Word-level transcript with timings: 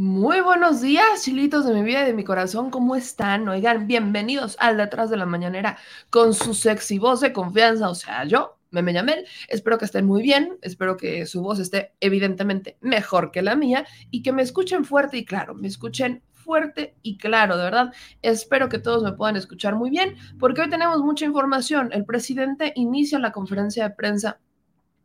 Muy 0.00 0.40
buenos 0.40 0.80
días, 0.80 1.24
chilitos 1.24 1.66
de 1.66 1.74
mi 1.74 1.82
vida 1.82 2.04
y 2.04 2.06
de 2.06 2.14
mi 2.14 2.24
corazón, 2.24 2.70
¿cómo 2.70 2.96
están? 2.96 3.46
Oigan, 3.50 3.86
bienvenidos 3.86 4.56
al 4.58 4.78
Detrás 4.78 5.10
de 5.10 5.18
la 5.18 5.26
Mañanera 5.26 5.76
con 6.08 6.32
su 6.32 6.54
sexy 6.54 6.98
voz 6.98 7.20
de 7.20 7.34
confianza, 7.34 7.90
o 7.90 7.94
sea, 7.94 8.24
yo, 8.24 8.56
me 8.70 8.94
Yamel, 8.94 9.26
espero 9.48 9.76
que 9.76 9.84
estén 9.84 10.06
muy 10.06 10.22
bien, 10.22 10.56
espero 10.62 10.96
que 10.96 11.26
su 11.26 11.42
voz 11.42 11.58
esté 11.58 11.92
evidentemente 12.00 12.78
mejor 12.80 13.30
que 13.30 13.42
la 13.42 13.56
mía 13.56 13.86
y 14.10 14.22
que 14.22 14.32
me 14.32 14.40
escuchen 14.40 14.86
fuerte 14.86 15.18
y 15.18 15.26
claro, 15.26 15.54
me 15.54 15.68
escuchen 15.68 16.22
fuerte 16.32 16.96
y 17.02 17.18
claro, 17.18 17.58
de 17.58 17.64
verdad. 17.64 17.92
Espero 18.22 18.70
que 18.70 18.78
todos 18.78 19.02
me 19.02 19.12
puedan 19.12 19.36
escuchar 19.36 19.74
muy 19.74 19.90
bien, 19.90 20.16
porque 20.38 20.62
hoy 20.62 20.70
tenemos 20.70 21.00
mucha 21.00 21.26
información. 21.26 21.90
El 21.92 22.06
presidente 22.06 22.72
inicia 22.74 23.18
la 23.18 23.32
conferencia 23.32 23.86
de 23.86 23.94
prensa 23.94 24.40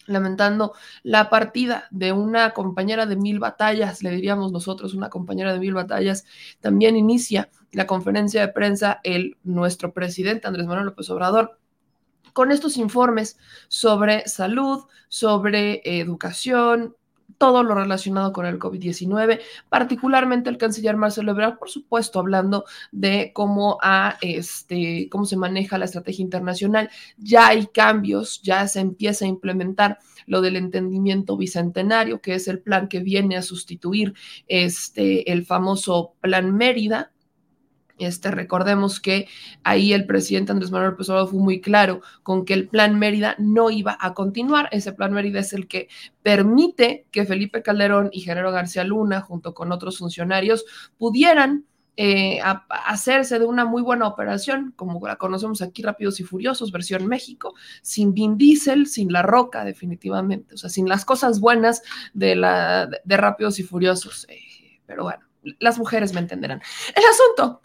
lamentando 0.05 0.73
la 1.03 1.29
partida 1.29 1.87
de 1.91 2.11
una 2.11 2.51
compañera 2.51 3.05
de 3.05 3.15
mil 3.15 3.39
batallas, 3.39 4.03
le 4.03 4.11
diríamos 4.11 4.51
nosotros, 4.51 4.93
una 4.93 5.09
compañera 5.09 5.53
de 5.53 5.59
mil 5.59 5.73
batallas, 5.73 6.25
también 6.59 6.95
inicia 6.95 7.49
la 7.71 7.87
conferencia 7.87 8.41
de 8.41 8.53
prensa 8.53 8.99
el 9.03 9.37
nuestro 9.43 9.93
presidente 9.93 10.47
Andrés 10.47 10.67
Manuel 10.67 10.87
López 10.87 11.09
Obrador 11.09 11.59
con 12.33 12.51
estos 12.51 12.77
informes 12.77 13.37
sobre 13.69 14.27
salud, 14.27 14.83
sobre 15.07 15.81
educación, 15.85 16.95
todo 17.37 17.63
lo 17.63 17.75
relacionado 17.75 18.31
con 18.31 18.45
el 18.45 18.59
COVID-19, 18.59 19.39
particularmente 19.69 20.49
el 20.49 20.57
canciller 20.57 20.97
Marcelo 20.97 21.31
Ebrard, 21.31 21.57
por 21.57 21.69
supuesto, 21.69 22.19
hablando 22.19 22.65
de 22.91 23.31
cómo, 23.33 23.77
este, 24.21 25.07
cómo 25.09 25.25
se 25.25 25.37
maneja 25.37 25.77
la 25.77 25.85
estrategia 25.85 26.23
internacional. 26.23 26.89
Ya 27.17 27.47
hay 27.47 27.67
cambios, 27.67 28.41
ya 28.41 28.67
se 28.67 28.79
empieza 28.79 29.25
a 29.25 29.29
implementar 29.29 29.99
lo 30.25 30.41
del 30.41 30.55
entendimiento 30.55 31.37
bicentenario, 31.37 32.21
que 32.21 32.35
es 32.35 32.47
el 32.47 32.59
plan 32.59 32.87
que 32.87 32.99
viene 32.99 33.37
a 33.37 33.41
sustituir 33.41 34.13
este, 34.47 35.31
el 35.31 35.45
famoso 35.45 36.13
Plan 36.21 36.55
Mérida, 36.55 37.11
este, 37.97 38.31
recordemos 38.31 38.99
que 38.99 39.27
ahí 39.63 39.93
el 39.93 40.05
presidente 40.05 40.51
Andrés 40.51 40.71
Manuel 40.71 40.91
López 40.91 41.09
Obrador 41.09 41.29
fue 41.29 41.39
muy 41.39 41.61
claro 41.61 42.01
con 42.23 42.43
que 42.43 42.53
el 42.53 42.67
plan 42.67 42.99
Mérida 42.99 43.35
no 43.39 43.69
iba 43.69 43.97
a 43.99 44.13
continuar. 44.13 44.67
Ese 44.71 44.91
plan 44.91 45.13
Mérida 45.13 45.39
es 45.39 45.53
el 45.53 45.67
que 45.67 45.87
permite 46.21 47.05
que 47.11 47.25
Felipe 47.25 47.61
Calderón 47.61 48.09
y 48.11 48.21
Genero 48.21 48.51
García 48.51 48.83
Luna, 48.83 49.21
junto 49.21 49.53
con 49.53 49.71
otros 49.71 49.97
funcionarios, 49.97 50.65
pudieran 50.97 51.65
eh, 51.97 52.41
hacerse 52.67 53.39
de 53.39 53.45
una 53.45 53.63
muy 53.63 53.81
buena 53.81 54.07
operación, 54.07 54.73
como 54.75 55.05
la 55.07 55.15
conocemos 55.15 55.61
aquí, 55.61 55.81
Rápidos 55.81 56.19
y 56.19 56.23
Furiosos, 56.23 56.73
versión 56.73 57.07
México, 57.07 57.53
sin 57.81 58.13
Vin 58.13 58.37
Diesel, 58.37 58.87
sin 58.87 59.13
La 59.13 59.21
Roca, 59.21 59.63
definitivamente, 59.63 60.55
o 60.55 60.57
sea, 60.57 60.69
sin 60.69 60.89
las 60.89 61.05
cosas 61.05 61.39
buenas 61.39 61.83
de, 62.13 62.35
la, 62.35 62.89
de 63.05 63.17
Rápidos 63.17 63.59
y 63.59 63.63
Furiosos. 63.63 64.27
Eh, 64.27 64.41
pero 64.85 65.03
bueno, 65.03 65.23
las 65.59 65.77
mujeres 65.77 66.13
me 66.13 66.19
entenderán. 66.19 66.61
El 66.93 67.03
asunto 67.05 67.61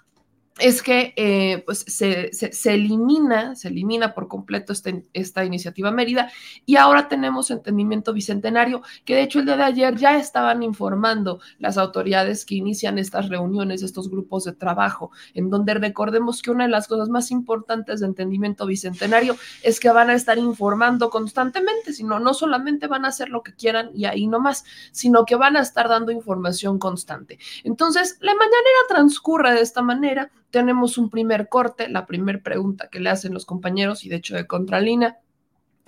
es 0.60 0.82
que 0.82 1.12
eh, 1.16 1.62
pues 1.64 1.84
se, 1.86 2.30
elimina, 2.72 3.54
se 3.56 3.68
elimina 3.68 4.14
por 4.14 4.28
completo 4.28 4.72
este, 4.72 5.04
esta 5.12 5.44
iniciativa 5.44 5.90
Mérida 5.90 6.30
y 6.66 6.76
ahora 6.76 7.08
tenemos 7.08 7.50
entendimiento 7.50 8.12
bicentenario, 8.12 8.82
que 9.04 9.14
de 9.14 9.22
hecho 9.22 9.40
el 9.40 9.46
día 9.46 9.56
de 9.56 9.64
ayer 9.64 9.96
ya 9.96 10.16
estaban 10.16 10.62
informando 10.62 11.40
las 11.58 11.78
autoridades 11.78 12.44
que 12.44 12.54
inician 12.54 12.98
estas 12.98 13.28
reuniones, 13.28 13.82
estos 13.82 14.10
grupos 14.10 14.44
de 14.44 14.52
trabajo, 14.52 15.10
en 15.34 15.50
donde 15.50 15.74
recordemos 15.74 16.42
que 16.42 16.50
una 16.50 16.64
de 16.64 16.70
las 16.70 16.88
cosas 16.88 17.08
más 17.08 17.30
importantes 17.30 18.00
de 18.00 18.06
entendimiento 18.06 18.66
bicentenario 18.66 19.36
es 19.62 19.80
que 19.80 19.90
van 19.90 20.10
a 20.10 20.14
estar 20.14 20.38
informando 20.38 21.10
constantemente, 21.10 21.92
sino 21.92 22.20
no 22.20 22.34
solamente 22.34 22.86
van 22.86 23.04
a 23.04 23.08
hacer 23.08 23.28
lo 23.28 23.42
que 23.42 23.54
quieran 23.54 23.90
y 23.94 24.04
ahí 24.04 24.26
nomás, 24.26 24.64
sino 24.92 25.24
que 25.24 25.36
van 25.36 25.56
a 25.56 25.60
estar 25.60 25.88
dando 25.88 26.12
información 26.12 26.78
constante. 26.78 27.38
Entonces, 27.64 28.18
la 28.20 28.34
mañanera 28.34 28.80
transcurre 28.88 29.54
de 29.54 29.60
esta 29.60 29.82
manera 29.82 30.30
tenemos 30.50 30.98
un 30.98 31.10
primer 31.10 31.48
corte, 31.48 31.88
la 31.88 32.06
primera 32.06 32.40
pregunta 32.40 32.88
que 32.88 33.00
le 33.00 33.10
hacen 33.10 33.34
los 33.34 33.46
compañeros 33.46 34.04
y 34.04 34.08
de 34.08 34.16
hecho 34.16 34.36
de 34.36 34.46
Contralina 34.46 35.18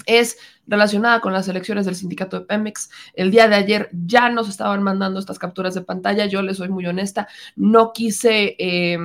es 0.06 0.39
relacionada 0.67 1.21
con 1.21 1.33
las 1.33 1.49
elecciones 1.49 1.87
del 1.87 1.95
sindicato 1.95 2.41
de 2.41 2.47
Pemex. 2.47 2.91
El 3.15 3.31
día 3.31 3.49
de 3.49 3.56
ayer 3.56 3.91
ya 3.93 4.28
nos 4.31 4.49
estaban 4.49 4.83
mandando 4.83 5.21
estas 5.21 5.39
capturas 5.39 5.75
de 5.75 5.83
pantalla. 5.83 6.27
Yo 6.27 6.43
les 6.43 6.56
soy 6.56 6.69
muy 6.69 6.87
honesta, 6.87 7.28
no 7.56 7.93
quise, 7.93 8.56
eh, 8.59 8.99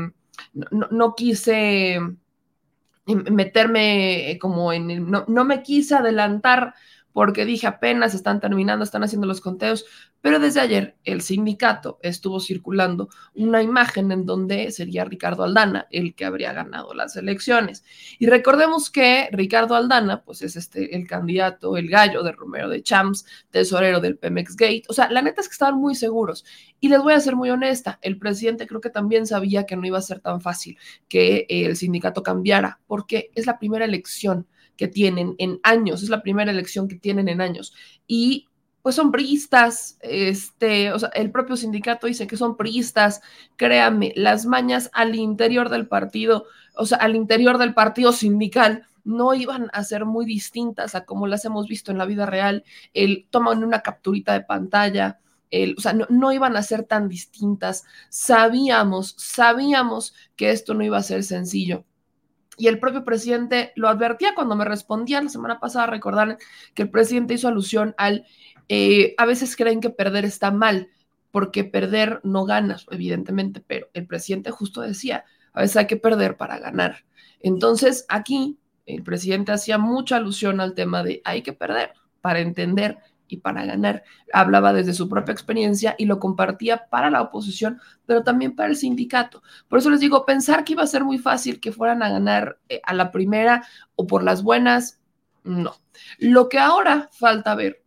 no, 0.71 1.15
quise 1.15 1.99
meterme 3.05 4.37
como 4.41 4.73
en, 4.73 5.09
no, 5.09 5.25
no 5.27 5.45
me 5.45 5.61
quise 5.63 5.95
adelantar 5.95 6.73
porque 7.17 7.45
dije 7.45 7.65
apenas 7.65 8.13
están 8.13 8.39
terminando, 8.39 8.83
están 8.83 9.03
haciendo 9.03 9.25
los 9.25 9.41
conteos, 9.41 9.85
pero 10.21 10.37
desde 10.37 10.59
ayer 10.59 10.97
el 11.03 11.21
sindicato 11.21 11.97
estuvo 12.03 12.39
circulando 12.39 13.09
una 13.33 13.63
imagen 13.63 14.11
en 14.11 14.27
donde 14.27 14.69
sería 14.69 15.03
Ricardo 15.03 15.43
Aldana 15.43 15.87
el 15.89 16.13
que 16.13 16.25
habría 16.25 16.53
ganado 16.53 16.93
las 16.93 17.15
elecciones. 17.15 17.83
Y 18.19 18.27
recordemos 18.27 18.91
que 18.91 19.29
Ricardo 19.31 19.75
Aldana, 19.75 20.21
pues 20.21 20.43
es 20.43 20.57
este 20.57 20.95
el 20.95 21.07
candidato, 21.07 21.75
el 21.75 21.89
gallo 21.89 22.21
de 22.21 22.33
Romero 22.33 22.69
de 22.69 22.83
Champs, 22.83 23.25
tesorero 23.49 23.99
del 23.99 24.19
Pemex 24.19 24.55
Gate. 24.55 24.83
O 24.87 24.93
sea, 24.93 25.09
la 25.09 25.23
neta 25.23 25.41
es 25.41 25.47
que 25.47 25.53
estaban 25.53 25.79
muy 25.79 25.95
seguros. 25.95 26.45
Y 26.79 26.89
les 26.89 27.01
voy 27.01 27.13
a 27.13 27.19
ser 27.19 27.35
muy 27.35 27.49
honesta, 27.49 27.97
el 28.03 28.19
presidente 28.19 28.67
creo 28.67 28.79
que 28.79 28.91
también 28.91 29.25
sabía 29.25 29.65
que 29.65 29.75
no 29.75 29.87
iba 29.87 29.97
a 29.97 30.03
ser 30.03 30.19
tan 30.19 30.39
fácil 30.39 30.77
que 31.07 31.47
el 31.49 31.77
sindicato 31.77 32.21
cambiara, 32.21 32.79
porque 32.85 33.31
es 33.33 33.47
la 33.47 33.57
primera 33.57 33.85
elección 33.85 34.45
que 34.77 34.87
tienen 34.87 35.35
en 35.39 35.59
años, 35.63 36.03
es 36.03 36.09
la 36.09 36.21
primera 36.21 36.51
elección 36.51 36.87
que 36.87 36.95
tienen 36.95 37.27
en 37.27 37.41
años. 37.41 37.73
Y 38.07 38.47
pues 38.81 38.95
son 38.95 39.11
priistas, 39.11 39.97
este, 40.01 40.93
o 40.93 40.99
sea, 40.99 41.09
el 41.09 41.29
propio 41.29 41.57
sindicato 41.57 42.07
dice 42.07 42.25
que 42.25 42.37
son 42.37 42.55
priistas, 42.55 43.21
créanme, 43.57 44.13
las 44.15 44.45
mañas 44.45 44.89
al 44.93 45.15
interior 45.15 45.67
del 45.67 45.87
partido, 45.89 46.45
o 46.73 46.85
sea, 46.85 46.99
al 46.99 47.15
interior 47.17 47.57
del 47.57 47.73
partido 47.73 48.13
sindical 48.13 48.85
no 49.03 49.33
iban 49.33 49.69
a 49.73 49.83
ser 49.83 50.05
muy 50.05 50.25
distintas 50.25 50.95
a 50.95 51.03
como 51.03 51.27
las 51.27 51.43
hemos 51.43 51.67
visto 51.67 51.91
en 51.91 51.97
la 51.97 52.05
vida 52.05 52.25
real, 52.25 52.63
el 52.93 53.27
toman 53.29 53.63
una 53.63 53.81
capturita 53.81 54.31
de 54.31 54.41
pantalla, 54.41 55.19
o 55.77 55.81
sea, 55.81 55.93
no, 55.93 56.05
no, 56.09 56.31
iban 56.31 56.55
a 56.55 56.63
ser 56.63 56.83
tan 56.83 57.09
distintas. 57.09 57.83
Sabíamos, 58.09 59.15
sabíamos 59.17 60.13
que 60.35 60.51
esto 60.51 60.73
no 60.73 60.83
iba 60.83 60.97
a 60.97 61.03
ser 61.03 61.23
sencillo 61.23 61.85
y 62.57 62.67
el 62.67 62.79
propio 62.79 63.03
presidente 63.03 63.71
lo 63.75 63.87
advertía 63.87 64.33
cuando 64.35 64.55
me 64.55 64.65
respondía 64.65 65.21
la 65.21 65.29
semana 65.29 65.59
pasada, 65.59 65.85
recordar 65.87 66.37
que 66.73 66.83
el 66.83 66.89
presidente 66.89 67.35
hizo 67.35 67.47
alusión 67.47 67.93
al, 67.97 68.25
eh, 68.67 69.13
a 69.17 69.25
veces 69.25 69.55
creen 69.55 69.79
que 69.79 69.91
perder 69.91 70.25
está 70.25 70.51
mal, 70.51 70.89
porque 71.31 71.63
perder 71.63 72.19
no 72.23 72.45
ganas, 72.45 72.85
evidentemente, 72.89 73.61
pero 73.65 73.89
el 73.93 74.07
presidente 74.07 74.49
justo 74.49 74.81
decía, 74.81 75.23
a 75.53 75.61
veces 75.61 75.77
hay 75.77 75.87
que 75.87 75.97
perder 75.97 76.35
para 76.35 76.57
ganar. 76.57 77.05
Entonces, 77.39 78.05
aquí 78.09 78.57
el 78.87 79.03
presidente 79.03 79.51
hacía 79.51 79.77
mucha 79.77 80.15
alusión 80.15 80.59
al 80.59 80.73
tema 80.73 81.03
de 81.03 81.21
hay 81.25 81.43
que 81.43 81.53
perder 81.53 81.93
para 82.21 82.39
entender 82.39 82.97
y 83.27 83.37
para 83.37 83.65
ganar. 83.65 84.03
Hablaba 84.33 84.73
desde 84.73 84.93
su 84.93 85.09
propia 85.09 85.33
experiencia 85.33 85.95
y 85.97 86.05
lo 86.05 86.19
compartía 86.19 86.87
para 86.89 87.09
la 87.09 87.21
oposición, 87.21 87.79
pero 88.05 88.23
también 88.23 88.55
para 88.55 88.69
el 88.69 88.75
sindicato. 88.75 89.41
Por 89.67 89.79
eso 89.79 89.89
les 89.89 89.99
digo, 89.99 90.25
pensar 90.25 90.63
que 90.63 90.73
iba 90.73 90.83
a 90.83 90.87
ser 90.87 91.03
muy 91.03 91.17
fácil 91.17 91.59
que 91.59 91.71
fueran 91.71 92.03
a 92.03 92.09
ganar 92.09 92.59
eh, 92.69 92.81
a 92.83 92.93
la 92.93 93.11
primera 93.11 93.65
o 93.95 94.07
por 94.07 94.23
las 94.23 94.43
buenas, 94.43 94.99
no. 95.43 95.75
Lo 96.19 96.49
que 96.49 96.59
ahora 96.59 97.09
falta 97.11 97.55
ver 97.55 97.86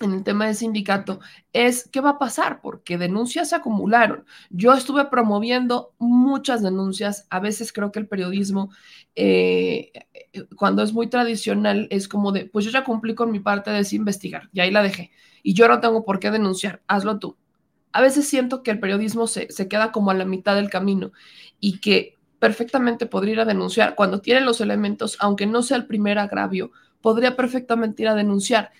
en 0.00 0.12
el 0.12 0.24
tema 0.24 0.46
del 0.46 0.54
sindicato 0.54 1.20
es 1.52 1.88
qué 1.90 2.00
va 2.00 2.10
a 2.10 2.18
pasar, 2.18 2.60
porque 2.60 2.98
denuncias 2.98 3.50
se 3.50 3.56
acumularon. 3.56 4.24
Yo 4.50 4.72
estuve 4.72 5.04
promoviendo 5.06 5.94
muchas 5.98 6.62
denuncias, 6.62 7.26
a 7.30 7.40
veces 7.40 7.72
creo 7.72 7.92
que 7.92 7.98
el 7.98 8.08
periodismo, 8.08 8.70
eh, 9.14 9.92
cuando 10.56 10.82
es 10.82 10.92
muy 10.92 11.08
tradicional, 11.08 11.86
es 11.90 12.08
como 12.08 12.32
de, 12.32 12.46
pues 12.46 12.64
yo 12.64 12.70
ya 12.70 12.84
cumplí 12.84 13.14
con 13.14 13.30
mi 13.30 13.40
parte 13.40 13.70
de 13.70 13.86
investigar, 13.92 14.48
y 14.52 14.60
ahí 14.60 14.70
la 14.70 14.82
dejé, 14.82 15.10
y 15.42 15.54
yo 15.54 15.68
no 15.68 15.80
tengo 15.80 16.04
por 16.04 16.18
qué 16.20 16.30
denunciar, 16.30 16.82
hazlo 16.86 17.18
tú. 17.18 17.36
A 17.92 18.00
veces 18.00 18.28
siento 18.28 18.62
que 18.62 18.70
el 18.70 18.78
periodismo 18.78 19.26
se, 19.26 19.50
se 19.50 19.68
queda 19.68 19.90
como 19.90 20.10
a 20.10 20.14
la 20.14 20.24
mitad 20.24 20.54
del 20.54 20.70
camino 20.70 21.10
y 21.58 21.80
que 21.80 22.18
perfectamente 22.38 23.06
podría 23.06 23.34
ir 23.34 23.40
a 23.40 23.44
denunciar 23.44 23.96
cuando 23.96 24.20
tiene 24.20 24.40
los 24.40 24.60
elementos, 24.60 25.16
aunque 25.20 25.46
no 25.46 25.62
sea 25.62 25.76
el 25.76 25.86
primer 25.86 26.18
agravio, 26.18 26.70
podría 27.00 27.36
perfectamente 27.36 28.02
ir 28.02 28.08
a 28.08 28.14
denunciar 28.14 28.70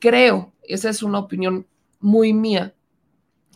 Creo, 0.00 0.54
esa 0.62 0.90
es 0.90 1.02
una 1.02 1.18
opinión 1.18 1.66
muy 2.00 2.32
mía, 2.32 2.74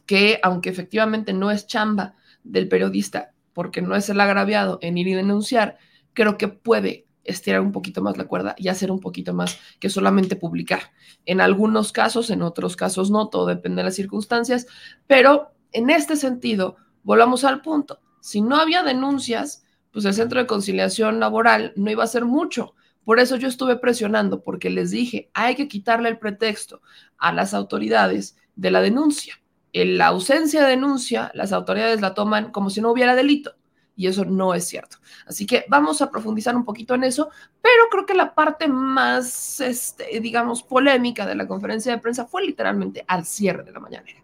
que 0.06 0.38
aunque 0.42 0.68
efectivamente 0.68 1.32
no 1.32 1.50
es 1.50 1.66
chamba 1.66 2.14
del 2.44 2.68
periodista, 2.68 3.32
porque 3.54 3.82
no 3.82 3.96
es 3.96 4.08
el 4.10 4.20
agraviado 4.20 4.78
en 4.82 4.98
ir 4.98 5.08
y 5.08 5.14
denunciar, 5.14 5.78
creo 6.12 6.36
que 6.36 6.48
puede 6.48 7.06
estirar 7.24 7.62
un 7.62 7.72
poquito 7.72 8.02
más 8.02 8.18
la 8.18 8.26
cuerda 8.26 8.54
y 8.58 8.68
hacer 8.68 8.90
un 8.90 9.00
poquito 9.00 9.32
más 9.32 9.58
que 9.80 9.88
solamente 9.88 10.36
publicar. 10.36 10.92
En 11.24 11.40
algunos 11.40 11.90
casos, 11.90 12.28
en 12.28 12.42
otros 12.42 12.76
casos 12.76 13.10
no, 13.10 13.28
todo 13.28 13.46
depende 13.46 13.80
de 13.80 13.84
las 13.84 13.94
circunstancias, 13.94 14.66
pero 15.06 15.52
en 15.72 15.90
este 15.90 16.16
sentido, 16.16 16.76
volvamos 17.02 17.44
al 17.44 17.62
punto. 17.62 18.00
Si 18.20 18.42
no 18.42 18.56
había 18.56 18.82
denuncias, 18.82 19.64
pues 19.90 20.04
el 20.04 20.14
centro 20.14 20.40
de 20.40 20.46
conciliación 20.46 21.20
laboral 21.20 21.72
no 21.76 21.90
iba 21.90 22.02
a 22.02 22.06
hacer 22.06 22.24
mucho. 22.24 22.74
Por 23.04 23.20
eso 23.20 23.36
yo 23.36 23.48
estuve 23.48 23.76
presionando, 23.76 24.42
porque 24.42 24.70
les 24.70 24.90
dije, 24.90 25.30
hay 25.34 25.54
que 25.54 25.68
quitarle 25.68 26.08
el 26.08 26.18
pretexto 26.18 26.80
a 27.18 27.32
las 27.32 27.54
autoridades 27.54 28.36
de 28.56 28.70
la 28.70 28.80
denuncia. 28.80 29.40
En 29.72 29.98
la 29.98 30.06
ausencia 30.06 30.62
de 30.62 30.70
denuncia, 30.70 31.30
las 31.34 31.52
autoridades 31.52 32.00
la 32.00 32.14
toman 32.14 32.52
como 32.52 32.70
si 32.70 32.80
no 32.80 32.90
hubiera 32.90 33.14
delito 33.14 33.56
y 33.96 34.06
eso 34.06 34.24
no 34.24 34.54
es 34.54 34.66
cierto. 34.66 34.98
Así 35.26 35.46
que 35.46 35.64
vamos 35.68 36.02
a 36.02 36.10
profundizar 36.10 36.56
un 36.56 36.64
poquito 36.64 36.94
en 36.94 37.04
eso, 37.04 37.30
pero 37.60 37.84
creo 37.90 38.06
que 38.06 38.14
la 38.14 38.34
parte 38.34 38.68
más, 38.68 39.60
este, 39.60 40.20
digamos, 40.20 40.62
polémica 40.62 41.26
de 41.26 41.34
la 41.34 41.46
conferencia 41.46 41.92
de 41.92 42.00
prensa 42.00 42.26
fue 42.26 42.44
literalmente 42.44 43.04
al 43.06 43.24
cierre 43.24 43.62
de 43.62 43.72
la 43.72 43.80
mañanera. 43.80 44.20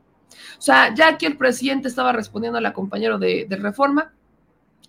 O 0.59 0.63
sea, 0.63 0.95
ya 0.95 1.17
que 1.17 1.27
el 1.27 1.37
presidente 1.37 1.89
estaba 1.89 2.13
respondiendo 2.13 2.59
al 2.59 2.73
compañero 2.73 3.19
de, 3.19 3.47
de 3.49 3.57
Reforma, 3.57 4.13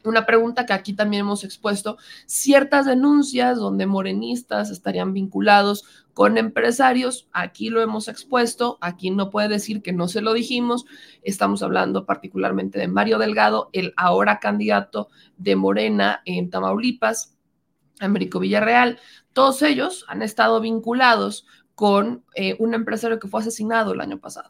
una 0.04 0.26
pregunta 0.26 0.66
que 0.66 0.74
aquí 0.74 0.94
también 0.94 1.22
hemos 1.22 1.44
expuesto, 1.44 1.98
ciertas 2.26 2.86
denuncias 2.86 3.58
donde 3.58 3.86
morenistas 3.86 4.70
estarían 4.70 5.14
vinculados 5.14 5.86
con 6.14 6.38
empresarios, 6.38 7.28
aquí 7.32 7.70
lo 7.70 7.82
hemos 7.82 8.08
expuesto, 8.08 8.78
aquí 8.82 9.12
no 9.12 9.30
puede 9.30 9.48
decir 9.48 9.82
que 9.82 9.94
no 9.94 10.08
se 10.08 10.22
lo 10.22 10.34
dijimos, 10.34 10.86
estamos 11.24 11.64
hablando 11.64 12.06
particularmente 12.06 12.80
de 12.80 12.88
Mario 12.88 13.18
Delgado, 13.18 13.70
el 13.74 13.94
ahora 13.96 14.40
candidato 14.40 15.10
de 15.38 15.56
Morena 15.56 16.22
en 16.26 16.50
Tamaulipas, 16.50 17.38
Américo 18.00 18.40
Villarreal, 18.40 19.00
todos 19.34 19.62
ellos 19.62 20.06
han 20.08 20.22
estado 20.22 20.60
vinculados 20.60 21.46
con 21.76 22.24
eh, 22.36 22.56
un 22.60 22.74
empresario 22.74 23.20
que 23.20 23.28
fue 23.28 23.40
asesinado 23.40 23.94
el 23.94 24.02
año 24.02 24.20
pasado, 24.20 24.50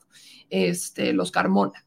este, 0.49 1.13
los 1.13 1.31
Carmona. 1.31 1.85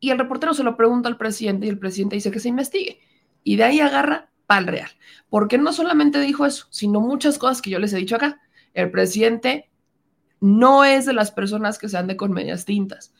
Y 0.00 0.10
el 0.10 0.18
reportero 0.18 0.54
se 0.54 0.62
lo 0.62 0.76
pregunta 0.76 1.08
al 1.08 1.16
presidente 1.16 1.66
y 1.66 1.68
el 1.68 1.78
presidente 1.78 2.16
dice 2.16 2.30
que 2.30 2.40
se 2.40 2.48
investigue. 2.48 3.00
Y 3.42 3.56
de 3.56 3.64
ahí 3.64 3.80
agarra 3.80 4.30
pal 4.46 4.66
real. 4.66 4.90
Porque 5.28 5.58
no 5.58 5.72
solamente 5.72 6.20
dijo 6.20 6.46
eso, 6.46 6.66
sino 6.70 7.00
muchas 7.00 7.38
cosas 7.38 7.60
que 7.60 7.70
yo 7.70 7.78
les 7.78 7.92
he 7.92 7.98
dicho 7.98 8.16
acá. 8.16 8.40
El 8.74 8.90
presidente 8.90 9.70
no 10.40 10.84
es 10.84 11.06
de 11.06 11.12
las 11.12 11.30
personas 11.30 11.78
que 11.78 11.88
se 11.88 11.98
ande 11.98 12.16
con 12.16 12.32
medias 12.32 12.64
tintas. 12.64 13.12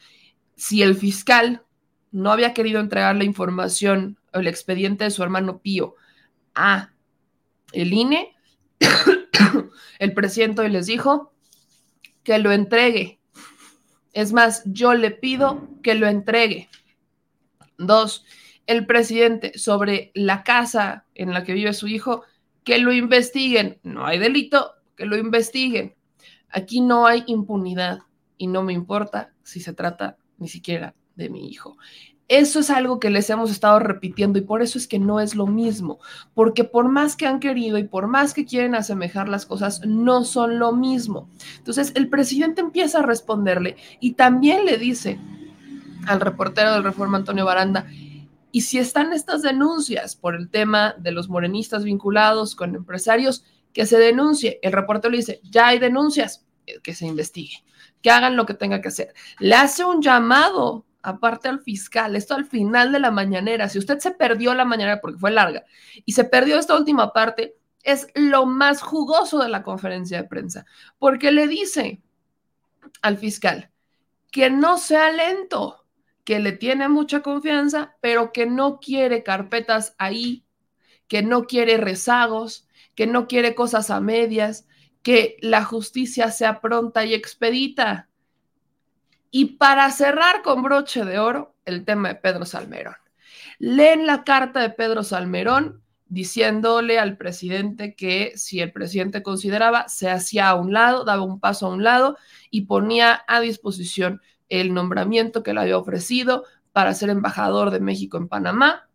Si 0.57 0.83
el 0.83 0.95
fiscal 0.95 1.65
no 2.11 2.31
había 2.31 2.55
querido 2.55 2.81
entregar 2.81 3.17
la 3.17 3.25
información 3.25 4.19
o 4.33 4.39
el 4.39 4.47
expediente 4.47 5.05
de 5.05 5.11
su 5.11 5.23
hermano 5.23 5.59
Pío 5.59 5.97
a 6.55 6.93
el 7.73 7.93
INE, 7.93 8.35
el 9.99 10.15
presidente 10.15 10.63
hoy 10.63 10.71
les 10.71 10.87
dijo 10.87 11.33
que 12.23 12.39
lo 12.39 12.53
entregue 12.53 13.18
es 14.13 14.33
más, 14.33 14.63
yo 14.67 14.95
le 14.95 15.11
pido 15.11 15.69
que 15.83 15.95
lo 15.95 16.07
entregue. 16.07 16.69
Dos, 17.77 18.25
el 18.67 18.87
presidente 18.87 19.59
sobre 19.59 20.11
la 20.15 20.43
casa 20.43 21.07
en 21.15 21.33
la 21.33 21.45
que 21.45 21.55
vive 21.55 21.73
su 21.73 21.89
hijo, 21.89 22.23
que 22.65 22.79
lo 22.79 22.93
investiguen. 22.93 23.79
No 23.83 24.07
hay 24.07 24.19
delito, 24.19 24.73
que 24.97 25.07
lo 25.07 25.17
investiguen. 25.17 25.95
Aquí 26.51 26.81
no 26.81 27.07
hay 27.07 27.25
impunidad 27.27 28.01
y 28.37 28.47
no 28.47 28.63
me 28.63 28.73
importa 28.73 29.33
si 29.43 29.61
se 29.61 29.73
trata 29.73 30.17
ni 30.39 30.49
siquiera 30.49 30.95
de 31.15 31.31
mi 31.31 31.49
hijo. 31.49 31.77
Eso 32.29 32.61
es 32.61 32.71
algo 32.71 33.01
que 33.01 33.11
les 33.11 33.31
hemos 33.31 33.51
estado 33.51 33.79
repitiendo 33.79 34.39
y 34.39 34.43
por 34.43 34.61
eso 34.63 34.79
es 34.79 34.87
que 34.87 34.99
no 34.99 35.19
es 35.19 35.35
lo 35.35 35.47
mismo, 35.47 35.99
porque 36.35 36.63
por 36.63 36.89
más 36.89 37.17
que 37.17 37.27
han 37.27 37.41
querido 37.41 37.79
y 37.79 37.85
por 37.85 38.07
más 38.07 38.35
que 38.35 38.45
quieren 38.45 38.75
asemejar 38.75 39.29
las 39.29 39.47
cosas, 39.47 39.81
no 39.87 40.25
son 40.25 40.59
lo 40.59 40.73
mismo. 40.73 41.29
Entonces 41.57 41.93
el 41.95 42.09
presidente 42.09 42.61
empieza 42.61 42.99
a 42.99 43.07
responderle 43.07 43.77
y 44.01 44.13
también 44.13 44.67
le 44.67 44.77
dice 44.77 45.19
al 46.07 46.21
reportero 46.21 46.73
del 46.73 46.85
Reforma 46.85 47.19
Antonio 47.19 47.45
Baranda, 47.45 47.87
y 48.51 48.63
si 48.63 48.79
están 48.79 49.13
estas 49.13 49.43
denuncias 49.43 50.17
por 50.17 50.35
el 50.35 50.49
tema 50.49 50.95
de 50.99 51.13
los 51.13 51.29
morenistas 51.29 51.85
vinculados 51.85 52.55
con 52.55 52.75
empresarios, 52.75 53.45
que 53.73 53.87
se 53.87 53.99
denuncie. 53.99 54.59
El 54.63 54.73
reportero 54.73 55.13
le 55.13 55.19
dice, 55.19 55.41
ya 55.45 55.69
hay 55.69 55.79
denuncias, 55.79 56.45
que 56.83 56.95
se 56.95 57.07
investigue, 57.07 57.65
que 58.03 58.11
hagan 58.11 58.37
lo 58.37 58.45
que 58.45 58.55
tenga 58.55 58.81
que 58.81 58.89
hacer. 58.89 59.15
Le 59.39 59.55
hace 59.55 59.85
un 59.85 60.03
llamado 60.03 60.85
aparte 61.09 61.49
al 61.49 61.61
fiscal, 61.61 62.17
esto 62.17 62.35
al 62.35 62.47
final 62.47 62.93
de 62.93 63.01
la 63.01 63.11
mañanera, 63.11 63.69
si 63.69 63.79
usted 63.79 63.99
se 63.99 64.13
perdió 64.13 64.55
la 64.55 64.65
mañanera 64.65 65.01
porque 65.01 65.19
fue 65.19 65.31
larga 65.31 65.65
y 66.05 66.13
se 66.13 66.25
perdió 66.25 66.59
esta 66.59 66.77
última 66.77 67.13
parte, 67.13 67.57
es 67.83 68.09
lo 68.15 68.47
más 68.47 68.83
jugoso 68.83 69.39
de 69.39 69.49
la 69.49 69.63
conferencia 69.63 70.23
de 70.23 70.29
prensa, 70.29 70.67
porque 70.99 71.33
le 71.33 71.49
dice 71.49 72.03
al 73.03 73.17
fiscal 73.17 73.71
que 74.31 74.51
no 74.51 74.79
sea 74.79 75.11
lento, 75.11 75.87
que 76.25 76.39
le 76.39 76.53
tiene 76.53 76.89
mucha 76.89 77.23
confianza, 77.23 77.97
pero 78.01 78.33
que 78.33 78.45
no 78.45 78.81
quiere 78.81 79.23
carpetas 79.23 79.95
ahí, 79.97 80.45
que 81.07 81.23
no 81.23 81.45
quiere 81.45 81.79
rezagos, 81.79 82.69
que 82.95 83.07
no 83.07 83.27
quiere 83.27 83.55
cosas 83.55 83.91
a 83.91 84.01
medias, 84.01 84.67
que 85.03 85.39
la 85.41 85.65
justicia 85.65 86.31
sea 86.31 86.61
pronta 86.61 87.07
y 87.07 87.15
expedita. 87.15 88.09
Y 89.31 89.57
para 89.57 89.91
cerrar 89.91 90.43
con 90.43 90.63
broche 90.63 91.05
de 91.05 91.19
oro, 91.19 91.55
el 91.65 91.85
tema 91.85 92.09
de 92.09 92.15
Pedro 92.17 92.45
Salmerón. 92.45 92.97
Leen 93.59 94.07
la 94.07 94.25
carta 94.25 94.61
de 94.61 94.71
Pedro 94.71 95.03
Salmerón 95.03 95.83
diciéndole 96.07 96.99
al 96.99 97.19
presidente 97.19 97.95
que 97.95 98.33
si 98.37 98.61
el 98.61 98.73
presidente 98.73 99.23
consideraba, 99.23 99.89
se 99.89 100.11
hacía 100.11 100.49
a 100.49 100.55
un 100.55 100.73
lado, 100.73 101.05
daba 101.05 101.23
un 101.23 101.39
paso 101.39 101.67
a 101.67 101.71
un 101.71 101.85
lado 101.85 102.17
y 102.51 102.63
ponía 102.63 103.25
a 103.29 103.41
disposición 103.41 104.23
el 104.49 104.73
nombramiento 104.73 105.43
que 105.43 105.53
le 105.53 105.61
había 105.61 105.77
ofrecido 105.77 106.45
para 106.73 106.95
ser 106.95 107.11
embajador 107.11 107.71
de 107.71 107.81
México 107.81 108.17
en 108.17 108.29
Panamá 108.29 108.89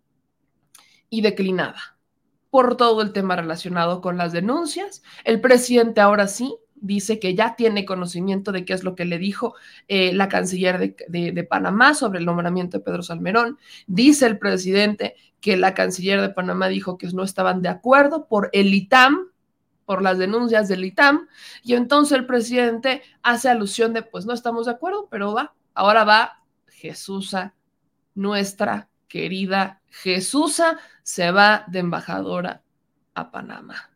y 1.09 1.21
declinaba 1.21 1.97
por 2.50 2.77
todo 2.77 3.01
el 3.01 3.13
tema 3.13 3.36
relacionado 3.36 4.01
con 4.01 4.17
las 4.17 4.31
denuncias. 4.31 5.03
El 5.24 5.41
presidente 5.41 6.01
ahora 6.01 6.27
sí 6.27 6.55
dice 6.84 7.18
que 7.18 7.34
ya 7.34 7.56
tiene 7.56 7.86
conocimiento 7.86 8.52
de 8.52 8.66
qué 8.66 8.74
es 8.74 8.84
lo 8.84 8.94
que 8.94 9.06
le 9.06 9.18
dijo 9.18 9.56
eh, 9.88 10.13
la 10.13 10.28
canciller 10.28 10.96
de, 11.08 11.48
Panamá 11.50 11.94
sobre 11.94 12.20
el 12.20 12.25
nombramiento 12.25 12.78
de 12.78 12.84
Pedro 12.84 13.02
Salmerón. 13.02 13.58
Dice 13.88 14.25
el 14.25 14.38
presidente 14.38 15.16
que 15.40 15.56
la 15.56 15.74
canciller 15.74 16.22
de 16.22 16.30
Panamá 16.30 16.68
dijo 16.68 16.98
que 16.98 17.08
no 17.08 17.24
estaban 17.24 17.62
de 17.62 17.70
acuerdo 17.70 18.28
por 18.28 18.50
el 18.52 18.74
ITAM, 18.74 19.30
por 19.86 20.02
las 20.02 20.18
denuncias 20.18 20.68
del 20.68 20.84
ITAM, 20.84 21.28
y 21.63 21.74
entonces 21.74 22.18
el 22.18 22.25
presidente 22.25 23.02
hace 23.22 23.50
alusión 23.50 23.94
de, 23.94 24.04
pues 24.04 24.25
no 24.25 24.34
estamos 24.34 24.66
de 24.66 24.74
acuerdo, 24.74 25.08
pero 25.10 25.34
va, 25.34 25.56
ahora 25.74 26.04
va 26.04 26.44
Jesusa, 26.68 27.56
nuestra 28.13 28.90
querida 29.08 29.82
Jesusa, 29.90 30.80
se 31.02 31.32
va 31.32 31.63
de 31.68 31.80
embajadora 31.80 32.62
a 33.13 33.32
Panamá. 33.32 33.90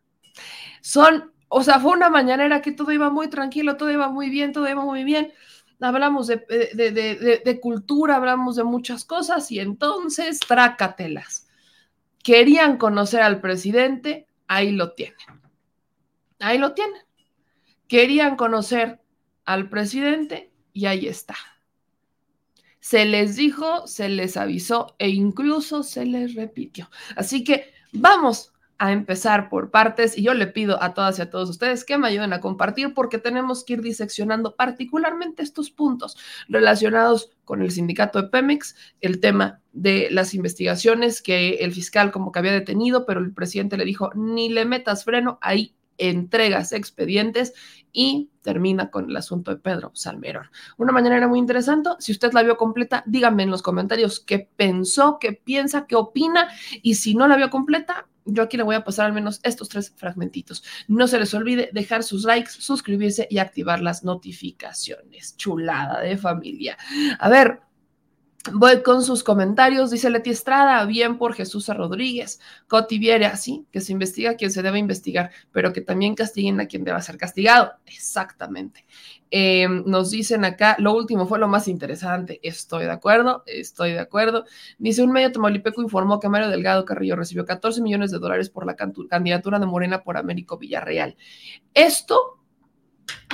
Son 0.80 1.32
o 1.48 1.62
sea, 1.62 1.80
fue 1.80 1.92
una 1.92 2.10
mañanera 2.10 2.60
que 2.60 2.72
todo 2.72 2.92
iba 2.92 3.10
muy 3.10 3.28
tranquilo, 3.28 3.76
todo 3.76 3.90
iba 3.90 4.08
muy 4.08 4.28
bien, 4.28 4.52
todo 4.52 4.68
iba 4.68 4.84
muy 4.84 5.04
bien. 5.04 5.32
Hablamos 5.80 6.26
de, 6.26 6.36
de, 6.36 7.60
cultura, 7.60 8.16
hablamos 8.16 8.56
de 8.56 8.64
muchas 8.64 9.04
cosas 9.04 9.50
y 9.50 9.60
entonces 9.60 10.40
trácatelas. 10.40 11.48
Querían 12.22 12.76
conocer 12.76 13.22
al 13.22 13.40
presidente, 13.40 14.26
ahí 14.48 14.72
lo 14.72 14.92
tienen. 14.92 15.16
Ahí 16.40 16.58
lo 16.58 16.74
tienen. 16.74 17.00
Querían 17.86 18.36
conocer 18.36 19.00
al 19.44 19.68
presidente 19.70 20.52
y 20.72 20.86
ahí 20.86 21.06
está. 21.06 21.36
Se 22.80 23.04
les 23.04 23.36
dijo, 23.36 23.86
se 23.86 24.08
les 24.08 24.36
avisó 24.36 24.96
e 24.98 25.08
incluso 25.08 25.82
se 25.82 26.04
les 26.04 26.34
repitió. 26.34 26.90
Así 27.16 27.44
que 27.44 27.72
vamos 27.92 28.52
a 28.78 28.92
empezar 28.92 29.48
por 29.48 29.70
partes 29.70 30.16
y 30.16 30.22
yo 30.22 30.34
le 30.34 30.46
pido 30.46 30.82
a 30.82 30.94
todas 30.94 31.18
y 31.18 31.22
a 31.22 31.30
todos 31.30 31.50
ustedes 31.50 31.84
que 31.84 31.98
me 31.98 32.08
ayuden 32.08 32.32
a 32.32 32.40
compartir 32.40 32.94
porque 32.94 33.18
tenemos 33.18 33.64
que 33.64 33.74
ir 33.74 33.82
diseccionando 33.82 34.54
particularmente 34.54 35.42
estos 35.42 35.70
puntos 35.70 36.16
relacionados 36.48 37.30
con 37.44 37.62
el 37.62 37.70
sindicato 37.72 38.22
de 38.22 38.28
Pemex, 38.28 38.76
el 39.00 39.20
tema 39.20 39.60
de 39.72 40.08
las 40.10 40.32
investigaciones 40.34 41.22
que 41.22 41.56
el 41.56 41.72
fiscal 41.72 42.12
como 42.12 42.30
que 42.30 42.38
había 42.38 42.52
detenido, 42.52 43.04
pero 43.04 43.20
el 43.20 43.34
presidente 43.34 43.76
le 43.76 43.84
dijo, 43.84 44.10
ni 44.14 44.48
le 44.48 44.64
metas 44.64 45.04
freno, 45.04 45.38
ahí 45.40 45.74
entregas 45.98 46.72
expedientes 46.72 47.52
y 47.92 48.30
termina 48.42 48.90
con 48.90 49.10
el 49.10 49.16
asunto 49.16 49.50
de 49.50 49.58
Pedro 49.58 49.90
Salmerón. 49.94 50.46
Una 50.76 50.92
mañana 50.92 51.16
era 51.16 51.28
muy 51.28 51.38
interesante. 51.38 51.90
Si 51.98 52.12
usted 52.12 52.32
la 52.32 52.42
vio 52.42 52.56
completa, 52.56 53.02
díganme 53.06 53.42
en 53.42 53.50
los 53.50 53.62
comentarios 53.62 54.20
qué 54.20 54.48
pensó, 54.56 55.18
qué 55.20 55.32
piensa, 55.32 55.86
qué 55.86 55.96
opina 55.96 56.48
y 56.82 56.94
si 56.94 57.14
no 57.14 57.28
la 57.28 57.36
vio 57.36 57.50
completa, 57.50 58.06
yo 58.24 58.42
aquí 58.42 58.56
le 58.56 58.62
voy 58.62 58.76
a 58.76 58.84
pasar 58.84 59.06
al 59.06 59.12
menos 59.12 59.40
estos 59.42 59.68
tres 59.68 59.92
fragmentitos. 59.96 60.62
No 60.86 61.08
se 61.08 61.18
les 61.18 61.32
olvide 61.34 61.70
dejar 61.72 62.02
sus 62.02 62.24
likes, 62.24 62.50
suscribirse 62.50 63.26
y 63.30 63.38
activar 63.38 63.80
las 63.80 64.04
notificaciones. 64.04 65.36
Chulada 65.36 66.00
de 66.00 66.16
familia. 66.16 66.76
A 67.18 67.28
ver, 67.28 67.62
Voy 68.52 68.82
con 68.82 69.02
sus 69.02 69.24
comentarios, 69.24 69.90
dice 69.90 70.10
Leti 70.10 70.30
Estrada, 70.30 70.84
bien 70.86 71.18
por 71.18 71.34
Jesús 71.34 71.68
Rodríguez, 71.68 72.40
Coti 72.66 72.98
Viera, 72.98 73.36
sí, 73.36 73.66
que 73.70 73.80
se 73.80 73.92
investiga 73.92 74.30
a 74.30 74.34
quien 74.34 74.50
se 74.50 74.62
debe 74.62 74.78
investigar, 74.78 75.30
pero 75.52 75.72
que 75.72 75.80
también 75.80 76.14
castiguen 76.14 76.60
a 76.60 76.66
quien 76.66 76.84
deba 76.84 77.00
ser 77.00 77.16
castigado. 77.16 77.72
Exactamente. 77.86 78.84
Em, 79.30 79.82
nos 79.86 80.10
dicen 80.10 80.44
acá, 80.44 80.76
lo 80.78 80.94
último 80.94 81.26
fue 81.26 81.38
lo 81.38 81.48
más 81.48 81.68
interesante, 81.68 82.40
estoy 82.42 82.84
de 82.84 82.92
acuerdo, 82.92 83.42
estoy 83.46 83.92
de 83.92 84.00
acuerdo. 84.00 84.44
Dice, 84.78 85.02
un 85.02 85.12
medio 85.12 85.32
tamaulipeco 85.32 85.82
informó 85.82 86.20
que 86.20 86.28
Mario 86.28 86.48
Delgado 86.48 86.84
Carrillo 86.84 87.16
recibió 87.16 87.44
14 87.44 87.82
millones 87.82 88.10
de 88.10 88.18
dólares 88.18 88.50
por 88.50 88.66
la 88.66 88.76
candidatura 88.76 89.58
de 89.58 89.66
Morena 89.66 90.02
por 90.02 90.16
Américo 90.16 90.58
Villarreal. 90.58 91.16
Esto, 91.74 92.38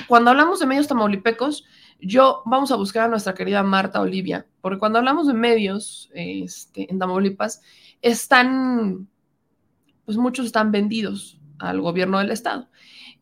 cuando 0.09 0.31
hablamos 0.31 0.61
de 0.61 0.67
medios 0.67 0.89
tamaulipecos, 0.89 1.65
yo 2.01 2.43
vamos 2.45 2.71
a 2.73 2.77
buscar 2.77 3.05
a 3.05 3.09
nuestra 3.09 3.35
querida 3.35 3.63
Marta 3.63 4.01
Olivia, 4.01 4.47
porque 4.61 4.79
cuando 4.79 4.99
hablamos 4.99 5.27
de 5.27 5.35
medios 5.35 6.11
este, 6.15 6.91
en 6.91 6.99
Tamaulipas, 6.99 7.63
están, 8.03 9.09
pues 10.05 10.17
muchos 10.17 10.47
están 10.47 10.71
vendidos 10.73 11.39
al 11.59 11.81
gobierno 11.81 12.19
del 12.19 12.31
estado. 12.31 12.69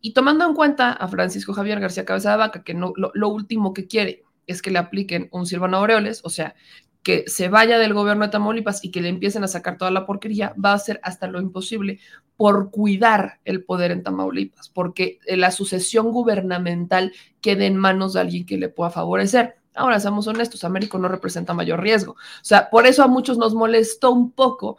Y 0.00 0.14
tomando 0.14 0.46
en 0.46 0.54
cuenta 0.54 0.92
a 0.92 1.06
Francisco 1.08 1.52
Javier 1.52 1.78
García 1.78 2.04
Cabeza 2.04 2.32
de 2.32 2.36
Vaca, 2.36 2.64
que 2.64 2.74
no, 2.74 2.92
lo, 2.96 3.12
lo 3.14 3.28
último 3.28 3.72
que 3.72 3.86
quiere 3.86 4.24
es 4.46 4.62
que 4.62 4.70
le 4.70 4.78
apliquen 4.78 5.28
un 5.30 5.46
Silvano 5.46 5.76
Aureoles, 5.76 6.20
o 6.24 6.30
sea, 6.30 6.54
que 7.02 7.24
se 7.26 7.48
vaya 7.48 7.78
del 7.78 7.94
gobierno 7.94 8.24
de 8.24 8.30
Tamaulipas 8.30 8.84
y 8.84 8.90
que 8.90 9.00
le 9.00 9.08
empiecen 9.08 9.42
a 9.44 9.48
sacar 9.48 9.76
toda 9.76 9.90
la 9.90 10.06
porquería, 10.06 10.54
va 10.62 10.72
a 10.72 10.78
ser 10.78 11.00
hasta 11.02 11.26
lo 11.26 11.40
imposible 11.40 11.98
por 12.36 12.70
cuidar 12.70 13.40
el 13.44 13.64
poder 13.64 13.90
en 13.90 14.02
Tamaulipas, 14.02 14.68
porque 14.68 15.18
la 15.26 15.50
sucesión 15.50 16.10
gubernamental 16.12 17.12
quede 17.40 17.66
en 17.66 17.76
manos 17.76 18.12
de 18.12 18.20
alguien 18.20 18.46
que 18.46 18.58
le 18.58 18.68
pueda 18.68 18.90
favorecer. 18.90 19.56
Ahora, 19.74 20.00
seamos 20.00 20.26
honestos, 20.26 20.64
Américo 20.64 20.98
no 20.98 21.08
representa 21.08 21.54
mayor 21.54 21.80
riesgo. 21.80 22.12
O 22.12 22.44
sea, 22.44 22.68
por 22.70 22.86
eso 22.86 23.02
a 23.02 23.08
muchos 23.08 23.38
nos 23.38 23.54
molestó 23.54 24.10
un 24.10 24.30
poco 24.32 24.76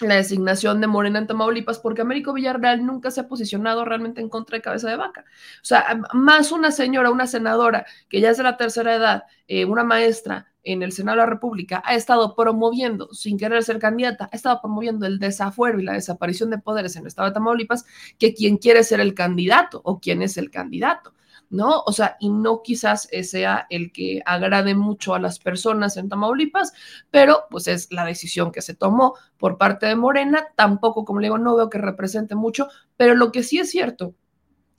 la 0.00 0.14
designación 0.14 0.80
de 0.80 0.86
Morena 0.86 1.18
en 1.18 1.26
Tamaulipas, 1.26 1.78
porque 1.78 2.02
Américo 2.02 2.32
Villarreal 2.32 2.84
nunca 2.84 3.10
se 3.10 3.20
ha 3.20 3.28
posicionado 3.28 3.84
realmente 3.84 4.20
en 4.20 4.28
contra 4.28 4.56
de 4.56 4.62
cabeza 4.62 4.88
de 4.88 4.96
vaca. 4.96 5.24
O 5.56 5.64
sea, 5.64 6.00
más 6.14 6.52
una 6.52 6.70
señora, 6.70 7.10
una 7.10 7.26
senadora 7.26 7.86
que 8.08 8.20
ya 8.20 8.30
es 8.30 8.36
de 8.36 8.44
la 8.44 8.56
tercera 8.56 8.94
edad, 8.94 9.24
eh, 9.48 9.64
una 9.64 9.84
maestra 9.84 10.52
en 10.72 10.82
el 10.82 10.92
Senado 10.92 11.16
de 11.16 11.24
la 11.24 11.30
República, 11.30 11.82
ha 11.84 11.94
estado 11.94 12.34
promoviendo, 12.34 13.12
sin 13.14 13.38
querer 13.38 13.62
ser 13.62 13.78
candidata, 13.78 14.28
ha 14.30 14.36
estado 14.36 14.60
promoviendo 14.60 15.06
el 15.06 15.18
desafuero 15.18 15.80
y 15.80 15.84
la 15.84 15.94
desaparición 15.94 16.50
de 16.50 16.58
poderes 16.58 16.94
en 16.96 17.02
el 17.02 17.08
estado 17.08 17.28
de 17.28 17.34
Tamaulipas, 17.34 17.86
que 18.18 18.34
quien 18.34 18.58
quiere 18.58 18.84
ser 18.84 19.00
el 19.00 19.14
candidato 19.14 19.80
o 19.84 19.98
quién 19.98 20.22
es 20.22 20.36
el 20.36 20.50
candidato. 20.50 21.14
¿no? 21.50 21.80
O 21.86 21.92
sea, 21.92 22.16
y 22.20 22.28
no 22.28 22.62
quizás 22.62 23.08
sea 23.22 23.66
el 23.70 23.90
que 23.90 24.20
agrade 24.26 24.74
mucho 24.74 25.14
a 25.14 25.18
las 25.18 25.38
personas 25.38 25.96
en 25.96 26.10
Tamaulipas, 26.10 26.72
pero 27.10 27.44
pues 27.50 27.68
es 27.68 27.90
la 27.90 28.04
decisión 28.04 28.52
que 28.52 28.60
se 28.60 28.74
tomó 28.74 29.14
por 29.38 29.56
parte 29.56 29.86
de 29.86 29.96
Morena. 29.96 30.48
Tampoco, 30.56 31.06
como 31.06 31.20
le 31.20 31.28
digo, 31.28 31.38
no 31.38 31.56
veo 31.56 31.70
que 31.70 31.78
represente 31.78 32.34
mucho, 32.34 32.68
pero 32.96 33.14
lo 33.14 33.32
que 33.32 33.42
sí 33.42 33.58
es 33.58 33.70
cierto 33.70 34.14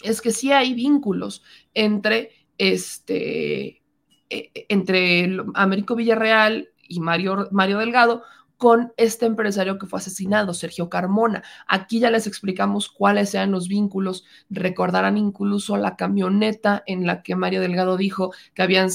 es 0.03 0.21
que 0.21 0.31
sí 0.31 0.51
hay 0.51 0.75
vínculos 0.75 1.43
entre 1.73 2.31
este, 2.59 3.78
entre 4.29 5.37
Américo 5.55 5.95
Villarreal 5.95 6.69
y 6.87 6.99
Mario, 6.99 7.47
Mario 7.51 7.79
Delgado, 7.79 8.23
con 8.59 8.91
este 8.97 9.25
empresario 9.25 9.79
que 9.79 9.87
fue 9.87 9.99
asesinado, 9.99 10.53
Sergio 10.53 10.89
Carmona. 10.89 11.43
Aquí 11.65 12.01
ya 12.01 12.11
les 12.11 12.27
explicamos 12.27 12.89
cuáles 12.89 13.29
sean 13.29 13.51
los 13.51 13.69
vínculos. 13.69 14.25
Recordarán 14.49 15.17
incluso 15.17 15.77
la 15.77 15.95
camioneta 15.95 16.83
en 16.85 17.07
la 17.07 17.23
que 17.23 17.37
Mario 17.37 17.61
Delgado 17.61 17.95
dijo 17.95 18.33
que 18.53 18.61
habían 18.61 18.89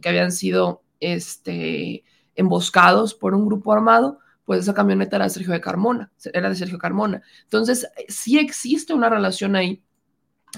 que 0.00 0.08
habían 0.08 0.32
sido 0.32 0.82
este, 1.00 2.02
emboscados 2.34 3.12
por 3.12 3.34
un 3.34 3.44
grupo 3.44 3.74
armado. 3.74 4.20
Pues 4.46 4.60
esa 4.60 4.72
camioneta 4.72 5.16
era 5.16 5.26
de 5.26 5.30
Sergio 5.30 5.52
de 5.52 5.60
Carmona, 5.60 6.10
era 6.32 6.48
de 6.48 6.54
Sergio 6.54 6.78
Carmona. 6.78 7.20
Entonces, 7.42 7.86
sí 8.08 8.38
existe 8.38 8.94
una 8.94 9.10
relación 9.10 9.54
ahí. 9.54 9.82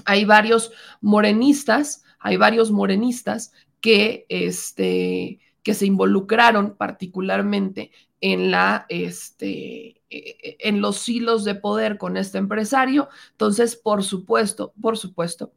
Hay 0.04 0.24
varios 0.24 0.70
morenistas, 1.00 2.04
hay 2.20 2.36
varios 2.36 2.70
morenistas 2.70 3.52
que, 3.82 4.24
este, 4.30 5.40
que 5.62 5.74
se 5.74 5.84
involucraron 5.84 6.76
particularmente 6.78 7.90
en, 8.22 8.50
la, 8.50 8.86
este, 8.88 10.00
e, 10.08 10.36
e, 10.42 10.56
en 10.60 10.80
los 10.80 11.06
hilos 11.08 11.44
de 11.44 11.56
poder 11.56 11.98
con 11.98 12.16
este 12.16 12.38
empresario. 12.38 13.08
Entonces, 13.32 13.76
por 13.76 14.02
supuesto, 14.02 14.72
por 14.80 14.96
supuesto 14.96 15.52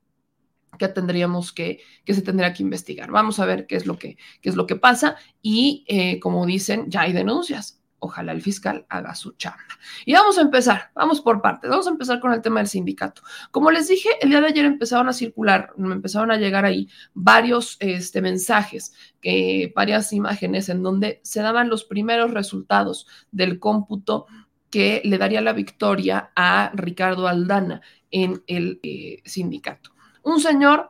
que 0.78 0.90
tendríamos 0.90 1.54
que, 1.54 1.80
que 2.04 2.14
se 2.14 2.22
tendría 2.22 2.52
que 2.52 2.64
investigar. 2.64 3.10
Vamos 3.12 3.40
a 3.40 3.46
ver 3.46 3.68
qué 3.68 3.78
es 3.78 3.86
lo 3.86 3.98
que, 3.98 4.18
qué 4.42 4.50
es 4.50 4.58
lo 4.58 4.68
que 4.68 4.76
pasa 4.76 5.16
y, 5.42 5.86
eh, 5.88 6.20
como 6.20 6.46
dicen, 6.46 6.90
ya 6.90 7.02
hay 7.02 7.14
denuncias 7.14 7.80
ojalá 8.06 8.32
el 8.32 8.42
fiscal 8.42 8.86
haga 8.90 9.16
su 9.16 9.34
chamba. 9.34 9.60
Y 10.06 10.14
vamos 10.14 10.38
a 10.38 10.42
empezar, 10.42 10.92
vamos 10.96 11.22
por 11.22 11.42
partes, 11.42 11.70
vamos 11.70 11.88
a 11.88 11.92
empezar 11.92 12.20
con 12.20 12.34
el 12.34 12.42
tema 12.42 12.60
del 12.60 12.68
sindicato. 12.68 13.22
Como 13.52 13.72
les 13.72 13.88
dije, 13.88 14.10
el 14.22 14.30
día 14.30 14.42
de 14.42 14.48
ayer 14.48 14.66
empezaron 14.66 15.10
a 15.10 15.14
circular, 15.14 15.72
me 15.78 15.94
empezaron 15.94 16.32
a 16.32 16.38
llegar 16.38 16.66
ahí 16.66 16.90
varios 17.14 17.78
este, 17.80 18.22
mensajes, 18.22 18.94
varias 19.76 20.14
imágenes 20.14 20.70
en 20.70 20.84
donde 20.84 21.20
se 21.24 21.42
daban 21.42 21.70
los 21.70 21.84
primeros 21.84 22.32
resultados 22.32 23.08
del 23.32 23.60
cómputo 23.60 24.28
que 24.70 25.02
le 25.06 25.18
daría 25.18 25.42
la 25.42 25.54
victoria 25.54 26.32
a 26.36 26.72
Ricardo 26.74 27.28
Aldana 27.28 27.82
en 28.12 28.44
el 28.48 28.80
eh, 28.84 29.22
sindicato. 29.26 29.92
Un 30.24 30.40
señor 30.40 30.90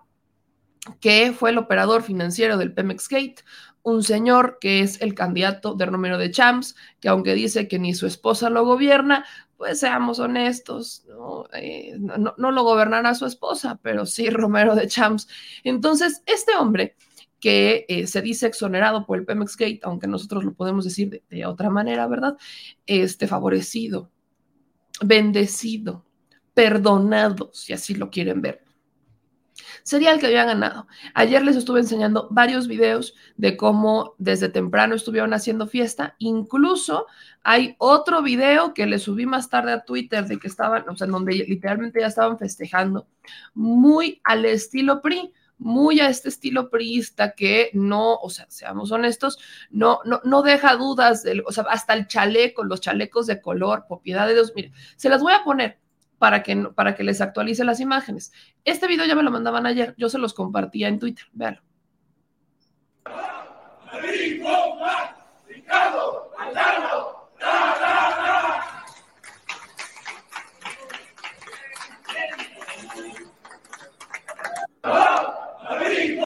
que 0.99 1.33
fue 1.33 1.49
el 1.49 1.57
operador 1.57 2.03
financiero 2.03 2.57
del 2.57 2.73
Pemex 2.73 3.07
Gate, 3.09 3.37
un 3.85 4.01
señor 4.01 4.57
que 4.59 4.81
es 4.81 4.99
el 4.99 5.13
candidato 5.13 5.75
de 5.75 5.85
Romero 5.85 6.17
de 6.17 6.31
Champs, 6.31 6.75
que 6.99 7.07
aunque 7.07 7.35
dice 7.35 7.67
que 7.67 7.77
ni 7.77 7.93
su 7.93 8.07
esposa 8.07 8.49
lo 8.49 8.65
gobierna, 8.65 9.25
pues 9.57 9.79
seamos 9.79 10.17
honestos, 10.17 11.05
no, 11.07 11.45
eh, 11.53 11.95
lo 11.99 12.63
gobernará 12.63 13.13
su 13.13 13.27
esposa, 13.27 13.79
pero 13.83 14.07
sí 14.07 14.29
Romero 14.31 14.75
de 14.75 14.87
Champs. 14.87 15.27
Entonces, 15.63 16.23
este 16.25 16.55
hombre 16.55 16.95
que 17.39 17.85
eh, 17.87 18.07
se 18.07 18.23
dice 18.23 18.47
exonerado 18.47 19.05
por 19.05 19.19
el 19.19 19.25
Pemex 19.25 19.55
Gate, 19.55 19.81
aunque 19.83 20.07
nosotros 20.07 20.43
lo 20.43 20.55
podemos 20.55 20.83
decir 20.83 21.11
de, 21.11 21.23
de 21.29 21.45
otra 21.45 21.69
manera, 21.69 22.07
¿verdad? 22.07 22.37
Este 22.87 23.27
favorecido, 23.27 24.09
bendecido, 25.03 26.03
perdonado, 26.55 27.51
si 27.53 27.71
así 27.71 27.93
lo 27.93 28.09
quieren 28.09 28.41
ver 28.41 28.64
sería 29.83 30.11
el 30.11 30.19
que 30.19 30.27
había 30.27 30.45
ganado. 30.45 30.87
Ayer 31.13 31.43
les 31.43 31.55
estuve 31.55 31.79
enseñando 31.79 32.27
varios 32.31 32.67
videos 32.67 33.15
de 33.37 33.57
cómo 33.57 34.15
desde 34.17 34.49
temprano 34.49 34.95
estuvieron 34.95 35.33
haciendo 35.33 35.67
fiesta. 35.67 36.15
Incluso 36.19 37.07
hay 37.43 37.75
otro 37.77 38.21
video 38.21 38.73
que 38.73 38.85
le 38.85 38.99
subí 38.99 39.25
más 39.25 39.49
tarde 39.49 39.71
a 39.71 39.85
Twitter 39.85 40.25
de 40.25 40.39
que 40.39 40.47
estaban, 40.47 40.87
o 40.89 40.95
sea, 40.95 41.07
donde 41.07 41.33
literalmente 41.33 41.99
ya 41.99 42.07
estaban 42.07 42.37
festejando, 42.37 43.07
muy 43.53 44.21
al 44.23 44.45
estilo 44.45 45.01
PRI 45.01 45.33
muy 45.57 45.99
a 45.99 46.09
este 46.09 46.29
estilo 46.29 46.69
priista 46.69 47.31
que 47.31 47.69
no, 47.73 48.15
o 48.15 48.29
sea, 48.29 48.45
seamos 48.49 48.91
honestos, 48.91 49.39
no, 49.69 49.99
no, 50.05 50.21
no 50.23 50.41
deja 50.41 50.75
dudas, 50.75 51.23
del, 51.23 51.43
o 51.45 51.51
sea, 51.51 51.65
hasta 51.69 51.93
el 51.93 52.07
chaleco, 52.07 52.63
los 52.63 52.81
chalecos 52.81 53.27
de 53.27 53.41
color, 53.41 53.85
propiedad 53.87 54.27
de 54.27 54.33
Dios, 54.33 54.53
mire, 54.55 54.71
se 54.97 55.09
las 55.09 55.21
voy 55.21 55.33
a 55.33 55.43
poner, 55.43 55.79
para 56.25 56.41
que, 56.41 56.55
para 56.73 56.95
que 56.95 57.03
les 57.03 57.21
actualice 57.21 57.63
las 57.63 57.79
imágenes. 57.79 58.31
Este 58.63 58.87
video 58.87 59.05
ya 59.05 59.13
me 59.13 59.21
lo 59.21 59.29
mandaban 59.29 59.67
ayer, 59.67 59.93
yo 59.95 60.09
se 60.09 60.17
los 60.17 60.33
compartía 60.33 60.87
en 60.87 60.97
Twitter, 60.97 61.23
véanlo. 61.33 61.61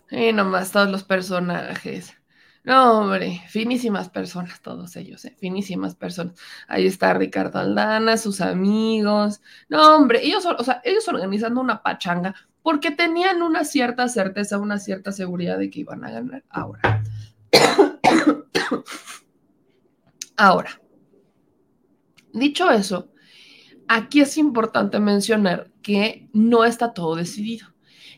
Y 0.10 0.32
nomás 0.32 0.72
todos 0.72 0.89
los 0.89 1.03
personajes. 1.03 2.19
No, 2.63 3.00
hombre, 3.00 3.42
finísimas 3.48 4.10
personas, 4.10 4.62
todos 4.62 4.96
ellos, 4.98 5.24
¿eh? 5.25 5.36
finísimas 5.39 5.96
personas. 5.96 6.36
Ahí 6.68 6.86
está 6.86 7.13
Ricardo 7.13 7.60
Aldana, 7.60 8.18
sus 8.18 8.42
amigos. 8.42 9.42
No, 9.70 9.96
hombre, 9.96 10.20
ellos, 10.24 10.46
o 10.46 10.63
sea, 10.63 10.82
ellos 10.84 11.08
organizando 11.08 11.62
una 11.62 11.82
pachanga 11.82 12.36
porque 12.62 12.92
tenían 12.92 13.42
una 13.42 13.63
cierta 13.63 14.08
certeza, 14.10 14.58
una 14.58 14.78
cierta 14.78 15.12
seguridad 15.12 15.58
de 15.58 15.70
que 15.70 15.80
iban 15.82 16.04
a 16.04 16.12
ganar. 16.12 16.44
Ahora. 16.50 17.04
Ahora. 20.38 20.82
Dicho 22.34 22.70
eso, 22.70 23.12
aquí 23.88 24.22
es 24.22 24.38
importante 24.38 25.00
mencionar 25.00 25.72
que 25.82 26.30
no 26.34 26.63
está 26.63 26.94
todo 26.94 27.16
decidido. 27.16 27.68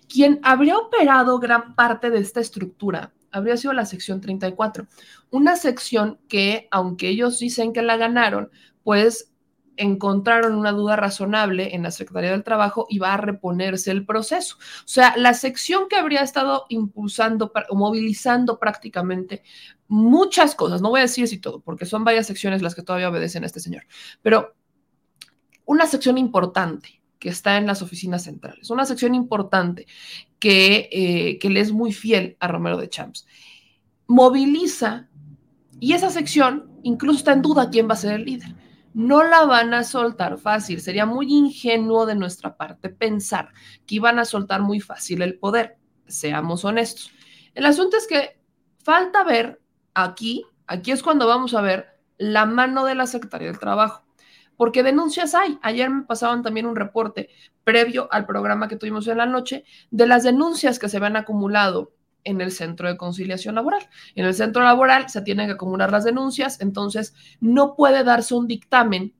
Quien 0.09 0.39
habría 0.43 0.77
operado 0.77 1.39
gran 1.39 1.75
parte 1.75 2.09
de 2.09 2.19
esta 2.19 2.41
estructura 2.41 3.13
habría 3.31 3.57
sido 3.57 3.73
la 3.73 3.85
sección 3.85 4.21
34, 4.21 4.87
una 5.29 5.55
sección 5.55 6.19
que, 6.27 6.67
aunque 6.71 7.09
ellos 7.09 7.39
dicen 7.39 7.73
que 7.73 7.81
la 7.81 7.97
ganaron, 7.97 8.49
pues 8.83 9.31
encontraron 9.77 10.55
una 10.55 10.71
duda 10.71 10.95
razonable 10.95 11.75
en 11.75 11.83
la 11.83 11.91
Secretaría 11.91 12.31
del 12.31 12.43
Trabajo 12.43 12.85
y 12.89 12.99
va 12.99 13.13
a 13.13 13.17
reponerse 13.17 13.89
el 13.91 14.05
proceso. 14.05 14.57
O 14.59 14.87
sea, 14.87 15.15
la 15.17 15.33
sección 15.33 15.87
que 15.89 15.95
habría 15.95 16.21
estado 16.21 16.65
impulsando 16.69 17.51
o 17.69 17.75
movilizando 17.75 18.59
prácticamente 18.59 19.43
muchas 19.87 20.55
cosas, 20.55 20.81
no 20.81 20.89
voy 20.89 20.99
a 20.99 21.03
decir 21.03 21.27
si 21.27 21.39
todo, 21.39 21.61
porque 21.61 21.85
son 21.85 22.03
varias 22.03 22.27
secciones 22.27 22.61
las 22.61 22.75
que 22.75 22.83
todavía 22.83 23.09
obedecen 23.09 23.43
a 23.43 23.47
este 23.47 23.59
señor, 23.59 23.83
pero 24.21 24.55
una 25.65 25.87
sección 25.87 26.17
importante 26.17 27.00
que 27.21 27.29
está 27.29 27.55
en 27.55 27.67
las 27.67 27.81
oficinas 27.81 28.25
centrales, 28.25 28.69
una 28.69 28.85
sección 28.85 29.15
importante 29.15 29.87
que, 30.39 30.89
eh, 30.91 31.39
que 31.39 31.49
le 31.49 31.61
es 31.61 31.71
muy 31.71 31.93
fiel 31.93 32.35
a 32.41 32.49
Romero 32.49 32.75
de 32.75 32.89
Champs. 32.89 33.25
Moviliza 34.07 35.07
y 35.79 35.93
esa 35.93 36.09
sección 36.09 36.69
incluso 36.83 37.19
está 37.19 37.31
en 37.31 37.41
duda 37.41 37.69
quién 37.69 37.87
va 37.87 37.93
a 37.93 37.97
ser 37.97 38.13
el 38.15 38.25
líder 38.25 38.55
no 38.93 39.23
la 39.23 39.45
van 39.45 39.73
a 39.73 39.83
soltar 39.83 40.37
fácil. 40.37 40.81
Sería 40.81 41.05
muy 41.05 41.31
ingenuo 41.31 42.05
de 42.05 42.15
nuestra 42.15 42.55
parte 42.57 42.89
pensar 42.89 43.49
que 43.85 43.95
iban 43.95 44.19
a 44.19 44.25
soltar 44.25 44.61
muy 44.61 44.79
fácil 44.79 45.21
el 45.21 45.37
poder. 45.37 45.77
Seamos 46.07 46.65
honestos. 46.65 47.11
El 47.53 47.65
asunto 47.65 47.97
es 47.97 48.07
que 48.07 48.39
falta 48.83 49.23
ver 49.23 49.61
aquí, 49.93 50.45
aquí 50.67 50.91
es 50.91 51.03
cuando 51.03 51.27
vamos 51.27 51.53
a 51.53 51.61
ver 51.61 51.87
la 52.17 52.45
mano 52.45 52.85
de 52.85 52.95
la 52.95 53.07
Secretaría 53.07 53.47
del 53.47 53.59
Trabajo. 53.59 54.03
Porque 54.61 54.83
denuncias 54.83 55.33
hay. 55.33 55.57
Ayer 55.63 55.89
me 55.89 56.03
pasaban 56.03 56.43
también 56.43 56.67
un 56.67 56.75
reporte 56.75 57.31
previo 57.63 58.07
al 58.11 58.27
programa 58.27 58.67
que 58.67 58.75
tuvimos 58.75 59.07
en 59.07 59.17
la 59.17 59.25
noche 59.25 59.65
de 59.89 60.05
las 60.05 60.21
denuncias 60.21 60.77
que 60.77 60.87
se 60.87 60.97
habían 60.97 61.15
acumulado 61.15 61.93
en 62.23 62.41
el 62.41 62.51
centro 62.51 62.87
de 62.87 62.95
conciliación 62.95 63.55
laboral. 63.55 63.89
En 64.13 64.23
el 64.23 64.35
centro 64.35 64.61
laboral 64.61 65.09
se 65.09 65.23
tienen 65.23 65.47
que 65.47 65.53
acumular 65.53 65.91
las 65.91 66.03
denuncias, 66.03 66.61
entonces 66.61 67.15
no 67.39 67.75
puede 67.75 68.03
darse 68.03 68.35
un 68.35 68.45
dictamen. 68.45 69.15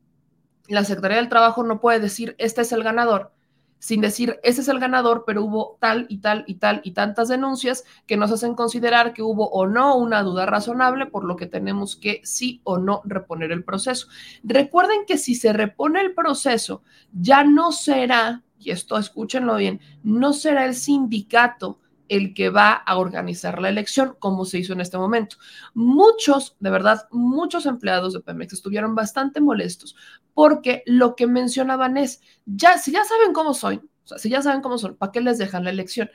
La 0.67 0.83
Secretaría 0.83 1.17
del 1.17 1.29
Trabajo 1.29 1.63
no 1.63 1.81
puede 1.81 2.00
decir, 2.00 2.36
este 2.38 2.62
es 2.62 2.71
el 2.71 2.83
ganador, 2.83 3.33
sin 3.82 4.00
decir, 4.00 4.40
este 4.44 4.62
es 4.62 4.68
el 4.68 4.80
ganador, 4.80 5.24
pero 5.26 5.44
hubo 5.44 5.78
tal 5.82 6.06
y 6.08 6.20
tal 6.20 6.44
y 6.46 6.56
tal 6.56 6.82
y 6.84 6.92
tantas 6.92 7.30
denuncias 7.30 7.84
que 8.06 8.16
nos 8.16 8.32
hacen 8.32 8.54
considerar 8.54 9.12
que 9.12 9.24
hubo 9.24 9.50
o 9.50 9.66
no 9.66 9.98
una 9.98 10.22
duda 10.22 10.46
razonable, 10.46 11.08
por 11.08 11.24
lo 11.24 11.36
que 11.36 11.48
tenemos 11.48 11.96
que 11.96 12.22
sí 12.24 12.62
o 12.64 12.78
no 12.78 13.02
reponer 13.06 13.52
el 13.52 13.64
proceso. 13.64 14.08
Recuerden 14.44 15.06
que 15.08 15.18
si 15.18 15.34
se 15.34 15.52
repone 15.52 16.00
el 16.00 16.14
proceso, 16.14 16.84
ya 17.12 17.44
no 17.44 17.72
será, 17.72 18.44
y 18.60 18.70
esto 18.70 19.00
escúchenlo 19.00 19.56
bien, 19.56 19.82
no 20.04 20.34
será 20.34 20.66
el 20.66 20.76
sindicato 20.76 21.80
el 22.12 22.34
que 22.34 22.50
va 22.50 22.74
a 22.74 22.98
organizar 22.98 23.62
la 23.62 23.70
elección, 23.70 24.18
como 24.20 24.44
se 24.44 24.60
hizo 24.60 24.74
en 24.74 24.82
este 24.82 24.98
momento. 24.98 25.38
Muchos, 25.74 26.58
de 26.60 26.70
verdad, 26.70 27.08
muchos 27.10 27.65
empleados 27.65 28.12
de 28.12 28.20
Pemex 28.20 28.51
estuvieron 28.51 28.96
bastante 28.96 29.39
molestos 29.39 29.96
porque 30.34 30.84
lo 30.86 31.15
que 31.15 31.25
mencionaban 31.25 31.96
es, 31.96 32.22
ya, 32.46 32.77
si 32.77 32.91
ya 32.91 33.06
saben 33.06 33.32
cómo 33.32 33.53
soy, 33.53 33.77
o 33.77 34.08
sea, 34.08 34.18
si 34.18 34.30
ya 34.30 34.41
saben 34.41 34.60
cómo 34.60 34.77
son, 34.77 34.98
¿para 34.98 35.13
qué 35.13 35.22
les 35.22 35.38
dejan 35.38 35.63
la 35.63 35.70
elección? 35.70 36.10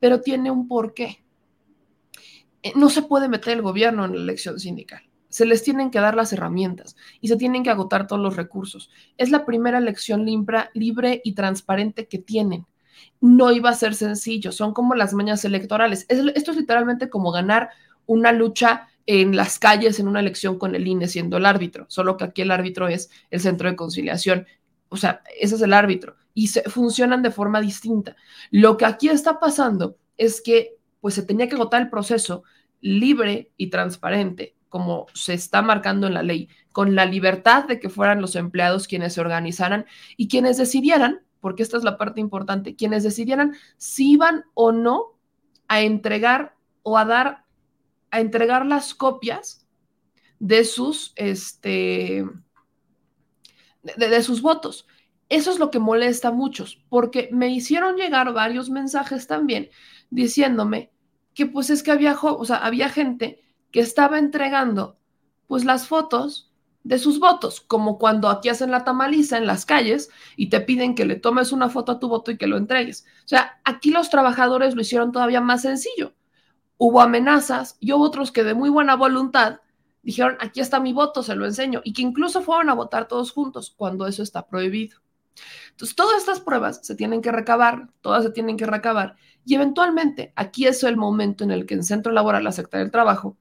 Pero 0.00 0.22
tiene 0.22 0.50
un 0.50 0.68
porqué. 0.68 1.22
Eh, 2.62 2.72
no 2.74 2.88
se 2.88 3.02
puede 3.02 3.28
meter 3.28 3.52
el 3.52 3.62
gobierno 3.62 4.06
en 4.06 4.12
la 4.12 4.22
elección 4.22 4.58
sindical. 4.58 5.02
Se 5.28 5.44
les 5.44 5.62
tienen 5.62 5.90
que 5.90 6.00
dar 6.00 6.14
las 6.14 6.32
herramientas 6.32 6.96
y 7.20 7.28
se 7.28 7.36
tienen 7.36 7.62
que 7.62 7.70
agotar 7.70 8.06
todos 8.06 8.22
los 8.22 8.36
recursos. 8.36 8.90
Es 9.18 9.30
la 9.30 9.44
primera 9.44 9.76
elección 9.76 10.24
libre 10.24 11.20
y 11.22 11.34
transparente 11.34 12.08
que 12.08 12.18
tienen 12.18 12.66
no 13.20 13.52
iba 13.52 13.70
a 13.70 13.74
ser 13.74 13.94
sencillo, 13.94 14.52
son 14.52 14.74
como 14.74 14.94
las 14.94 15.14
mañas 15.14 15.44
electorales. 15.44 16.06
esto 16.08 16.50
es 16.50 16.56
literalmente 16.56 17.08
como 17.08 17.32
ganar 17.32 17.70
una 18.06 18.32
lucha 18.32 18.88
en 19.06 19.36
las 19.36 19.58
calles 19.58 19.98
en 19.98 20.08
una 20.08 20.20
elección 20.20 20.58
con 20.58 20.74
el 20.74 20.86
INE 20.86 21.08
siendo 21.08 21.36
el 21.36 21.46
árbitro, 21.46 21.86
solo 21.88 22.16
que 22.16 22.24
aquí 22.24 22.42
el 22.42 22.50
árbitro 22.50 22.88
es 22.88 23.10
el 23.30 23.40
centro 23.40 23.68
de 23.68 23.76
conciliación. 23.76 24.46
O 24.88 24.96
sea, 24.96 25.22
ese 25.40 25.56
es 25.56 25.62
el 25.62 25.72
árbitro 25.72 26.16
y 26.34 26.48
se, 26.48 26.62
funcionan 26.62 27.22
de 27.22 27.30
forma 27.30 27.60
distinta. 27.60 28.16
Lo 28.50 28.76
que 28.76 28.84
aquí 28.84 29.08
está 29.08 29.40
pasando 29.40 29.96
es 30.16 30.40
que 30.40 30.76
pues 31.00 31.14
se 31.14 31.22
tenía 31.22 31.48
que 31.48 31.56
agotar 31.56 31.82
el 31.82 31.90
proceso 31.90 32.44
libre 32.80 33.50
y 33.56 33.70
transparente, 33.70 34.54
como 34.68 35.06
se 35.14 35.34
está 35.34 35.62
marcando 35.62 36.06
en 36.06 36.14
la 36.14 36.22
ley, 36.22 36.48
con 36.70 36.94
la 36.94 37.04
libertad 37.04 37.64
de 37.64 37.80
que 37.80 37.90
fueran 37.90 38.20
los 38.20 38.36
empleados 38.36 38.86
quienes 38.86 39.14
se 39.14 39.20
organizaran 39.20 39.86
y 40.16 40.28
quienes 40.28 40.58
decidieran 40.58 41.22
porque 41.42 41.64
esta 41.64 41.76
es 41.76 41.82
la 41.82 41.98
parte 41.98 42.20
importante, 42.20 42.76
quienes 42.76 43.02
decidieran 43.02 43.56
si 43.76 44.12
iban 44.12 44.44
o 44.54 44.70
no 44.70 45.18
a 45.66 45.82
entregar 45.82 46.54
o 46.84 46.96
a 46.96 47.04
dar, 47.04 47.44
a 48.12 48.20
entregar 48.20 48.64
las 48.64 48.94
copias 48.94 49.66
de 50.38 50.64
sus, 50.64 51.12
este, 51.16 52.24
de, 53.82 54.22
sus 54.22 54.40
votos. 54.40 54.86
Eso 55.28 55.50
es 55.50 55.58
lo 55.58 55.72
que 55.72 55.80
molesta 55.80 56.28
a 56.28 56.32
muchos, 56.32 56.80
porque 56.88 57.28
me 57.32 57.48
hicieron 57.48 57.96
llegar 57.96 58.32
varios 58.32 58.70
mensajes 58.70 59.26
también 59.26 59.68
diciéndome 60.10 60.92
que 61.34 61.46
pues 61.46 61.70
es 61.70 61.82
que 61.82 61.90
había, 61.90 62.16
o 62.20 62.44
sea, 62.44 62.58
había 62.58 62.88
gente 62.88 63.42
que 63.72 63.80
estaba 63.80 64.20
entregando 64.20 64.96
pues 65.48 65.64
las 65.64 65.88
fotos 65.88 66.51
de 66.84 66.98
sus 66.98 67.20
votos, 67.20 67.60
como 67.60 67.98
cuando 67.98 68.28
aquí 68.28 68.48
hacen 68.48 68.70
la 68.70 68.84
tamaliza 68.84 69.38
en 69.38 69.46
las 69.46 69.64
calles 69.64 70.10
y 70.36 70.48
te 70.48 70.60
piden 70.60 70.94
que 70.94 71.04
le 71.04 71.16
tomes 71.16 71.52
una 71.52 71.68
foto 71.68 71.92
a 71.92 72.00
tu 72.00 72.08
voto 72.08 72.30
y 72.30 72.38
que 72.38 72.46
lo 72.46 72.56
entregues. 72.56 73.06
O 73.24 73.28
sea, 73.28 73.60
aquí 73.64 73.90
los 73.90 74.10
trabajadores 74.10 74.74
lo 74.74 74.80
hicieron 74.80 75.12
todavía 75.12 75.40
más 75.40 75.62
sencillo. 75.62 76.14
Hubo 76.78 77.00
amenazas 77.00 77.76
y 77.78 77.92
hubo 77.92 78.04
otros 78.04 78.32
que 78.32 78.42
de 78.42 78.54
muy 78.54 78.68
buena 78.68 78.96
voluntad 78.96 79.60
dijeron, 80.02 80.36
aquí 80.40 80.60
está 80.60 80.80
mi 80.80 80.92
voto, 80.92 81.22
se 81.22 81.36
lo 81.36 81.46
enseño, 81.46 81.80
y 81.84 81.92
que 81.92 82.02
incluso 82.02 82.42
fueron 82.42 82.68
a 82.68 82.74
votar 82.74 83.06
todos 83.06 83.30
juntos 83.30 83.72
cuando 83.76 84.06
eso 84.06 84.22
está 84.22 84.46
prohibido. 84.46 84.98
Entonces, 85.70 85.96
todas 85.96 86.18
estas 86.18 86.40
pruebas 86.40 86.80
se 86.82 86.94
tienen 86.94 87.22
que 87.22 87.32
recabar, 87.32 87.88
todas 88.00 88.24
se 88.24 88.30
tienen 88.30 88.56
que 88.56 88.66
recabar, 88.66 89.14
y 89.44 89.54
eventualmente 89.54 90.32
aquí 90.36 90.66
es 90.66 90.82
el 90.82 90.96
momento 90.96 91.44
en 91.44 91.52
el 91.52 91.66
que 91.66 91.74
en 91.74 91.84
Centro 91.84 92.12
Laboral 92.12 92.44
la 92.44 92.52
Secretaría 92.52 92.84
del 92.84 92.92
Trabajo 92.92 93.36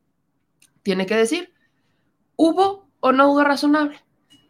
tiene 0.83 1.05
que 1.05 1.15
decir, 1.15 1.53
hubo 2.35 2.90
o 3.01 3.11
no 3.11 3.27
duda 3.27 3.43
razonable. 3.43 3.99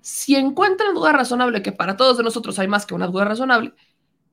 Si 0.01 0.35
encuentran 0.35 0.93
duda 0.93 1.11
razonable, 1.11 1.63
que 1.63 1.71
para 1.71 1.97
todos 1.97 2.17
de 2.17 2.23
nosotros 2.23 2.59
hay 2.59 2.67
más 2.67 2.85
que 2.85 2.93
una 2.93 3.07
duda 3.07 3.25
razonable, 3.25 3.73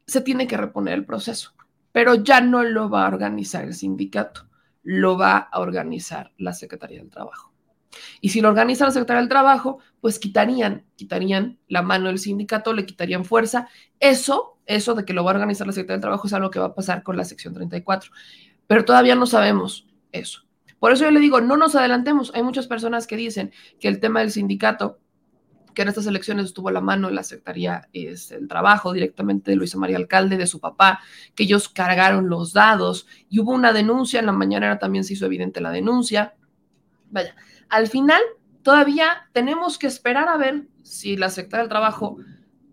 se 0.06 0.20
tiene 0.20 0.46
que 0.46 0.56
reponer 0.56 0.94
el 0.94 1.06
proceso, 1.06 1.54
pero 1.92 2.14
ya 2.14 2.40
no 2.40 2.62
lo 2.64 2.90
va 2.90 3.04
a 3.04 3.08
organizar 3.08 3.64
el 3.64 3.74
sindicato, 3.74 4.48
lo 4.82 5.18
va 5.18 5.36
a 5.36 5.60
organizar 5.60 6.32
la 6.38 6.52
Secretaría 6.52 6.98
del 6.98 7.10
Trabajo. 7.10 7.52
Y 8.20 8.30
si 8.30 8.40
lo 8.40 8.48
organiza 8.48 8.84
la 8.84 8.90
Secretaría 8.90 9.20
del 9.20 9.28
Trabajo, 9.28 9.78
pues 10.00 10.18
quitarían, 10.18 10.86
quitarían 10.96 11.58
la 11.68 11.82
mano 11.82 12.08
del 12.08 12.18
sindicato, 12.18 12.72
le 12.72 12.86
quitarían 12.86 13.24
fuerza. 13.24 13.68
Eso, 14.00 14.58
eso 14.66 14.94
de 14.94 15.04
que 15.04 15.12
lo 15.12 15.24
va 15.24 15.32
a 15.32 15.34
organizar 15.34 15.66
la 15.66 15.72
Secretaría 15.72 15.96
del 15.96 16.02
Trabajo 16.02 16.26
es 16.26 16.32
algo 16.32 16.50
que 16.50 16.58
va 16.58 16.66
a 16.66 16.74
pasar 16.74 17.02
con 17.02 17.16
la 17.16 17.24
sección 17.24 17.54
34. 17.54 18.10
Pero 18.66 18.84
todavía 18.84 19.14
no 19.14 19.26
sabemos 19.26 19.86
eso. 20.12 20.47
Por 20.78 20.92
eso 20.92 21.04
yo 21.04 21.10
le 21.10 21.20
digo, 21.20 21.40
no 21.40 21.56
nos 21.56 21.74
adelantemos. 21.74 22.32
Hay 22.34 22.42
muchas 22.42 22.66
personas 22.66 23.06
que 23.06 23.16
dicen 23.16 23.52
que 23.80 23.88
el 23.88 24.00
tema 24.00 24.20
del 24.20 24.30
sindicato, 24.30 24.98
que 25.74 25.82
en 25.82 25.88
estas 25.88 26.06
elecciones 26.06 26.46
estuvo 26.46 26.70
la 26.70 26.80
mano 26.80 27.08
la 27.10 27.22
Secretaría 27.22 27.88
es 27.92 28.32
el 28.32 28.48
Trabajo 28.48 28.92
directamente 28.92 29.50
de 29.50 29.56
Luisa 29.56 29.78
María 29.78 29.96
Alcalde, 29.96 30.36
de 30.36 30.46
su 30.46 30.60
papá, 30.60 31.00
que 31.34 31.44
ellos 31.44 31.68
cargaron 31.68 32.28
los 32.28 32.52
dados 32.52 33.06
y 33.28 33.40
hubo 33.40 33.52
una 33.52 33.72
denuncia, 33.72 34.20
en 34.20 34.26
la 34.26 34.32
mañana 34.32 34.78
también 34.78 35.04
se 35.04 35.12
hizo 35.12 35.26
evidente 35.26 35.60
la 35.60 35.70
denuncia. 35.70 36.34
Vaya, 37.10 37.34
al 37.68 37.86
final 37.86 38.20
todavía 38.62 39.28
tenemos 39.32 39.78
que 39.78 39.86
esperar 39.86 40.28
a 40.28 40.36
ver 40.36 40.66
si 40.82 41.16
la 41.16 41.30
Secretaría 41.30 41.62
del 41.62 41.70
Trabajo 41.70 42.18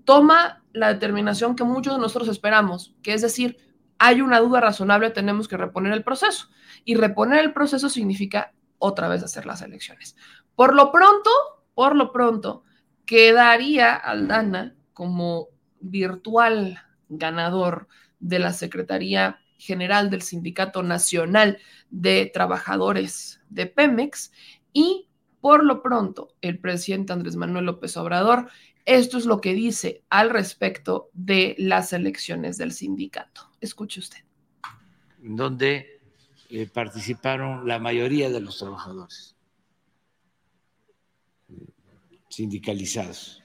toma 0.03 0.63
la 0.73 0.93
determinación 0.93 1.55
que 1.55 1.63
muchos 1.63 1.95
de 1.95 2.01
nosotros 2.01 2.29
esperamos, 2.29 2.95
que 3.01 3.13
es 3.13 3.21
decir, 3.21 3.57
hay 3.97 4.21
una 4.21 4.39
duda 4.39 4.61
razonable, 4.61 5.09
tenemos 5.09 5.47
que 5.47 5.57
reponer 5.57 5.93
el 5.93 6.03
proceso. 6.03 6.49
Y 6.85 6.95
reponer 6.95 7.43
el 7.43 7.51
proceso 7.51 7.89
significa 7.89 8.53
otra 8.77 9.09
vez 9.09 9.23
hacer 9.23 9.45
las 9.45 9.61
elecciones. 9.61 10.15
Por 10.55 10.73
lo 10.73 10.91
pronto, 10.91 11.29
por 11.73 11.95
lo 11.95 12.13
pronto, 12.13 12.63
quedaría 13.05 13.93
Aldana 13.93 14.75
como 14.93 15.49
virtual 15.81 16.79
ganador 17.09 17.87
de 18.19 18.39
la 18.39 18.53
Secretaría 18.53 19.39
General 19.57 20.09
del 20.09 20.21
Sindicato 20.21 20.83
Nacional 20.83 21.57
de 21.89 22.31
Trabajadores 22.33 23.41
de 23.49 23.65
Pemex 23.65 24.31
y 24.71 25.09
por 25.41 25.63
lo 25.63 25.81
pronto 25.81 26.29
el 26.41 26.59
presidente 26.59 27.13
Andrés 27.13 27.35
Manuel 27.35 27.65
López 27.65 27.97
Obrador 27.97 28.49
esto 28.85 29.17
es 29.17 29.25
lo 29.25 29.41
que 29.41 29.55
dice 29.55 30.03
al 30.09 30.29
respecto 30.29 31.09
de 31.13 31.55
las 31.57 31.91
elecciones 31.91 32.57
del 32.59 32.71
sindicato. 32.71 33.49
Escuche 33.59 33.99
usted. 33.99 34.19
Donde 35.17 35.94
eh, 36.49 36.67
participaron 36.67 37.67
la 37.67 37.79
mayoría 37.79 38.29
de 38.29 38.39
los 38.39 38.57
trabajadores 38.57 39.35
sindicalizados. 42.29 43.41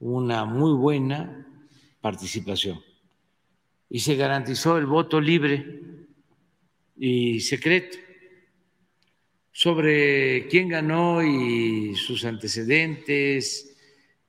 una 0.00 0.44
muy 0.44 0.72
buena 0.72 1.46
participación 2.00 2.80
y 3.88 4.00
se 4.00 4.16
garantizó 4.16 4.78
el 4.78 4.86
voto 4.86 5.20
libre 5.20 5.80
y 6.96 7.38
secreto 7.40 7.98
sobre 9.52 10.48
quién 10.48 10.68
ganó 10.68 11.22
y 11.22 11.94
sus 11.94 12.24
antecedentes. 12.24 13.76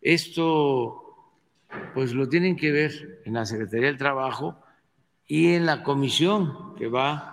Esto 0.02 1.02
pues 1.94 2.14
lo 2.14 2.28
tienen 2.28 2.56
que 2.56 2.72
ver 2.72 3.22
en 3.26 3.34
la 3.34 3.46
Secretaría 3.46 3.88
del 3.88 3.98
Trabajo 3.98 4.60
y 5.26 5.54
en 5.54 5.66
la 5.66 5.82
comisión 5.82 6.76
que 6.76 6.88
va 6.88 7.33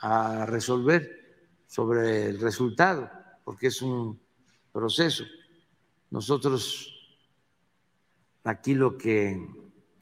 a 0.00 0.46
resolver 0.46 1.18
sobre 1.66 2.26
el 2.26 2.40
resultado, 2.40 3.10
porque 3.44 3.68
es 3.68 3.82
un 3.82 4.20
proceso. 4.72 5.24
Nosotros 6.10 6.94
aquí 8.44 8.74
lo 8.74 8.96
que 8.96 9.38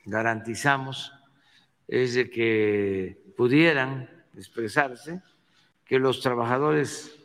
garantizamos 0.04 1.12
es 1.88 2.14
de 2.14 2.30
que 2.30 3.32
pudieran 3.36 4.26
expresarse, 4.36 5.22
que 5.84 5.98
los 5.98 6.20
trabajadores 6.20 7.16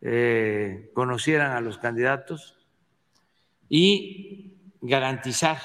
eh, 0.00 0.90
conocieran 0.94 1.52
a 1.52 1.60
los 1.60 1.78
candidatos 1.78 2.56
y 3.68 4.54
garantizar 4.80 5.60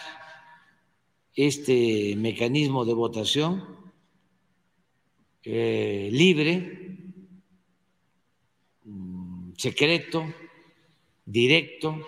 este 1.35 2.15
mecanismo 2.17 2.85
de 2.85 2.93
votación 2.93 3.72
eh, 5.43 6.09
libre, 6.11 6.97
mm, 8.85 9.51
secreto, 9.57 10.25
directo, 11.25 11.99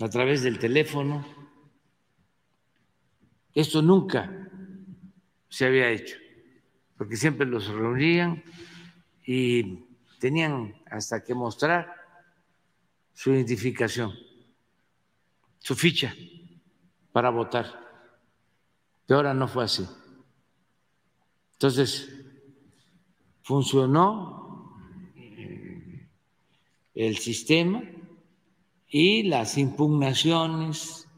a 0.00 0.08
través 0.08 0.42
del 0.42 0.58
teléfono. 0.58 1.26
Esto 3.54 3.82
nunca 3.82 4.48
se 5.48 5.66
había 5.66 5.90
hecho, 5.90 6.16
porque 6.96 7.16
siempre 7.16 7.46
los 7.46 7.66
reunían 7.68 8.44
y 9.26 9.84
tenían 10.20 10.74
hasta 10.90 11.24
que 11.24 11.34
mostrar 11.34 11.92
su 13.12 13.32
identificación, 13.32 14.14
su 15.58 15.74
ficha 15.74 16.14
para 17.10 17.30
votar. 17.30 17.66
Pero 19.06 19.18
ahora 19.18 19.34
no 19.34 19.48
fue 19.48 19.64
así. 19.64 19.84
Entonces, 21.58 22.08
funcionó 23.42 24.78
el 26.94 27.18
sistema 27.18 27.82
y 28.86 29.24
las 29.24 29.58
impugnaciones 29.58 31.08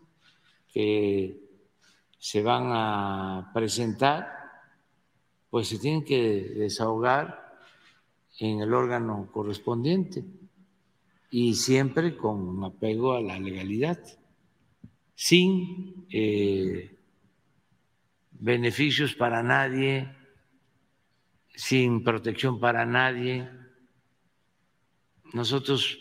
que 0.72 1.38
se 2.18 2.42
van 2.42 2.68
a 2.68 3.50
presentar, 3.52 4.32
pues 5.50 5.68
se 5.68 5.78
tienen 5.78 6.04
que 6.06 6.54
desahogar 6.56 7.58
en 8.38 8.60
el 8.60 8.72
órgano 8.72 9.28
correspondiente 9.30 10.24
y 11.30 11.52
siempre 11.52 12.16
con 12.16 12.64
apego 12.64 13.12
a 13.12 13.20
la 13.20 13.38
legalidad 13.38 14.00
sin 15.14 16.06
eh, 16.10 16.96
beneficios 18.30 19.14
para 19.14 19.42
nadie, 19.42 20.16
sin 21.60 22.02
protección 22.02 22.58
para 22.58 22.86
nadie. 22.86 23.46
Nosotros 25.34 25.98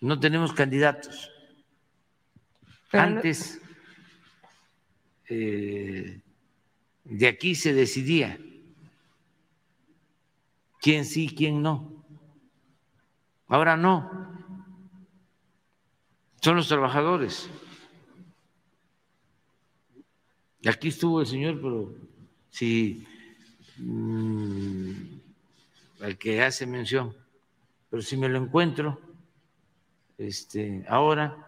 no 0.00 0.20
tenemos 0.20 0.52
candidatos. 0.52 1.28
Antes 2.92 3.60
eh, 5.28 6.20
de 7.02 7.26
aquí 7.26 7.56
se 7.56 7.74
decidía 7.74 8.38
quién 10.80 11.04
sí, 11.04 11.34
quién 11.36 11.62
no. 11.62 12.04
Ahora 13.48 13.76
no. 13.76 14.08
Son 16.40 16.54
los 16.54 16.68
trabajadores. 16.68 17.50
Aquí 20.64 20.88
estuvo 20.88 21.20
el 21.22 21.26
señor, 21.26 21.60
pero 21.60 21.92
si 22.50 23.04
mm, 23.80 24.92
al 26.02 26.18
que 26.18 26.42
hace 26.42 26.66
mención, 26.66 27.14
pero 27.88 28.02
si 28.02 28.16
me 28.16 28.28
lo 28.28 28.38
encuentro, 28.38 29.00
este, 30.18 30.84
ahora 30.88 31.46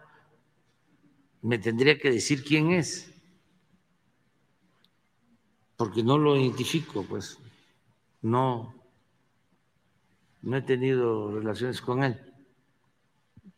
me 1.41 1.57
tendría 1.59 1.97
que 1.97 2.11
decir 2.11 2.43
quién 2.43 2.71
es, 2.71 3.13
porque 5.77 6.03
no 6.03 6.17
lo 6.17 6.37
identifico, 6.37 7.03
pues 7.03 7.37
no, 8.21 8.73
no 10.41 10.57
he 10.57 10.61
tenido 10.61 11.31
relaciones 11.31 11.81
con 11.81 12.03
él. 12.03 12.19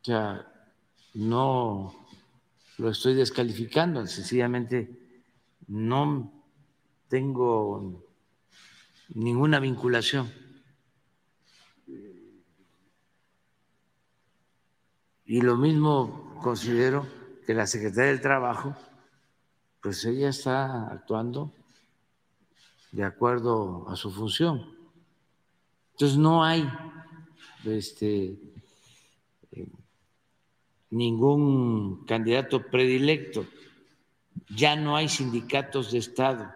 O 0.02 0.06
sea, 0.06 0.52
no 1.14 2.08
lo 2.78 2.90
estoy 2.90 3.14
descalificando, 3.14 4.06
sencillamente 4.08 4.90
no 5.68 6.32
tengo 7.08 8.05
ninguna 9.10 9.60
vinculación. 9.60 10.32
Y 15.26 15.42
lo 15.42 15.58
mismo 15.58 16.40
considero 16.42 17.08
que 17.46 17.54
la 17.54 17.68
Secretaría 17.68 18.12
del 18.12 18.22
Trabajo, 18.22 18.76
pues 19.82 20.06
ella 20.06 20.30
está 20.30 20.88
actuando 20.88 21.52
de 22.92 23.04
acuerdo 23.04 23.90
a 23.90 23.96
su 23.96 24.12
función. 24.12 24.76
Entonces 25.94 26.18
no 26.18 26.44
hay 26.44 26.70
este, 27.66 28.38
ningún 30.90 32.06
candidato 32.06 32.62
predilecto 32.70 33.46
ya 34.50 34.76
no 34.76 34.96
hay 34.96 35.10
sindicatos 35.10 35.92
de 35.92 36.00
Estado. 36.00 36.54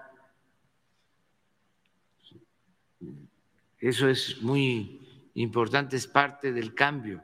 Eso 3.79 4.09
es 4.09 4.41
muy 4.41 4.99
importante, 5.35 5.95
es 5.95 6.07
parte 6.07 6.51
del 6.51 6.73
cambio. 6.73 7.21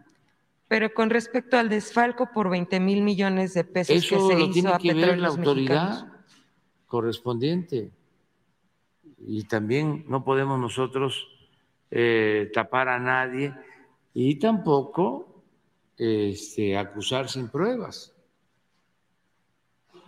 Pero 0.67 0.93
con 0.93 1.09
respecto 1.09 1.57
al 1.57 1.69
desfalco 1.69 2.29
por 2.33 2.49
20 2.49 2.79
mil 2.79 3.01
millones 3.01 3.53
de 3.53 3.63
pesos 3.63 3.97
Eso 3.97 4.15
que 4.15 4.33
se 4.33 4.39
lo 4.39 4.45
hizo 4.45 4.51
tiene 4.53 4.69
a 4.71 4.77
que 4.77 4.93
ver 4.93 5.17
la 5.19 5.27
autoridad 5.27 5.89
Mexicanos. 5.89 6.15
correspondiente. 6.87 7.91
Y 9.19 9.43
también 9.43 10.05
no 10.07 10.23
podemos 10.23 10.59
nosotros 10.59 11.27
eh, 11.91 12.49
tapar 12.53 12.89
a 12.89 12.99
nadie 12.99 13.53
y 14.13 14.35
tampoco 14.35 15.43
este, 15.97 16.77
acusar 16.77 17.29
sin 17.29 17.49
pruebas 17.49 18.15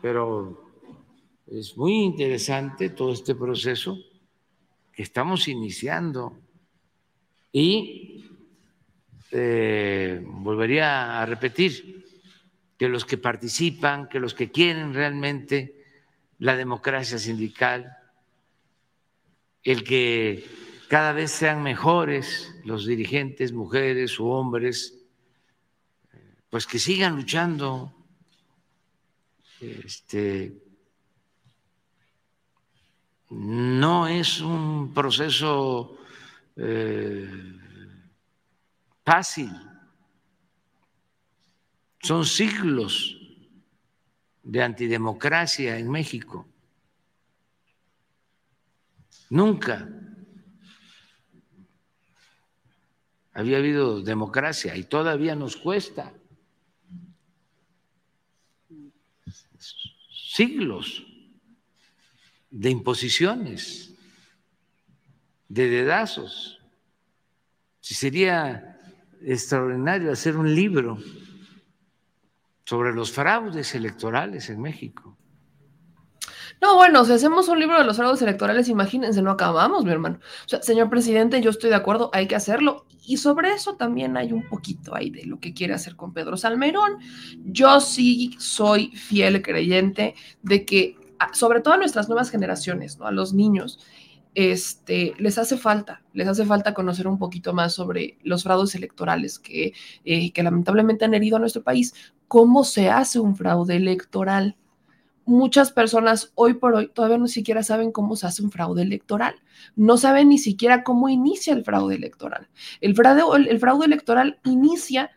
pero 0.01 0.63
es 1.47 1.77
muy 1.77 1.93
interesante 2.03 2.89
todo 2.89 3.11
este 3.11 3.35
proceso 3.35 3.97
estamos 4.97 5.47
iniciando. 5.47 6.37
Y 7.51 8.25
eh, 9.31 10.21
volvería 10.23 11.21
a 11.21 11.25
repetir 11.25 12.05
que 12.77 12.89
los 12.89 13.05
que 13.05 13.17
participan, 13.17 14.09
que 14.09 14.19
los 14.19 14.33
que 14.33 14.51
quieren 14.51 14.93
realmente 14.93 15.85
la 16.39 16.55
democracia 16.55 17.17
sindical, 17.17 17.97
el 19.63 19.83
que 19.83 20.45
cada 20.87 21.11
vez 21.11 21.31
sean 21.31 21.63
mejores 21.63 22.53
los 22.63 22.85
dirigentes, 22.85 23.51
mujeres 23.51 24.19
o 24.19 24.25
hombres, 24.25 24.97
pues 26.49 26.65
que 26.65 26.79
sigan 26.79 27.15
luchando 27.15 27.93
este, 29.59 30.53
no 33.29 34.07
es 34.07 34.41
un 34.41 34.93
proceso 34.93 35.97
eh, 36.55 37.29
fácil. 39.03 39.51
Son 42.01 42.25
siglos 42.25 43.17
de 44.43 44.63
antidemocracia 44.63 45.77
en 45.77 45.89
México. 45.89 46.47
Nunca 49.29 49.89
había 53.33 53.57
habido 53.57 54.01
democracia 54.01 54.75
y 54.75 54.83
todavía 54.83 55.35
nos 55.35 55.57
cuesta. 55.57 56.13
siglos 60.37 61.06
de 62.49 62.69
imposiciones, 62.69 63.93
de 65.47 65.67
dedazos. 65.67 66.59
Si 67.79 67.93
sería 67.93 68.79
extraordinario 69.21 70.11
hacer 70.11 70.37
un 70.37 70.53
libro 70.53 70.97
sobre 72.65 72.93
los 72.93 73.11
fraudes 73.11 73.73
electorales 73.75 74.49
en 74.49 74.61
México. 74.61 75.17
No, 76.61 76.75
bueno, 76.75 77.05
si 77.05 77.13
hacemos 77.13 77.47
un 77.49 77.59
libro 77.59 77.77
de 77.77 77.85
los 77.85 77.97
fraudes 77.97 78.21
electorales, 78.21 78.67
imagínense, 78.67 79.21
no 79.21 79.31
acabamos, 79.31 79.85
mi 79.85 79.91
hermano. 79.91 80.19
Señor 80.61 80.89
presidente, 80.89 81.39
yo 81.39 81.51
estoy 81.51 81.69
de 81.69 81.75
acuerdo, 81.75 82.09
hay 82.13 82.27
que 82.27 82.35
hacerlo. 82.35 82.85
Y 83.05 83.17
sobre 83.17 83.53
eso 83.53 83.75
también 83.75 84.17
hay 84.17 84.33
un 84.33 84.49
poquito 84.49 84.95
ahí 84.95 85.09
de 85.09 85.25
lo 85.25 85.39
que 85.39 85.53
quiere 85.53 85.73
hacer 85.73 85.95
con 85.95 86.13
Pedro 86.13 86.35
Salmerón. 86.35 86.97
Yo 87.45 87.79
sí 87.79 88.35
soy 88.39 88.87
fiel 88.87 89.41
creyente 89.41 90.15
de 90.41 90.65
que, 90.65 90.96
sobre 91.33 91.61
todo 91.61 91.75
a 91.75 91.77
nuestras 91.77 92.07
nuevas 92.07 92.29
generaciones, 92.29 92.97
¿no? 92.97 93.07
a 93.07 93.11
los 93.11 93.33
niños, 93.33 93.79
este, 94.35 95.13
les 95.17 95.37
hace 95.37 95.57
falta, 95.57 96.03
les 96.13 96.27
hace 96.27 96.45
falta 96.45 96.73
conocer 96.73 97.07
un 97.07 97.17
poquito 97.17 97.53
más 97.53 97.73
sobre 97.73 98.17
los 98.23 98.43
fraudes 98.43 98.75
electorales 98.75 99.39
que, 99.39 99.73
eh, 100.05 100.31
que 100.31 100.43
lamentablemente 100.43 101.05
han 101.05 101.13
herido 101.13 101.37
a 101.37 101.39
nuestro 101.39 101.63
país. 101.63 101.93
¿Cómo 102.27 102.63
se 102.63 102.89
hace 102.89 103.19
un 103.19 103.35
fraude 103.35 103.75
electoral? 103.75 104.55
muchas 105.27 105.73
personas 105.73 106.31
hoy 106.35 106.53
por 106.53 106.73
hoy 106.73 106.87
todavía 106.87 107.17
no 107.17 107.27
siquiera 107.27 107.61
saben 107.61 107.91
cómo 107.91 108.15
se 108.15 108.25
hace 108.25 108.41
un 108.41 108.49
fraude 108.49 108.81
electoral. 108.81 109.35
No 109.75 109.97
saben 109.97 110.29
ni 110.29 110.37
siquiera 110.37 110.83
cómo 110.83 111.09
inicia 111.09 111.53
el 111.53 111.63
fraude 111.63 111.95
electoral. 111.95 112.47
El 112.79 112.95
fraude, 112.95 113.23
el 113.49 113.59
fraude 113.59 113.85
electoral 113.85 114.39
inicia 114.45 115.11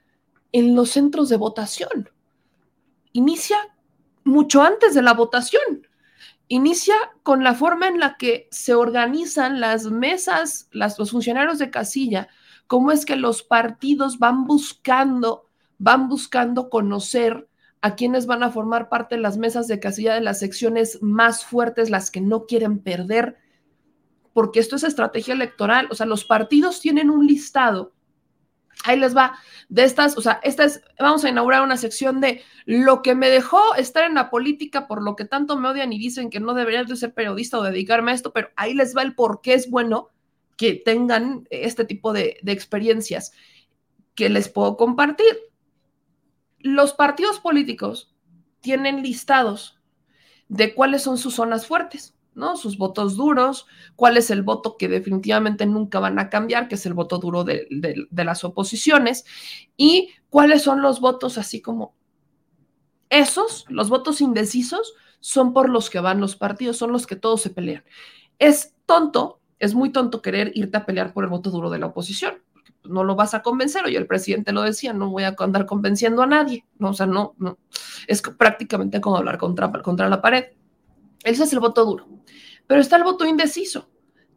en 0.53 0.75
los 0.75 0.91
centros 0.91 1.29
de 1.29 1.37
votación. 1.37 2.11
Inicia 3.13 3.57
mucho 4.25 4.63
antes 4.63 4.95
de 4.95 5.03
la 5.03 5.15
votación. 5.15 5.87
Inicia 6.53 6.97
con 7.23 7.45
la 7.45 7.55
forma 7.55 7.87
en 7.87 8.01
la 8.01 8.17
que 8.17 8.49
se 8.51 8.75
organizan 8.75 9.61
las 9.61 9.85
mesas, 9.85 10.69
las, 10.73 10.99
los 10.99 11.13
funcionarios 11.13 11.61
de 11.61 11.71
casilla, 11.71 12.27
cómo 12.67 12.91
es 12.91 13.07
que 13.07 13.15
los 13.15 13.45
partidos 13.45 14.19
van 14.19 14.49
buscando, 14.49 15.47
van 15.79 16.09
buscando 16.09 16.69
conocer 16.69 17.49
a 17.83 17.95
quienes 17.95 18.27
van 18.27 18.43
a 18.43 18.51
formar 18.51 18.89
parte 18.89 19.15
de 19.15 19.21
las 19.21 19.39
mesas 19.39 19.69
de 19.69 19.79
casilla 19.79 20.13
de 20.13 20.23
las 20.23 20.41
secciones 20.41 20.99
más 21.01 21.45
fuertes, 21.45 21.89
las 21.89 22.11
que 22.11 22.21
no 22.21 22.47
quieren 22.47 22.81
perder, 22.81 23.37
porque 24.33 24.59
esto 24.59 24.75
es 24.75 24.83
estrategia 24.83 25.35
electoral, 25.35 25.87
o 25.93 25.95
sea, 25.95 26.07
los 26.07 26.25
partidos 26.25 26.81
tienen 26.81 27.11
un 27.11 27.29
listado. 27.29 27.93
Ahí 28.85 28.99
les 28.99 29.15
va, 29.15 29.39
de 29.69 29.85
estas, 29.85 30.17
o 30.17 30.23
sea, 30.23 30.41
esta 30.43 30.65
es, 30.65 30.83
vamos 30.99 31.25
a 31.25 31.29
inaugurar 31.29 31.63
una 31.63 31.77
sección 31.77 32.21
de 32.21 32.43
lo 32.65 33.03
que 33.03 33.15
me 33.15 33.29
dejó 33.29 33.75
estar 33.75 34.05
en 34.05 34.15
la 34.15 34.31
política, 34.31 34.87
por 34.87 35.03
lo 35.03 35.17
que 35.17 35.27
tanto 35.27 35.59
me 35.59 35.69
odian 35.69 35.93
y 35.93 35.99
dicen 35.99 36.31
que 36.31 36.41
no 36.41 36.55
debería 36.55 36.85
de 36.85 36.97
ser 36.97 37.13
periodista 37.13 37.59
o 37.59 37.63
dedicarme 37.63 38.13
a 38.13 38.15
esto, 38.15 38.33
pero 38.33 38.49
ahí 38.57 38.73
les 38.73 38.97
va 38.97 39.03
el 39.03 39.15
por 39.15 39.43
qué 39.43 39.55
es 39.55 39.69
bueno 39.69 40.09
que 40.57 40.75
tengan 40.75 41.47
este 41.51 41.85
tipo 41.85 42.13
de, 42.13 42.39
de 42.43 42.53
experiencias 42.53 43.33
que 44.15 44.29
les 44.29 44.49
puedo 44.49 44.77
compartir. 44.77 45.39
Los 46.59 46.95
partidos 46.95 47.39
políticos 47.41 48.15
tienen 48.61 49.03
listados 49.03 49.81
de 50.49 50.75
cuáles 50.75 51.03
son 51.03 51.17
sus 51.17 51.35
zonas 51.35 51.67
fuertes, 51.67 52.15
¿no? 52.35 52.57
Sus 52.57 52.79
votos 52.79 53.17
duros, 53.17 53.67
cuál 53.97 54.17
es 54.17 54.31
el 54.31 54.43
voto 54.43 54.77
que 54.77 54.89
definitivamente 54.89 55.67
nunca 55.67 56.01
van 56.01 56.19
a 56.19 56.31
cambiar, 56.31 56.69
que 56.69 56.77
es 56.77 56.87
el 56.87 56.95
voto 56.95 57.19
duro 57.19 57.45
de, 57.45 57.67
las 58.11 58.45
oposiciones, 58.45 59.25
y 59.77 60.11
cuáles 60.29 60.63
son 60.63 60.83
los 60.83 61.01
votos 61.01 61.39
así 61.39 61.61
como 61.61 61.95
esos, 63.09 63.65
los 63.69 63.89
votos 63.89 64.21
indecisos, 64.21 64.95
son 65.21 65.53
por 65.53 65.69
los 65.69 65.91
que 65.91 66.01
van 66.01 66.21
los 66.21 66.37
partidos, 66.37 66.77
son 66.77 66.93
los 66.93 67.07
que 67.07 67.17
todos 67.17 67.43
se 67.43 67.51
pelean. 67.51 67.85
Es 68.39 68.75
tonto, 68.87 69.41
es 69.59 69.75
muy 69.75 69.91
tonto 69.91 70.23
querer 70.23 70.53
irte 70.55 70.79
a 70.79 70.87
pelear 70.87 71.13
por 71.13 71.25
el 71.25 71.31
voto 71.31 71.51
duro 71.51 71.71
de 71.71 71.79
la 71.79 71.87
oposición 71.87 72.41
no 72.85 73.05
lo 73.05 73.15
vas 73.17 73.35
a 73.35 73.43
convencer. 73.43 73.85
Oye, 73.85 73.97
el 73.97 74.07
presidente 74.07 74.53
lo 74.53 74.63
decía, 74.63 74.93
no 74.93 75.11
voy 75.11 75.25
a 75.25 75.35
andar 75.39 75.67
convenciendo 75.67 76.23
a 76.23 76.27
nadie. 76.27 76.65
No, 76.79 76.91
o 76.91 76.95
sea, 76.95 77.07
no, 77.07 77.35
no. 77.39 77.59
Es 78.07 78.23
prácticamente 78.23 79.01
como 79.01 79.17
hablar 79.17 79.39
contra, 79.39 79.71
contra 79.71 80.09
la 80.09 80.21
pared. 80.21 80.45
Ese 81.25 81.45
es 81.45 81.53
el 81.53 81.61
voto 81.61 81.85
duro. 81.85 82.09
Pero 82.67 82.81
está 82.81 82.97
el 82.97 83.05
voto 83.05 83.27
indeciso, 83.27 83.91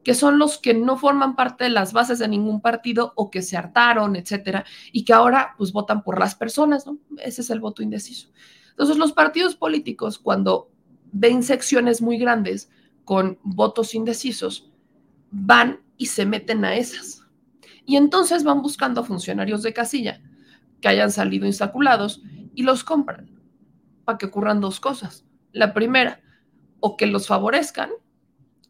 que 0.04 0.14
son 0.14 0.40
los 0.40 0.58
que 0.58 0.74
no 0.74 0.98
forman 0.98 1.36
parte 1.36 1.66
de 1.66 1.70
las 1.70 1.94
bases 1.94 2.20
de 2.20 2.28
ningún 2.28 2.62
partido 2.62 3.14
o 3.16 3.30
que 3.30 3.42
se 3.42 3.58
hartaron, 3.58 4.16
etcétera, 4.16 4.66
y 4.92 5.06
que 5.06 5.14
ahora 5.14 5.56
pues 5.58 5.72
votan 5.72 6.04
por 6.04 6.20
las 6.20 6.36
personas, 6.36 6.86
¿no? 6.86 6.98
Ese 7.18 7.42
es 7.42 7.50
el 7.50 7.60
voto 7.60 7.84
indeciso. 7.84 8.30
Entonces, 8.72 8.98
los 8.98 9.14
partidos 9.14 9.56
políticos, 9.56 10.18
cuando 10.18 10.72
ven 11.12 11.44
secciones 11.44 12.02
muy 12.02 12.18
grandes 12.18 12.70
con 13.06 13.38
votos 13.44 13.94
indecisos, 13.94 14.72
van 15.30 15.82
y 15.98 16.08
se 16.08 16.26
meten 16.26 16.66
a 16.66 16.76
esas 16.76 17.24
y 17.86 17.98
entonces 17.98 18.44
van 18.44 18.62
buscando 18.62 19.02
a 19.02 19.04
funcionarios 19.04 19.64
de 19.64 19.74
casilla 19.74 20.22
que 20.82 20.88
hayan 20.88 21.12
salido 21.12 21.46
insaculados 21.46 22.22
y 22.56 22.64
los 22.64 22.84
compran 22.84 23.30
para 24.06 24.18
que 24.18 24.26
ocurran 24.26 24.62
dos 24.62 24.80
cosas. 24.80 25.26
La 25.52 25.74
primera, 25.74 26.22
o 26.86 26.98
que 26.98 27.06
los 27.06 27.28
favorezcan, 27.28 27.92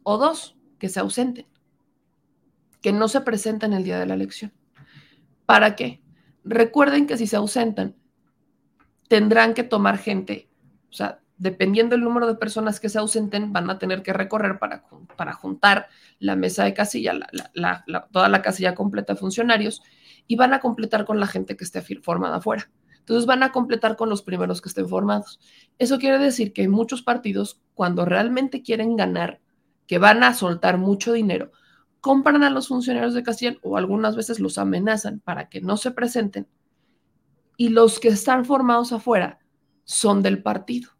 o 0.04 0.18
dos, 0.18 0.56
que 0.78 0.88
se 0.88 1.00
ausenten, 1.00 1.48
que 2.80 2.92
no 2.92 3.08
se 3.08 3.22
presenten 3.22 3.72
el 3.72 3.82
día 3.82 3.98
de 3.98 4.06
la 4.06 4.14
elección. 4.14 4.52
¿Para 5.46 5.74
qué? 5.74 6.00
Recuerden 6.44 7.08
que 7.08 7.16
si 7.16 7.26
se 7.26 7.34
ausentan, 7.34 7.96
tendrán 9.08 9.52
que 9.52 9.64
tomar 9.64 9.98
gente, 9.98 10.48
o 10.90 10.92
sea, 10.92 11.22
dependiendo 11.38 11.96
del 11.96 12.04
número 12.04 12.28
de 12.28 12.36
personas 12.36 12.78
que 12.78 12.88
se 12.88 13.00
ausenten, 13.00 13.52
van 13.52 13.68
a 13.68 13.80
tener 13.80 14.04
que 14.04 14.12
recorrer 14.12 14.60
para, 14.60 14.84
para 15.16 15.32
juntar 15.32 15.88
la 16.20 16.36
mesa 16.36 16.62
de 16.62 16.72
casilla, 16.72 17.14
toda 18.12 18.28
la 18.28 18.42
casilla 18.42 18.76
completa 18.76 19.14
de 19.14 19.18
funcionarios, 19.18 19.82
y 20.28 20.36
van 20.36 20.54
a 20.54 20.60
completar 20.60 21.04
con 21.04 21.18
la 21.18 21.26
gente 21.26 21.56
que 21.56 21.64
esté 21.64 21.82
formada 22.00 22.36
afuera. 22.36 22.70
Entonces 23.04 23.26
van 23.26 23.42
a 23.42 23.52
completar 23.52 23.96
con 23.96 24.08
los 24.08 24.22
primeros 24.22 24.60
que 24.60 24.68
estén 24.68 24.88
formados. 24.88 25.38
Eso 25.78 25.98
quiere 25.98 26.18
decir 26.18 26.52
que 26.52 26.68
muchos 26.68 27.02
partidos, 27.02 27.60
cuando 27.74 28.04
realmente 28.04 28.62
quieren 28.62 28.96
ganar, 28.96 29.40
que 29.86 29.98
van 29.98 30.22
a 30.22 30.34
soltar 30.34 30.78
mucho 30.78 31.12
dinero, 31.12 31.52
compran 32.00 32.42
a 32.42 32.50
los 32.50 32.68
funcionarios 32.68 33.14
de 33.14 33.22
casilla 33.22 33.56
o 33.62 33.76
algunas 33.76 34.16
veces 34.16 34.40
los 34.40 34.58
amenazan 34.58 35.20
para 35.20 35.48
que 35.48 35.60
no 35.60 35.76
se 35.76 35.90
presenten. 35.90 36.48
Y 37.56 37.68
los 37.68 38.00
que 38.00 38.08
están 38.08 38.44
formados 38.44 38.92
afuera 38.92 39.38
son 39.84 40.22
del 40.22 40.42
partido 40.42 40.94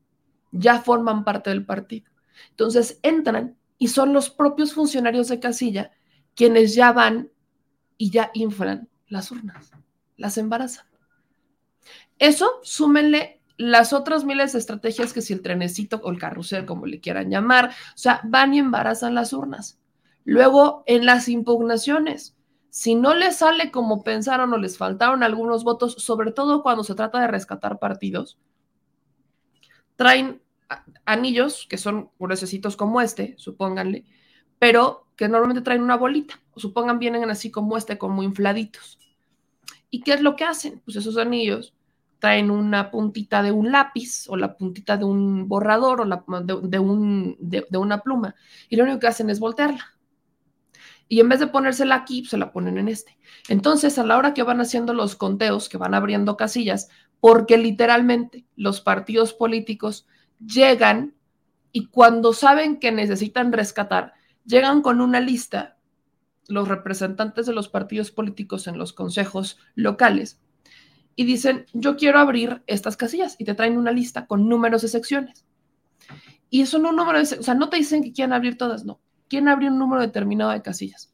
ya 0.55 0.81
forman 0.81 1.25
parte 1.25 1.51
del 1.51 1.67
partido. 1.67 2.11
Entonces 2.51 2.99
entran 3.03 3.57
y 3.77 3.89
son 3.89 4.13
los 4.13 4.31
propios 4.31 4.73
funcionarios 4.73 5.29
de 5.29 5.41
casilla 5.41 5.91
quienes 6.35 6.75
ya 6.75 6.93
van 6.93 7.31
y 7.97 8.11
ya 8.11 8.31
inflan 8.35 8.89
las 9.09 9.31
urnas, 9.31 9.73
las 10.17 10.39
embarazan. 10.39 10.87
Eso, 12.19 12.51
súmenle 12.63 13.41
las 13.57 13.93
otras 13.93 14.25
miles 14.25 14.53
de 14.53 14.59
estrategias 14.59 15.13
que 15.13 15.23
si 15.23 15.33
el 15.33 15.43
trenecito 15.43 16.01
o 16.03 16.11
el 16.11 16.19
carrusel, 16.19 16.67
como 16.67 16.87
le 16.87 17.01
quieran 17.01 17.31
llamar, 17.31 17.71
o 17.71 17.99
sea, 17.99 18.21
van 18.25 18.55
y 18.55 18.59
embarazan 18.59 19.15
las 19.15 19.33
urnas. 19.33 19.79
Luego, 20.25 20.83
en 20.87 21.07
las 21.07 21.29
impugnaciones, 21.29 22.37
si 22.71 22.95
no 22.95 23.15
les 23.15 23.37
sale 23.37 23.71
como 23.71 24.03
pensaron 24.03 24.53
o 24.53 24.59
les 24.59 24.79
faltaron 24.79 25.23
algunos 25.23 25.63
votos, 25.63 25.95
sobre 25.99 26.33
todo 26.33 26.63
cuando 26.63 26.83
se 26.83 26.95
trata 26.95 27.21
de 27.21 27.29
rescatar 27.29 27.79
partidos, 27.79 28.39
traen 29.97 30.43
anillos 31.05 31.67
que 31.69 31.79
son 31.79 32.11
gruesecitos 32.19 32.77
como 32.77 33.01
este, 33.01 33.35
supónganle, 33.39 34.05
pero 34.59 35.07
que 35.17 35.29
normalmente 35.29 35.63
traen 35.63 35.83
una 35.83 35.97
bolita, 35.97 36.41
o 36.53 36.61
supongan 36.61 36.99
vienen 36.99 37.31
así 37.31 37.51
como 37.51 37.77
este, 37.77 37.99
como 37.99 38.23
infladitos. 38.23 38.99
¿Y 39.91 40.01
qué 40.01 40.15
es 40.15 40.21
lo 40.21 40.35
que 40.35 40.45
hacen? 40.45 40.81
Pues 40.85 40.97
esos 40.97 41.17
anillos 41.17 41.74
traen 42.25 42.51
una 42.51 42.91
puntita 42.91 43.43
de 43.43 43.53
un 43.53 43.71
lápiz 43.71 44.25
o 44.29 44.37
la 44.39 44.57
puntita 44.57 44.97
de 44.97 45.05
un 45.05 45.47
borrador 45.47 46.01
o 46.01 46.05
la, 46.07 46.25
de, 46.43 46.79
un, 46.79 47.37
de, 47.39 47.77
una 47.77 48.01
pluma, 48.01 48.35
y 48.71 48.77
lo 48.77 48.85
único 48.85 48.99
que 48.99 49.09
hacen 49.09 49.29
es 49.29 49.41
voltearla. 49.41 49.93
Y 51.07 51.21
en 51.21 51.29
vez 51.29 51.41
de 51.41 51.49
ponérsela 51.49 51.97
aquí, 51.97 52.25
se 52.25 52.39
la 52.39 52.51
ponen 52.51 52.79
en 52.79 52.89
este. 52.89 53.19
Entonces, 53.51 53.99
a 53.99 54.05
la 54.05 54.17
hora 54.17 54.33
que 54.33 54.43
van 54.43 54.63
haciendo 54.63 54.95
los 54.95 55.17
conteos, 55.17 55.69
que 55.69 55.77
van 55.77 55.93
abriendo 55.93 56.39
casillas, 56.39 56.89
porque 57.21 57.59
literalmente 57.59 58.47
los 58.57 58.81
partidos 58.81 59.35
políticos 59.35 60.07
llegan 60.39 61.15
y 61.73 61.89
cuando 61.89 62.33
saben 62.33 62.81
que 62.81 62.91
necesitan 62.91 63.53
rescatar, 63.53 64.15
llegan 64.47 64.81
con 64.81 65.03
una 65.03 65.21
lista, 65.21 65.77
los 66.49 66.69
representantes 66.69 67.45
de 67.45 67.53
los 67.53 67.69
partidos 67.69 68.11
políticos 68.11 68.67
en 68.67 68.79
los 68.79 68.95
consejos 68.95 69.59
locales, 69.75 70.41
y 71.17 71.25
dicen, 71.25 71.67
yo 71.73 71.97
quiero 71.97 72.19
abrir 72.19 72.63
estas 72.67 72.97
casillas, 72.97 73.37
y 73.39 73.45
te 73.45 73.55
traen 73.55 73.79
una 73.79 73.93
lista 73.93 74.27
con 74.27 74.49
números 74.49 74.83
de 74.83 74.89
secciones. 74.89 75.45
Y 76.51 76.63
eso 76.63 76.79
no 76.79 76.91
un 76.91 76.97
número 76.97 77.19
de, 77.19 77.39
o 77.39 77.43
sea, 77.43 77.55
no 77.55 77.69
te 77.69 77.77
dicen 77.77 78.03
que 78.03 78.13
quieren 78.13 78.33
abrir 78.33 78.57
todas, 78.57 78.85
no, 78.85 79.01
quieren 79.29 79.49
abrir 79.49 79.71
un 79.71 79.79
número 79.79 80.03
determinado 80.03 80.51
de 80.51 80.63
casillas. 80.63 81.13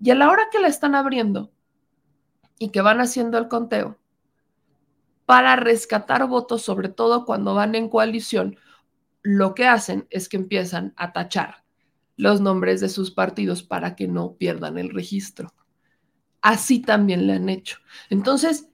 Y 0.00 0.10
a 0.10 0.14
la 0.14 0.30
hora 0.30 0.44
que 0.50 0.60
la 0.60 0.68
están 0.68 0.94
abriendo 0.94 1.52
y 2.58 2.70
que 2.70 2.80
van 2.80 3.00
haciendo 3.00 3.38
el 3.38 3.48
conteo, 3.48 3.98
para 5.26 5.56
rescatar 5.56 6.26
votos, 6.26 6.62
sobre 6.62 6.88
todo 6.88 7.26
cuando 7.26 7.54
van 7.54 7.74
en 7.74 7.90
coalición, 7.90 8.56
lo 9.20 9.54
que 9.54 9.66
hacen 9.66 10.06
es 10.08 10.26
que 10.26 10.38
empiezan 10.38 10.94
a 10.96 11.12
tachar 11.12 11.64
los 12.16 12.40
nombres 12.40 12.80
de 12.80 12.88
sus 12.88 13.10
partidos 13.10 13.62
para 13.62 13.94
que 13.94 14.08
no 14.08 14.36
pierdan 14.36 14.78
el 14.78 14.88
registro. 14.88 15.52
Así 16.40 16.80
también 16.80 17.26
le 17.26 17.34
han 17.34 17.50
hecho. 17.50 17.76
Entonces, 18.08 18.67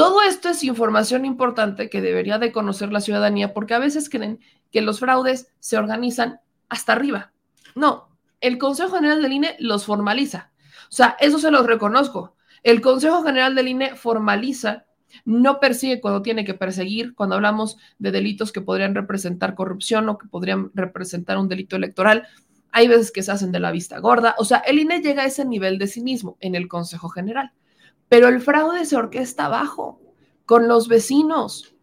Todo 0.00 0.22
esto 0.22 0.48
es 0.48 0.64
información 0.64 1.26
importante 1.26 1.90
que 1.90 2.00
debería 2.00 2.38
de 2.38 2.52
conocer 2.52 2.90
la 2.90 3.02
ciudadanía 3.02 3.52
porque 3.52 3.74
a 3.74 3.78
veces 3.78 4.08
creen 4.08 4.40
que 4.70 4.80
los 4.80 4.98
fraudes 4.98 5.52
se 5.58 5.76
organizan 5.76 6.40
hasta 6.70 6.92
arriba. 6.92 7.32
No, 7.74 8.08
el 8.40 8.56
Consejo 8.56 8.96
General 8.96 9.20
del 9.20 9.34
INE 9.34 9.56
los 9.58 9.84
formaliza. 9.84 10.52
O 10.84 10.92
sea, 10.92 11.18
eso 11.20 11.38
se 11.38 11.50
los 11.50 11.66
reconozco. 11.66 12.34
El 12.62 12.80
Consejo 12.80 13.22
General 13.22 13.54
del 13.54 13.68
INE 13.68 13.94
formaliza, 13.94 14.86
no 15.26 15.60
persigue 15.60 16.00
cuando 16.00 16.22
tiene 16.22 16.46
que 16.46 16.54
perseguir, 16.54 17.14
cuando 17.14 17.34
hablamos 17.34 17.76
de 17.98 18.10
delitos 18.10 18.52
que 18.52 18.62
podrían 18.62 18.94
representar 18.94 19.54
corrupción 19.54 20.08
o 20.08 20.16
que 20.16 20.28
podrían 20.28 20.70
representar 20.72 21.36
un 21.36 21.48
delito 21.48 21.76
electoral. 21.76 22.26
Hay 22.72 22.88
veces 22.88 23.12
que 23.12 23.22
se 23.22 23.32
hacen 23.32 23.52
de 23.52 23.60
la 23.60 23.70
vista 23.70 23.98
gorda. 23.98 24.34
O 24.38 24.46
sea, 24.46 24.58
el 24.60 24.78
INE 24.78 25.02
llega 25.02 25.24
a 25.24 25.26
ese 25.26 25.44
nivel 25.44 25.76
de 25.78 25.88
cinismo 25.88 26.38
en 26.40 26.54
el 26.54 26.68
Consejo 26.68 27.10
General. 27.10 27.52
Pero 28.10 28.26
el 28.26 28.40
fraude 28.40 28.86
se 28.86 28.96
orquesta 28.96 29.46
abajo, 29.46 30.00
con 30.44 30.66
los 30.66 30.88
vecinos, 30.88 31.76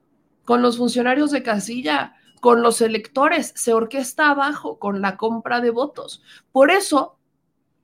con 0.43 0.61
los 0.61 0.77
funcionarios 0.77 1.31
de 1.31 1.41
casilla, 1.41 2.15
con 2.41 2.61
los 2.61 2.81
electores, 2.81 3.53
se 3.55 3.73
orquesta 3.73 4.29
abajo 4.29 4.77
con 4.77 5.01
la 5.01 5.15
compra 5.15 5.61
de 5.61 5.69
votos. 5.69 6.21
Por 6.51 6.69
eso 6.69 7.17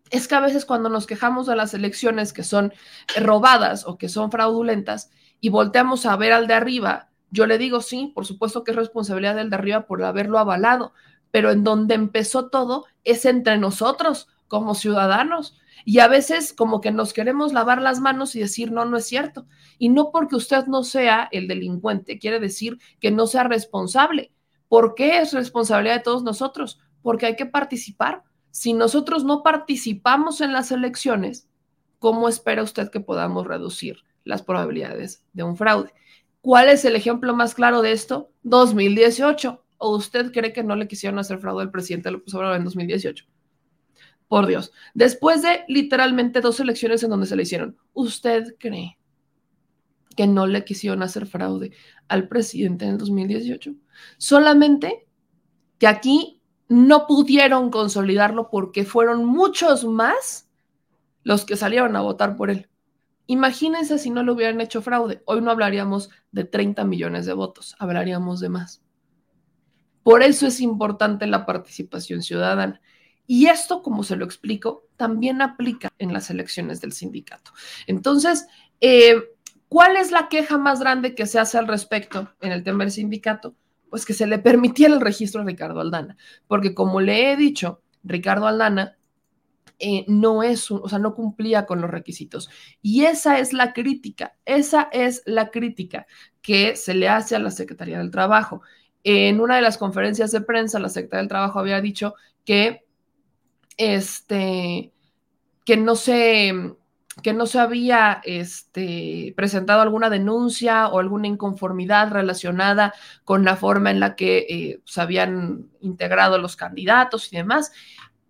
es 0.09 0.27
que 0.27 0.35
a 0.35 0.41
veces 0.41 0.65
cuando 0.65 0.89
nos 0.89 1.07
quejamos 1.07 1.47
de 1.47 1.55
las 1.55 1.73
elecciones 1.73 2.33
que 2.33 2.43
son 2.43 2.73
robadas 3.15 3.87
o 3.87 3.97
que 3.97 4.09
son 4.09 4.29
fraudulentas 4.29 5.09
y 5.39 5.47
volteamos 5.47 6.05
a 6.05 6.17
ver 6.17 6.33
al 6.33 6.45
de 6.47 6.53
arriba, 6.53 7.11
yo 7.31 7.47
le 7.47 7.57
digo, 7.57 7.79
sí, 7.79 8.11
por 8.13 8.25
supuesto 8.25 8.65
que 8.65 8.71
es 8.71 8.77
responsabilidad 8.77 9.35
del 9.35 9.51
de 9.51 9.55
arriba 9.55 9.87
por 9.87 10.03
haberlo 10.03 10.37
avalado, 10.37 10.93
pero 11.31 11.49
en 11.49 11.63
donde 11.63 11.95
empezó 11.95 12.49
todo 12.49 12.87
es 13.05 13.23
entre 13.23 13.57
nosotros 13.57 14.27
como 14.49 14.75
ciudadanos. 14.75 15.57
Y 15.85 15.99
a 15.99 16.07
veces 16.07 16.53
como 16.53 16.81
que 16.81 16.91
nos 16.91 17.13
queremos 17.13 17.53
lavar 17.53 17.81
las 17.81 17.99
manos 17.99 18.35
y 18.35 18.39
decir, 18.39 18.71
no, 18.71 18.85
no 18.85 18.97
es 18.97 19.05
cierto. 19.05 19.45
Y 19.77 19.89
no 19.89 20.11
porque 20.11 20.35
usted 20.35 20.65
no 20.67 20.83
sea 20.83 21.27
el 21.31 21.47
delincuente, 21.47 22.19
quiere 22.19 22.39
decir 22.39 22.79
que 22.99 23.11
no 23.11 23.27
sea 23.27 23.43
responsable. 23.43 24.31
¿Por 24.67 24.95
qué 24.95 25.19
es 25.19 25.33
responsabilidad 25.33 25.97
de 25.97 26.03
todos 26.03 26.23
nosotros? 26.23 26.79
Porque 27.01 27.25
hay 27.25 27.35
que 27.35 27.45
participar. 27.45 28.23
Si 28.49 28.73
nosotros 28.73 29.23
no 29.23 29.43
participamos 29.43 30.41
en 30.41 30.53
las 30.53 30.71
elecciones, 30.71 31.47
¿cómo 31.99 32.29
espera 32.29 32.63
usted 32.63 32.89
que 32.89 32.99
podamos 32.99 33.45
reducir 33.45 33.97
las 34.23 34.41
probabilidades 34.41 35.25
de 35.33 35.43
un 35.43 35.57
fraude? 35.57 35.93
¿Cuál 36.41 36.69
es 36.69 36.83
el 36.85 36.95
ejemplo 36.95 37.33
más 37.33 37.55
claro 37.55 37.81
de 37.81 37.91
esto? 37.93 38.31
2018. 38.43 39.63
¿O 39.77 39.95
usted 39.95 40.31
cree 40.31 40.53
que 40.53 40.63
no 40.63 40.75
le 40.75 40.87
quisieron 40.87 41.19
hacer 41.19 41.39
fraude 41.39 41.63
al 41.63 41.71
presidente 41.71 42.11
López 42.11 42.33
Obrador 42.33 42.57
en 42.57 42.63
2018? 42.63 43.25
Por 44.33 44.47
Dios. 44.47 44.71
Después 44.95 45.43
de 45.43 45.63
literalmente 45.67 46.41
dos 46.41 46.59
elecciones 46.59 47.03
en 47.03 47.11
donde 47.11 47.27
se 47.27 47.35
le 47.35 47.43
hicieron, 47.43 47.77
¿usted 47.93 48.55
cree 48.57 48.97
que 50.15 50.25
no 50.25 50.47
le 50.47 50.65
quisieron 50.65 51.03
hacer 51.03 51.27
fraude 51.27 51.69
al 52.07 52.27
presidente 52.27 52.85
en 52.85 52.93
el 52.93 52.97
2018? 52.97 53.75
Solamente 54.17 55.05
que 55.77 55.85
aquí 55.85 56.41
no 56.67 57.05
pudieron 57.05 57.69
consolidarlo 57.69 58.49
porque 58.49 58.85
fueron 58.85 59.23
muchos 59.23 59.85
más 59.85 60.49
los 61.21 61.45
que 61.45 61.55
salieron 61.55 61.95
a 61.95 62.01
votar 62.01 62.35
por 62.35 62.49
él. 62.49 62.67
Imagínense 63.27 63.99
si 63.99 64.09
no 64.09 64.23
le 64.23 64.31
hubieran 64.31 64.61
hecho 64.61 64.81
fraude. 64.81 65.21
Hoy 65.25 65.41
no 65.41 65.51
hablaríamos 65.51 66.09
de 66.31 66.43
30 66.43 66.85
millones 66.85 67.27
de 67.27 67.33
votos, 67.33 67.75
hablaríamos 67.77 68.39
de 68.39 68.49
más. 68.49 68.81
Por 70.01 70.23
eso 70.23 70.47
es 70.47 70.59
importante 70.59 71.27
la 71.27 71.45
participación 71.45 72.23
ciudadana. 72.23 72.81
Y 73.25 73.47
esto, 73.47 73.81
como 73.81 74.03
se 74.03 74.15
lo 74.15 74.25
explico, 74.25 74.85
también 74.97 75.41
aplica 75.41 75.91
en 75.97 76.13
las 76.13 76.29
elecciones 76.29 76.81
del 76.81 76.91
sindicato. 76.91 77.51
Entonces, 77.87 78.47
eh, 78.81 79.15
¿cuál 79.69 79.97
es 79.97 80.11
la 80.11 80.27
queja 80.29 80.57
más 80.57 80.79
grande 80.79 81.15
que 81.15 81.25
se 81.25 81.39
hace 81.39 81.57
al 81.57 81.67
respecto 81.67 82.33
en 82.41 82.51
el 82.51 82.63
tema 82.63 82.83
del 82.83 82.91
sindicato? 82.91 83.55
Pues 83.89 84.05
que 84.05 84.13
se 84.13 84.27
le 84.27 84.39
permitiera 84.39 84.93
el 84.93 85.01
registro 85.01 85.41
a 85.41 85.45
Ricardo 85.45 85.79
Aldana, 85.79 86.17
porque 86.47 86.73
como 86.73 86.99
le 86.99 87.31
he 87.31 87.37
dicho, 87.37 87.81
Ricardo 88.03 88.47
Aldana 88.47 88.97
eh, 89.79 90.05
no 90.07 90.43
es, 90.43 90.69
o 90.71 90.87
sea, 90.87 90.99
no 90.99 91.13
cumplía 91.15 91.65
con 91.65 91.81
los 91.81 91.91
requisitos. 91.91 92.49
Y 92.81 93.05
esa 93.05 93.39
es 93.39 93.53
la 93.53 93.73
crítica, 93.73 94.37
esa 94.45 94.89
es 94.91 95.23
la 95.25 95.51
crítica 95.51 96.05
que 96.41 96.75
se 96.75 96.93
le 96.93 97.09
hace 97.09 97.35
a 97.35 97.39
la 97.39 97.51
Secretaría 97.51 97.97
del 97.97 98.11
Trabajo. 98.11 98.61
En 99.03 99.41
una 99.41 99.57
de 99.57 99.61
las 99.61 99.77
conferencias 99.77 100.31
de 100.31 100.41
prensa, 100.41 100.79
la 100.79 100.89
Secretaría 100.89 101.21
del 101.21 101.29
Trabajo 101.29 101.59
había 101.59 101.81
dicho 101.81 102.13
que, 102.45 102.85
este, 103.77 104.91
que 105.65 105.77
no 105.77 105.95
se, 105.95 106.75
que 107.21 107.33
no 107.33 107.45
se 107.45 107.59
había 107.59 108.21
este, 108.23 109.33
presentado 109.35 109.81
alguna 109.81 110.09
denuncia 110.09 110.87
o 110.87 110.99
alguna 110.99 111.27
inconformidad 111.27 112.11
relacionada 112.11 112.93
con 113.23 113.45
la 113.45 113.55
forma 113.55 113.91
en 113.91 113.99
la 113.99 114.15
que 114.15 114.45
eh, 114.49 114.81
se 114.85 115.01
habían 115.01 115.69
integrado 115.81 116.37
los 116.37 116.55
candidatos 116.55 117.31
y 117.31 117.37
demás. 117.37 117.71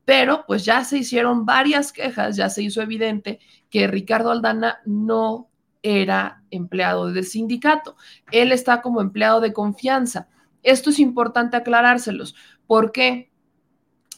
Pero 0.05 0.43
pues 0.45 0.65
ya 0.65 0.83
se 0.83 0.97
hicieron 0.97 1.45
varias 1.45 1.93
quejas, 1.93 2.35
ya 2.35 2.49
se 2.49 2.61
hizo 2.61 2.81
evidente 2.81 3.39
que 3.69 3.87
Ricardo 3.87 4.31
Aldana 4.31 4.81
no 4.85 5.49
era 5.81 6.43
empleado 6.49 7.11
del 7.11 7.25
sindicato, 7.25 7.97
él 8.31 8.51
está 8.51 8.81
como 8.81 9.01
empleado 9.01 9.41
de 9.41 9.53
confianza. 9.53 10.29
Esto 10.63 10.89
es 10.89 10.99
importante 10.99 11.57
aclarárselos, 11.57 12.35
porque 12.67 13.31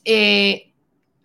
eh, 0.06 0.74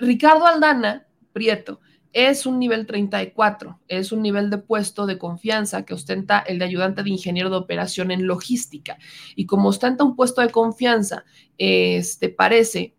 Ricardo 0.01 0.47
Aldana, 0.47 1.07
Prieto, 1.33 1.81
es 2.13 2.45
un 2.47 2.59
nivel 2.59 2.87
34, 2.87 3.81
es 3.87 4.11
un 4.11 4.23
nivel 4.23 4.51
de 4.51 4.59
puesto 4.59 5.07
de 5.07 5.19
confianza 5.19 5.85
que 5.85 5.95
ostenta 5.95 6.41
el 6.41 6.59
de 6.59 6.65
ayudante 6.65 7.03
de 7.03 7.11
ingeniero 7.11 7.51
de 7.51 7.57
operación 7.57 8.11
en 8.11 8.27
logística. 8.27 8.99
Y 9.37 9.47
como 9.47 9.69
ostenta 9.69 10.03
un 10.03 10.17
puesto 10.17 10.41
de 10.41 10.51
confianza, 10.51 11.25
este 11.57 12.31
parece 12.31 12.97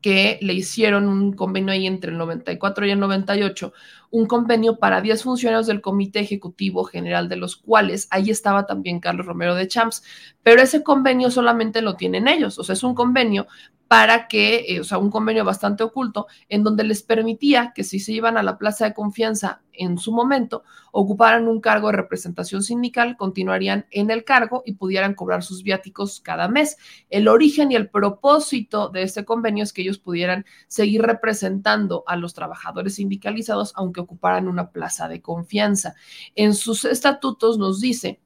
que 0.00 0.38
le 0.40 0.54
hicieron 0.54 1.08
un 1.08 1.32
convenio 1.32 1.72
ahí 1.72 1.86
entre 1.86 2.12
el 2.12 2.18
94 2.18 2.86
y 2.86 2.90
el 2.92 3.00
98, 3.00 3.72
un 4.10 4.26
convenio 4.26 4.78
para 4.78 5.00
10 5.00 5.22
funcionarios 5.22 5.66
del 5.66 5.80
Comité 5.80 6.20
Ejecutivo 6.20 6.84
General, 6.84 7.28
de 7.28 7.36
los 7.36 7.56
cuales 7.56 8.08
ahí 8.10 8.30
estaba 8.30 8.66
también 8.66 9.00
Carlos 9.00 9.26
Romero 9.26 9.54
de 9.54 9.68
Champs, 9.68 10.02
pero 10.42 10.62
ese 10.62 10.82
convenio 10.82 11.30
solamente 11.30 11.82
lo 11.82 11.94
tienen 11.94 12.28
ellos, 12.28 12.58
o 12.58 12.64
sea, 12.64 12.74
es 12.74 12.82
un 12.82 12.94
convenio 12.94 13.46
para 13.88 14.26
que, 14.26 14.64
eh, 14.68 14.80
o 14.80 14.84
sea, 14.84 14.98
un 14.98 15.10
convenio 15.10 15.44
bastante 15.44 15.84
oculto, 15.84 16.26
en 16.48 16.64
donde 16.64 16.84
les 16.84 17.02
permitía 17.02 17.72
que 17.74 17.84
si 17.84 18.00
se 18.00 18.12
iban 18.12 18.36
a 18.36 18.42
la 18.42 18.58
plaza 18.58 18.84
de 18.84 18.94
confianza 18.94 19.62
en 19.72 19.98
su 19.98 20.12
momento, 20.12 20.64
ocuparan 20.90 21.46
un 21.46 21.60
cargo 21.60 21.88
de 21.88 21.96
representación 21.96 22.62
sindical, 22.62 23.16
continuarían 23.16 23.86
en 23.90 24.10
el 24.10 24.24
cargo 24.24 24.62
y 24.64 24.72
pudieran 24.72 25.14
cobrar 25.14 25.42
sus 25.42 25.62
viáticos 25.62 26.20
cada 26.20 26.48
mes. 26.48 26.78
El 27.10 27.28
origen 27.28 27.70
y 27.70 27.76
el 27.76 27.88
propósito 27.88 28.88
de 28.88 29.02
este 29.02 29.24
convenio 29.24 29.62
es 29.62 29.72
que 29.72 29.82
ellos 29.82 29.98
pudieran 29.98 30.46
seguir 30.66 31.02
representando 31.02 32.02
a 32.06 32.16
los 32.16 32.34
trabajadores 32.34 32.94
sindicalizados, 32.94 33.72
aunque 33.76 34.00
ocuparan 34.06 34.48
una 34.48 34.70
plaza 34.70 35.08
de 35.08 35.20
confianza. 35.20 35.94
En 36.34 36.54
sus 36.54 36.84
estatutos 36.84 37.58
nos 37.58 37.80
dice 37.80 38.20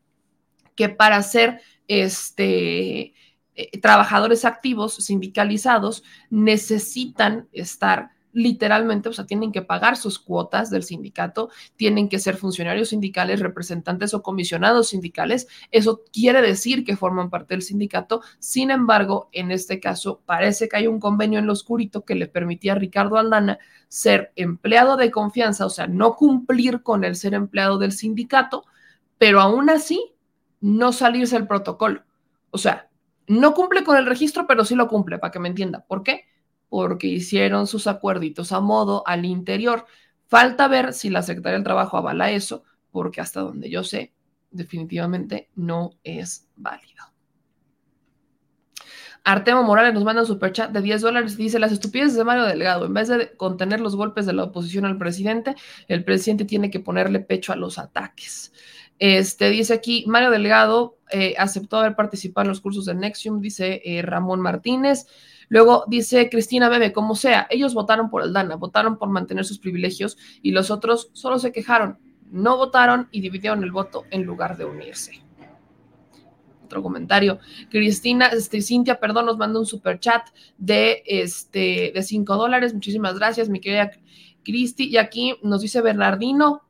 que 0.77 0.89
para 0.89 1.23
ser 1.23 1.61
este 1.89 3.13
eh, 3.57 3.81
trabajadores 3.81 4.45
activos 4.45 4.95
sindicalizados 4.95 6.05
necesitan 6.31 7.49
estar 7.53 8.13
literalmente, 8.33 9.09
o 9.09 9.13
sea, 9.13 9.27
tienen 9.27 9.53
que 9.53 9.63
pagar 9.63 9.97
sus 9.97 10.19
cuotas 10.19 10.71
del 10.71 10.83
sindicato, 10.83 11.51
tienen 11.77 12.09
que 12.09 12.19
ser 12.19 12.37
funcionarios 12.37 12.91
sindicales, 12.91 13.41
representantes 13.41 14.15
o 14.15 14.23
comisionados 14.23 14.89
sindicales. 14.89 15.49
Eso 15.71 16.03
quiere 16.13 16.43
decir 16.43 16.85
que 16.85 16.97
forman 16.97 17.31
parte 17.31 17.55
del 17.55 17.63
sindicato. 17.63 18.23
Sin 18.39 18.71
embargo, 18.71 19.29
en 19.33 19.51
este 19.51 19.81
caso, 19.81 20.21
parece 20.27 20.69
que 20.69 20.77
hay 20.77 20.87
un 20.87 21.01
convenio 21.01 21.39
en 21.39 21.47
lo 21.47 21.53
oscurito 21.53 22.05
que 22.05 22.15
le 22.15 22.29
permitía 22.29 22.73
a 22.73 22.77
Ricardo 22.77 23.17
Aldana 23.17 23.59
ser 23.89 24.33
empleado 24.37 24.97
de 24.97 25.11
confianza, 25.11 25.67
o 25.67 25.71
sea, 25.71 25.87
no 25.87 26.15
cumplir 26.15 26.83
con 26.83 27.05
el 27.05 27.17
ser 27.17 27.35
empleado 27.35 27.79
del 27.79 27.93
sindicato, 27.93 28.65
pero 29.19 29.41
aún 29.41 29.69
así 29.69 30.15
no 30.61 30.93
salirse 30.93 31.37
del 31.37 31.49
protocolo. 31.49 32.05
O 32.51 32.59
sea, 32.59 32.89
no 33.27 33.55
cumple 33.55 33.85
con 33.85 33.97
el 33.97 34.07
registro, 34.07 34.47
pero 34.47 34.65
sí 34.65 34.75
lo 34.75 34.89
cumple, 34.89 35.19
para 35.19 35.31
que 35.31 35.39
me 35.39 35.49
entienda. 35.49 35.85
¿Por 35.87 36.03
qué? 36.03 36.25
Porque 36.71 37.09
hicieron 37.09 37.67
sus 37.67 37.87
acuerditos 37.87 38.53
a 38.53 38.61
modo 38.61 39.07
al 39.07 39.27
interior. 39.27 39.85
Falta 40.27 40.69
ver 40.69 40.95
si 40.95 41.11
la 41.11 41.23
Secretaría 41.23 41.57
del 41.57 41.65
Trabajo 41.65 41.99
avala 41.99 42.31
eso, 42.31 42.65
porque 42.91 43.21
hasta 43.21 43.41
donde 43.41 43.69
yo 43.69 43.85
sé, 43.85 44.15
definitivamente 44.51 45.51
no 45.55 45.91
es 46.03 46.49
válido. 46.57 47.05
Artemo 49.25 49.63
Morales 49.63 49.93
nos 49.93 50.05
manda 50.05 50.23
un 50.23 50.27
superchat 50.27 50.71
de 50.71 50.81
10 50.81 51.03
dólares. 51.03 51.37
Dice: 51.37 51.59
Las 51.59 51.73
estupideces 51.73 52.17
de 52.17 52.25
Mario 52.25 52.45
Delgado. 52.45 52.87
En 52.87 52.95
vez 52.95 53.09
de 53.09 53.37
contener 53.37 53.81
los 53.81 53.97
golpes 53.97 54.27
de 54.27 54.33
la 54.33 54.45
oposición 54.45 54.87
al 54.87 54.99
presidente, 54.99 55.55
el 55.89 56.05
presidente 56.05 56.45
tiene 56.45 56.71
que 56.71 56.81
ponerle 56.81 57.21
pecho 57.21 57.53
a 57.53 57.57
los 57.57 57.79
ataques. 57.79 58.53
Este, 58.99 59.51
dice 59.51 59.75
aquí, 59.75 60.05
Mario 60.07 60.31
Delgado 60.31 60.99
eh, 61.11 61.35
aceptó 61.39 61.79
haber 61.79 61.97
participado 61.97 62.45
en 62.45 62.49
los 62.51 62.61
cursos 62.61 62.85
de 62.85 62.95
Nexium, 62.95 63.41
dice 63.41 63.83
eh, 63.85 64.03
Ramón 64.03 64.41
Martínez. 64.41 65.07
Luego 65.51 65.85
dice 65.89 66.31
Cristina 66.31 66.69
Bebe, 66.69 66.93
como 66.93 67.17
sea, 67.17 67.49
ellos 67.51 67.75
votaron 67.75 68.09
por 68.09 68.23
el 68.23 68.33
DANA, 68.33 68.55
votaron 68.55 68.97
por 68.97 69.09
mantener 69.11 69.45
sus 69.45 69.59
privilegios 69.59 70.17
y 70.43 70.53
los 70.53 70.71
otros 70.71 71.11
solo 71.13 71.39
se 71.39 71.53
quejaron. 71.53 71.99
no 72.31 72.57
votaron 72.57 73.09
y 73.11 73.21
dividieron 73.21 73.65
el 73.65 73.73
voto 73.73 74.05
en 74.13 74.23
lugar 74.23 74.57
de 74.57 74.65
unirse. 74.65 75.21
Otro 76.65 76.81
comentario. 76.81 77.41
Cristina, 77.69 78.29
este, 78.29 78.63
Cintia, 78.63 79.01
perdón, 79.01 79.27
nos 79.27 79.37
manda 79.37 79.59
un 79.59 79.67
super 79.67 79.99
chat 79.99 80.29
de, 80.57 81.03
este, 81.05 81.91
de 81.93 82.03
5 82.05 82.37
dólares. 82.37 82.73
Muchísimas 82.73 83.19
gracias, 83.19 83.49
mi 83.49 83.61
querida 83.61 83.91
Cristi. 84.45 84.87
Y 84.89 84.99
aquí 84.99 85.35
nos 85.43 85.63
dice 85.63 85.81
Bernardino, 85.81 86.63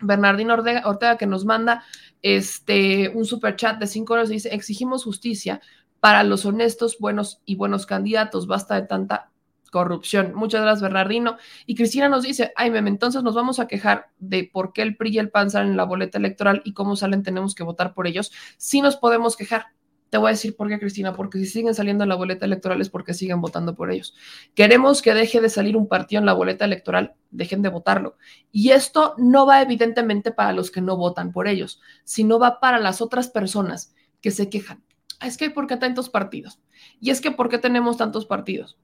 Bernardino 0.00 0.54
Ortega, 0.54 1.18
que 1.18 1.26
nos 1.26 1.44
manda 1.44 1.82
este, 2.22 3.08
un 3.08 3.24
super 3.24 3.56
chat 3.56 3.80
de 3.80 3.88
5 3.88 4.12
dólares. 4.12 4.30
Dice: 4.30 4.54
Exigimos 4.54 5.02
justicia 5.02 5.60
para 6.06 6.22
los 6.22 6.46
honestos, 6.46 6.98
buenos 7.00 7.42
y 7.46 7.56
buenos 7.56 7.84
candidatos. 7.84 8.46
Basta 8.46 8.76
de 8.76 8.86
tanta 8.86 9.32
corrupción. 9.72 10.36
Muchas 10.36 10.60
gracias, 10.60 10.80
Bernardino. 10.80 11.36
Y 11.66 11.74
Cristina 11.74 12.08
nos 12.08 12.22
dice, 12.22 12.52
ay, 12.54 12.70
meme, 12.70 12.90
entonces 12.90 13.24
nos 13.24 13.34
vamos 13.34 13.58
a 13.58 13.66
quejar 13.66 14.10
de 14.20 14.48
por 14.52 14.72
qué 14.72 14.82
el 14.82 14.96
PRI 14.96 15.16
y 15.16 15.18
el 15.18 15.30
PAN 15.30 15.50
salen 15.50 15.72
en 15.72 15.76
la 15.76 15.82
boleta 15.82 16.18
electoral 16.18 16.62
y 16.64 16.74
cómo 16.74 16.94
salen 16.94 17.24
tenemos 17.24 17.56
que 17.56 17.64
votar 17.64 17.92
por 17.92 18.06
ellos. 18.06 18.30
Sí 18.56 18.80
nos 18.82 18.96
podemos 18.96 19.36
quejar. 19.36 19.66
Te 20.08 20.18
voy 20.18 20.28
a 20.28 20.30
decir 20.30 20.54
por 20.54 20.68
qué, 20.68 20.78
Cristina, 20.78 21.12
porque 21.12 21.38
si 21.38 21.46
siguen 21.46 21.74
saliendo 21.74 22.04
en 22.04 22.10
la 22.10 22.14
boleta 22.14 22.46
electoral 22.46 22.80
es 22.80 22.88
porque 22.88 23.12
siguen 23.12 23.40
votando 23.40 23.74
por 23.74 23.90
ellos. 23.90 24.14
Queremos 24.54 25.02
que 25.02 25.12
deje 25.12 25.40
de 25.40 25.48
salir 25.48 25.76
un 25.76 25.88
partido 25.88 26.20
en 26.20 26.26
la 26.26 26.34
boleta 26.34 26.66
electoral, 26.66 27.16
dejen 27.32 27.62
de 27.62 27.68
votarlo. 27.68 28.16
Y 28.52 28.70
esto 28.70 29.16
no 29.18 29.44
va 29.44 29.60
evidentemente 29.60 30.30
para 30.30 30.52
los 30.52 30.70
que 30.70 30.80
no 30.80 30.96
votan 30.96 31.32
por 31.32 31.48
ellos, 31.48 31.80
sino 32.04 32.38
va 32.38 32.60
para 32.60 32.78
las 32.78 33.00
otras 33.00 33.28
personas 33.28 33.92
que 34.20 34.30
se 34.30 34.48
quejan. 34.48 34.85
Es 35.20 35.36
que 35.36 35.50
¿por 35.50 35.66
qué 35.66 35.76
tantos 35.76 36.10
partidos? 36.10 36.60
Y 37.00 37.10
es 37.10 37.20
que 37.20 37.30
¿por 37.30 37.48
qué 37.48 37.58
tenemos 37.58 37.96
tantos 37.96 38.26
partidos? 38.26 38.78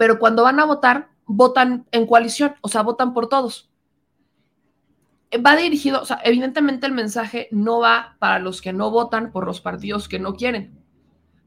pero 0.00 0.18
cuando 0.18 0.44
van 0.44 0.58
a 0.58 0.64
votar, 0.64 1.10
votan 1.26 1.86
en 1.92 2.06
coalición, 2.06 2.54
o 2.62 2.68
sea, 2.68 2.80
votan 2.80 3.12
por 3.12 3.28
todos. 3.28 3.70
Va 5.46 5.56
dirigido, 5.56 6.00
o 6.00 6.06
sea, 6.06 6.18
evidentemente 6.24 6.86
el 6.86 6.94
mensaje 6.94 7.48
no 7.50 7.80
va 7.80 8.16
para 8.18 8.38
los 8.38 8.62
que 8.62 8.72
no 8.72 8.90
votan 8.90 9.30
por 9.30 9.44
los 9.44 9.60
partidos 9.60 10.08
que 10.08 10.18
no 10.18 10.36
quieren. 10.36 10.82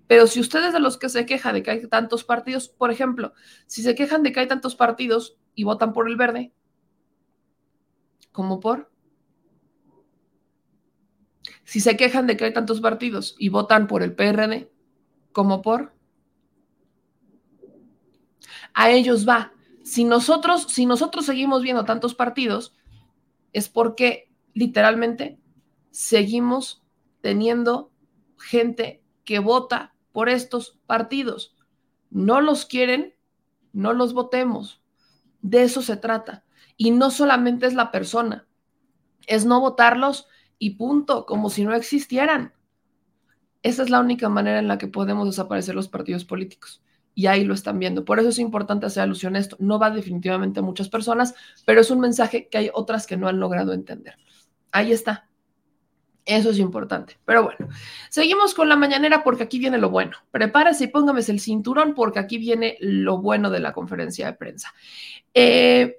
Pero 0.05 0.27
si 0.27 0.39
ustedes 0.39 0.71
de 0.71 0.79
los 0.79 0.99
que 0.99 1.09
se 1.09 1.25
quejan 1.25 1.55
de 1.55 1.63
que 1.63 1.71
hay 1.71 1.87
tantos 1.87 2.23
partidos, 2.23 2.69
por 2.69 2.91
ejemplo, 2.91 3.33
si 3.65 3.81
se 3.81 3.95
quejan 3.95 4.21
de 4.21 4.31
que 4.31 4.41
hay 4.41 4.47
tantos 4.47 4.75
partidos 4.75 5.35
y 5.55 5.63
votan 5.63 5.91
por 5.91 6.07
el 6.07 6.15
verde, 6.15 6.53
¿cómo 8.31 8.59
por? 8.59 8.92
Si 11.63 11.79
se 11.79 11.95
quejan 11.97 12.27
de 12.27 12.37
que 12.37 12.45
hay 12.45 12.53
tantos 12.53 12.81
partidos 12.81 13.35
y 13.39 13.49
votan 13.49 13.87
por 13.87 14.03
el 14.03 14.13
PRD, 14.13 14.69
¿cómo 15.31 15.61
por? 15.61 15.93
a 18.73 18.89
ellos 18.89 19.27
va. 19.27 19.53
Si 19.83 20.03
nosotros, 20.03 20.67
si 20.69 20.85
nosotros 20.85 21.25
seguimos 21.25 21.61
viendo 21.61 21.85
tantos 21.85 22.15
partidos, 22.15 22.75
es 23.51 23.69
porque 23.69 24.29
literalmente 24.53 25.39
seguimos 25.91 26.83
teniendo 27.21 27.91
gente 28.37 29.03
que 29.23 29.39
vota 29.39 29.93
por 30.11 30.29
estos 30.29 30.79
partidos. 30.85 31.55
No 32.09 32.41
los 32.41 32.65
quieren, 32.65 33.15
no 33.71 33.93
los 33.93 34.13
votemos. 34.13 34.81
De 35.41 35.63
eso 35.63 35.81
se 35.81 35.97
trata. 35.97 36.43
Y 36.77 36.91
no 36.91 37.11
solamente 37.11 37.67
es 37.67 37.73
la 37.73 37.91
persona, 37.91 38.47
es 39.27 39.45
no 39.45 39.59
votarlos 39.59 40.27
y 40.63 40.71
punto, 40.71 41.25
como 41.25 41.49
si 41.49 41.65
no 41.65 41.73
existieran. 41.73 42.53
Esa 43.63 43.83
es 43.83 43.89
la 43.89 43.99
única 43.99 44.29
manera 44.29 44.59
en 44.59 44.69
la 44.69 44.77
que 44.77 44.87
podemos 44.87 45.27
desaparecer 45.27 45.75
los 45.75 45.89
partidos 45.89 46.23
políticos 46.23 46.81
y 47.13 47.27
ahí 47.27 47.43
lo 47.43 47.53
están 47.53 47.79
viendo. 47.79 48.05
Por 48.05 48.19
eso 48.19 48.29
es 48.29 48.39
importante 48.39 48.85
hacer 48.85 49.03
alusión 49.03 49.35
a 49.35 49.39
esto. 49.39 49.57
No 49.59 49.77
va 49.77 49.91
definitivamente 49.91 50.61
a 50.61 50.63
muchas 50.63 50.87
personas, 50.87 51.35
pero 51.65 51.81
es 51.81 51.91
un 51.91 51.99
mensaje 51.99 52.47
que 52.47 52.57
hay 52.57 52.69
otras 52.73 53.05
que 53.07 53.17
no 53.17 53.27
han 53.27 53.41
logrado 53.41 53.73
entender. 53.73 54.15
Ahí 54.71 54.93
está. 54.93 55.29
Eso 56.25 56.51
es 56.51 56.59
importante. 56.59 57.19
Pero 57.25 57.43
bueno, 57.43 57.67
seguimos 58.09 58.53
con 58.53 58.69
la 58.69 58.77
mañanera 58.77 59.21
porque 59.21 59.43
aquí 59.43 59.59
viene 59.59 59.77
lo 59.77 59.89
bueno. 59.89 60.15
Prepárese 60.31 60.85
y 60.85 60.87
póngame 60.87 61.19
el 61.27 61.41
cinturón 61.41 61.93
porque 61.93 62.19
aquí 62.19 62.37
viene 62.37 62.77
lo 62.79 63.17
bueno 63.17 63.49
de 63.49 63.59
la 63.59 63.73
conferencia 63.73 64.27
de 64.27 64.33
prensa. 64.33 64.73
Eh, 65.33 65.97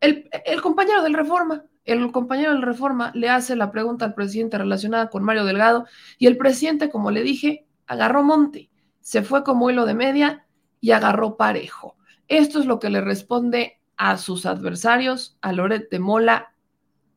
el, 0.00 0.28
el 0.44 0.60
compañero 0.60 1.02
del 1.02 1.14
Reforma, 1.14 1.64
el 1.92 2.12
compañero 2.12 2.52
del 2.52 2.62
Reforma 2.62 3.10
le 3.14 3.28
hace 3.28 3.56
la 3.56 3.70
pregunta 3.70 4.04
al 4.04 4.14
presidente 4.14 4.58
relacionada 4.58 5.10
con 5.10 5.22
Mario 5.22 5.44
Delgado 5.44 5.86
y 6.18 6.26
el 6.26 6.36
presidente, 6.36 6.90
como 6.90 7.10
le 7.10 7.22
dije, 7.22 7.66
agarró 7.86 8.22
monte 8.22 8.70
se 9.00 9.22
fue 9.22 9.42
como 9.42 9.68
hilo 9.70 9.86
de 9.86 9.94
media 9.94 10.46
y 10.80 10.92
agarró 10.92 11.36
parejo. 11.36 11.96
Esto 12.28 12.60
es 12.60 12.66
lo 12.66 12.78
que 12.78 12.90
le 12.90 13.00
responde 13.00 13.80
a 13.96 14.16
sus 14.18 14.46
adversarios, 14.46 15.36
a 15.40 15.52
Loret 15.52 15.90
de 15.90 15.98
Mola, 15.98 16.54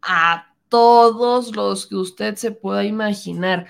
a 0.02 0.56
todos 0.70 1.56
los 1.56 1.86
que 1.86 1.96
usted 1.96 2.36
se 2.36 2.52
pueda 2.52 2.84
imaginar. 2.84 3.68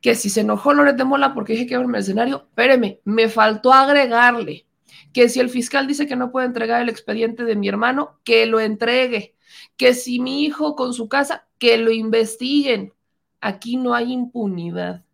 Que 0.00 0.14
si 0.14 0.28
se 0.28 0.40
enojó 0.40 0.74
Loret 0.74 0.96
de 0.96 1.04
Mola 1.04 1.34
porque 1.34 1.52
dije 1.52 1.66
que 1.66 1.74
era 1.74 1.84
un 1.84 1.90
mercenario, 1.90 2.48
espéreme, 2.48 3.00
me 3.04 3.28
faltó 3.28 3.72
agregarle 3.72 4.66
que 5.12 5.28
si 5.28 5.38
el 5.38 5.48
fiscal 5.48 5.86
dice 5.86 6.08
que 6.08 6.16
no 6.16 6.32
puede 6.32 6.46
entregar 6.46 6.82
el 6.82 6.88
expediente 6.88 7.44
de 7.44 7.54
mi 7.54 7.68
hermano, 7.68 8.18
que 8.24 8.44
lo 8.46 8.58
entregue. 8.58 9.35
Que 9.76 9.94
si 9.94 10.18
mi 10.18 10.44
hijo 10.44 10.76
con 10.76 10.92
su 10.92 11.08
casa, 11.08 11.46
que 11.58 11.78
lo 11.78 11.90
investiguen. 11.90 12.92
Aquí 13.40 13.76
no 13.76 13.94
hay 13.94 14.12
impunidad, 14.12 15.04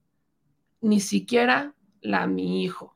ni 0.80 1.00
siquiera 1.00 1.74
la 2.00 2.26
mi 2.26 2.62
hijo. 2.62 2.94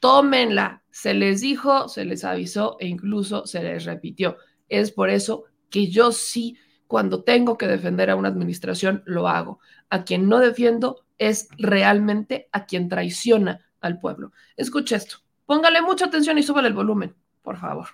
Tómenla. 0.00 0.82
Se 0.90 1.12
les 1.14 1.40
dijo, 1.40 1.88
se 1.88 2.04
les 2.04 2.24
avisó 2.24 2.76
e 2.80 2.86
incluso 2.86 3.46
se 3.46 3.62
les 3.62 3.84
repitió. 3.84 4.36
Es 4.68 4.92
por 4.92 5.10
eso 5.10 5.44
que 5.70 5.88
yo 5.88 6.12
sí, 6.12 6.56
cuando 6.86 7.22
tengo 7.22 7.58
que 7.58 7.66
defender 7.66 8.10
a 8.10 8.16
una 8.16 8.28
administración, 8.28 9.02
lo 9.06 9.28
hago. 9.28 9.60
A 9.90 10.04
quien 10.04 10.28
no 10.28 10.38
defiendo 10.38 11.04
es 11.18 11.48
realmente 11.58 12.48
a 12.52 12.66
quien 12.66 12.88
traiciona 12.88 13.66
al 13.80 13.98
pueblo. 13.98 14.32
Escuche 14.56 14.96
esto. 14.96 15.18
Póngale 15.44 15.82
mucha 15.82 16.06
atención 16.06 16.38
y 16.38 16.42
súbale 16.42 16.68
el 16.68 16.74
volumen, 16.74 17.14
por 17.42 17.58
favor. 17.58 17.88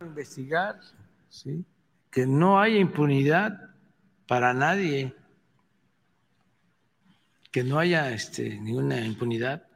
Investigar, 0.00 0.80
¿sí? 1.28 1.64
Que 2.14 2.26
no 2.26 2.60
haya 2.60 2.78
impunidad 2.78 3.74
para 4.28 4.54
nadie, 4.54 5.14
que 7.50 7.64
no 7.64 7.80
haya 7.80 8.12
este, 8.12 8.60
ninguna 8.60 9.04
impunidad 9.04 9.66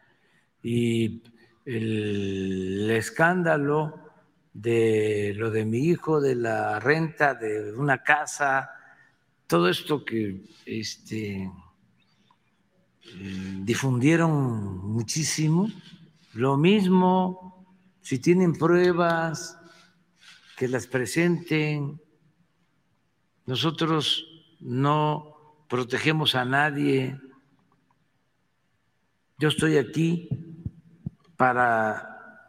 y 0.63 1.21
el 1.65 2.91
escándalo 2.93 4.13
de 4.53 5.35
lo 5.37 5.51
de 5.51 5.65
mi 5.65 5.79
hijo, 5.79 6.21
de 6.21 6.37
la 6.37 6.79
renta 6.79 7.35
de 7.35 7.73
una 7.73 8.05
casa, 8.05 8.71
todo 9.49 9.69
esto 9.69 10.05
que 10.05 10.45
este, 10.65 11.43
eh, 11.43 11.51
difundieron 13.63 14.79
muchísimo, 14.79 15.69
lo 16.35 16.57
mismo, 16.57 17.67
si 18.01 18.21
tienen 18.21 18.53
pruebas, 18.53 19.59
que 20.59 20.67
las 20.67 20.89
presenten. 20.89 22.01
Nosotros 23.49 24.27
no 24.61 25.65
protegemos 25.71 26.35
a 26.35 26.45
nadie. 26.45 27.19
Yo 29.39 29.49
estoy 29.49 29.79
aquí 29.79 30.29
para 31.39 32.45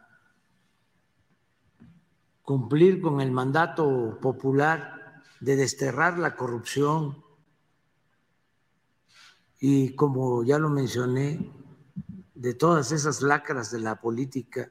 cumplir 2.42 3.00
con 3.00 3.22
el 3.22 3.30
mandato 3.30 4.18
popular 4.20 5.22
de 5.40 5.56
desterrar 5.56 6.18
la 6.18 6.36
corrupción 6.36 7.24
y 9.58 9.94
como 9.94 10.44
ya 10.44 10.58
lo 10.58 10.68
mencioné, 10.68 11.50
de 12.34 12.52
todas 12.52 12.92
esas 12.92 13.22
lacras 13.22 13.70
de 13.70 13.80
la 13.80 14.02
política 14.02 14.70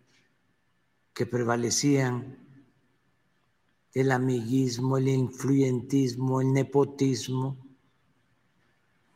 que 1.12 1.26
prevalecían, 1.26 2.39
el 4.02 4.12
amiguismo, 4.12 4.98
el 4.98 5.08
influyentismo, 5.08 6.42
el 6.42 6.54
nepotismo, 6.54 7.58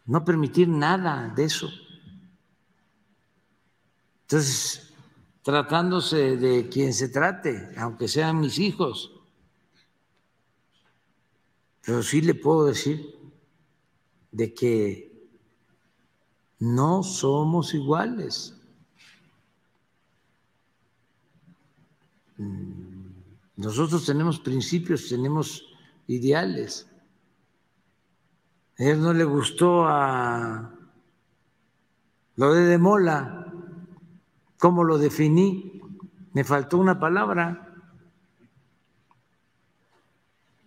no 0.06 0.24
permitir 0.24 0.68
nada 0.68 1.34
de 1.36 1.46
eso. 1.46 1.70
Entonces, 4.24 4.94
tratándose 5.44 6.38
de 6.38 6.68
quien 6.70 6.94
se 6.94 7.10
trate, 7.10 7.70
aunque 7.78 8.08
sean 8.08 8.40
mis 8.40 8.58
hijos. 8.60 9.12
Pero 11.86 12.02
sí 12.02 12.22
le 12.22 12.34
puedo 12.34 12.66
decir 12.66 13.14
de 14.32 14.54
que 14.54 15.30
no 16.60 17.04
somos 17.04 17.74
iguales. 17.74 18.56
Nosotros 23.56 24.06
tenemos 24.06 24.40
principios, 24.40 25.10
tenemos 25.10 25.64
ideales. 26.08 26.90
A 28.80 28.84
él 28.84 29.02
no 29.02 29.14
le 29.14 29.24
gustó 29.24 29.86
a 29.88 30.74
lo 32.36 32.54
de 32.54 32.66
Demola 32.66 33.44
¿Cómo 34.64 34.86
lo 34.86 34.98
definí? 34.98 35.82
Me 36.32 36.46
faltó 36.46 36.78
una 36.78 36.98
palabra. 36.98 37.70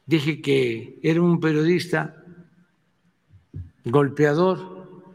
dije 0.04 0.42
que 0.42 1.00
era 1.02 1.22
un 1.22 1.40
periodista 1.40 2.22
golpeador, 3.86 5.12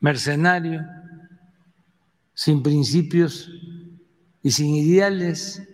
mercenario, 0.00 0.82
sin 2.34 2.62
principios 2.62 3.50
y 4.42 4.50
sin 4.50 4.74
ideales. 4.74 5.66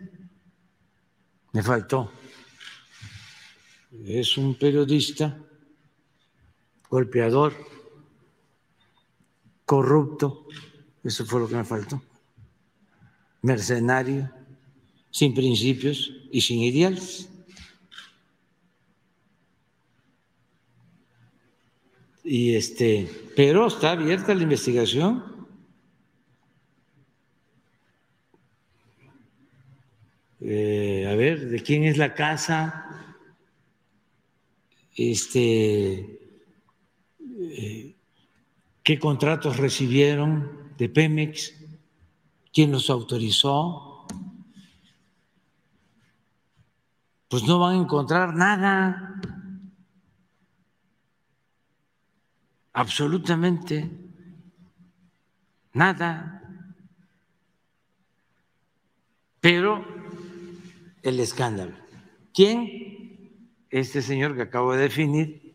Me 1.53 1.63
faltó. 1.63 2.13
Es 4.05 4.37
un 4.37 4.55
periodista 4.55 5.39
golpeador, 6.89 7.55
corrupto, 9.65 10.47
eso 11.05 11.25
fue 11.27 11.41
lo 11.41 11.49
que 11.49 11.57
me 11.57 11.65
faltó, 11.65 12.03
mercenario, 13.43 14.31
sin 15.11 15.35
principios 15.35 16.13
y 16.31 16.41
sin 16.41 16.61
ideales. 16.61 17.29
Y 22.25 22.55
este, 22.55 23.11
pero 23.35 23.67
está 23.67 23.93
abierta 23.93 24.35
la 24.35 24.43
investigación. 24.43 25.38
Eh, 30.41 31.09
a 31.11 31.15
ver, 31.17 31.49
¿de 31.49 31.61
quién 31.63 31.85
es 31.85 31.99
la 31.99 32.15
casa? 32.15 33.17
Este, 34.95 36.19
eh, 37.21 37.95
¿Qué 38.83 38.99
contratos 38.99 39.59
recibieron 39.59 40.73
de 40.79 40.89
Pemex? 40.89 41.55
¿Quién 42.53 42.73
los 42.73 42.89
autorizó? 42.89 44.07
Pues 47.29 47.43
no 47.45 47.59
van 47.59 47.77
a 47.77 47.83
encontrar 47.83 48.35
nada. 48.35 49.21
Absolutamente 52.73 53.91
nada. 55.75 56.43
Pero 59.41 59.85
el 61.03 61.21
escándalo. 61.21 61.77
¿Quién? 62.33 63.65
Este 63.71 64.03
señor 64.03 64.35
que 64.37 64.43
acabo 64.43 64.73
de 64.73 64.83
definir, 64.83 65.49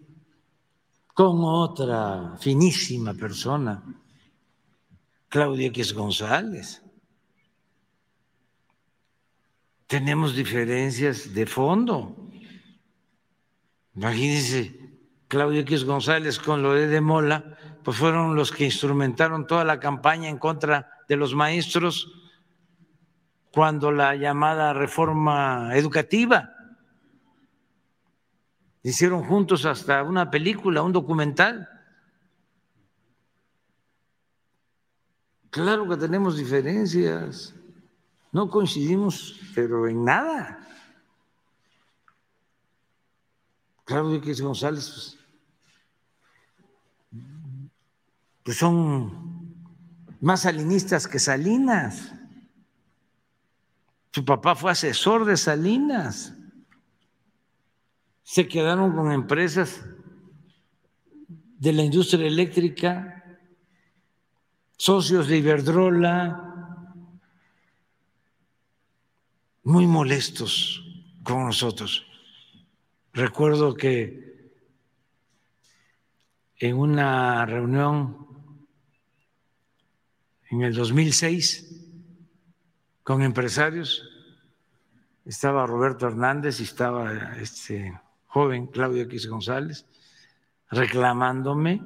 con 1.14 1.44
otra 1.44 2.38
finísima 2.39 3.14
persona, 3.14 3.84
Claudia 5.30 5.68
X 5.68 5.94
González. 5.94 6.82
Tenemos 9.88 10.36
diferencias 10.36 11.34
de 11.34 11.46
fondo. 11.46 12.16
Imagínense, 13.96 14.80
Claudia 15.28 15.62
X 15.62 15.86
González 15.86 16.39
con 16.39 16.64
lo 16.64 16.74
de 16.74 17.02
Mola, 17.02 17.58
pues 17.84 17.98
fueron 17.98 18.36
los 18.36 18.52
que 18.52 18.66
instrumentaron 18.66 19.46
toda 19.46 19.64
la 19.64 19.80
campaña 19.80 20.30
en 20.30 20.38
contra 20.38 20.89
de 21.08 21.16
los 21.16 21.36
maestros 21.36 22.22
cuando 23.54 23.91
la 23.91 24.16
llamada 24.16 24.74
reforma 24.74 25.76
educativa. 25.76 26.49
Hicieron 28.82 29.24
juntos 29.24 29.64
hasta 29.66 30.01
una 30.01 30.32
película, 30.32 30.82
un 30.82 30.91
documental. 30.91 31.70
Claro 35.51 35.88
que 35.88 35.97
tenemos 35.97 36.36
diferencias, 36.36 37.54
no 38.32 38.49
coincidimos, 38.49 39.39
pero 39.54 39.88
en 39.88 40.04
nada. 40.04 40.68
Claudio 43.86 44.18
X 44.18 44.41
González, 44.41 44.89
pues, 47.12 47.22
pues 48.41 48.58
son 48.58 49.54
más 50.22 50.41
salinistas 50.41 51.08
que 51.08 51.20
Salinas. 51.20 52.14
Su 54.14 54.24
papá 54.24 54.55
fue 54.55 54.72
asesor 54.72 55.26
de 55.26 55.36
Salinas. 55.36 56.36
Se 58.22 58.47
quedaron 58.47 58.95
con 58.95 59.11
empresas 59.11 59.84
de 61.57 61.74
la 61.74 61.82
industria 61.82 62.28
eléctrica, 62.28 63.39
socios 64.78 65.28
de 65.28 65.38
Iberdrola, 65.38 66.93
muy 69.64 69.88
molestos 69.88 70.84
con 71.24 71.45
nosotros. 71.45 72.05
Recuerdo 73.14 73.74
que 73.74 74.51
en 76.57 76.78
una 76.78 77.47
reunión 77.47 78.28
en 80.51 80.61
el 80.61 80.76
2006 80.76 81.72
con 83.04 83.22
empresarios. 83.22 84.10
Estaba 85.26 85.66
Roberto 85.66 86.08
Hernández 86.08 86.60
y 86.60 86.64
estaba 86.64 87.38
este 87.38 87.99
joven 88.28 88.68
Claudio 88.68 89.04
X 89.04 89.28
González 89.28 89.86
reclamándome 90.70 91.82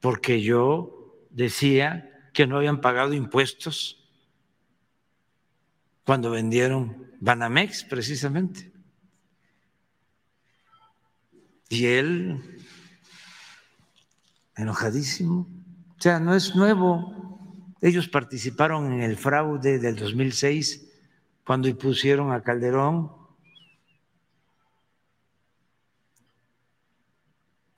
porque 0.00 0.42
yo 0.42 1.16
decía 1.30 2.28
que 2.32 2.46
no 2.46 2.56
habían 2.56 2.80
pagado 2.80 3.14
impuestos 3.14 4.04
cuando 6.04 6.30
vendieron 6.30 7.10
Banamex 7.20 7.84
precisamente. 7.84 8.72
Y 11.70 11.86
él, 11.86 12.60
enojadísimo, 14.56 15.48
o 15.96 16.00
sea, 16.00 16.20
no 16.20 16.34
es 16.34 16.54
nuevo, 16.54 17.23
ellos 17.84 18.08
participaron 18.08 18.94
en 18.94 19.02
el 19.02 19.18
fraude 19.18 19.78
del 19.78 19.94
2006 19.96 20.90
cuando 21.44 21.68
impusieron 21.68 22.32
a 22.32 22.42
Calderón 22.42 23.12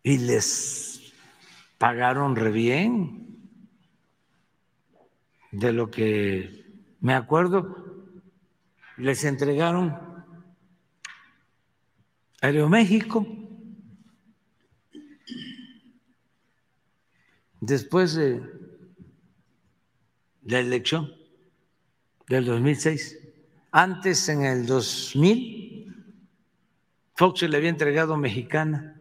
y 0.05 0.19
les 0.19 1.13
pagaron 1.77 2.37
re 2.37 2.53
bien. 2.53 3.51
De 5.51 5.73
lo 5.73 5.91
que 5.91 6.95
me 7.01 7.15
acuerdo, 7.15 8.15
les 8.99 9.25
entregaron 9.25 10.25
Aeroméxico. 12.41 13.27
Después 17.61 18.15
de 18.15 18.66
la 20.47 20.61
elección 20.61 21.13
del 22.29 22.45
2006. 22.45 23.19
Antes, 23.73 24.29
en 24.29 24.43
el 24.43 24.67
2000, 24.67 25.95
Fox 27.15 27.41
se 27.41 27.49
le 27.49 27.57
había 27.57 27.71
entregado 27.71 28.17
Mexicana 28.17 29.01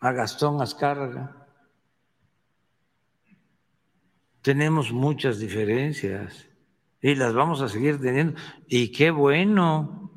a 0.00 0.12
Gastón 0.12 0.60
Azcárraga. 0.60 1.46
Tenemos 4.42 4.92
muchas 4.92 5.38
diferencias 5.38 6.48
y 7.02 7.14
las 7.14 7.34
vamos 7.34 7.60
a 7.60 7.68
seguir 7.68 8.00
teniendo. 8.00 8.38
Y 8.66 8.92
qué 8.92 9.10
bueno, 9.10 10.10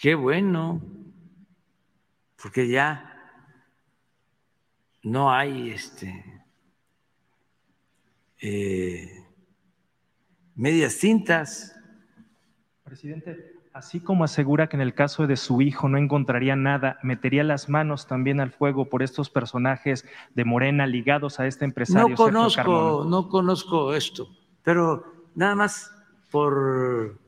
qué 0.00 0.14
bueno, 0.14 0.82
porque 2.40 2.68
ya 2.68 3.12
no 5.02 5.32
hay 5.32 5.70
este 5.70 6.35
eh, 8.40 9.24
medias 10.54 10.98
tintas. 10.98 11.74
Presidente, 12.84 13.54
así 13.72 14.00
como 14.00 14.24
asegura 14.24 14.68
que 14.68 14.76
en 14.76 14.80
el 14.80 14.94
caso 14.94 15.26
de 15.26 15.36
su 15.36 15.60
hijo 15.60 15.88
no 15.88 15.98
encontraría 15.98 16.56
nada, 16.56 16.98
metería 17.02 17.44
las 17.44 17.68
manos 17.68 18.06
también 18.06 18.40
al 18.40 18.52
fuego 18.52 18.88
por 18.88 19.02
estos 19.02 19.28
personajes 19.28 20.04
de 20.34 20.44
Morena 20.44 20.86
ligados 20.86 21.40
a 21.40 21.46
este 21.46 21.64
empresario. 21.64 22.08
No 22.08 22.16
conozco, 22.16 23.04
no 23.08 23.28
conozco 23.28 23.94
esto, 23.94 24.28
pero 24.62 25.28
nada 25.34 25.54
más 25.54 25.92
por 26.30 27.18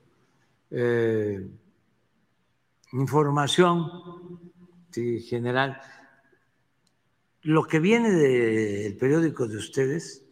eh, 0.70 1.48
información 2.92 3.90
general, 5.28 5.80
lo 7.42 7.64
que 7.64 7.78
viene 7.78 8.11
del 8.11 8.96
periódico 8.96 9.46
de 9.46 9.56
ustedes 9.56 10.28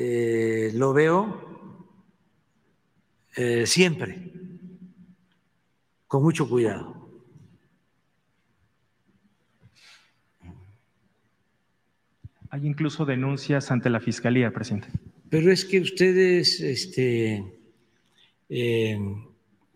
eh, 0.00 0.70
lo 0.74 0.92
veo 0.92 1.74
eh, 3.34 3.66
siempre 3.66 4.30
con 6.06 6.22
mucho 6.22 6.48
cuidado. 6.48 6.94
Hay 12.50 12.64
incluso 12.64 13.04
denuncias 13.04 13.72
ante 13.72 13.90
la 13.90 13.98
Fiscalía, 13.98 14.52
presidente. 14.52 14.88
Pero 15.28 15.50
es 15.50 15.64
que 15.64 15.80
ustedes 15.80 16.60
este, 16.60 17.44
eh, 18.48 19.00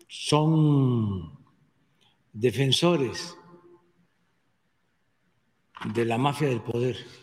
son 0.07 1.37
defensores 2.31 3.35
de 5.93 6.05
la 6.05 6.17
mafia 6.17 6.47
del 6.47 6.61
poder. 6.61 7.22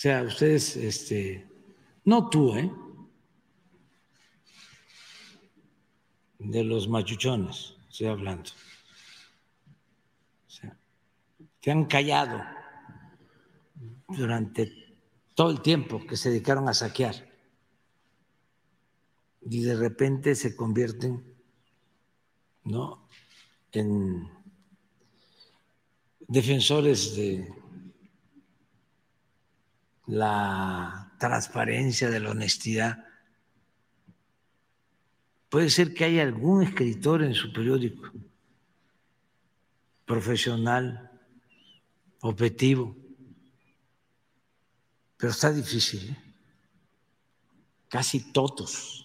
Sea, 0.00 0.22
ustedes, 0.22 0.76
este, 0.76 1.44
no 2.04 2.30
tú, 2.30 2.54
¿eh? 2.54 2.70
De 6.38 6.62
los 6.62 6.88
machuchones, 6.88 7.74
estoy 7.90 8.06
hablando. 8.06 8.48
O 10.46 10.50
sea, 10.50 10.78
te 11.60 11.72
han 11.72 11.86
callado 11.86 12.40
durante 14.06 14.72
todo 15.34 15.50
el 15.50 15.62
tiempo 15.62 16.06
que 16.06 16.16
se 16.16 16.30
dedicaron 16.30 16.68
a 16.68 16.74
saquear 16.74 17.16
y 19.50 19.62
de 19.62 19.74
repente 19.74 20.36
se 20.36 20.54
convierten 20.54 21.24
¿no? 22.62 23.08
en 23.72 24.30
defensores 26.28 27.16
de 27.16 27.52
la 30.08 31.12
transparencia, 31.18 32.10
de 32.10 32.20
la 32.20 32.30
honestidad. 32.30 33.04
Puede 35.48 35.70
ser 35.70 35.94
que 35.94 36.04
haya 36.04 36.22
algún 36.22 36.62
escritor 36.62 37.22
en 37.22 37.34
su 37.34 37.52
periódico 37.52 38.10
profesional, 40.06 41.10
objetivo, 42.20 42.96
pero 45.18 45.30
está 45.30 45.52
difícil. 45.52 46.10
¿eh? 46.10 46.16
Casi 47.88 48.32
todos 48.32 49.04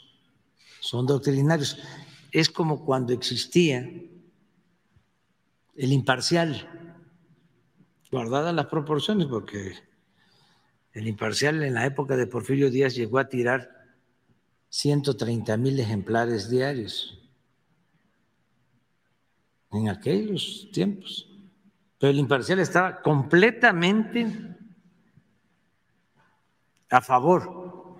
son 0.80 1.06
doctrinarios. 1.06 1.78
Es 2.32 2.50
como 2.50 2.86
cuando 2.86 3.14
existía 3.14 3.80
el 5.76 5.92
imparcial, 5.92 6.70
guardadas 8.10 8.54
las 8.54 8.68
proporciones, 8.68 9.28
porque 9.28 9.74
el 10.94 11.08
imparcial 11.08 11.64
en 11.64 11.74
la 11.74 11.86
época 11.86 12.16
de 12.16 12.28
Porfirio 12.28 12.70
Díaz 12.70 12.96
llegó 12.96 13.18
a 13.18 13.28
tirar 13.28 13.70
130 14.70 15.58
mil 15.58 15.80
ejemplares 15.80 16.50
diarios 16.50 17.20
en 19.72 19.90
aquellos 19.90 20.70
tiempos. 20.72 21.28
Pero 22.00 22.12
el 22.12 22.20
imparcial 22.20 22.60
estaba 22.60 23.02
completamente 23.02 24.56
a 26.92 27.02
favor 27.02 27.98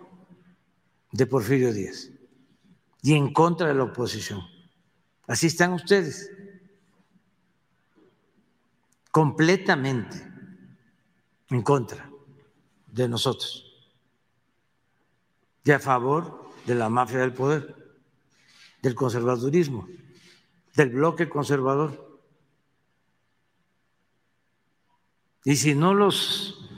de 1.12 1.26
Porfirio 1.26 1.74
Díaz 1.74 2.12
y 3.02 3.16
en 3.16 3.34
contra 3.34 3.68
de 3.68 3.74
la 3.74 3.86
oposición. 3.86 4.42
Así 5.26 5.48
están 5.48 5.74
ustedes, 5.74 6.32
completamente 9.10 10.22
en 11.50 11.62
contra 11.64 12.13
de 12.94 13.10
nosotros 13.10 13.74
y 15.64 15.72
a 15.72 15.80
favor 15.80 16.52
de 16.66 16.76
la 16.76 16.90
mafia 16.90 17.20
del 17.20 17.34
poder, 17.34 17.76
del 18.82 18.96
conservadurismo, 18.96 19.88
del 20.76 20.90
bloque 20.90 21.28
conservador. 21.28 22.22
Y 25.44 25.56
si 25.56 25.76
no 25.76 25.94
los 25.94 26.70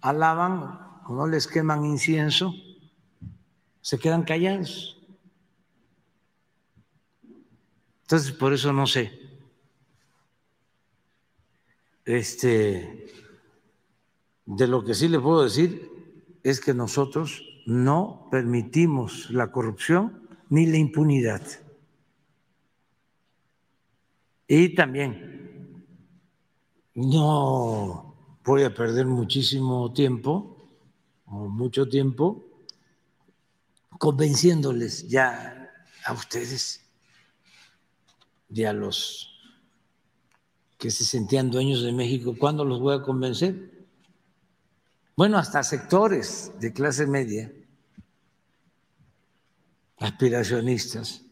alaban 0.00 1.02
o 1.06 1.14
no 1.14 1.26
les 1.26 1.46
queman 1.46 1.84
incienso, 1.84 2.54
se 3.80 3.98
quedan 3.98 4.24
callados. 4.24 4.96
Entonces, 8.02 8.32
por 8.32 8.52
eso 8.52 8.72
no 8.72 8.86
sé. 8.86 9.20
Este, 12.04 13.15
de 14.46 14.66
lo 14.68 14.84
que 14.84 14.94
sí 14.94 15.08
le 15.08 15.20
puedo 15.20 15.42
decir 15.42 15.90
es 16.42 16.60
que 16.60 16.72
nosotros 16.72 17.42
no 17.66 18.28
permitimos 18.30 19.30
la 19.30 19.50
corrupción 19.50 20.28
ni 20.48 20.66
la 20.66 20.78
impunidad. 20.78 21.42
Y 24.46 24.74
también 24.76 25.84
no 26.94 28.38
voy 28.44 28.62
a 28.62 28.72
perder 28.72 29.06
muchísimo 29.06 29.92
tiempo 29.92 30.56
o 31.26 31.48
mucho 31.48 31.88
tiempo 31.88 32.44
convenciéndoles 33.98 35.08
ya 35.08 35.72
a 36.04 36.12
ustedes 36.12 36.84
y 38.48 38.62
a 38.62 38.72
los 38.72 39.32
que 40.78 40.92
se 40.92 41.04
sentían 41.04 41.50
dueños 41.50 41.82
de 41.82 41.90
México, 41.90 42.36
¿cuándo 42.38 42.64
los 42.64 42.80
voy 42.80 42.94
a 42.94 43.02
convencer? 43.02 43.75
Bueno, 45.16 45.38
hasta 45.38 45.62
sectores 45.62 46.52
de 46.60 46.74
clase 46.74 47.06
media, 47.06 47.50
aspiracionistas, 49.98 51.24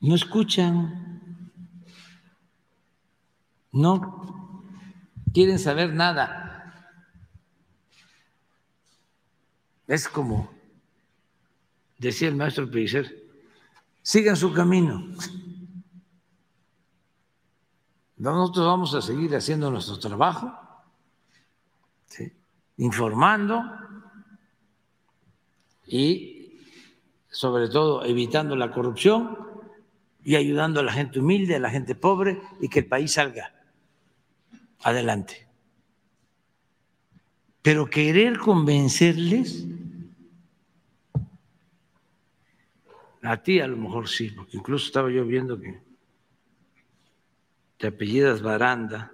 no 0.00 0.14
escuchan, 0.14 1.52
no 3.72 4.64
quieren 5.34 5.58
saber 5.58 5.92
nada. 5.92 6.44
Es 9.86 10.08
como 10.08 10.50
decía 11.98 12.28
el 12.28 12.36
maestro 12.36 12.70
Pellicer, 12.70 13.22
sigan 14.00 14.36
su 14.36 14.54
camino. 14.54 15.14
Nosotros 18.16 18.66
vamos 18.66 18.94
a 18.94 19.02
seguir 19.02 19.36
haciendo 19.36 19.70
nuestro 19.70 19.98
trabajo, 19.98 20.67
informando 22.78 23.62
y 25.86 26.60
sobre 27.30 27.68
todo 27.68 28.04
evitando 28.04 28.56
la 28.56 28.70
corrupción 28.70 29.38
y 30.24 30.36
ayudando 30.36 30.80
a 30.80 30.82
la 30.82 30.92
gente 30.92 31.20
humilde, 31.20 31.56
a 31.56 31.60
la 31.60 31.70
gente 31.70 31.94
pobre 31.94 32.40
y 32.60 32.68
que 32.68 32.80
el 32.80 32.86
país 32.86 33.12
salga 33.12 33.54
adelante. 34.82 35.46
Pero 37.62 37.86
querer 37.86 38.38
convencerles 38.38 39.66
A 43.22 43.42
ti 43.42 43.60
a 43.60 43.66
lo 43.66 43.76
mejor 43.76 44.08
sí, 44.08 44.30
porque 44.30 44.56
incluso 44.56 44.86
estaba 44.86 45.10
yo 45.10 45.24
viendo 45.24 45.60
que 45.60 45.80
te 47.76 47.88
apellidas 47.88 48.42
Baranda 48.42 49.12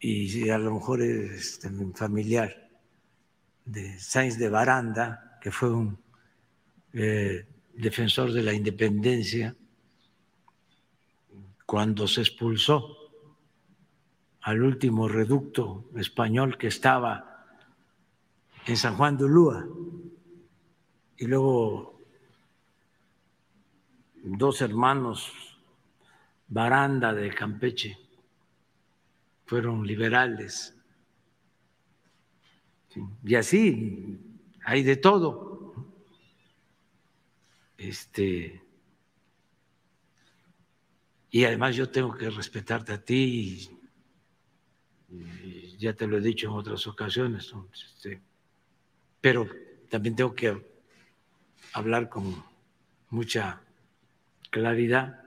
y 0.00 0.48
a 0.50 0.58
lo 0.58 0.74
mejor 0.74 1.02
eres 1.02 1.58
también 1.58 1.94
familiar 1.94 2.68
de 3.64 3.98
Sainz 3.98 4.38
de 4.38 4.48
Baranda, 4.48 5.38
que 5.40 5.50
fue 5.50 5.70
un 5.70 5.98
eh, 6.94 7.46
defensor 7.74 8.32
de 8.32 8.42
la 8.42 8.54
independencia 8.54 9.54
cuando 11.66 12.08
se 12.08 12.22
expulsó 12.22 12.96
al 14.40 14.62
último 14.62 15.06
reducto 15.06 15.90
español 15.96 16.56
que 16.56 16.68
estaba 16.68 17.44
en 18.66 18.76
San 18.76 18.96
Juan 18.96 19.18
de 19.18 19.24
Ulúa. 19.24 19.66
Y 21.18 21.26
luego 21.26 22.00
dos 24.22 24.62
hermanos 24.62 25.30
Baranda 26.48 27.12
de 27.12 27.34
Campeche 27.34 28.07
fueron 29.48 29.86
liberales. 29.86 30.76
Y 33.24 33.34
así 33.34 34.20
hay 34.62 34.82
de 34.82 34.96
todo. 34.96 35.74
Este, 37.78 38.62
y 41.30 41.44
además 41.44 41.76
yo 41.76 41.88
tengo 41.88 42.14
que 42.14 42.28
respetarte 42.28 42.92
a 42.92 43.02
ti, 43.02 43.70
y, 45.10 45.76
ya 45.78 45.94
te 45.94 46.06
lo 46.06 46.18
he 46.18 46.20
dicho 46.20 46.48
en 46.48 46.54
otras 46.54 46.86
ocasiones, 46.86 47.54
este, 47.72 48.20
pero 49.20 49.48
también 49.88 50.16
tengo 50.16 50.34
que 50.34 50.60
hablar 51.72 52.08
con 52.08 52.44
mucha 53.10 53.62
claridad, 54.50 55.22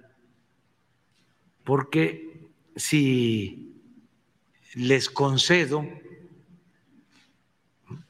porque 1.63 2.51
si 2.75 3.71
les 4.75 5.09
concedo 5.09 5.85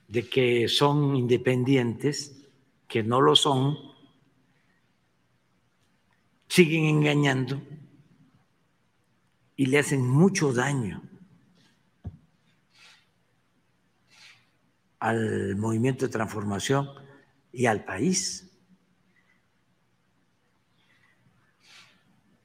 de 0.07 0.29
que 0.29 0.67
son 0.67 1.15
independientes, 1.15 2.45
que 2.87 3.01
no 3.01 3.21
lo 3.21 3.35
son, 3.35 3.77
siguen 6.47 6.85
engañando 6.85 7.61
y 9.55 9.67
le 9.67 9.79
hacen 9.79 10.05
mucho 10.05 10.51
daño 10.51 11.01
al 14.99 15.55
movimiento 15.55 16.05
de 16.05 16.11
transformación 16.11 16.89
y 17.51 17.65
al 17.65 17.85
país. 17.85 18.51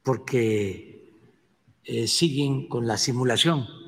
Porque 0.03 1.13
eh, 1.85 2.07
siguen 2.07 2.69
con 2.69 2.87
la 2.87 2.97
simulación. 2.97 3.86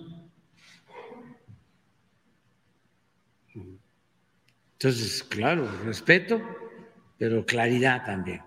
Entonces, 4.81 5.25
claro, 5.25 5.69
respeto, 5.85 6.41
pero 7.19 7.45
claridad 7.45 8.05
también. 8.05 8.43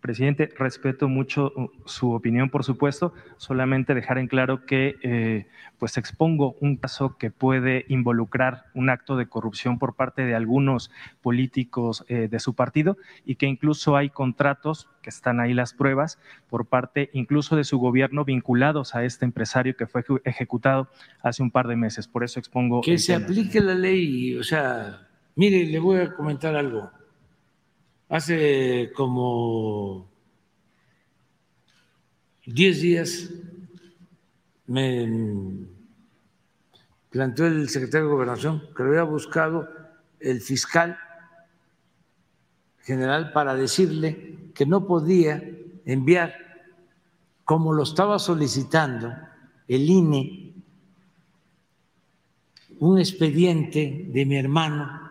Presidente, 0.00 0.50
respeto 0.58 1.08
mucho 1.08 1.52
uh, 1.54 1.70
su 1.86 2.10
opinión, 2.10 2.50
por 2.50 2.64
supuesto. 2.64 3.14
Solamente 3.36 3.94
dejar 3.94 4.18
en 4.18 4.26
claro 4.26 4.66
que 4.66 4.96
eh, 5.04 5.46
pues 5.78 5.96
expongo 5.98 6.56
un 6.58 6.78
caso 6.78 7.16
que 7.16 7.30
puede 7.30 7.84
involucrar 7.86 8.64
un 8.74 8.90
acto 8.90 9.16
de 9.16 9.28
corrupción 9.28 9.78
por 9.78 9.94
parte 9.94 10.24
de 10.24 10.34
algunos 10.34 10.90
políticos 11.20 12.04
eh, 12.08 12.26
de 12.28 12.40
su 12.40 12.54
partido 12.54 12.96
y 13.24 13.36
que 13.36 13.46
incluso 13.46 13.96
hay 13.96 14.10
contratos, 14.10 14.88
que 15.00 15.10
están 15.10 15.38
ahí 15.38 15.54
las 15.54 15.74
pruebas, 15.74 16.18
por 16.50 16.66
parte 16.66 17.08
incluso 17.12 17.54
de 17.54 17.62
su 17.62 17.78
gobierno 17.78 18.24
vinculados 18.24 18.96
a 18.96 19.04
este 19.04 19.24
empresario 19.24 19.76
que 19.76 19.86
fue 19.86 20.02
ejecutado 20.24 20.90
hace 21.22 21.44
un 21.44 21.52
par 21.52 21.68
de 21.68 21.76
meses. 21.76 22.08
Por 22.08 22.24
eso 22.24 22.40
expongo. 22.40 22.80
Que 22.80 22.98
se 22.98 23.14
aplique 23.14 23.60
la 23.60 23.76
ley, 23.76 24.34
o 24.34 24.42
sea, 24.42 25.11
mire, 25.36 25.64
le 25.66 25.78
voy 25.78 26.00
a 26.00 26.14
comentar 26.14 26.54
algo. 26.56 26.90
Hace 28.08 28.92
como 28.94 30.08
10 32.46 32.80
días 32.80 33.30
me 34.66 35.66
planteó 37.10 37.46
el 37.46 37.68
secretario 37.68 38.06
de 38.06 38.12
Gobernación 38.12 38.62
que 38.76 38.82
lo 38.82 38.90
había 38.90 39.02
buscado 39.04 39.68
el 40.20 40.40
fiscal 40.40 40.98
general 42.82 43.32
para 43.32 43.54
decirle 43.54 44.50
que 44.54 44.66
no 44.66 44.86
podía 44.86 45.42
enviar, 45.84 46.34
como 47.44 47.72
lo 47.72 47.82
estaba 47.82 48.18
solicitando 48.18 49.14
el 49.68 49.88
INE, 49.88 50.54
un 52.78 52.98
expediente 52.98 54.06
de 54.08 54.26
mi 54.26 54.36
hermano 54.36 55.01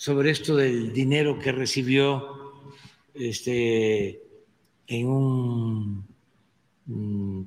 sobre 0.00 0.30
esto 0.30 0.56
del 0.56 0.94
dinero 0.94 1.38
que 1.38 1.52
recibió 1.52 2.54
este, 3.12 4.22
en 4.86 5.06
un 5.06 6.06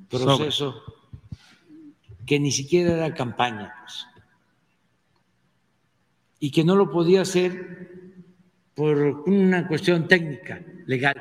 proceso 0.08 0.80
que 2.24 2.38
ni 2.38 2.52
siquiera 2.52 2.92
era 2.92 3.12
campaña, 3.12 3.74
pues, 3.80 4.06
y 6.38 6.52
que 6.52 6.62
no 6.62 6.76
lo 6.76 6.92
podía 6.92 7.22
hacer 7.22 8.22
por 8.76 8.98
una 9.26 9.66
cuestión 9.66 10.06
técnica, 10.06 10.62
legal. 10.86 11.20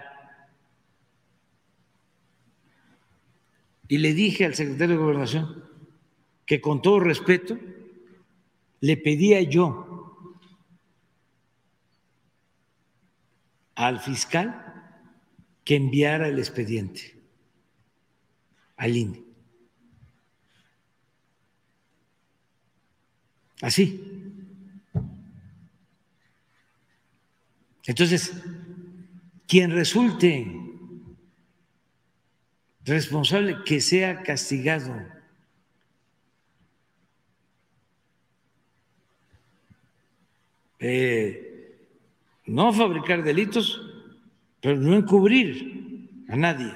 Y 3.87 3.97
le 3.97 4.13
dije 4.13 4.45
al 4.45 4.53
secretario 4.53 4.97
de 4.97 5.01
Gobernación 5.01 5.63
que 6.45 6.61
con 6.61 6.83
todo 6.83 6.99
respeto 6.99 7.57
le 8.81 8.97
pedía 8.97 9.41
yo 9.41 9.92
al 13.75 13.99
fiscal 13.99 14.59
que 15.63 15.75
enviara 15.75 16.27
el 16.27 16.39
expediente 16.39 17.15
al 18.77 18.95
INE. 18.95 19.23
Así. 23.61 24.13
Entonces, 27.85 28.33
quien 29.47 29.71
resulte 29.71 30.47
responsable 32.83 33.63
que 33.65 33.79
sea 33.79 34.21
castigado. 34.21 34.93
Eh, 40.79 41.42
no 42.45 42.73
fabricar 42.73 43.23
delitos, 43.23 43.81
pero 44.61 44.77
no 44.79 44.95
encubrir 44.95 46.09
a 46.29 46.35
nadie. 46.35 46.73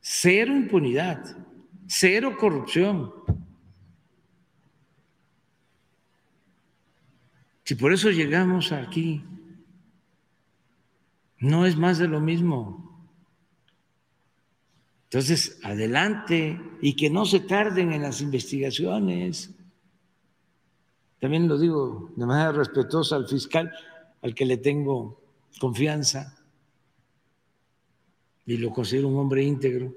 Cero 0.00 0.54
impunidad, 0.54 1.36
cero 1.86 2.36
corrupción. 2.38 3.12
Si 7.64 7.74
por 7.74 7.92
eso 7.92 8.10
llegamos 8.10 8.72
aquí, 8.72 9.22
no 11.40 11.66
es 11.66 11.76
más 11.76 11.98
de 11.98 12.08
lo 12.08 12.20
mismo. 12.20 12.88
Entonces, 15.04 15.58
adelante 15.62 16.60
y 16.82 16.94
que 16.94 17.08
no 17.08 17.24
se 17.24 17.40
tarden 17.40 17.92
en 17.92 18.02
las 18.02 18.20
investigaciones. 18.20 19.54
También 21.20 21.48
lo 21.48 21.58
digo 21.58 22.12
de 22.16 22.26
manera 22.26 22.52
respetuosa 22.52 23.16
al 23.16 23.26
fiscal, 23.26 23.72
al 24.22 24.34
que 24.34 24.44
le 24.44 24.56
tengo 24.56 25.20
confianza 25.60 26.36
y 28.46 28.56
lo 28.56 28.70
considero 28.70 29.08
un 29.08 29.18
hombre 29.18 29.42
íntegro, 29.42 29.94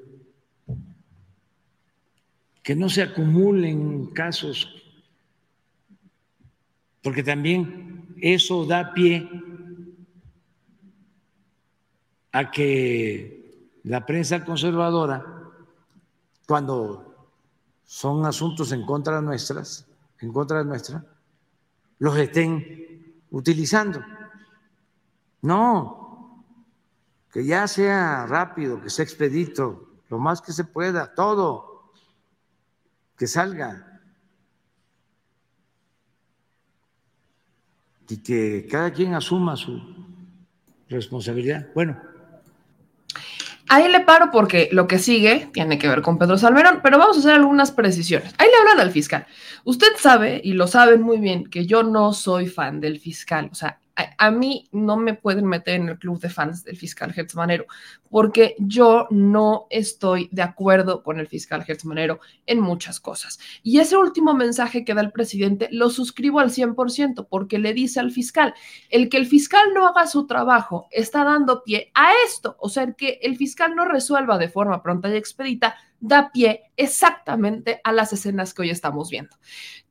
que 2.62 2.76
no 2.76 2.90
se 2.90 3.02
acumulen 3.02 4.08
casos, 4.08 4.70
porque 7.02 7.24
también 7.24 8.14
eso 8.22 8.66
da 8.66 8.94
pie 8.94 9.28
a 12.34 12.52
que 12.52 13.80
la 13.84 14.06
prensa 14.06 14.44
conservadora, 14.44 15.26
cuando 16.46 17.30
son 17.86 18.26
asuntos 18.26 18.74
en 18.74 18.86
contra 18.86 19.22
nuestras, 19.22 19.88
en 20.20 20.32
contra 20.32 20.60
de 20.60 20.66
nuestra, 20.66 21.06
los 22.00 22.18
estén 22.18 22.91
utilizando. 23.32 24.04
No, 25.42 26.46
que 27.32 27.44
ya 27.46 27.68
sea 27.68 28.28
rápido, 28.28 28.82
que 28.82 28.90
sea 28.90 29.04
expedito, 29.04 29.90
lo 30.10 30.20
más 30.20 30.42
que 30.42 30.52
se 30.52 30.66
pueda, 30.66 31.16
todo, 31.16 31.92
que 33.18 33.26
salga. 33.26 33.88
Y 38.10 38.18
que 38.18 38.68
cada 38.70 38.92
quien 38.92 39.16
asuma 39.16 39.56
su 39.56 39.82
responsabilidad. 40.90 41.70
Bueno. 41.74 42.11
Ahí 43.74 43.88
le 43.88 44.02
paro 44.02 44.32
porque 44.32 44.68
lo 44.74 44.86
que 44.86 45.00
sigue 45.00 45.48
tiene 45.54 45.80
que 45.80 45.88
ver 45.88 46.02
con 46.02 46.18
Pedro 46.18 46.38
Salmerón, 46.38 46.82
pero 46.84 46.98
vamos 46.98 47.16
a 47.16 47.20
hacer 47.22 47.36
algunas 47.36 47.72
precisiones. 47.72 48.36
Ahí 48.38 48.50
le 48.50 48.58
hablan 48.58 48.82
al 48.82 48.92
fiscal. 48.92 49.26
Usted 49.64 49.88
sabe, 49.98 50.42
y 50.44 50.52
lo 50.52 50.68
saben 50.68 51.02
muy 51.02 51.20
bien, 51.20 51.46
que 51.46 51.66
yo 51.66 51.82
no 51.82 52.12
soy 52.12 52.48
fan 52.48 52.82
del 52.82 53.00
fiscal. 53.00 53.48
O 53.50 53.56
sea, 53.56 53.80
a, 54.18 54.32
mí 54.32 54.68
no 54.72 54.97
me 54.97 55.14
pueden 55.14 55.45
meter 55.45 55.76
en 55.76 55.89
el 55.89 55.99
club 55.99 56.20
de 56.20 56.30
fans 56.30 56.64
del 56.64 56.78
fiscal 56.78 57.14
Hertz 57.16 57.36
Manero, 57.36 57.66
porque 58.10 58.56
yo 58.60 59.08
no 59.10 59.68
estoy 59.70 60.30
de 60.32 60.41
acuerdo 60.41 61.04
con 61.04 61.20
el 61.20 61.28
fiscal 61.28 61.64
Hertz 61.68 61.86
Manero 61.86 62.20
en 62.45 62.60
muchas 62.60 62.99
cosas. 62.99 63.39
Y 63.64 63.80
ese 63.80 63.97
último 63.97 64.34
mensaje 64.34 64.84
que 64.84 64.93
da 64.93 65.02
el 65.02 65.12
presidente 65.12 65.68
lo 65.72 65.89
suscribo 65.89 66.39
al 66.39 66.52
100%, 66.52 67.28
porque 67.30 67.60
le 67.60 67.74
dice 67.74 67.99
al 67.99 68.12
fiscal, 68.12 68.54
el 68.89 69.10
que 69.10 69.18
el 69.18 69.28
fiscal 69.28 69.74
no 69.74 69.88
haga 69.88 70.08
su 70.08 70.28
trabajo 70.28 70.88
está 70.91 71.24
dando 71.24 71.64
pie 71.64 71.91
a 71.93 72.12
esto, 72.26 72.56
o 72.60 72.70
sea, 72.70 72.84
el 72.84 72.95
que 72.95 73.20
el 73.22 73.38
fiscal 73.38 73.76
no 73.76 73.86
resuelva 73.86 74.38
de 74.38 74.49
forma 74.49 74.82
pronta 74.82 75.10
y 75.10 75.16
expedita 75.16 75.76
da 76.02 76.32
pie 76.32 76.72
exactamente 76.76 77.80
a 77.84 77.93
las 77.93 78.12
escenas 78.12 78.54
que 78.54 78.64
hoy 78.64 78.70
estamos 78.72 79.10
viendo. 79.10 79.38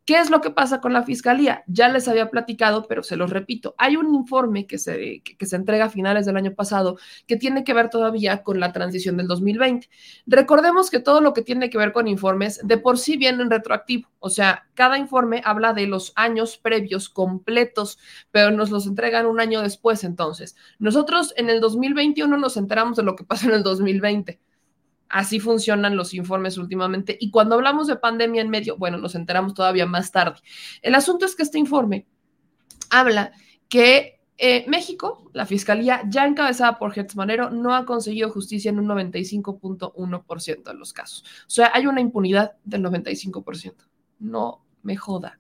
¿Qué 0.05 0.18
es 0.18 0.30
lo 0.30 0.40
que 0.40 0.51
pasa 0.51 0.80
con 0.80 0.92
la 0.92 1.03
fiscalía? 1.03 1.62
Ya 1.66 1.88
les 1.88 2.09
había 2.09 2.30
platicado, 2.30 2.86
pero 2.88 3.03
se 3.03 3.16
los 3.16 3.30
repito. 3.30 3.74
Hay 3.78 3.96
un 3.96 4.14
informe 4.14 4.66
que 4.66 4.78
se, 4.78 5.22
que, 5.22 5.46
se 5.46 5.57
entrega 5.57 5.84
a 5.84 5.90
finales 5.90 6.26
del 6.26 6.36
año 6.36 6.55
pasado 6.55 6.98
que 7.26 7.36
tiene 7.36 7.64
que 7.64 7.74
ver 7.74 7.90
todavía 7.90 8.42
con 8.42 8.59
la 8.61 8.72
transición 8.72 9.16
del 9.16 9.28
2020. 9.28 9.88
Recordemos 10.26 10.90
que 10.90 11.01
todo 11.01 11.20
lo 11.20 11.32
que 11.32 11.42
tiene 11.42 11.70
que 11.70 11.78
ver 11.78 11.92
con 11.92 12.09
informes 12.09 12.61
de 12.64 12.78
por 12.78 12.98
sí 12.98 13.16
viene 13.16 13.42
en 13.42 13.51
retroactivo. 13.51 14.09
O 14.18 14.30
sea, 14.30 14.66
cada 14.74 14.98
informe 14.98 15.42
habla 15.44 15.74
de 15.74 15.86
los 15.86 16.12
años 16.16 16.57
previos 16.57 17.09
completos, 17.09 17.98
pero 18.30 18.51
nos 18.51 18.70
los 18.70 18.86
entregan 18.86 19.26
un 19.26 19.38
año 19.38 19.62
después. 19.62 20.03
Entonces, 20.05 20.57
nosotros 20.78 21.34
en 21.36 21.51
el 21.51 21.61
2021 21.61 22.36
nos 22.36 22.57
enteramos 22.57 22.96
de 22.96 23.03
lo 23.03 23.16
que 23.16 23.24
pasó 23.24 23.48
en 23.48 23.55
el 23.55 23.62
2020 23.62 24.40
Así 25.11 25.40
funcionan 25.40 25.96
los 25.96 26.14
informes 26.14 26.56
últimamente. 26.56 27.18
Y 27.20 27.30
cuando 27.30 27.56
hablamos 27.56 27.88
de 27.88 27.96
pandemia 27.96 28.42
en 28.42 28.48
medio, 28.48 28.76
bueno, 28.76 28.96
nos 28.96 29.16
enteramos 29.16 29.54
todavía 29.54 29.84
más 29.84 30.12
tarde. 30.12 30.38
El 30.82 30.94
asunto 30.94 31.26
es 31.26 31.34
que 31.34 31.42
este 31.42 31.58
informe 31.58 32.06
habla 32.90 33.32
que 33.68 34.20
eh, 34.38 34.64
México, 34.68 35.28
la 35.34 35.44
fiscalía 35.46 36.02
ya 36.08 36.24
encabezada 36.26 36.78
por 36.78 36.92
Gertz 36.92 37.16
Manero, 37.16 37.50
no 37.50 37.74
ha 37.74 37.84
conseguido 37.84 38.30
justicia 38.30 38.70
en 38.70 38.78
un 38.78 38.88
95.1% 38.88 40.62
de 40.62 40.74
los 40.74 40.92
casos. 40.92 41.24
O 41.46 41.50
sea, 41.50 41.72
hay 41.74 41.86
una 41.86 42.00
impunidad 42.00 42.52
del 42.64 42.82
95%. 42.82 43.74
No 44.20 44.64
me 44.82 44.96
joda. 44.96 45.38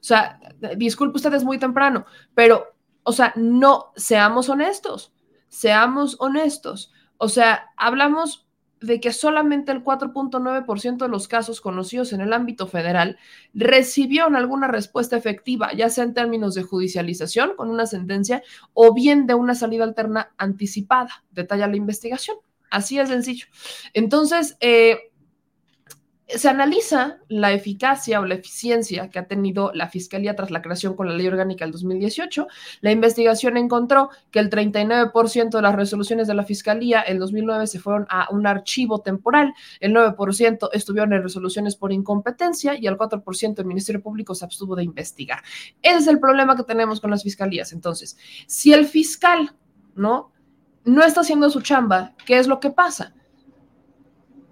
sea, 0.00 0.40
disculpe 0.76 1.16
usted, 1.16 1.32
es 1.34 1.44
muy 1.44 1.58
temprano, 1.58 2.04
pero, 2.34 2.74
o 3.02 3.12
sea, 3.12 3.32
no, 3.36 3.92
seamos 3.96 4.48
honestos, 4.48 5.14
seamos 5.48 6.16
honestos. 6.18 6.92
O 7.16 7.28
sea, 7.28 7.70
hablamos 7.76 8.43
de 8.86 9.00
que 9.00 9.12
solamente 9.12 9.72
el 9.72 9.82
4.9% 9.82 10.98
de 10.98 11.08
los 11.08 11.28
casos 11.28 11.60
conocidos 11.60 12.12
en 12.12 12.20
el 12.20 12.32
ámbito 12.32 12.66
federal 12.66 13.18
recibieron 13.54 14.36
alguna 14.36 14.68
respuesta 14.68 15.16
efectiva, 15.16 15.72
ya 15.72 15.88
sea 15.88 16.04
en 16.04 16.14
términos 16.14 16.54
de 16.54 16.62
judicialización 16.62 17.56
con 17.56 17.70
una 17.70 17.86
sentencia 17.86 18.42
o 18.72 18.92
bien 18.94 19.26
de 19.26 19.34
una 19.34 19.54
salida 19.54 19.84
alterna 19.84 20.32
anticipada, 20.36 21.24
detalla 21.30 21.66
la 21.66 21.76
investigación. 21.76 22.36
Así 22.70 22.98
es 22.98 23.08
sencillo. 23.08 23.46
Entonces, 23.92 24.56
eh, 24.60 25.12
se 26.26 26.48
analiza 26.48 27.18
la 27.28 27.52
eficacia 27.52 28.20
o 28.20 28.24
la 28.24 28.34
eficiencia 28.34 29.10
que 29.10 29.18
ha 29.18 29.26
tenido 29.26 29.72
la 29.74 29.88
Fiscalía 29.88 30.34
tras 30.34 30.50
la 30.50 30.62
creación 30.62 30.94
con 30.94 31.06
la 31.06 31.14
Ley 31.14 31.26
Orgánica 31.26 31.64
del 31.64 31.72
2018. 31.72 32.46
La 32.80 32.92
investigación 32.92 33.56
encontró 33.56 34.10
que 34.30 34.38
el 34.38 34.48
39% 34.48 35.50
de 35.50 35.62
las 35.62 35.74
resoluciones 35.74 36.26
de 36.26 36.34
la 36.34 36.44
Fiscalía 36.44 37.04
en 37.06 37.18
2009 37.18 37.66
se 37.66 37.78
fueron 37.78 38.06
a 38.08 38.28
un 38.30 38.46
archivo 38.46 39.00
temporal, 39.00 39.52
el 39.80 39.92
9% 39.94 40.70
estuvieron 40.72 41.12
en 41.12 41.22
resoluciones 41.22 41.76
por 41.76 41.92
incompetencia 41.92 42.74
y 42.78 42.86
el 42.86 42.96
4% 42.96 43.58
el 43.58 43.66
Ministerio 43.66 44.02
Público 44.02 44.34
se 44.34 44.46
abstuvo 44.46 44.74
de 44.76 44.84
investigar. 44.84 45.42
Ese 45.82 45.98
es 45.98 46.06
el 46.06 46.20
problema 46.20 46.56
que 46.56 46.64
tenemos 46.64 47.00
con 47.00 47.10
las 47.10 47.22
fiscalías. 47.22 47.72
Entonces, 47.72 48.16
si 48.46 48.72
el 48.72 48.86
fiscal, 48.86 49.54
¿no? 49.94 50.32
No 50.84 51.02
está 51.02 51.22
haciendo 51.22 51.48
su 51.48 51.62
chamba, 51.62 52.14
¿qué 52.26 52.38
es 52.38 52.46
lo 52.46 52.60
que 52.60 52.70
pasa? 52.70 53.14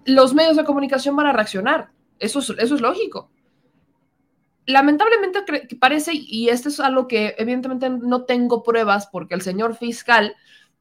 Los 0.05 0.33
medios 0.33 0.55
de 0.57 0.65
comunicación 0.65 1.15
van 1.15 1.27
a 1.27 1.33
reaccionar. 1.33 1.89
Eso 2.19 2.39
es, 2.39 2.71
lógico. 2.71 3.29
Lamentablemente 4.65 5.43
parece, 5.79 6.11
y 6.13 6.49
esto 6.49 6.69
es 6.69 6.79
algo 6.79 7.07
que 7.07 7.35
evidentemente 7.37 7.89
no 7.89 8.23
tengo 8.23 8.63
pruebas 8.63 9.07
porque 9.07 9.35
el 9.35 9.41
señor 9.41 9.75
fiscal 9.75 10.35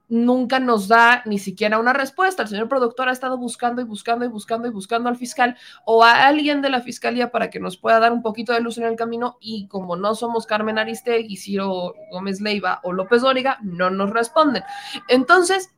nunca 0.08 0.60
nos 0.60 0.88
da 0.88 1.22
ni 1.24 1.38
siquiera 1.38 1.78
una 1.78 1.92
respuesta. 1.92 2.42
El 2.42 2.48
señor 2.48 2.68
productor 2.68 3.08
ha 3.08 3.12
estado 3.12 3.38
buscando 3.38 3.80
y 3.80 3.84
buscando 3.84 4.24
y 4.24 4.28
buscando 4.28 4.68
y 4.68 4.70
buscando 4.70 5.08
al 5.08 5.16
fiscal 5.16 5.56
o 5.86 6.04
a 6.04 6.26
alguien 6.26 6.60
de 6.60 6.68
la 6.68 6.82
fiscalía 6.82 7.32
para 7.32 7.50
que 7.50 7.58
nos 7.58 7.76
pueda 7.78 7.98
dar 7.98 8.12
un 8.12 8.22
poquito 8.22 8.52
de 8.52 8.60
luz 8.60 8.78
en 8.78 8.84
el 8.84 8.94
camino 8.94 9.38
y 9.40 9.66
como 9.68 9.96
no 9.96 10.14
somos 10.14 10.46
Carmen 10.46 10.78
Aristegui, 10.78 11.36
Ciro 11.36 11.94
Gómez 12.10 12.40
Leiva 12.40 12.80
o 12.84 12.92
López 12.92 13.22
Dóriga, 13.22 13.58
no 13.62 13.90
nos 13.90 14.10
responden. 14.10 14.62
Entonces, 15.08 15.70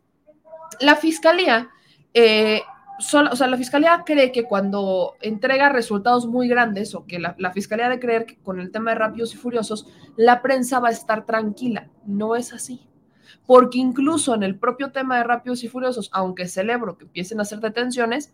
la 0.81 0.97
fiscalía 0.97 1.71
eh, 2.13 2.63
o 2.99 3.37
sea, 3.37 3.47
la 3.49 3.57
fiscalía 3.57 4.03
cree 4.07 4.31
que 4.31 4.45
cuando 4.45 5.15
entrega 5.21 5.69
resultados 5.69 6.27
muy 6.27 6.49
grandes 6.49 6.95
o 6.95 7.07
que 7.07 7.19
la, 7.19 7.35
la, 7.39 7.53
fiscalía 7.53 7.89
de 7.89 7.99
creer 7.99 8.27
que 8.27 8.37
con 8.37 8.61
el 8.61 8.71
tema 8.71 8.93
de 8.93 8.99
Rápidos 8.99 9.35
y 9.35 9.37
Furiosos, 9.37 9.89
la 10.17 10.43
prensa 10.43 10.81
va 10.81 10.89
a 10.89 10.93
estar 10.93 11.27
tranquila. 11.27 11.91
No 12.07 12.37
es 12.37 12.53
así. 12.53 12.89
Porque 13.47 13.79
incluso 13.79 14.35
en 14.35 14.43
el 14.43 14.59
propio 14.59 14.93
tema 14.93 15.19
de 15.19 15.25
Rápidos 15.25 15.65
y 15.65 15.69
Furiosos, 15.69 16.09
aunque 16.13 16.47
celebro 16.47 16.97
que 16.97 17.05
empiecen 17.05 17.41
a 17.41 17.43
hacer 17.43 17.61
detenciones, 17.61 18.33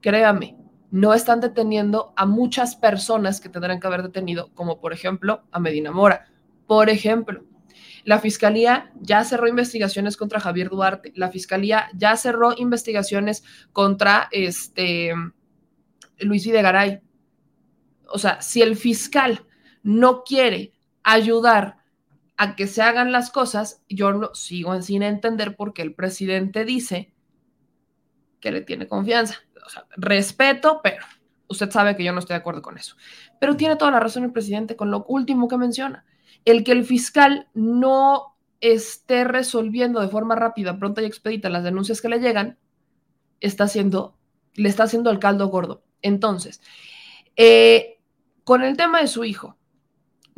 créame, 0.00 0.56
no 0.90 1.12
están 1.14 1.40
deteniendo 1.40 2.12
a 2.16 2.26
muchas 2.26 2.76
personas 2.76 3.40
que 3.40 3.48
tendrán 3.48 3.78
que 3.78 3.86
haber 3.86 4.02
detenido, 4.02 4.50
como 4.54 4.80
por 4.80 4.92
ejemplo 4.92 5.42
a 5.52 5.60
Medina 5.60 5.90
Mora. 5.90 6.26
Por 6.66 6.88
ejemplo, 6.88 7.44
la 8.08 8.20
Fiscalía 8.20 8.90
ya 8.98 9.22
cerró 9.22 9.48
investigaciones 9.48 10.16
contra 10.16 10.40
Javier 10.40 10.70
Duarte. 10.70 11.12
La 11.14 11.28
Fiscalía 11.28 11.90
ya 11.92 12.16
cerró 12.16 12.54
investigaciones 12.56 13.44
contra 13.74 14.28
este, 14.30 15.12
Luis 16.16 16.46
Videgaray. 16.46 17.02
O 18.06 18.16
sea, 18.16 18.40
si 18.40 18.62
el 18.62 18.76
fiscal 18.76 19.44
no 19.82 20.22
quiere 20.24 20.72
ayudar 21.02 21.80
a 22.38 22.56
que 22.56 22.66
se 22.66 22.80
hagan 22.80 23.12
las 23.12 23.30
cosas, 23.30 23.84
yo 23.90 24.14
no, 24.14 24.34
sigo 24.34 24.80
sin 24.80 25.02
entender 25.02 25.54
por 25.54 25.74
qué 25.74 25.82
el 25.82 25.94
presidente 25.94 26.64
dice 26.64 27.12
que 28.40 28.52
le 28.52 28.62
tiene 28.62 28.88
confianza. 28.88 29.34
O 29.66 29.68
sea, 29.68 29.86
respeto, 29.98 30.80
pero 30.82 31.04
usted 31.46 31.70
sabe 31.70 31.94
que 31.94 32.04
yo 32.04 32.14
no 32.14 32.20
estoy 32.20 32.32
de 32.32 32.40
acuerdo 32.40 32.62
con 32.62 32.78
eso. 32.78 32.96
Pero 33.38 33.54
tiene 33.54 33.76
toda 33.76 33.90
la 33.90 34.00
razón 34.00 34.24
el 34.24 34.32
presidente 34.32 34.76
con 34.76 34.90
lo 34.90 35.04
último 35.04 35.46
que 35.46 35.58
menciona 35.58 36.06
el 36.44 36.64
que 36.64 36.72
el 36.72 36.84
fiscal 36.84 37.48
no 37.54 38.36
esté 38.60 39.24
resolviendo 39.24 40.00
de 40.00 40.08
forma 40.08 40.34
rápida, 40.34 40.78
pronta 40.78 41.02
y 41.02 41.06
expedita 41.06 41.50
las 41.50 41.64
denuncias 41.64 42.00
que 42.00 42.08
le 42.08 42.20
llegan, 42.20 42.58
está 43.40 43.64
haciendo, 43.64 44.16
le 44.54 44.68
está 44.68 44.84
haciendo 44.84 45.10
el 45.10 45.18
caldo 45.18 45.48
gordo. 45.48 45.82
Entonces, 46.02 46.60
eh, 47.36 47.98
con 48.44 48.62
el 48.62 48.76
tema 48.76 49.00
de 49.00 49.08
su 49.08 49.24
hijo, 49.24 49.57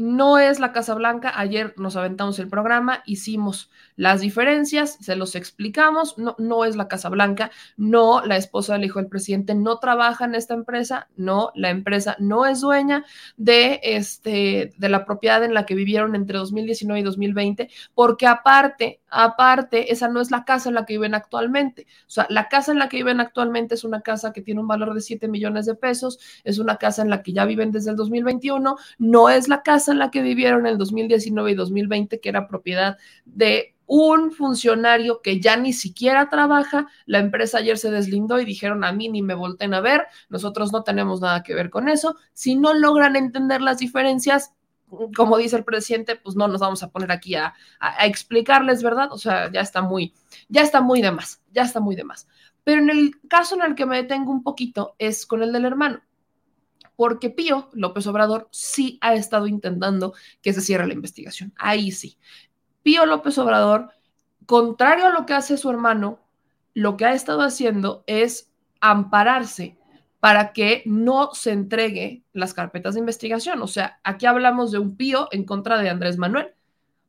no 0.00 0.38
es 0.38 0.58
la 0.60 0.72
Casa 0.72 0.94
Blanca. 0.94 1.32
Ayer 1.36 1.74
nos 1.76 1.94
aventamos 1.94 2.38
el 2.38 2.48
programa, 2.48 3.02
hicimos 3.04 3.70
las 3.96 4.22
diferencias, 4.22 4.96
se 5.00 5.14
los 5.14 5.36
explicamos. 5.36 6.16
No, 6.16 6.34
no 6.38 6.64
es 6.64 6.74
la 6.74 6.88
Casa 6.88 7.10
Blanca, 7.10 7.50
no 7.76 8.24
la 8.24 8.36
esposa 8.36 8.72
del 8.72 8.84
hijo 8.84 8.98
del 8.98 9.08
presidente 9.08 9.54
no 9.54 9.78
trabaja 9.78 10.24
en 10.24 10.34
esta 10.34 10.54
empresa, 10.54 11.08
no, 11.16 11.52
la 11.54 11.70
empresa 11.70 12.16
no 12.18 12.46
es 12.46 12.60
dueña 12.60 13.04
de, 13.36 13.80
este, 13.82 14.72
de 14.76 14.88
la 14.88 15.04
propiedad 15.04 15.44
en 15.44 15.54
la 15.54 15.66
que 15.66 15.74
vivieron 15.74 16.14
entre 16.14 16.38
2019 16.38 17.00
y 17.00 17.02
2020, 17.02 17.70
porque 17.94 18.26
aparte, 18.26 19.00
aparte, 19.10 19.92
esa 19.92 20.08
no 20.08 20.20
es 20.20 20.30
la 20.30 20.44
casa 20.44 20.70
en 20.70 20.76
la 20.76 20.86
que 20.86 20.94
viven 20.94 21.14
actualmente. 21.14 21.86
O 22.06 22.10
sea, 22.10 22.26
la 22.30 22.48
casa 22.48 22.72
en 22.72 22.78
la 22.78 22.88
que 22.88 22.96
viven 22.96 23.20
actualmente 23.20 23.74
es 23.74 23.84
una 23.84 24.00
casa 24.00 24.32
que 24.32 24.40
tiene 24.40 24.60
un 24.60 24.68
valor 24.68 24.94
de 24.94 25.00
7 25.02 25.28
millones 25.28 25.66
de 25.66 25.74
pesos, 25.74 26.18
es 26.44 26.58
una 26.58 26.76
casa 26.76 27.02
en 27.02 27.10
la 27.10 27.22
que 27.22 27.32
ya 27.32 27.44
viven 27.44 27.70
desde 27.70 27.90
el 27.90 27.96
2021, 27.96 28.76
no 28.98 29.28
es 29.28 29.48
la 29.48 29.62
casa 29.62 29.89
en 29.90 29.98
la 29.98 30.10
que 30.10 30.22
vivieron 30.22 30.60
en 30.60 30.72
el 30.72 30.78
2019 30.78 31.50
y 31.50 31.54
2020, 31.54 32.20
que 32.20 32.28
era 32.28 32.48
propiedad 32.48 32.98
de 33.24 33.74
un 33.92 34.30
funcionario 34.30 35.20
que 35.20 35.40
ya 35.40 35.56
ni 35.56 35.72
siquiera 35.72 36.30
trabaja. 36.30 36.86
La 37.06 37.18
empresa 37.18 37.58
ayer 37.58 37.76
se 37.76 37.90
deslindó 37.90 38.40
y 38.40 38.44
dijeron 38.44 38.84
a 38.84 38.92
mí 38.92 39.08
ni 39.08 39.20
me 39.20 39.34
volten 39.34 39.74
a 39.74 39.80
ver, 39.80 40.06
nosotros 40.28 40.72
no 40.72 40.84
tenemos 40.84 41.20
nada 41.20 41.42
que 41.42 41.56
ver 41.56 41.70
con 41.70 41.88
eso. 41.88 42.14
Si 42.32 42.54
no 42.54 42.72
logran 42.72 43.16
entender 43.16 43.60
las 43.60 43.78
diferencias, 43.78 44.54
como 45.16 45.38
dice 45.38 45.56
el 45.56 45.64
presidente, 45.64 46.14
pues 46.14 46.36
no 46.36 46.46
nos 46.46 46.60
vamos 46.60 46.84
a 46.84 46.90
poner 46.90 47.10
aquí 47.10 47.34
a, 47.34 47.52
explicarles, 48.00 48.84
¿verdad? 48.84 49.12
O 49.12 49.18
sea, 49.18 49.50
ya 49.50 49.60
está 49.60 49.82
muy, 49.82 50.14
ya 50.48 50.62
está 50.62 50.80
muy 50.80 51.02
de 51.02 51.10
más, 51.10 51.42
ya 51.50 51.62
está 51.62 51.80
muy 51.80 51.96
de 51.96 52.04
más. 52.04 52.28
Pero 52.62 52.82
en 52.82 52.90
el 52.90 53.20
caso 53.28 53.56
en 53.56 53.62
el 53.62 53.74
que 53.74 53.86
me 53.86 53.96
detengo 53.96 54.30
un 54.30 54.44
poquito 54.44 54.94
es 54.98 55.26
con 55.26 55.42
el 55.42 55.52
del 55.52 55.64
hermano 55.64 56.00
porque 57.00 57.30
Pío 57.30 57.70
López 57.72 58.06
Obrador 58.08 58.46
sí 58.50 58.98
ha 59.00 59.14
estado 59.14 59.46
intentando 59.46 60.12
que 60.42 60.52
se 60.52 60.60
cierre 60.60 60.86
la 60.86 60.92
investigación. 60.92 61.50
Ahí 61.56 61.92
sí. 61.92 62.18
Pío 62.82 63.06
López 63.06 63.38
Obrador, 63.38 63.88
contrario 64.44 65.06
a 65.06 65.10
lo 65.10 65.24
que 65.24 65.32
hace 65.32 65.56
su 65.56 65.70
hermano, 65.70 66.20
lo 66.74 66.98
que 66.98 67.06
ha 67.06 67.14
estado 67.14 67.40
haciendo 67.40 68.04
es 68.06 68.52
ampararse 68.82 69.78
para 70.20 70.52
que 70.52 70.82
no 70.84 71.30
se 71.32 71.52
entregue 71.52 72.22
las 72.34 72.52
carpetas 72.52 72.92
de 72.92 73.00
investigación. 73.00 73.62
O 73.62 73.66
sea, 73.66 73.98
aquí 74.04 74.26
hablamos 74.26 74.70
de 74.70 74.80
un 74.80 74.94
Pío 74.94 75.28
en 75.32 75.46
contra 75.46 75.78
de 75.78 75.88
Andrés 75.88 76.18
Manuel. 76.18 76.52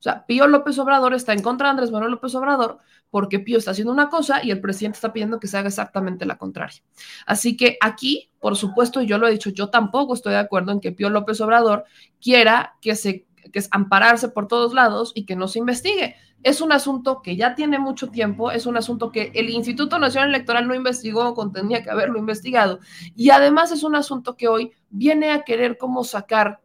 O 0.01 0.03
sea, 0.03 0.25
Pío 0.25 0.47
López 0.47 0.79
Obrador 0.79 1.13
está 1.13 1.31
en 1.33 1.43
contra 1.43 1.67
de 1.67 1.71
Andrés 1.71 1.91
Manuel 1.91 2.13
López 2.13 2.33
Obrador 2.33 2.79
porque 3.11 3.37
Pío 3.37 3.59
está 3.59 3.69
haciendo 3.69 3.93
una 3.93 4.09
cosa 4.09 4.43
y 4.43 4.49
el 4.49 4.59
presidente 4.59 4.95
está 4.95 5.13
pidiendo 5.13 5.39
que 5.39 5.45
se 5.45 5.59
haga 5.59 5.67
exactamente 5.67 6.25
la 6.25 6.39
contraria. 6.39 6.81
Así 7.27 7.55
que 7.55 7.77
aquí, 7.79 8.31
por 8.39 8.57
supuesto, 8.57 9.03
yo 9.03 9.19
lo 9.19 9.27
he 9.27 9.31
dicho, 9.31 9.51
yo 9.51 9.69
tampoco 9.69 10.15
estoy 10.15 10.33
de 10.33 10.39
acuerdo 10.39 10.71
en 10.71 10.79
que 10.79 10.91
Pío 10.91 11.11
López 11.11 11.39
Obrador 11.39 11.83
quiera 12.19 12.77
que 12.81 12.95
se 12.95 13.27
que 13.51 13.59
es 13.59 13.67
ampararse 13.71 14.29
por 14.29 14.47
todos 14.47 14.73
lados 14.73 15.11
y 15.13 15.25
que 15.25 15.35
no 15.35 15.47
se 15.47 15.59
investigue. 15.59 16.15
Es 16.43 16.61
un 16.61 16.71
asunto 16.71 17.21
que 17.21 17.35
ya 17.35 17.53
tiene 17.53 17.77
mucho 17.77 18.09
tiempo, 18.09 18.51
es 18.51 18.65
un 18.65 18.77
asunto 18.77 19.11
que 19.11 19.31
el 19.35 19.49
Instituto 19.49 19.99
Nacional 19.99 20.29
Electoral 20.29 20.67
no 20.67 20.73
investigó 20.73 21.35
tenía 21.51 21.83
que 21.83 21.91
haberlo 21.91 22.17
investigado. 22.17 22.79
Y 23.15 23.29
además 23.29 23.71
es 23.71 23.83
un 23.83 23.95
asunto 23.95 24.35
que 24.35 24.47
hoy 24.47 24.71
viene 24.89 25.31
a 25.31 25.43
querer 25.43 25.77
como 25.77 26.03
sacar 26.03 26.59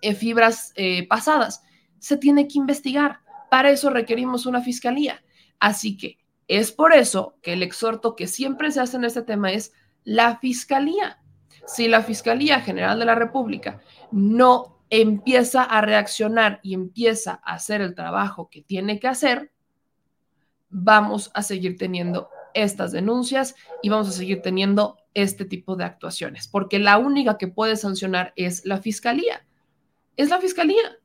eh, 0.00 0.14
fibras 0.14 0.72
eh, 0.76 1.06
pasadas 1.06 1.62
se 2.06 2.16
tiene 2.16 2.46
que 2.46 2.56
investigar. 2.56 3.18
Para 3.50 3.70
eso 3.70 3.90
requerimos 3.90 4.46
una 4.46 4.60
fiscalía. 4.62 5.24
Así 5.58 5.96
que 5.96 6.18
es 6.46 6.70
por 6.70 6.92
eso 6.92 7.36
que 7.42 7.54
el 7.54 7.64
exhorto 7.64 8.14
que 8.14 8.28
siempre 8.28 8.70
se 8.70 8.78
hace 8.78 8.96
en 8.96 9.04
este 9.04 9.22
tema 9.22 9.50
es 9.50 9.72
la 10.04 10.38
fiscalía. 10.38 11.20
Si 11.66 11.88
la 11.88 12.04
Fiscalía 12.04 12.60
General 12.60 12.96
de 12.96 13.06
la 13.06 13.16
República 13.16 13.80
no 14.12 14.78
empieza 14.88 15.64
a 15.64 15.80
reaccionar 15.80 16.60
y 16.62 16.74
empieza 16.74 17.40
a 17.42 17.54
hacer 17.54 17.80
el 17.80 17.96
trabajo 17.96 18.50
que 18.50 18.62
tiene 18.62 19.00
que 19.00 19.08
hacer, 19.08 19.50
vamos 20.68 21.32
a 21.34 21.42
seguir 21.42 21.76
teniendo 21.76 22.28
estas 22.54 22.92
denuncias 22.92 23.56
y 23.82 23.88
vamos 23.88 24.08
a 24.08 24.12
seguir 24.12 24.42
teniendo 24.42 24.96
este 25.12 25.44
tipo 25.44 25.74
de 25.74 25.82
actuaciones, 25.82 26.46
porque 26.46 26.78
la 26.78 26.98
única 26.98 27.36
que 27.36 27.48
puede 27.48 27.74
sancionar 27.74 28.32
es 28.36 28.64
la 28.64 28.78
Fiscalía. 28.78 29.44
Es 30.16 30.30
la 30.30 30.38
Fiscalía. 30.38 31.00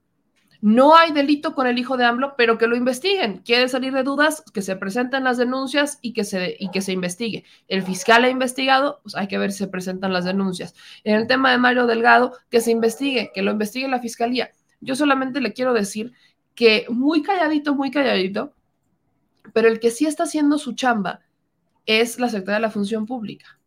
No 0.62 0.95
hay 0.95 1.12
delito 1.12 1.55
con 1.55 1.66
el 1.66 1.80
hijo 1.80 1.97
de 1.97 2.05
AMLO, 2.05 2.36
pero 2.38 2.59
que 2.59 2.68
lo 2.68 2.76
investiguen. 2.76 3.39
Quiere 3.39 3.68
salir 3.68 3.93
de 3.93 4.03
dudas, 4.03 4.43
que 4.53 4.62
se 4.62 4.76
presenten 4.76 5.24
las 5.24 5.38
denuncias 5.38 5.97
y 6.03 6.14
que 6.14 6.24
se, 6.24 6.55
y 6.59 6.70
que 6.70 6.82
se 6.82 6.91
investigue. 6.91 7.43
El 7.68 7.82
fiscal 7.82 8.24
ha 8.24 8.30
investigado, 8.30 8.99
pues 9.01 9.16
hay 9.16 9.28
que 9.28 9.39
ver 9.39 9.51
si 9.51 9.57
se 9.57 9.68
presentan 9.68 10.14
las 10.14 10.24
denuncias. 10.24 10.76
En 11.03 11.16
el 11.16 11.26
tema 11.26 11.51
de 11.51 11.57
Mario 11.57 11.88
Delgado, 11.88 12.34
que 12.51 12.62
se 12.62 12.70
investigue, 12.70 13.32
que 13.34 13.41
lo 13.41 13.51
investigue 13.51 13.88
la 13.88 13.99
fiscalía. 13.99 14.51
Yo 14.82 14.95
solamente 14.95 15.41
le 15.41 15.53
quiero 15.53 15.74
decir 15.74 16.14
que 16.53 16.86
muy 16.89 17.24
calladito, 17.24 17.74
muy 17.74 17.89
calladito, 17.89 18.53
pero 19.53 19.68
el 19.68 19.80
que 19.80 19.89
sí 19.89 20.05
está 20.05 20.24
haciendo 20.24 20.59
su 20.59 20.74
chamba 20.74 21.22
es 21.88 22.20
la 22.20 22.30
Secretaría 22.30 22.55
de 22.55 22.62
la 22.62 22.70
Función 22.70 23.07
Pública. 23.07 23.57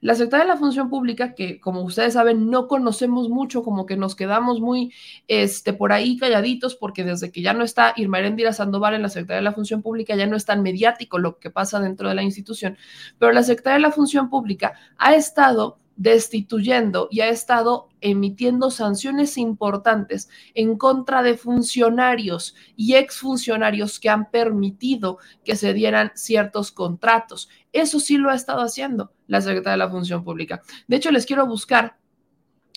La 0.00 0.14
Secretaría 0.14 0.44
de 0.44 0.52
la 0.52 0.56
Función 0.56 0.90
Pública, 0.90 1.34
que 1.34 1.60
como 1.60 1.82
ustedes 1.82 2.14
saben, 2.14 2.50
no 2.50 2.68
conocemos 2.68 3.28
mucho, 3.28 3.62
como 3.62 3.86
que 3.86 3.96
nos 3.96 4.14
quedamos 4.14 4.60
muy 4.60 4.92
este, 5.26 5.72
por 5.72 5.92
ahí 5.92 6.16
calladitos, 6.16 6.76
porque 6.76 7.04
desde 7.04 7.32
que 7.32 7.42
ya 7.42 7.52
no 7.52 7.64
está 7.64 7.94
Irma 7.96 8.18
Erendira 8.20 8.52
Sandoval 8.52 8.94
en 8.94 9.02
la 9.02 9.08
Secretaría 9.08 9.38
de 9.38 9.42
la 9.42 9.52
Función 9.52 9.82
Pública, 9.82 10.14
ya 10.14 10.26
no 10.26 10.36
es 10.36 10.44
tan 10.44 10.62
mediático 10.62 11.18
lo 11.18 11.38
que 11.38 11.50
pasa 11.50 11.80
dentro 11.80 12.08
de 12.08 12.14
la 12.14 12.22
institución, 12.22 12.76
pero 13.18 13.32
la 13.32 13.42
Secretaría 13.42 13.76
de 13.76 13.82
la 13.82 13.92
Función 13.92 14.30
Pública 14.30 14.74
ha 14.98 15.14
estado 15.14 15.78
destituyendo 15.98 17.08
y 17.10 17.20
ha 17.20 17.28
estado 17.28 17.88
emitiendo 18.00 18.70
sanciones 18.70 19.36
importantes 19.36 20.28
en 20.54 20.78
contra 20.78 21.22
de 21.24 21.36
funcionarios 21.36 22.54
y 22.76 22.94
exfuncionarios 22.94 23.98
que 23.98 24.08
han 24.08 24.30
permitido 24.30 25.18
que 25.44 25.56
se 25.56 25.74
dieran 25.74 26.12
ciertos 26.14 26.70
contratos. 26.70 27.48
Eso 27.72 28.00
sí 28.00 28.16
lo 28.16 28.30
ha 28.30 28.34
estado 28.34 28.60
haciendo 28.60 29.12
la 29.26 29.40
Secretaría 29.40 29.72
de 29.72 29.78
la 29.78 29.90
Función 29.90 30.24
Pública. 30.24 30.62
De 30.86 30.96
hecho, 30.96 31.10
les 31.10 31.26
quiero 31.26 31.46
buscar 31.46 31.96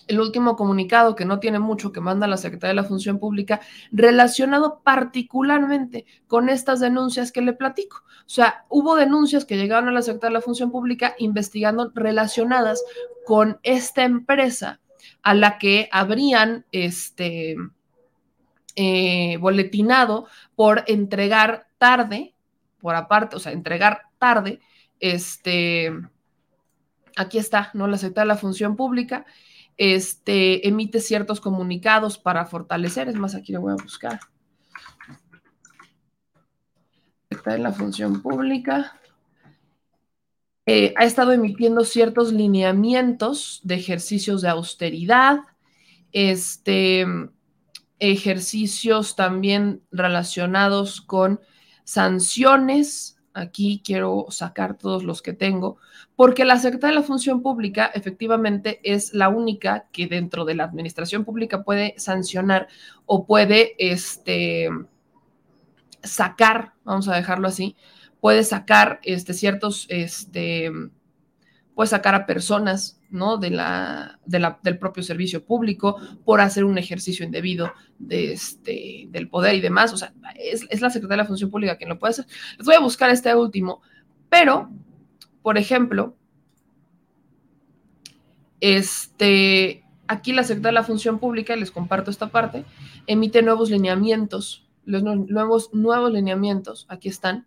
el 0.07 0.19
último 0.19 0.55
comunicado 0.55 1.15
que 1.15 1.25
no 1.25 1.39
tiene 1.39 1.59
mucho 1.59 1.91
que 1.91 2.01
manda 2.01 2.27
la 2.27 2.37
Secretaría 2.37 2.71
de 2.71 2.81
la 2.81 2.87
Función 2.87 3.19
Pública 3.19 3.61
relacionado 3.91 4.81
particularmente 4.83 6.05
con 6.27 6.49
estas 6.49 6.79
denuncias 6.79 7.31
que 7.31 7.41
le 7.41 7.53
platico. 7.53 8.03
O 8.25 8.29
sea, 8.29 8.65
hubo 8.69 8.95
denuncias 8.95 9.45
que 9.45 9.57
llegaron 9.57 9.89
a 9.89 9.93
la 9.93 10.01
Secretaría 10.01 10.31
de 10.31 10.39
la 10.39 10.45
Función 10.45 10.71
Pública 10.71 11.15
investigando 11.17 11.91
relacionadas 11.95 12.83
con 13.25 13.59
esta 13.63 14.03
empresa 14.03 14.79
a 15.23 15.33
la 15.33 15.57
que 15.57 15.87
habrían 15.91 16.65
este, 16.71 17.55
eh, 18.75 19.37
boletinado 19.37 20.27
por 20.55 20.83
entregar 20.87 21.67
tarde, 21.77 22.33
por 22.79 22.95
aparte, 22.95 23.35
o 23.35 23.39
sea, 23.39 23.51
entregar 23.51 24.03
tarde, 24.17 24.59
este, 25.02 25.91
aquí 27.18 27.38
está, 27.38 27.72
¿no? 27.74 27.88
La 27.88 27.97
Secretaría 27.97 28.24
de 28.24 28.36
la 28.36 28.39
Función 28.39 28.78
Pública 28.78 29.26
este, 29.76 30.68
emite 30.68 30.99
ciertos 30.99 31.41
comunicados 31.41 32.18
para 32.18 32.45
fortalecer, 32.45 33.10
es 33.10 33.16
más, 33.16 33.36
aquí 33.36 33.52
lo 33.52 33.62
voy 33.62 33.74
a 33.74 33.84
buscar. 33.84 34.20
Está 37.30 37.56
en 37.56 37.64
la 37.64 37.72
función 37.72 38.22
pública. 38.22 38.99
Eh, 40.68 40.93
ha 40.95 41.06
estado 41.06 41.32
emitiendo 41.32 41.84
ciertos 41.84 42.32
lineamientos 42.32 43.62
de 43.64 43.76
ejercicios 43.76 44.43
de 44.43 44.49
austeridad, 44.49 45.39
este, 46.12 47.06
ejercicios 47.97 49.16
también 49.16 49.82
relacionados 49.91 51.02
con 51.02 51.39
sanciones 51.84 53.18
aquí 53.34 53.82
quiero 53.84 54.27
sacar 54.29 54.77
todos 54.77 55.03
los 55.03 55.21
que 55.21 55.34
tengo, 55.34 55.77
porque 56.15 56.45
la 56.45 56.57
Secretaría 56.57 56.95
de 56.95 57.01
la 57.01 57.07
Función 57.07 57.41
Pública 57.41 57.91
efectivamente 57.93 58.79
es 58.84 59.13
la 59.13 59.29
única 59.29 59.88
que 59.91 60.07
dentro 60.07 60.45
de 60.45 60.55
la 60.55 60.65
administración 60.65 61.25
pública 61.25 61.63
puede 61.63 61.95
sancionar 61.97 62.67
o 63.05 63.25
puede 63.25 63.75
este, 63.77 64.69
sacar, 66.03 66.73
vamos 66.84 67.07
a 67.07 67.15
dejarlo 67.15 67.47
así, 67.47 67.75
puede 68.19 68.43
sacar 68.43 68.99
este, 69.03 69.34
ciertos, 69.34 69.88
este, 69.89 70.71
puede 71.73 71.88
sacar 71.88 72.15
a 72.15 72.25
personas 72.25 73.01
¿no? 73.12 73.38
De 73.38 73.49
la, 73.49 74.20
del 74.26 74.80
propio 74.80 75.03
servicio 75.03 75.45
público 75.45 75.97
por 76.26 76.41
hacer 76.41 76.64
un 76.64 76.78
ejercicio 76.78 77.26
indebido 77.26 77.72
de 77.99 78.34
este, 78.34 79.07
del 79.09 79.30
poder 79.30 79.55
y 79.55 79.62
demás. 79.62 79.93
O 79.93 79.97
sea, 79.97 80.14
es, 80.36 80.64
la 80.82 80.89
Secretaría 80.89 81.18
de 81.18 81.24
la 81.24 81.28
Función 81.28 81.51
Pública 81.51 81.78
quien 81.78 81.89
lo 81.89 81.99
puede 81.99 82.12
hacer. 82.12 82.26
Les 82.57 82.66
voy 82.66 82.76
a 82.76 82.80
buscar 82.80 83.09
este 83.09 83.36
último, 83.36 83.82
pero, 84.30 84.70
por 85.41 85.57
ejemplo, 85.57 86.16
este, 88.62 89.84
aquí 90.07 90.32
la 90.34 90.43
Secretaría 90.43 90.70
de 90.70 90.82
la 90.82 90.88
Función 90.88 91.20
Pública, 91.20 91.55
les 91.55 91.72
comparto 91.72 92.09
esta 92.09 92.30
parte, 92.30 92.66
emite 93.07 93.41
nuevos 93.41 93.70
lineamientos, 93.70 94.68
los 94.86 95.03
nuevos, 95.03 95.74
nuevos 95.74 96.12
lineamientos, 96.12 96.86
aquí 96.89 97.09
están, 97.09 97.45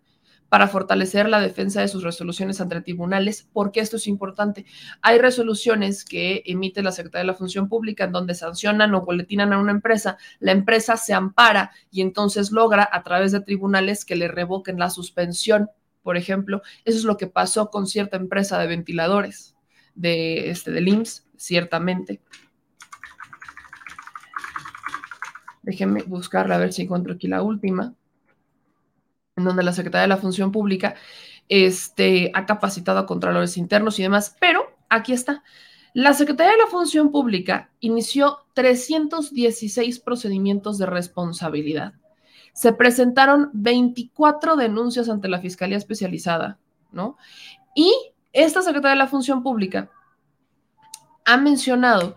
para 0.55 0.69
fortalecer 0.69 1.27
la 1.27 1.41
defensa 1.41 1.81
de 1.81 1.89
sus 1.89 2.01
resoluciones 2.01 2.61
ante 2.61 2.79
tribunales, 2.79 3.45
porque 3.51 3.81
esto 3.81 3.97
es 3.97 4.07
importante. 4.07 4.65
Hay 5.01 5.19
resoluciones 5.19 6.05
que 6.05 6.43
emite 6.45 6.81
la 6.81 6.93
Secretaría 6.93 7.23
de 7.23 7.27
la 7.27 7.33
Función 7.33 7.67
Pública 7.67 8.05
en 8.05 8.13
donde 8.13 8.35
sancionan 8.35 8.95
o 8.95 9.01
boletinan 9.01 9.51
a 9.51 9.57
una 9.57 9.73
empresa, 9.73 10.17
la 10.39 10.53
empresa 10.53 10.95
se 10.95 11.13
ampara 11.13 11.71
y 11.91 11.99
entonces 11.99 12.53
logra 12.53 12.87
a 12.89 13.03
través 13.03 13.33
de 13.33 13.41
tribunales 13.41 14.05
que 14.05 14.15
le 14.15 14.29
revoquen 14.29 14.79
la 14.79 14.89
suspensión, 14.89 15.71
por 16.03 16.15
ejemplo. 16.15 16.61
Eso 16.85 16.99
es 16.99 17.03
lo 17.03 17.17
que 17.17 17.27
pasó 17.27 17.69
con 17.69 17.85
cierta 17.85 18.15
empresa 18.15 18.57
de 18.57 18.67
ventiladores 18.67 19.57
de, 19.93 20.51
este, 20.51 20.71
del 20.71 20.87
IMSS, 20.87 21.27
ciertamente. 21.35 22.21
Déjenme 25.63 26.03
buscarla 26.03 26.55
a 26.55 26.59
ver 26.59 26.71
si 26.71 26.83
encuentro 26.83 27.15
aquí 27.15 27.27
la 27.27 27.41
última 27.43 27.93
en 29.35 29.43
donde 29.43 29.63
la 29.63 29.73
Secretaría 29.73 30.03
de 30.03 30.07
la 30.07 30.17
Función 30.17 30.51
Pública 30.51 30.95
este, 31.49 32.31
ha 32.33 32.45
capacitado 32.45 32.99
a 32.99 33.05
contralores 33.05 33.57
internos 33.57 33.99
y 33.99 34.03
demás, 34.03 34.35
pero 34.39 34.75
aquí 34.89 35.13
está. 35.13 35.43
La 35.93 36.13
Secretaría 36.13 36.53
de 36.53 36.57
la 36.57 36.67
Función 36.67 37.11
Pública 37.11 37.69
inició 37.79 38.39
316 38.53 39.99
procedimientos 39.99 40.77
de 40.77 40.85
responsabilidad. 40.85 41.93
Se 42.53 42.73
presentaron 42.73 43.49
24 43.53 44.55
denuncias 44.55 45.09
ante 45.09 45.27
la 45.27 45.39
Fiscalía 45.39 45.77
Especializada, 45.77 46.57
¿no? 46.91 47.17
Y 47.75 47.93
esta 48.33 48.61
Secretaría 48.61 48.91
de 48.91 49.03
la 49.03 49.07
Función 49.07 49.43
Pública 49.43 49.89
ha 51.25 51.37
mencionado 51.37 52.15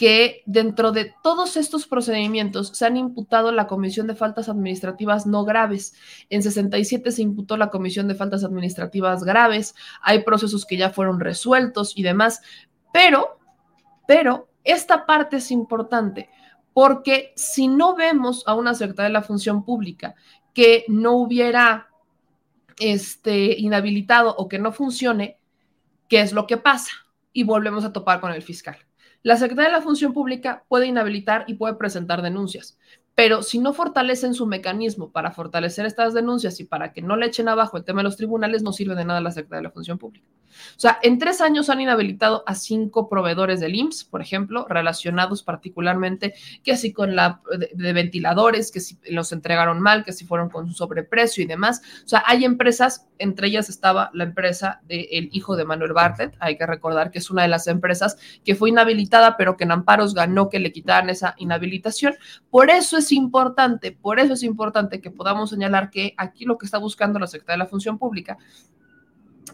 que 0.00 0.42
dentro 0.46 0.92
de 0.92 1.12
todos 1.22 1.58
estos 1.58 1.86
procedimientos 1.86 2.68
se 2.68 2.86
han 2.86 2.96
imputado 2.96 3.52
la 3.52 3.66
Comisión 3.66 4.06
de 4.06 4.14
Faltas 4.14 4.48
Administrativas 4.48 5.26
no 5.26 5.44
graves. 5.44 5.92
En 6.30 6.42
67 6.42 7.12
se 7.12 7.20
imputó 7.20 7.58
la 7.58 7.68
Comisión 7.68 8.08
de 8.08 8.14
Faltas 8.14 8.42
Administrativas 8.42 9.24
graves. 9.24 9.74
Hay 10.00 10.24
procesos 10.24 10.64
que 10.64 10.78
ya 10.78 10.88
fueron 10.88 11.20
resueltos 11.20 11.92
y 11.96 12.02
demás. 12.02 12.40
Pero, 12.94 13.38
pero, 14.08 14.48
esta 14.64 15.04
parte 15.04 15.36
es 15.36 15.50
importante 15.50 16.30
porque 16.72 17.34
si 17.36 17.68
no 17.68 17.94
vemos 17.94 18.42
a 18.46 18.54
una 18.54 18.72
secretaria 18.72 19.08
de 19.08 19.12
la 19.12 19.22
función 19.22 19.66
pública 19.66 20.14
que 20.54 20.86
no 20.88 21.12
hubiera 21.12 21.90
este, 22.78 23.52
inhabilitado 23.58 24.34
o 24.34 24.48
que 24.48 24.58
no 24.58 24.72
funcione, 24.72 25.36
¿qué 26.08 26.22
es 26.22 26.32
lo 26.32 26.46
que 26.46 26.56
pasa? 26.56 26.92
Y 27.34 27.44
volvemos 27.44 27.84
a 27.84 27.92
topar 27.92 28.22
con 28.22 28.32
el 28.32 28.40
fiscal. 28.40 28.78
La 29.22 29.36
Secretaría 29.36 29.70
de 29.70 29.76
la 29.76 29.82
Función 29.82 30.14
Pública 30.14 30.64
puede 30.68 30.86
inhabilitar 30.86 31.44
y 31.46 31.54
puede 31.54 31.74
presentar 31.74 32.22
denuncias, 32.22 32.78
pero 33.14 33.42
si 33.42 33.58
no 33.58 33.74
fortalecen 33.74 34.32
su 34.32 34.46
mecanismo 34.46 35.12
para 35.12 35.30
fortalecer 35.30 35.84
estas 35.84 36.14
denuncias 36.14 36.58
y 36.58 36.64
para 36.64 36.94
que 36.94 37.02
no 37.02 37.16
le 37.16 37.26
echen 37.26 37.48
abajo 37.48 37.76
el 37.76 37.84
tema 37.84 38.00
de 38.00 38.04
los 38.04 38.16
tribunales, 38.16 38.62
no 38.62 38.72
sirve 38.72 38.94
de 38.94 39.04
nada 39.04 39.20
la 39.20 39.30
Secretaría 39.30 39.58
de 39.58 39.64
la 39.64 39.72
Función 39.72 39.98
Pública. 39.98 40.26
O 40.76 40.80
sea, 40.80 40.98
en 41.02 41.18
tres 41.18 41.40
años 41.40 41.70
han 41.70 41.80
inhabilitado 41.80 42.42
a 42.46 42.54
cinco 42.54 43.08
proveedores 43.08 43.60
del 43.60 43.74
IMSS, 43.74 44.04
por 44.04 44.22
ejemplo, 44.22 44.66
relacionados 44.68 45.42
particularmente 45.42 46.34
que 46.62 46.72
así 46.72 46.92
con 46.92 47.16
la 47.16 47.40
de, 47.74 47.92
ventiladores, 47.92 48.70
que 48.70 48.80
si 48.80 48.98
los 49.08 49.32
entregaron 49.32 49.80
mal, 49.80 50.04
que 50.04 50.12
si 50.12 50.24
fueron 50.24 50.48
con 50.48 50.72
sobreprecio 50.72 51.42
y 51.42 51.46
demás. 51.46 51.82
O 52.04 52.08
sea, 52.08 52.22
hay 52.26 52.44
empresas, 52.44 53.08
entre 53.18 53.48
ellas 53.48 53.68
estaba 53.68 54.10
la 54.14 54.24
empresa 54.24 54.80
del 54.86 55.28
hijo 55.32 55.56
de 55.56 55.64
Manuel 55.64 55.92
Bartlett, 55.92 56.36
hay 56.40 56.56
que 56.56 56.66
recordar 56.66 57.10
que 57.10 57.18
es 57.18 57.30
una 57.30 57.42
de 57.42 57.48
las 57.48 57.66
empresas 57.66 58.16
que 58.44 58.54
fue 58.54 58.70
inhabilitada, 58.70 59.36
pero 59.36 59.56
que 59.56 59.64
en 59.64 59.72
amparos 59.72 60.14
ganó 60.14 60.48
que 60.48 60.58
le 60.58 60.72
quitaran 60.72 61.10
esa 61.10 61.34
inhabilitación. 61.38 62.14
Por 62.50 62.70
eso 62.70 62.98
es 62.98 63.12
importante, 63.12 63.92
por 63.92 64.20
eso 64.20 64.34
es 64.34 64.42
importante 64.42 65.00
que 65.00 65.10
podamos 65.10 65.50
señalar 65.50 65.90
que 65.90 66.14
aquí 66.16 66.44
lo 66.44 66.58
que 66.58 66.66
está 66.66 66.78
buscando 66.78 67.18
la 67.18 67.26
Secretaría 67.26 67.54
de 67.54 67.64
la 67.64 67.70
Función 67.70 67.98
Pública 67.98 68.38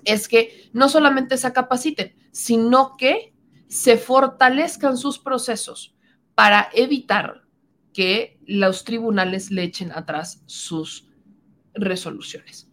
es 0.05 0.29
que 0.29 0.71
no 0.73 0.89
solamente 0.89 1.37
se 1.37 1.53
capaciten, 1.53 2.15
sino 2.33 2.97
que 2.97 3.35
se 3.69 3.97
fortalezcan 3.97 4.97
sus 4.97 5.19
procesos 5.19 5.97
para 6.35 6.69
evitar 6.73 7.43
que 7.93 8.39
los 8.47 8.85
tribunales 8.85 9.51
le 9.51 9.63
echen 9.63 9.91
atrás 9.93 10.43
sus 10.47 11.09
resoluciones. 11.75 12.71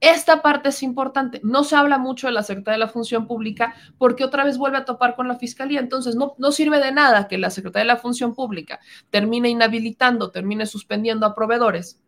Esta 0.00 0.40
parte 0.40 0.70
es 0.70 0.82
importante. 0.82 1.40
No 1.44 1.62
se 1.62 1.76
habla 1.76 1.98
mucho 1.98 2.26
de 2.26 2.32
la 2.32 2.42
Secretaría 2.42 2.76
de 2.78 2.86
la 2.86 2.92
Función 2.92 3.26
Pública 3.26 3.74
porque 3.98 4.24
otra 4.24 4.44
vez 4.44 4.56
vuelve 4.56 4.78
a 4.78 4.84
topar 4.84 5.14
con 5.14 5.28
la 5.28 5.36
Fiscalía. 5.36 5.80
Entonces, 5.80 6.16
no, 6.16 6.34
no 6.38 6.52
sirve 6.52 6.80
de 6.80 6.92
nada 6.92 7.28
que 7.28 7.36
la 7.36 7.50
Secretaría 7.50 7.84
de 7.84 7.94
la 7.94 8.00
Función 8.00 8.34
Pública 8.34 8.80
termine 9.10 9.50
inhabilitando, 9.50 10.30
termine 10.30 10.64
suspendiendo 10.64 11.26
a 11.26 11.34
proveedores 11.34 12.02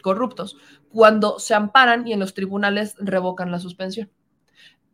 corruptos 0.00 0.56
cuando 0.90 1.38
se 1.38 1.54
amparan 1.54 2.06
y 2.06 2.12
en 2.12 2.20
los 2.20 2.34
tribunales 2.34 2.94
revocan 2.98 3.50
la 3.50 3.58
suspensión. 3.58 4.10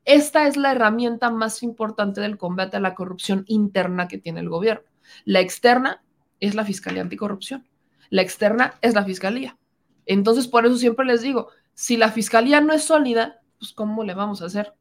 Esta 0.05 0.47
es 0.47 0.57
la 0.57 0.73
herramienta 0.73 1.31
más 1.31 1.63
importante 1.63 2.21
del 2.21 2.39
combate 2.39 2.77
a 2.77 2.81
la 2.81 2.95
corrupción 2.95 3.45
interna 3.49 4.07
que 4.07 4.19
tiene 4.19 4.41
el 4.41 4.49
gobierno. 4.49 4.87
La 5.25 5.41
externa 5.41 6.05
es 6.39 6.55
la 6.55 6.65
Fiscalía 6.65 7.03
Anticorrupción. 7.03 7.67
La 8.11 8.23
externa 8.23 8.75
es 8.83 8.95
la 8.95 9.05
Fiscalía. 9.05 9.59
Entonces, 10.07 10.47
por 10.47 10.65
eso 10.65 10.77
siempre 10.77 11.05
les 11.05 11.23
digo, 11.23 11.49
si 11.75 11.97
la 11.97 12.13
Fiscalía 12.13 12.61
no 12.61 12.73
es 12.73 12.85
sólida, 12.85 13.41
pues 13.59 13.73
¿cómo 13.73 14.05
le 14.05 14.15
vamos 14.15 14.43
a 14.43 14.47
hacer? 14.47 14.75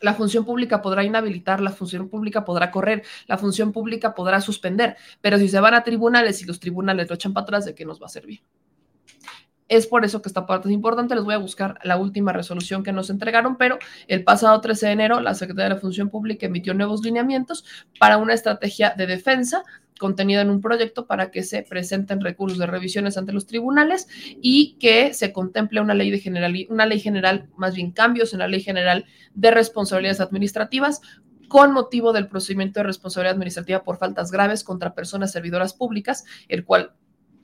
La 0.00 0.14
función 0.14 0.44
pública 0.44 0.82
podrá 0.82 1.04
inhabilitar, 1.04 1.60
la 1.60 1.70
función 1.70 2.08
pública 2.08 2.44
podrá 2.44 2.70
correr, 2.70 3.04
la 3.26 3.38
función 3.38 3.72
pública 3.72 4.14
podrá 4.14 4.40
suspender, 4.40 4.96
pero 5.20 5.38
si 5.38 5.48
se 5.48 5.60
van 5.60 5.74
a 5.74 5.84
tribunales 5.84 6.42
y 6.42 6.44
los 6.44 6.58
tribunales 6.58 7.08
lo 7.08 7.14
echan 7.14 7.32
para 7.32 7.44
atrás, 7.44 7.64
¿de 7.64 7.74
qué 7.74 7.84
nos 7.84 8.02
va 8.02 8.06
a 8.06 8.10
servir? 8.10 8.42
Es 9.68 9.86
por 9.86 10.04
eso 10.04 10.20
que 10.20 10.28
esta 10.28 10.46
parte 10.46 10.68
es 10.68 10.74
importante. 10.74 11.14
Les 11.14 11.24
voy 11.24 11.34
a 11.34 11.38
buscar 11.38 11.78
la 11.84 11.96
última 11.96 12.32
resolución 12.32 12.82
que 12.82 12.92
nos 12.92 13.08
entregaron, 13.08 13.56
pero 13.56 13.78
el 14.08 14.22
pasado 14.22 14.60
13 14.60 14.86
de 14.86 14.92
enero 14.92 15.20
la 15.20 15.34
Secretaría 15.34 15.70
de 15.70 15.74
la 15.76 15.80
Función 15.80 16.10
Pública 16.10 16.46
emitió 16.46 16.74
nuevos 16.74 17.02
lineamientos 17.02 17.64
para 17.98 18.18
una 18.18 18.34
estrategia 18.34 18.94
de 18.96 19.06
defensa 19.06 19.62
contenida 19.98 20.40
en 20.40 20.50
un 20.50 20.60
proyecto 20.60 21.06
para 21.06 21.30
que 21.30 21.42
se 21.42 21.62
presenten 21.62 22.20
recursos 22.20 22.58
de 22.58 22.66
revisiones 22.66 23.16
ante 23.16 23.32
los 23.32 23.46
tribunales 23.46 24.08
y 24.42 24.76
que 24.80 25.14
se 25.14 25.32
contemple 25.32 25.80
una 25.80 25.94
ley 25.94 26.10
de 26.10 26.18
general, 26.18 26.54
una 26.68 26.84
ley 26.84 27.00
general, 27.00 27.48
más 27.56 27.74
bien 27.74 27.92
cambios 27.92 28.32
en 28.32 28.40
la 28.40 28.48
ley 28.48 28.60
general 28.60 29.06
de 29.34 29.50
responsabilidades 29.50 30.20
administrativas 30.20 31.00
con 31.48 31.72
motivo 31.72 32.12
del 32.12 32.26
procedimiento 32.26 32.80
de 32.80 32.84
responsabilidad 32.84 33.34
administrativa 33.34 33.84
por 33.84 33.98
faltas 33.98 34.30
graves 34.32 34.64
contra 34.64 34.94
personas 34.94 35.32
servidoras 35.32 35.74
públicas, 35.74 36.24
el 36.48 36.64
cual 36.64 36.92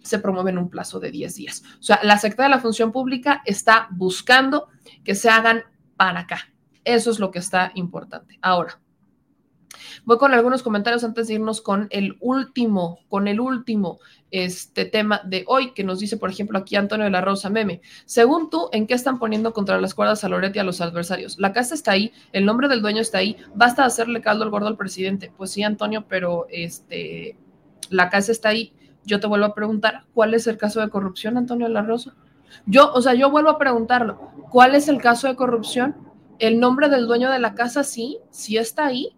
se 0.03 0.18
promueve 0.18 0.51
en 0.51 0.59
un 0.59 0.70
plazo 0.70 1.01
de 1.01 1.11
10 1.11 1.34
días. 1.34 1.62
O 1.78 1.82
sea, 1.82 2.01
la 2.03 2.18
Secretaría 2.18 2.51
de 2.51 2.57
la 2.57 2.62
Función 2.62 2.92
Pública 2.92 3.42
está 3.44 3.88
buscando 3.90 4.68
que 5.05 5.14
se 5.14 5.28
hagan 5.28 5.62
para 5.96 6.20
acá. 6.20 6.53
Eso 6.84 7.11
es 7.11 7.18
lo 7.18 7.30
que 7.30 7.38
está 7.38 7.72
importante. 7.74 8.38
Ahora, 8.40 8.80
Voy 10.05 10.18
con 10.18 10.34
algunos 10.34 10.62
comentarios 10.62 11.05
antes 11.05 11.28
de 11.28 11.34
irnos 11.34 11.61
con 11.61 11.86
el 11.90 12.16
último, 12.20 13.01
con 13.09 13.28
el 13.28 13.40
último 13.40 13.98
este 14.30 14.84
tema 14.84 15.20
de 15.24 15.44
hoy, 15.46 15.72
que 15.72 15.84
nos 15.84 16.01
dice, 16.01 16.16
por 16.16 16.30
ejemplo, 16.30 16.59
aquí 16.59 16.76
Antonio 16.76 17.05
de 17.05 17.11
la 17.11 17.20
Rosa 17.20 17.51
Meme. 17.51 17.80
Según 18.05 18.51
tú, 18.51 18.68
¿en 18.72 18.86
qué 18.86 18.94
están 18.94 19.18
poniendo 19.18 19.53
contra 19.53 19.80
las 19.80 19.94
cuerdas 19.94 20.24
a 20.24 20.28
Loretti 20.28 20.59
y 20.59 20.61
a 20.61 20.64
los 20.64 20.80
adversarios? 20.80 21.38
La 21.38 21.53
casa 21.53 21.74
está 21.74 21.92
ahí, 21.92 22.12
el 22.32 22.44
nombre 22.44 22.68
del 22.68 22.82
dueño 22.82 23.01
está 23.01 23.18
ahí, 23.18 23.36
basta 23.55 23.84
hacerle 23.84 24.20
caldo 24.20 24.44
al 24.44 24.51
gordo 24.51 24.68
al 24.68 24.76
presidente. 24.76 25.32
Pues 25.36 25.51
sí, 25.51 25.62
Antonio, 25.62 26.05
pero 26.09 26.46
este, 26.51 27.36
la 27.88 28.09
casa 28.09 28.32
está 28.32 28.51
ahí. 28.51 28.72
Yo 29.05 29.20
te 29.20 29.26
vuelvo 29.26 29.46
a 29.46 29.55
preguntar, 29.55 30.05
¿cuál 30.14 30.34
es 30.34 30.46
el 30.46 30.59
caso 30.59 30.80
de 30.80 30.90
corrupción, 30.90 31.36
Antonio 31.36 31.68
de? 31.68 32.14
Yo, 32.66 32.92
o 32.92 33.01
sea, 33.01 33.14
yo 33.14 33.30
vuelvo 33.30 33.51
a 33.51 33.59
preguntarlo, 33.59 34.32
¿cuál 34.51 34.74
es 34.74 34.88
el 34.88 35.01
caso 35.01 35.28
de 35.28 35.36
corrupción? 35.36 35.96
El 36.38 36.61
nombre 36.61 36.88
del 36.88 37.07
dueño 37.07 37.30
de 37.30 37.38
la 37.38 37.55
casa, 37.55 37.84
sí, 37.84 38.18
sí 38.30 38.57
está 38.57 38.86
ahí, 38.86 39.16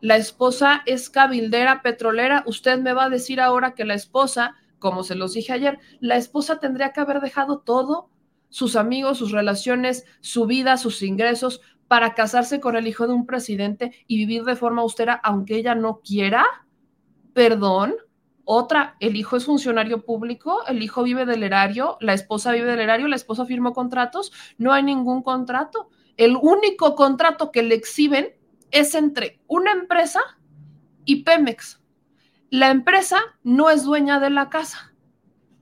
la 0.00 0.16
esposa 0.16 0.82
es 0.86 1.08
cabildera 1.08 1.82
petrolera, 1.82 2.44
usted 2.46 2.78
me 2.78 2.92
va 2.92 3.04
a 3.04 3.10
decir 3.10 3.40
ahora 3.40 3.74
que 3.74 3.84
la 3.84 3.94
esposa, 3.94 4.54
como 4.78 5.02
se 5.02 5.14
los 5.14 5.32
dije 5.32 5.52
ayer, 5.52 5.78
la 6.00 6.16
esposa 6.16 6.58
tendría 6.58 6.92
que 6.92 7.00
haber 7.00 7.20
dejado 7.20 7.60
todo, 7.60 8.10
sus 8.48 8.76
amigos, 8.76 9.18
sus 9.18 9.32
relaciones, 9.32 10.04
su 10.20 10.46
vida, 10.46 10.76
sus 10.76 11.02
ingresos, 11.02 11.60
para 11.88 12.14
casarse 12.14 12.60
con 12.60 12.76
el 12.76 12.86
hijo 12.86 13.06
de 13.06 13.14
un 13.14 13.26
presidente 13.26 13.92
y 14.06 14.18
vivir 14.18 14.44
de 14.44 14.56
forma 14.56 14.82
austera, 14.82 15.14
aunque 15.14 15.56
ella 15.56 15.74
no 15.74 16.00
quiera. 16.00 16.44
Perdón. 17.32 17.94
Otra, 18.48 18.94
el 19.00 19.16
hijo 19.16 19.36
es 19.36 19.44
funcionario 19.44 20.04
público, 20.04 20.64
el 20.68 20.80
hijo 20.80 21.02
vive 21.02 21.26
del 21.26 21.42
erario, 21.42 21.96
la 22.00 22.14
esposa 22.14 22.52
vive 22.52 22.70
del 22.70 22.78
erario, 22.78 23.08
la 23.08 23.16
esposa 23.16 23.44
firmó 23.44 23.72
contratos, 23.72 24.32
no 24.56 24.72
hay 24.72 24.84
ningún 24.84 25.24
contrato. 25.24 25.90
El 26.16 26.36
único 26.40 26.94
contrato 26.94 27.50
que 27.50 27.64
le 27.64 27.74
exhiben 27.74 28.36
es 28.70 28.94
entre 28.94 29.40
una 29.48 29.72
empresa 29.72 30.20
y 31.04 31.24
Pemex. 31.24 31.82
La 32.48 32.70
empresa 32.70 33.18
no 33.42 33.68
es 33.68 33.82
dueña 33.82 34.20
de 34.20 34.30
la 34.30 34.48
casa. 34.48 34.94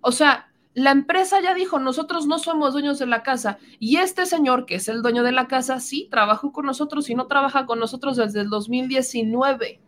O 0.03 0.13
sea, 0.13 0.53
la 0.75 0.91
empresa 0.91 1.41
ya 1.41 1.55
dijo, 1.55 1.79
nosotros 1.79 2.27
no 2.27 2.39
somos 2.39 2.75
dueños 2.75 2.99
de 2.99 3.07
la 3.07 3.23
casa. 3.23 3.57
Y 3.79 3.97
este 3.97 4.27
señor, 4.27 4.67
que 4.67 4.75
es 4.75 4.89
el 4.89 5.01
dueño 5.01 5.23
de 5.23 5.33
la 5.33 5.49
casa, 5.49 5.81
sí, 5.81 6.07
trabajó 6.11 6.53
con 6.53 6.67
nosotros 6.67 7.09
y 7.09 7.15
no 7.15 7.29
trabaja 7.29 7.65
con 7.65 7.79
nosotros 7.79 8.19
desde 8.19 8.43
el 8.43 8.51
2019. 8.51 9.81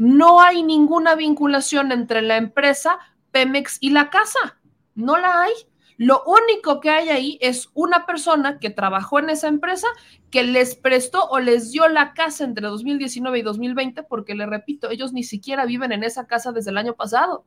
No 0.00 0.40
hay 0.40 0.62
ninguna 0.62 1.14
vinculación 1.14 1.92
entre 1.92 2.22
la 2.22 2.38
empresa, 2.38 2.98
Pemex 3.32 3.76
y 3.82 3.90
la 3.90 4.08
casa. 4.08 4.58
No 4.94 5.18
la 5.18 5.42
hay. 5.42 5.52
Lo 5.98 6.22
único 6.24 6.80
que 6.80 6.88
hay 6.88 7.10
ahí 7.10 7.38
es 7.42 7.68
una 7.74 8.06
persona 8.06 8.58
que 8.58 8.70
trabajó 8.70 9.18
en 9.18 9.28
esa 9.28 9.48
empresa 9.48 9.86
que 10.30 10.42
les 10.42 10.74
prestó 10.74 11.24
o 11.28 11.38
les 11.38 11.70
dio 11.70 11.86
la 11.86 12.14
casa 12.14 12.44
entre 12.44 12.66
2019 12.68 13.40
y 13.40 13.42
2020, 13.42 14.02
porque 14.04 14.34
le 14.34 14.46
repito, 14.46 14.88
ellos 14.88 15.12
ni 15.12 15.22
siquiera 15.22 15.66
viven 15.66 15.92
en 15.92 16.02
esa 16.02 16.26
casa 16.26 16.50
desde 16.50 16.70
el 16.70 16.78
año 16.78 16.94
pasado. 16.94 17.44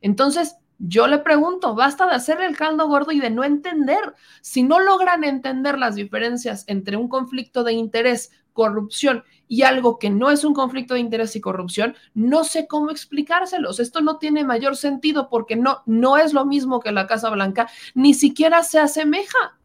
Entonces, 0.00 0.56
yo 0.78 1.08
le 1.08 1.18
pregunto, 1.18 1.74
basta 1.74 2.06
de 2.06 2.14
hacerle 2.14 2.46
el 2.46 2.56
caldo 2.56 2.88
gordo 2.88 3.12
y 3.12 3.20
de 3.20 3.28
no 3.28 3.44
entender. 3.44 4.14
Si 4.40 4.62
no 4.62 4.80
logran 4.80 5.24
entender 5.24 5.76
las 5.78 5.94
diferencias 5.94 6.64
entre 6.68 6.96
un 6.96 7.10
conflicto 7.10 7.64
de 7.64 7.74
interés, 7.74 8.30
corrupción 8.52 9.24
y 9.48 9.62
algo 9.62 9.98
que 9.98 10.10
no 10.10 10.30
es 10.30 10.44
un 10.44 10.54
conflicto 10.54 10.94
de 10.94 11.00
interés 11.00 11.34
y 11.36 11.40
corrupción, 11.40 11.96
no 12.14 12.44
sé 12.44 12.66
cómo 12.66 12.90
explicárselos. 12.90 13.80
Esto 13.80 14.00
no 14.00 14.18
tiene 14.18 14.44
mayor 14.44 14.76
sentido 14.76 15.28
porque 15.28 15.56
no, 15.56 15.82
no 15.86 16.16
es 16.16 16.32
lo 16.32 16.44
mismo 16.44 16.80
que 16.80 16.92
la 16.92 17.06
Casa 17.06 17.30
Blanca, 17.30 17.68
ni 17.94 18.14
siquiera 18.14 18.62
se 18.62 18.78
asemeja. 18.78 19.58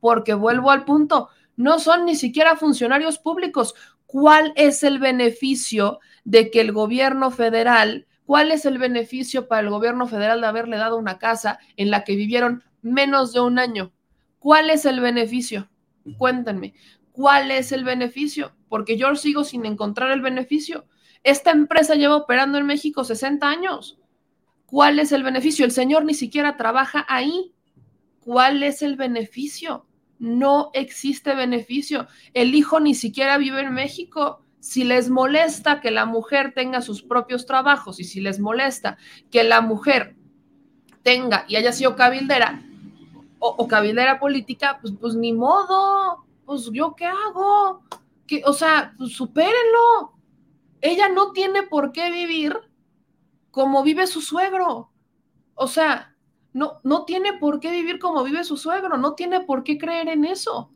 Porque 0.00 0.34
vuelvo 0.34 0.70
al 0.70 0.84
punto, 0.84 1.28
no 1.56 1.78
son 1.78 2.04
ni 2.04 2.14
siquiera 2.14 2.56
funcionarios 2.56 3.18
públicos. 3.18 3.74
¿Cuál 4.06 4.52
es 4.54 4.82
el 4.84 4.98
beneficio 4.98 5.98
de 6.24 6.50
que 6.50 6.60
el 6.60 6.72
gobierno 6.72 7.30
federal 7.30 8.06
¿Cuál 8.26 8.52
es 8.52 8.64
el 8.64 8.78
beneficio 8.78 9.48
para 9.48 9.60
el 9.60 9.70
gobierno 9.70 10.06
federal 10.06 10.40
de 10.40 10.46
haberle 10.46 10.78
dado 10.78 10.96
una 10.96 11.18
casa 11.18 11.58
en 11.76 11.90
la 11.90 12.04
que 12.04 12.16
vivieron 12.16 12.64
menos 12.80 13.32
de 13.32 13.40
un 13.40 13.58
año? 13.58 13.92
¿Cuál 14.38 14.70
es 14.70 14.86
el 14.86 15.00
beneficio? 15.00 15.68
Cuéntenme, 16.16 16.74
¿cuál 17.14 17.52
es 17.52 17.70
el 17.70 17.84
beneficio? 17.84 18.52
Porque 18.68 18.98
yo 18.98 19.14
sigo 19.14 19.44
sin 19.44 19.64
encontrar 19.66 20.10
el 20.10 20.20
beneficio. 20.20 20.86
Esta 21.22 21.52
empresa 21.52 21.94
lleva 21.94 22.16
operando 22.16 22.58
en 22.58 22.66
México 22.66 23.04
60 23.04 23.48
años. 23.48 23.98
¿Cuál 24.66 24.98
es 24.98 25.12
el 25.12 25.22
beneficio? 25.22 25.64
El 25.64 25.70
señor 25.70 26.04
ni 26.04 26.14
siquiera 26.14 26.56
trabaja 26.56 27.06
ahí. 27.08 27.54
¿Cuál 28.18 28.64
es 28.64 28.82
el 28.82 28.96
beneficio? 28.96 29.86
No 30.18 30.70
existe 30.74 31.36
beneficio. 31.36 32.08
El 32.32 32.52
hijo 32.56 32.80
ni 32.80 32.96
siquiera 32.96 33.38
vive 33.38 33.60
en 33.60 33.72
México 33.72 34.42
si 34.58 34.82
les 34.82 35.08
molesta 35.08 35.80
que 35.80 35.92
la 35.92 36.06
mujer 36.06 36.52
tenga 36.52 36.80
sus 36.80 37.02
propios 37.02 37.46
trabajos 37.46 38.00
y 38.00 38.04
si 38.04 38.20
les 38.20 38.40
molesta 38.40 38.98
que 39.30 39.44
la 39.44 39.60
mujer 39.60 40.16
tenga 41.04 41.44
y 41.46 41.54
haya 41.54 41.70
sido 41.70 41.94
cabildera 41.94 42.60
o, 43.38 43.68
cabildera 43.68 44.18
política, 44.18 44.78
pues, 44.80 44.94
pues 44.98 45.14
ni 45.14 45.32
modo, 45.32 46.24
pues 46.44 46.70
yo 46.72 46.94
qué 46.96 47.06
hago, 47.06 47.82
que, 48.26 48.42
o 48.44 48.52
sea, 48.52 48.94
pues 48.96 49.12
supérenlo. 49.12 50.14
Ella 50.80 51.08
no 51.08 51.32
tiene 51.32 51.62
por 51.62 51.92
qué 51.92 52.10
vivir 52.10 52.58
como 53.50 53.82
vive 53.82 54.06
su 54.06 54.20
suegro. 54.20 54.90
O 55.54 55.66
sea, 55.66 56.14
no, 56.52 56.80
no 56.84 57.04
tiene 57.04 57.34
por 57.34 57.60
qué 57.60 57.70
vivir 57.70 57.98
como 57.98 58.22
vive 58.24 58.44
su 58.44 58.56
suegro, 58.56 58.96
no 58.96 59.14
tiene 59.14 59.40
por 59.40 59.64
qué 59.64 59.78
creer 59.78 60.08
en 60.08 60.24
eso. 60.24 60.70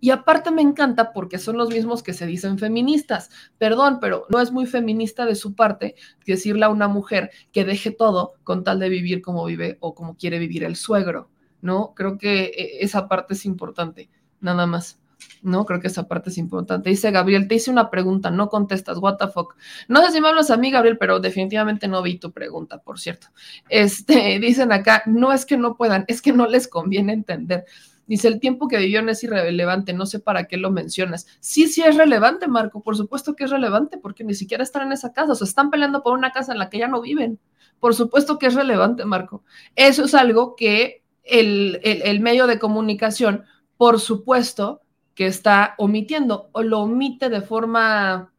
Y 0.00 0.10
aparte 0.10 0.50
me 0.50 0.62
encanta 0.62 1.12
porque 1.12 1.38
son 1.38 1.56
los 1.56 1.70
mismos 1.70 2.02
que 2.02 2.12
se 2.12 2.26
dicen 2.26 2.58
feministas. 2.58 3.30
Perdón, 3.58 3.98
pero 4.00 4.26
no 4.28 4.40
es 4.40 4.52
muy 4.52 4.66
feminista 4.66 5.26
de 5.26 5.34
su 5.34 5.54
parte 5.54 5.96
decirle 6.24 6.64
a 6.64 6.68
una 6.68 6.88
mujer 6.88 7.30
que 7.52 7.64
deje 7.64 7.90
todo 7.90 8.34
con 8.44 8.62
tal 8.62 8.78
de 8.78 8.88
vivir 8.88 9.22
como 9.22 9.44
vive 9.44 9.76
o 9.80 9.94
como 9.94 10.16
quiere 10.16 10.38
vivir 10.38 10.64
el 10.64 10.76
suegro, 10.76 11.30
¿no? 11.60 11.94
Creo 11.94 12.16
que 12.16 12.44
eh, 12.44 12.78
esa 12.80 13.08
parte 13.08 13.34
es 13.34 13.44
importante, 13.44 14.08
nada 14.40 14.66
más. 14.66 15.00
No, 15.42 15.64
creo 15.64 15.80
que 15.80 15.88
esa 15.88 16.08
parte 16.08 16.30
es 16.30 16.38
importante. 16.38 16.90
Dice 16.90 17.10
Gabriel, 17.10 17.48
te 17.48 17.56
hice 17.56 17.70
una 17.70 17.90
pregunta, 17.90 18.30
no 18.30 18.48
contestas, 18.48 18.98
what 18.98 19.16
the 19.16 19.28
fuck. 19.28 19.54
No 19.88 20.04
sé 20.04 20.12
si 20.12 20.20
me 20.20 20.28
hablas 20.28 20.50
a 20.50 20.56
mí, 20.56 20.70
Gabriel, 20.70 20.98
pero 20.98 21.20
definitivamente 21.20 21.88
no 21.88 22.02
vi 22.02 22.18
tu 22.18 22.32
pregunta, 22.32 22.78
por 22.78 22.98
cierto. 22.98 23.28
Este, 23.68 24.38
dicen 24.40 24.72
acá, 24.72 25.02
no 25.06 25.32
es 25.32 25.46
que 25.46 25.56
no 25.56 25.76
puedan, 25.76 26.04
es 26.08 26.22
que 26.22 26.32
no 26.32 26.46
les 26.46 26.68
conviene 26.68 27.12
entender. 27.12 27.64
Dice, 28.06 28.28
el 28.28 28.40
tiempo 28.40 28.68
que 28.68 28.78
vivieron 28.78 29.10
es 29.10 29.22
irrelevante, 29.22 29.92
no 29.92 30.06
sé 30.06 30.18
para 30.18 30.44
qué 30.44 30.56
lo 30.56 30.70
mencionas. 30.70 31.26
Sí, 31.40 31.68
sí 31.68 31.82
es 31.82 31.96
relevante, 31.96 32.48
Marco, 32.48 32.82
por 32.82 32.96
supuesto 32.96 33.36
que 33.36 33.44
es 33.44 33.50
relevante, 33.50 33.98
porque 33.98 34.24
ni 34.24 34.34
siquiera 34.34 34.62
están 34.62 34.86
en 34.86 34.92
esa 34.92 35.12
casa, 35.12 35.32
o 35.32 35.34
sea, 35.34 35.46
están 35.46 35.70
peleando 35.70 36.02
por 36.02 36.14
una 36.14 36.32
casa 36.32 36.52
en 36.52 36.58
la 36.58 36.70
que 36.70 36.78
ya 36.78 36.88
no 36.88 37.02
viven. 37.02 37.38
Por 37.80 37.94
supuesto 37.94 38.38
que 38.38 38.46
es 38.46 38.54
relevante, 38.54 39.04
Marco. 39.04 39.44
Eso 39.76 40.04
es 40.04 40.14
algo 40.14 40.56
que 40.56 41.04
el, 41.22 41.80
el 41.82 42.20
medio 42.20 42.46
de 42.46 42.58
comunicación, 42.58 43.44
por 43.76 44.00
supuesto, 44.00 44.80
que 45.18 45.26
está 45.26 45.74
omitiendo 45.78 46.48
o 46.52 46.62
lo 46.62 46.78
omite 46.78 47.28
de 47.28 47.40
forma 47.42 48.32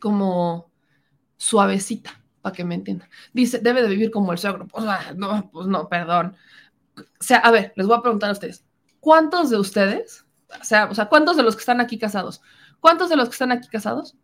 como 0.00 0.72
suavecita, 1.36 2.20
para 2.42 2.52
que 2.52 2.64
me 2.64 2.74
entiendan. 2.74 3.08
Dice, 3.32 3.60
debe 3.60 3.80
de 3.80 3.88
vivir 3.88 4.10
como 4.10 4.32
el 4.32 4.38
suegro. 4.38 4.66
Pues, 4.66 4.84
no, 5.14 5.48
pues 5.52 5.68
no, 5.68 5.88
perdón. 5.88 6.34
O 6.98 7.02
sea, 7.20 7.38
a 7.38 7.52
ver, 7.52 7.72
les 7.76 7.86
voy 7.86 7.96
a 7.96 8.02
preguntar 8.02 8.28
a 8.28 8.32
ustedes, 8.32 8.66
¿cuántos 8.98 9.48
de 9.48 9.58
ustedes, 9.58 10.26
o 10.60 10.64
sea, 10.64 10.86
o 10.86 10.96
sea, 10.96 11.08
cuántos 11.08 11.36
de 11.36 11.44
los 11.44 11.54
que 11.54 11.60
están 11.60 11.80
aquí 11.80 11.96
casados, 11.96 12.42
cuántos 12.80 13.08
de 13.08 13.14
los 13.14 13.28
que 13.28 13.34
están 13.34 13.52
aquí 13.52 13.68
casados 13.68 14.16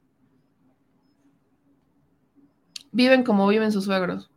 viven 2.90 3.22
como 3.22 3.46
viven 3.46 3.70
sus 3.70 3.84
suegros? 3.84 4.28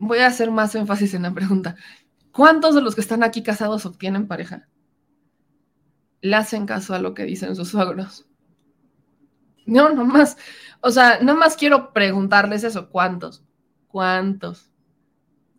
Voy 0.00 0.18
a 0.18 0.26
hacer 0.26 0.50
más 0.50 0.74
énfasis 0.74 1.14
en 1.14 1.22
la 1.22 1.32
pregunta. 1.32 1.76
¿Cuántos 2.32 2.74
de 2.74 2.80
los 2.80 2.94
que 2.94 3.02
están 3.02 3.22
aquí 3.22 3.42
casados 3.42 3.84
obtienen 3.86 4.26
pareja? 4.26 4.68
Le 6.22 6.36
hacen 6.36 6.66
caso 6.66 6.94
a 6.94 6.98
lo 6.98 7.14
que 7.14 7.24
dicen 7.24 7.54
sus 7.54 7.68
suegros. 7.68 8.26
No, 9.66 9.90
nomás, 9.90 10.36
o 10.80 10.90
sea, 10.90 11.20
nomás 11.20 11.56
quiero 11.56 11.92
preguntarles 11.92 12.64
eso, 12.64 12.90
¿cuántos? 12.90 13.44
¿Cuántos? 13.86 14.72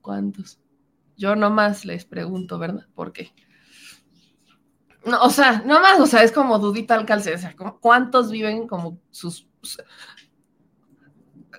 ¿Cuántos? 0.02 0.60
Yo 1.16 1.36
nomás 1.36 1.86
les 1.86 2.06
pregunto, 2.06 2.58
¿verdad? 2.58 2.88
¿Por 2.96 3.14
qué? 3.14 3.34
No, 5.06 5.22
o 5.22 5.30
sea, 5.30 5.62
nomás, 5.66 6.00
o 6.00 6.08
sea, 6.08 6.24
es 6.24 6.32
como 6.32 6.60
dudita 6.60 6.96
al 6.96 7.06
calce, 7.06 7.34
o 7.34 7.38
sea, 7.38 7.56
¿cuántos 7.80 8.32
viven 8.32 8.68
como 8.68 9.00
sus... 9.12 9.48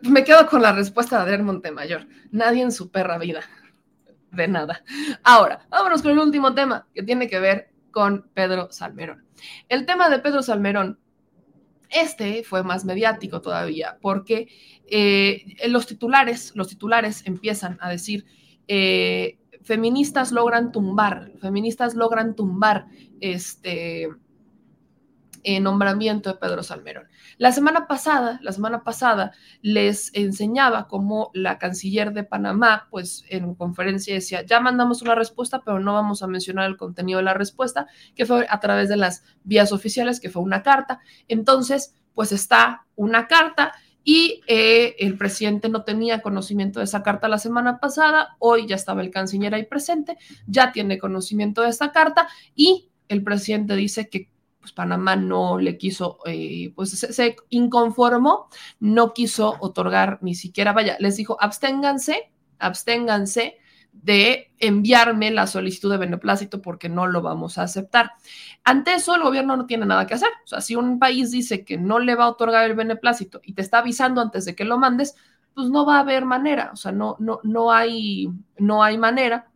Me 0.03 0.25
quedo 0.25 0.47
con 0.49 0.61
la 0.61 0.73
respuesta 0.73 1.17
de 1.17 1.23
Adrián 1.23 1.45
Montemayor. 1.45 2.07
Nadie 2.31 2.63
en 2.63 2.73
su 2.73 2.91
perra 2.91 3.17
vida. 3.17 3.41
De 4.35 4.49
nada. 4.49 4.83
Ahora, 5.23 5.67
vámonos 5.71 6.03
con 6.03 6.13
el 6.13 6.19
último 6.19 6.55
tema 6.55 6.87
que 6.95 7.03
tiene 7.03 7.29
que 7.29 7.39
ver 7.39 7.71
con 7.91 8.29
Pedro 8.35 8.69
Salmerón. 8.73 9.25
El 9.69 9.87
tema 9.87 10.09
de 10.09 10.19
Pedro 10.19 10.43
Salmerón 10.43 10.99
este 11.91 12.43
fue 12.43 12.65
más 12.65 12.85
mediático 12.85 13.41
todavía 13.41 13.99
porque 14.01 14.49
eh, 14.87 15.57
los 15.69 15.87
titulares, 15.87 16.53
los 16.57 16.69
titulares 16.69 17.25
empiezan 17.27 17.79
a 17.81 17.89
decir, 17.89 18.27
eh, 18.67 19.39
feministas 19.63 20.33
logran 20.33 20.73
tumbar, 20.73 21.33
feministas 21.41 21.95
logran 21.95 22.35
tumbar 22.35 22.87
este 23.21 24.09
nombramiento 25.61 26.31
de 26.31 26.39
Pedro 26.39 26.63
Salmerón. 26.63 27.09
La 27.39 27.53
semana 27.53 27.87
pasada, 27.87 28.39
la 28.43 28.53
semana 28.53 28.83
pasada 28.83 29.33
les 29.63 30.11
enseñaba 30.15 30.89
cómo 30.89 31.31
la 31.35 31.59
canciller 31.59 32.13
de 32.13 32.25
Panamá, 32.25 32.89
pues 32.91 33.25
en 33.29 33.55
conferencia 33.55 34.15
decía, 34.15 34.43
ya 34.43 34.61
mandamos 34.61 35.03
una 35.03 35.15
respuesta, 35.15 35.63
pero 35.65 35.81
no 35.81 35.93
vamos 35.93 36.23
a 36.23 36.27
mencionar 36.27 36.69
el 36.69 36.77
contenido 36.77 37.19
de 37.19 37.25
la 37.25 37.35
respuesta, 37.35 37.87
que 38.15 38.27
fue 38.27 38.47
a 38.49 38.61
través 38.61 38.89
de 38.89 38.97
las 38.97 39.25
vías 39.43 39.73
oficiales, 39.73 40.21
que 40.21 40.31
fue 40.31 40.43
una 40.43 40.63
carta. 40.63 41.01
Entonces, 41.29 41.95
pues 42.15 42.33
está 42.33 42.87
una 42.97 43.27
carta 43.27 43.73
y 44.05 44.43
eh, 44.47 44.97
el 44.99 45.17
presidente 45.17 45.69
no 45.69 45.83
tenía 45.83 46.21
conocimiento 46.21 46.79
de 46.79 46.85
esa 46.85 47.03
carta 47.03 47.27
la 47.27 47.39
semana 47.39 47.81
pasada, 47.81 48.37
hoy 48.39 48.67
ya 48.67 48.77
estaba 48.77 49.03
el 49.03 49.11
canciller 49.11 49.55
ahí 49.55 49.65
presente, 49.65 50.19
ya 50.47 50.73
tiene 50.73 50.99
conocimiento 50.99 51.63
de 51.63 51.71
esa 51.71 51.91
carta 51.91 52.29
y 52.55 52.91
el 53.09 53.23
presidente 53.23 53.75
dice 53.77 54.09
que 54.09 54.29
pues 54.65 54.73
Panamá 54.73 55.15
no 55.15 55.59
le 55.59 55.77
quiso, 55.77 56.21
eh, 56.25 56.73
pues 56.75 56.99
se, 56.99 57.37
inconformó, 57.51 58.49
no 58.81 59.13
quiso 59.13 59.59
otorgar 59.61 60.21
ni 60.23 60.35
siquiera, 60.35 60.73
vaya, 60.73 60.97
les 61.01 61.19
dijo, 61.19 61.37
absténganse, 61.39 62.33
absténganse 62.59 63.59
de 63.93 64.55
enviarme 64.59 65.31
la 65.33 65.47
solicitud 65.47 65.91
de 65.91 65.99
beneplácito 65.99 66.63
porque 66.63 66.89
no 66.89 67.07
lo 67.07 67.21
vamos 67.21 67.59
a 67.59 67.65
aceptar. 67.65 68.13
Ante 68.65 68.95
eso, 68.95 69.15
el 69.15 69.23
gobierno 69.23 69.55
no 69.59 69.67
tiene 69.67 69.85
nada 69.85 70.07
que 70.07 70.15
hacer. 70.15 70.31
O 70.45 70.47
sea, 70.47 70.63
si 70.63 70.77
un 70.77 70.99
país 70.99 71.31
dice 71.31 71.63
que 71.63 71.77
no 71.77 71.99
le 71.99 72.15
va 72.15 72.25
a 72.25 72.31
otorgar 72.31 72.65
el 72.65 72.75
beneplácito 72.75 73.43
y 73.45 73.53
te 73.53 73.61
está 73.61 73.81
avisando 73.81 74.23
antes 74.23 74.47
de 74.47 74.55
que 74.55 74.65
lo 74.65 74.79
mandes, 74.79 75.15
pues 75.53 75.69
no 75.69 75.85
va 75.85 75.99
a 75.99 76.01
haber 76.01 76.25
manera. 76.25 76.71
O 76.73 76.77
sea, 76.77 76.91
no, 76.91 77.17
no, 77.19 77.41
no, 77.43 77.71
hay, 77.71 78.31
no 78.57 78.83
hay 78.83 78.97
manera 78.97 79.51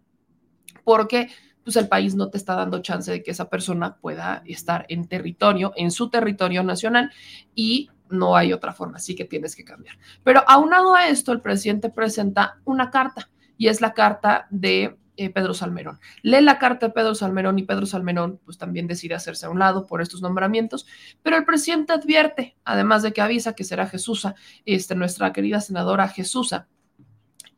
porque 0.85 1.31
pues 1.69 1.77
el 1.77 1.89
país 1.89 2.15
no 2.15 2.31
te 2.31 2.39
está 2.39 2.55
dando 2.55 2.81
chance 2.81 3.11
de 3.11 3.23
que 3.23 3.31
esa 3.31 3.51
persona 3.51 3.97
pueda 3.97 4.43
estar 4.47 4.86
en 4.89 5.07
territorio, 5.07 5.74
en 5.77 5.90
su 5.90 6.09
territorio 6.09 6.62
nacional 6.62 7.12
y 7.55 7.90
no 8.09 8.36
hay 8.36 8.55
otra 8.55 8.73
forma, 8.73 8.97
así 8.97 9.15
que 9.15 9.27
tienes 9.27 9.55
que 9.55 9.66
cambiar. 9.66 9.99
Pero 10.24 10.43
aunado 10.49 10.95
a 10.95 11.09
esto, 11.09 11.31
el 11.31 11.43
presidente 11.43 11.90
presenta 11.90 12.57
una 12.65 12.89
carta 12.89 13.28
y 13.59 13.69
es 13.69 13.82
la 13.82 13.93
carta 13.93 14.47
de 14.49 14.97
eh, 15.19 15.28
Pedro 15.28 15.53
Salmerón. 15.53 16.01
Lee 16.23 16.40
la 16.40 16.59
carta 16.59 16.86
de 16.86 16.93
Pedro 16.95 17.15
Salmerón 17.15 17.59
y 17.59 17.65
Pedro 17.65 17.85
Salmerón 17.85 18.40
pues 18.47 18.57
también 18.57 18.86
decide 18.86 19.15
hacerse 19.15 19.45
a 19.45 19.51
un 19.51 19.59
lado 19.59 19.85
por 19.85 20.01
estos 20.01 20.23
nombramientos, 20.23 20.86
pero 21.23 21.36
el 21.36 21.45
presidente 21.45 21.93
advierte, 21.93 22.57
además 22.65 23.03
de 23.03 23.12
que 23.12 23.20
avisa 23.20 23.53
que 23.53 23.65
será 23.65 23.86
Jesús, 23.86 24.27
este, 24.65 24.95
nuestra 24.95 25.35
querida 25.35 25.61
senadora 25.61 26.09
Jesús 26.09 26.55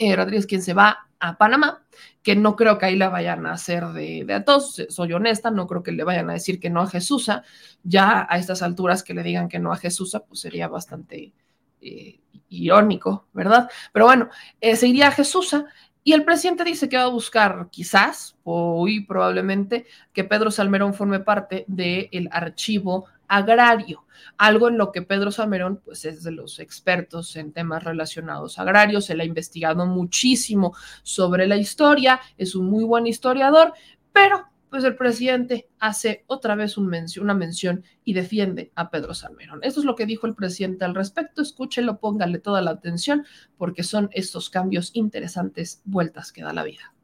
eh, 0.01 0.17
Rodríguez 0.17 0.47
quien 0.47 0.63
se 0.63 0.75
va 0.75 1.07
a 1.21 1.37
Panamá, 1.37 1.85
que 2.23 2.35
no 2.35 2.57
creo 2.57 2.79
que 2.79 2.87
ahí 2.87 2.97
la 2.97 3.11
vayan 3.11 3.45
a 3.47 3.53
hacer 3.53 3.85
de, 3.89 4.25
de 4.25 4.35
a 4.35 4.45
todos, 4.45 4.83
soy 4.89 5.13
honesta, 5.13 5.51
no 5.51 5.67
creo 5.67 5.83
que 5.83 5.93
le 5.93 6.03
vayan 6.03 6.31
a 6.31 6.33
decir 6.33 6.59
que 6.59 6.71
no 6.71 6.81
a 6.81 6.87
Jesús, 6.87 7.31
ya 7.83 8.27
a 8.29 8.39
estas 8.39 8.63
alturas 8.63 9.03
que 9.03 9.13
le 9.13 9.23
digan 9.23 9.49
que 9.49 9.59
no 9.59 9.73
a 9.73 9.77
Jesús, 9.77 10.17
pues 10.27 10.41
sería 10.41 10.67
bastante 10.69 11.35
eh, 11.83 12.19
irónico, 12.49 13.27
¿verdad? 13.35 13.69
Pero 13.93 14.07
bueno, 14.07 14.31
eh, 14.61 14.75
se 14.75 14.89
iría 14.89 15.09
a 15.09 15.13
Jesús 15.13 15.55
y 16.03 16.15
el 16.15 16.25
presidente 16.25 16.65
dice 16.65 16.89
que 16.89 16.97
va 16.97 17.05
a 17.05 17.09
buscar, 17.09 17.69
quizás, 17.71 18.37
o 18.43 18.87
probablemente, 19.07 19.85
que 20.15 20.25
Pedro 20.25 20.51
Salmerón 20.51 20.95
forme 20.95 21.21
parte 21.21 21.65
del 21.69 22.29
archivo 22.33 23.05
agrario, 23.31 24.05
algo 24.37 24.69
en 24.69 24.77
lo 24.77 24.91
que 24.91 25.03
Pedro 25.03 25.31
Salmerón 25.31 25.81
pues 25.85 26.05
es 26.05 26.25
de 26.25 26.33
los 26.33 26.59
expertos 26.59 27.37
en 27.37 27.53
temas 27.53 27.85
relacionados 27.85 28.59
agrarios, 28.59 29.09
él 29.09 29.21
ha 29.21 29.25
investigado 29.25 29.87
muchísimo 29.87 30.75
sobre 31.05 31.47
la 31.47 31.57
historia, 31.57 32.21
es 32.37 32.57
un 32.57 32.67
muy 32.67 32.83
buen 32.83 33.07
historiador, 33.07 33.73
pero 34.13 34.47
pues 34.69 34.83
el 34.83 34.97
presidente 34.97 35.69
hace 35.79 36.25
otra 36.27 36.57
vez 36.57 36.77
una 36.77 37.35
mención 37.35 37.85
y 38.05 38.15
defiende 38.15 38.73
a 38.75 38.91
Pedro 38.91 39.15
Salmerón. 39.15 39.61
Esto 39.63 39.81
es 39.81 39.87
lo 39.87 39.95
que 39.95 40.07
dijo 40.07 40.27
el 40.27 40.35
presidente 40.35 40.85
al 40.85 40.95
respecto. 40.95 41.43
Escúchelo, 41.43 41.99
póngale 41.99 42.39
toda 42.39 42.63
la 42.63 42.71
atención, 42.71 43.25
porque 43.59 43.83
son 43.83 44.11
estos 44.13 44.49
cambios 44.49 44.91
interesantes, 44.95 45.83
vueltas 45.85 46.33
que 46.33 46.43
da 46.43 46.53
la 46.53 46.63
vida. 46.63 46.95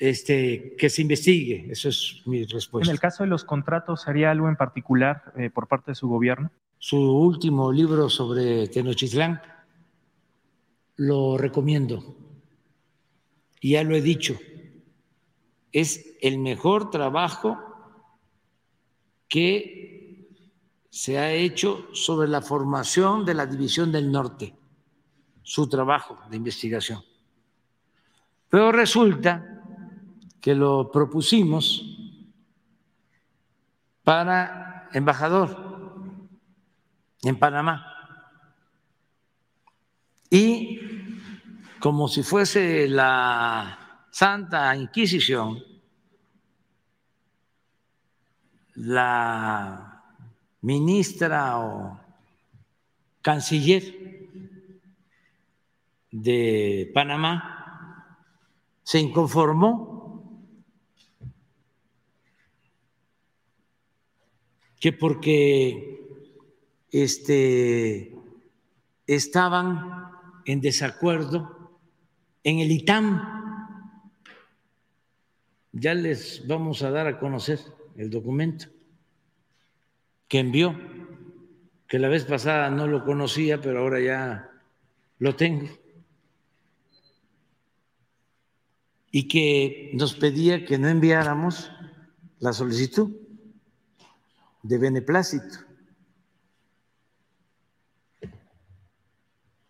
Este, 0.00 0.76
que 0.78 0.88
se 0.88 1.02
investigue, 1.02 1.66
eso 1.70 1.90
es 1.90 2.22
mi 2.24 2.46
respuesta. 2.46 2.90
En 2.90 2.94
el 2.94 2.98
caso 2.98 3.22
de 3.22 3.28
los 3.28 3.44
contratos, 3.44 4.08
¿haría 4.08 4.30
algo 4.30 4.48
en 4.48 4.56
particular 4.56 5.34
eh, 5.36 5.50
por 5.50 5.68
parte 5.68 5.90
de 5.90 5.94
su 5.94 6.08
gobierno? 6.08 6.50
Su 6.78 6.96
último 6.96 7.70
libro 7.70 8.08
sobre 8.08 8.66
Tenochtitlán 8.68 9.42
lo 10.96 11.36
recomiendo 11.36 12.16
y 13.60 13.72
ya 13.72 13.84
lo 13.84 13.94
he 13.94 14.00
dicho, 14.00 14.38
es 15.70 16.16
el 16.22 16.38
mejor 16.38 16.90
trabajo 16.90 17.58
que 19.28 20.30
se 20.88 21.18
ha 21.18 21.30
hecho 21.30 21.88
sobre 21.92 22.26
la 22.26 22.40
formación 22.40 23.26
de 23.26 23.34
la 23.34 23.44
División 23.44 23.92
del 23.92 24.10
Norte, 24.10 24.54
su 25.42 25.68
trabajo 25.68 26.18
de 26.30 26.38
investigación. 26.38 27.04
Pero 28.48 28.72
resulta 28.72 29.59
que 30.40 30.54
lo 30.54 30.90
propusimos 30.90 31.84
para 34.02 34.88
embajador 34.92 35.70
en 37.22 37.38
Panamá. 37.38 37.86
Y 40.30 40.80
como 41.78 42.08
si 42.08 42.22
fuese 42.22 42.88
la 42.88 44.06
Santa 44.10 44.74
Inquisición, 44.76 45.62
la 48.74 50.02
ministra 50.62 51.58
o 51.58 52.00
canciller 53.22 54.28
de 56.10 56.90
Panamá 56.94 58.06
se 58.82 58.98
inconformó 58.98 59.99
que 64.80 64.92
porque 64.94 66.08
este, 66.90 68.16
estaban 69.06 70.10
en 70.46 70.60
desacuerdo 70.62 71.78
en 72.42 72.60
el 72.60 72.72
ITAM. 72.72 73.20
Ya 75.72 75.94
les 75.94 76.46
vamos 76.48 76.82
a 76.82 76.90
dar 76.90 77.06
a 77.06 77.20
conocer 77.20 77.60
el 77.96 78.10
documento 78.10 78.66
que 80.26 80.38
envió, 80.38 80.74
que 81.86 81.98
la 81.98 82.08
vez 82.08 82.24
pasada 82.24 82.70
no 82.70 82.86
lo 82.86 83.04
conocía, 83.04 83.60
pero 83.60 83.80
ahora 83.80 84.00
ya 84.00 84.50
lo 85.18 85.36
tengo, 85.36 85.68
y 89.10 89.28
que 89.28 89.90
nos 89.94 90.14
pedía 90.14 90.64
que 90.64 90.78
no 90.78 90.88
enviáramos 90.88 91.70
la 92.38 92.52
solicitud 92.52 93.19
de 94.62 94.78
beneplácito. 94.78 95.58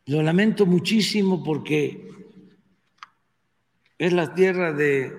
Lo 0.06 0.22
lamento 0.22 0.66
muchísimo 0.66 1.44
porque 1.44 2.10
es 3.96 4.12
la 4.12 4.34
tierra 4.34 4.72
de 4.72 5.12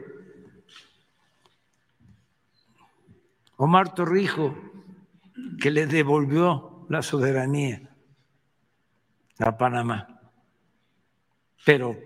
Omar 3.56 3.93
Torrijo 3.93 4.56
que 5.61 5.72
le 5.72 5.88
devolvió 5.88 6.85
la 6.89 7.02
soberanía 7.02 7.95
a 9.39 9.57
Panamá. 9.57 10.19
Pero 11.64 11.98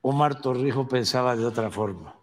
Omar 0.00 0.40
Torrijo 0.40 0.88
pensaba 0.88 1.36
de 1.36 1.44
otra 1.44 1.70
forma. 1.70 2.17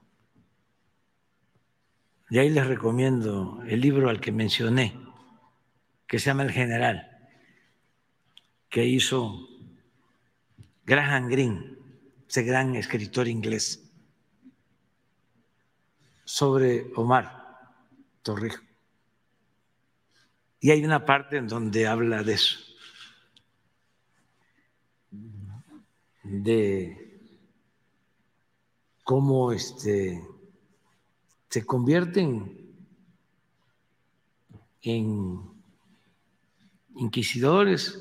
Y 2.30 2.39
ahí 2.39 2.49
les 2.49 2.65
recomiendo 2.65 3.61
el 3.68 3.81
libro 3.81 4.10
al 4.10 4.19
que 4.19 4.31
mencioné, 4.31 4.99
que 6.07 6.19
se 6.19 6.26
llama 6.26 6.43
El 6.43 6.52
General, 6.52 7.30
que 8.69 8.85
hizo 8.85 9.47
Graham 10.85 11.30
Greene, 11.30 11.77
ese 12.27 12.43
gran 12.43 12.76
escritor 12.76 13.27
inglés, 13.27 13.81
sobre 16.23 16.91
Omar 16.95 17.69
Torrijo. 18.23 18.64
Y 20.60 20.72
hay 20.72 20.84
una 20.84 21.06
parte 21.06 21.38
en 21.38 21.47
donde 21.47 21.85
habla 21.85 22.23
de 22.23 22.34
eso, 22.34 22.57
de 26.23 27.22
cómo 29.03 29.52
este, 29.52 30.22
se 31.56 31.65
convierten 31.65 32.76
en 34.82 35.41
inquisidores, 36.98 37.98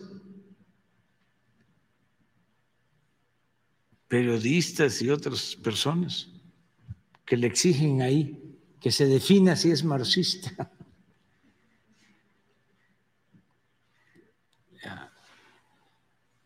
periodistas 4.08 5.00
y 5.02 5.08
otras 5.08 5.54
personas 5.54 6.28
que 7.24 7.36
le 7.36 7.46
exigen 7.46 8.02
ahí 8.02 8.58
que 8.80 8.90
se 8.90 9.06
defina 9.06 9.54
si 9.54 9.70
es 9.70 9.84
marxista. 9.84 10.72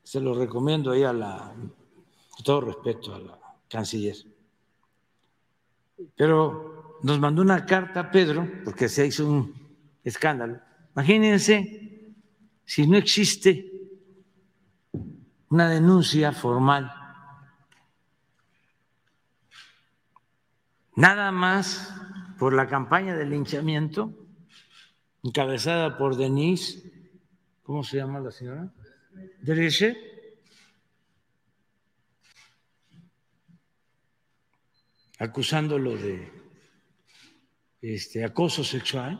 Se 0.03 0.21
lo 0.21 0.35
recomiendo 0.35 0.91
ahí 0.91 1.05
a 1.05 1.15
la, 1.15 1.55
con 1.55 2.45
todo 2.45 2.61
respeto 2.61 3.15
a 3.15 3.19
la 3.19 3.41
canciller. 3.67 4.17
Pero 6.15 6.78
nos 7.03 7.19
mandó 7.19 7.43
una 7.43 7.65
carta 7.65 8.11
Pedro, 8.11 8.49
porque 8.65 8.89
se 8.89 9.07
hizo 9.07 9.29
un 9.29 9.55
escándalo. 10.05 10.61
Imagínense 10.95 12.15
si 12.65 12.87
no 12.87 12.97
existe 12.97 13.73
una 15.51 15.69
denuncia 15.69 16.33
formal, 16.33 16.93
nada 20.97 21.33
más 21.33 21.95
por 22.39 22.53
la 22.53 22.67
campaña 22.67 23.17
de 23.17 23.25
linchamiento 23.25 24.13
encabezada 25.23 25.97
por 25.97 26.17
Denise, 26.17 27.11
¿cómo 27.63 27.83
se 27.83 27.97
llama 27.97 28.21
la 28.21 28.31
señora? 28.31 28.73
Dereche 29.41 29.97
acusándolo 35.19 35.97
de 35.97 36.38
este, 37.81 38.25
acoso 38.25 38.65
sexual. 38.65 39.19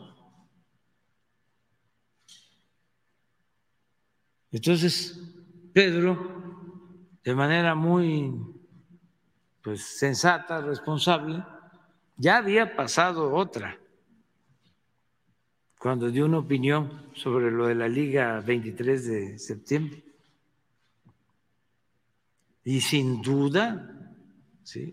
Entonces, 4.51 5.19
Pedro, 5.73 6.39
de 7.23 7.35
manera 7.35 7.75
muy 7.75 8.33
pues, 9.61 9.81
sensata, 9.85 10.61
responsable, 10.61 11.43
ya 12.17 12.37
había 12.37 12.75
pasado 12.75 13.33
otra, 13.33 13.79
cuando 15.79 16.11
dio 16.11 16.25
una 16.25 16.39
opinión 16.39 17.09
sobre 17.13 17.49
lo 17.49 17.67
de 17.67 17.75
la 17.75 17.87
Liga 17.87 18.41
23 18.41 19.07
de 19.07 19.39
septiembre. 19.39 20.03
Y 22.65 22.81
sin 22.81 23.21
duda 23.21 23.95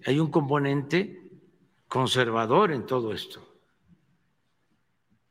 hay 0.07 0.21
un 0.21 0.31
componente 0.31 1.27
conservador 1.89 2.71
en 2.71 2.87
todo 2.87 3.13
esto, 3.13 3.56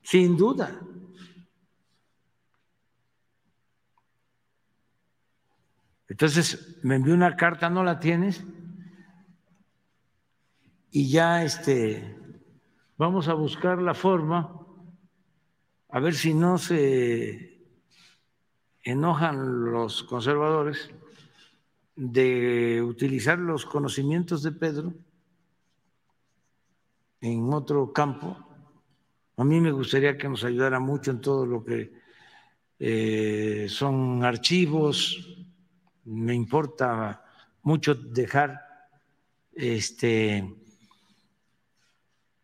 sin 0.06 0.38
duda. 0.38 0.80
Entonces 6.08 6.78
me 6.84 6.96
envió 6.96 7.16
una 7.16 7.36
carta, 7.36 7.70
¿no 7.72 7.84
la 7.84 8.00
tienes? 8.00 8.46
Y 10.92 11.10
ya 11.10 11.44
este, 11.44 12.18
vamos 12.98 13.28
a 13.28 13.34
buscar 13.34 13.82
la 13.82 13.96
forma, 13.96 14.62
a 15.90 16.00
ver 16.00 16.14
si 16.14 16.36
no 16.36 16.60
se 16.60 17.66
enojan 18.84 19.72
los 19.72 20.04
conservadores 20.04 20.92
de 21.96 22.84
utilizar 22.84 23.40
los 23.40 23.66
conocimientos 23.66 24.44
de 24.44 24.52
Pedro 24.52 24.94
en 27.22 27.52
otro 27.52 27.92
campo. 27.92 28.45
A 29.38 29.44
mí 29.44 29.60
me 29.60 29.72
gustaría 29.72 30.18
que 30.18 30.30
nos 30.30 30.46
ayudara 30.46 30.80
mucho 30.80 31.12
en 31.12 31.20
todo 31.20 31.46
lo 31.46 31.64
que 31.64 31.92
eh, 32.80 33.68
son 33.70 34.24
archivos. 34.24 35.46
Me 36.06 36.34
importa 36.34 37.22
mucho 37.64 37.96
dejar 37.96 38.62
este, 39.52 40.56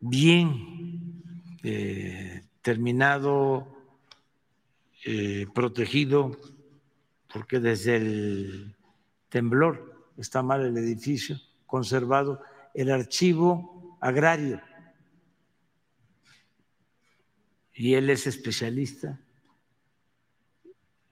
bien 0.02 1.24
eh, 1.64 2.44
terminado, 2.62 3.68
eh, 5.06 5.48
protegido, 5.54 6.38
porque 7.32 7.62
desde 7.62 7.96
el 7.96 8.76
temblor, 9.30 10.10
está 10.18 10.44
mal 10.44 10.66
el 10.66 10.78
edificio, 10.78 11.38
conservado 11.66 12.42
el 12.74 12.92
archivo 12.92 13.98
agrario. 14.02 14.60
Y 17.82 17.96
él 17.96 18.12
es 18.12 18.28
especialista. 18.28 19.20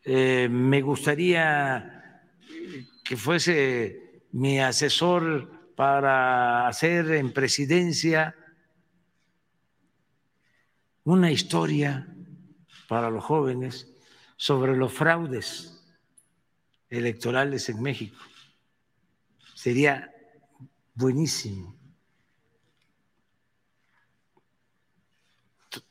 Eh, 0.03 0.47
me 0.51 0.83
gustaría 0.83 2.29
que 3.03 3.17
fuese 3.17 4.27
mi 4.33 4.59
asesor 4.59 5.73
para 5.75 6.67
hacer 6.67 7.09
en 7.09 7.33
presidencia 7.33 8.35
una 11.05 11.31
historia 11.31 12.07
para 12.87 13.09
los 13.09 13.23
jóvenes 13.23 13.91
sobre 14.37 14.77
los 14.77 14.93
fraudes 14.93 15.83
electorales 16.87 17.67
en 17.69 17.81
México. 17.81 18.19
Sería 19.55 20.13
buenísimo. 20.93 21.78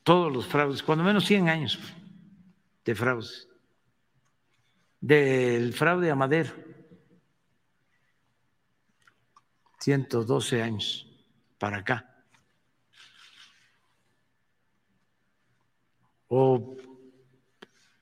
Todos 0.03 0.31
los 0.31 0.47
fraudes, 0.47 0.83
cuando 0.83 1.03
menos 1.03 1.25
100 1.25 1.49
años 1.49 1.79
de 2.83 2.95
fraudes. 2.95 3.47
Del 4.99 5.73
fraude 5.73 6.11
a 6.11 6.15
Madero, 6.15 6.51
112 9.79 10.61
años 10.61 11.07
para 11.57 11.77
acá. 11.77 12.05
O 16.27 16.75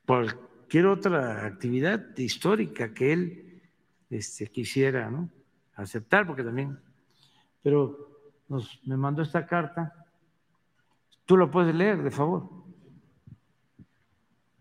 cualquier 0.06 0.88
otra 0.88 1.46
actividad 1.46 2.18
histórica 2.18 2.94
que 2.94 3.14
él 3.14 3.62
este, 4.10 4.48
quisiera 4.48 5.10
¿no? 5.10 5.30
aceptar, 5.76 6.26
porque 6.26 6.44
también, 6.44 6.80
pero 7.62 8.42
nos, 8.48 8.82
me 8.86 8.98
mandó 8.98 9.22
esta 9.22 9.46
carta. 9.46 9.97
Tú 11.28 11.36
lo 11.36 11.52
puedes 11.52 11.76
leer, 11.76 12.02
de 12.04 12.10
favor. 12.10 12.50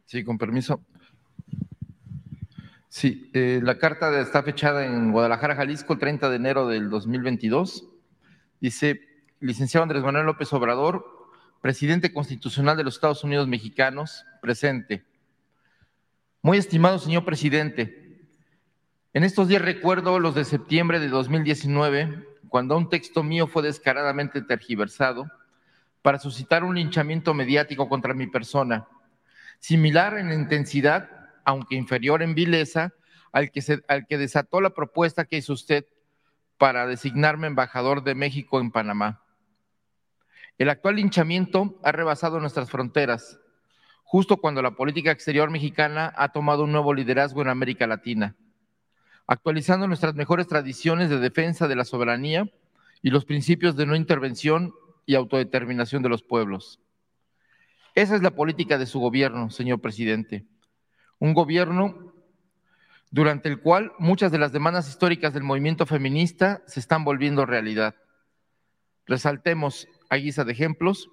Sí, 0.05 0.25
con 0.25 0.37
permiso. 0.37 0.85
Sí, 2.89 3.31
eh, 3.35 3.61
la 3.63 3.79
carta 3.79 4.21
está 4.21 4.43
fechada 4.43 4.85
en 4.85 5.13
Guadalajara, 5.13 5.55
Jalisco, 5.55 5.93
el 5.93 6.01
30 6.01 6.29
de 6.29 6.37
enero 6.37 6.67
del 6.67 6.91
2022. 6.91 7.87
Dice, 8.61 9.01
licenciado 9.39 9.85
Andrés 9.85 10.03
Manuel 10.03 10.27
López 10.27 10.53
Obrador, 10.53 11.07
presidente 11.61 12.13
constitucional 12.13 12.77
de 12.77 12.83
los 12.83 12.97
Estados 12.97 13.23
Unidos 13.23 13.47
mexicanos, 13.47 14.25
presente. 14.43 15.07
Muy 16.43 16.59
estimado 16.59 16.99
señor 16.99 17.25
presidente, 17.25 18.27
En 19.13 19.23
estos 19.23 19.47
días 19.47 19.63
recuerdo 19.63 20.19
los 20.19 20.35
de 20.35 20.45
septiembre 20.45 20.99
de 20.99 21.09
2019, 21.09 22.27
cuando 22.49 22.77
un 22.77 22.89
texto 22.89 23.23
mío 23.23 23.47
fue 23.47 23.63
descaradamente 23.63 24.43
tergiversado 24.43 25.31
para 26.07 26.21
suscitar 26.21 26.63
un 26.63 26.77
linchamiento 26.77 27.35
mediático 27.35 27.89
contra 27.89 28.15
mi 28.15 28.29
persona, 28.29 28.87
similar 29.59 30.17
en 30.17 30.31
intensidad, 30.31 31.11
aunque 31.45 31.75
inferior 31.75 32.23
en 32.23 32.37
vileza, 32.37 32.93
al 33.33 33.51
que, 33.51 34.17
desató 34.17 34.61
la 34.61 34.71
propuesta 34.71 35.25
que 35.25 35.39
hizo 35.39 35.53
usted 35.53 35.85
para 36.59 36.87
designarme 36.87 37.49
embajador 37.49 38.05
de 38.05 38.15
México 38.15 38.61
en 38.61 38.71
Panamá. 38.71 39.21
El 40.59 40.69
actual 40.69 40.95
linchamiento 40.95 41.77
ha 41.83 41.91
rebasado 41.91 42.39
nuestras 42.39 42.71
fronteras, 42.71 43.41
justo 44.05 44.37
cuando 44.37 44.63
la 44.63 44.77
política 44.77 45.11
exterior 45.11 45.51
mexicana 45.51 46.15
ha 46.17 46.29
tomado 46.29 46.63
un 46.63 46.71
nuevo 46.71 46.95
liderazgo 46.95 47.43
en 47.43 47.49
América 47.49 47.89
Latina, 47.89 48.37
actualizando 49.27 49.89
nuestras 49.89 50.15
mejores 50.15 50.47
tradiciones 50.47 51.11
de 51.11 51.19
defensa 51.19 51.67
de 51.67 51.75
la 51.75 51.85
soberanía 51.85 52.49
y 53.03 53.11
los 53.11 53.25
principios 53.25 53.75
de 53.75 53.87
no 53.87 53.97
intervención 53.97 54.73
y 55.07 55.15
autodeterminación 55.15 56.03
de 56.03 56.09
los 56.09 56.23
pueblos. 56.23 56.81
Esa 57.95 58.17
es 58.17 58.23
la 58.23 58.33
política 58.33 58.77
de 58.77 58.87
su 58.87 59.01
gobierno, 59.01 59.49
señor 59.49 59.81
presidente. 59.81 60.45
Un 61.19 61.33
gobierno 61.33 62.13
durante 63.11 63.49
el 63.49 63.61
cual 63.61 63.93
muchas 63.99 64.31
de 64.33 64.39
las 64.39 64.53
demandas 64.53 64.89
históricas 64.89 65.33
del 65.33 65.45
movimiento 65.45 65.87
feminista 65.87 66.63
se 66.67 66.81
están 66.81 67.05
volviendo 67.05 67.47
realidad. 67.47 67.95
Resaltemos 69.07 69.89
a 70.11 70.17
guisa 70.17 70.45
de 70.45 70.53
ejemplos, 70.53 71.09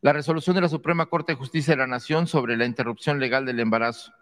la 0.00 0.12
resolución 0.12 0.56
de 0.56 0.62
la 0.62 0.68
Suprema 0.68 1.06
Corte 1.06 1.32
de 1.32 1.38
Justicia 1.38 1.74
de 1.74 1.78
la 1.78 1.86
Nación 1.86 2.26
sobre 2.26 2.56
la 2.56 2.64
interrupción 2.64 3.20
legal 3.20 3.46
del 3.46 3.60
embarazo, 3.60 4.12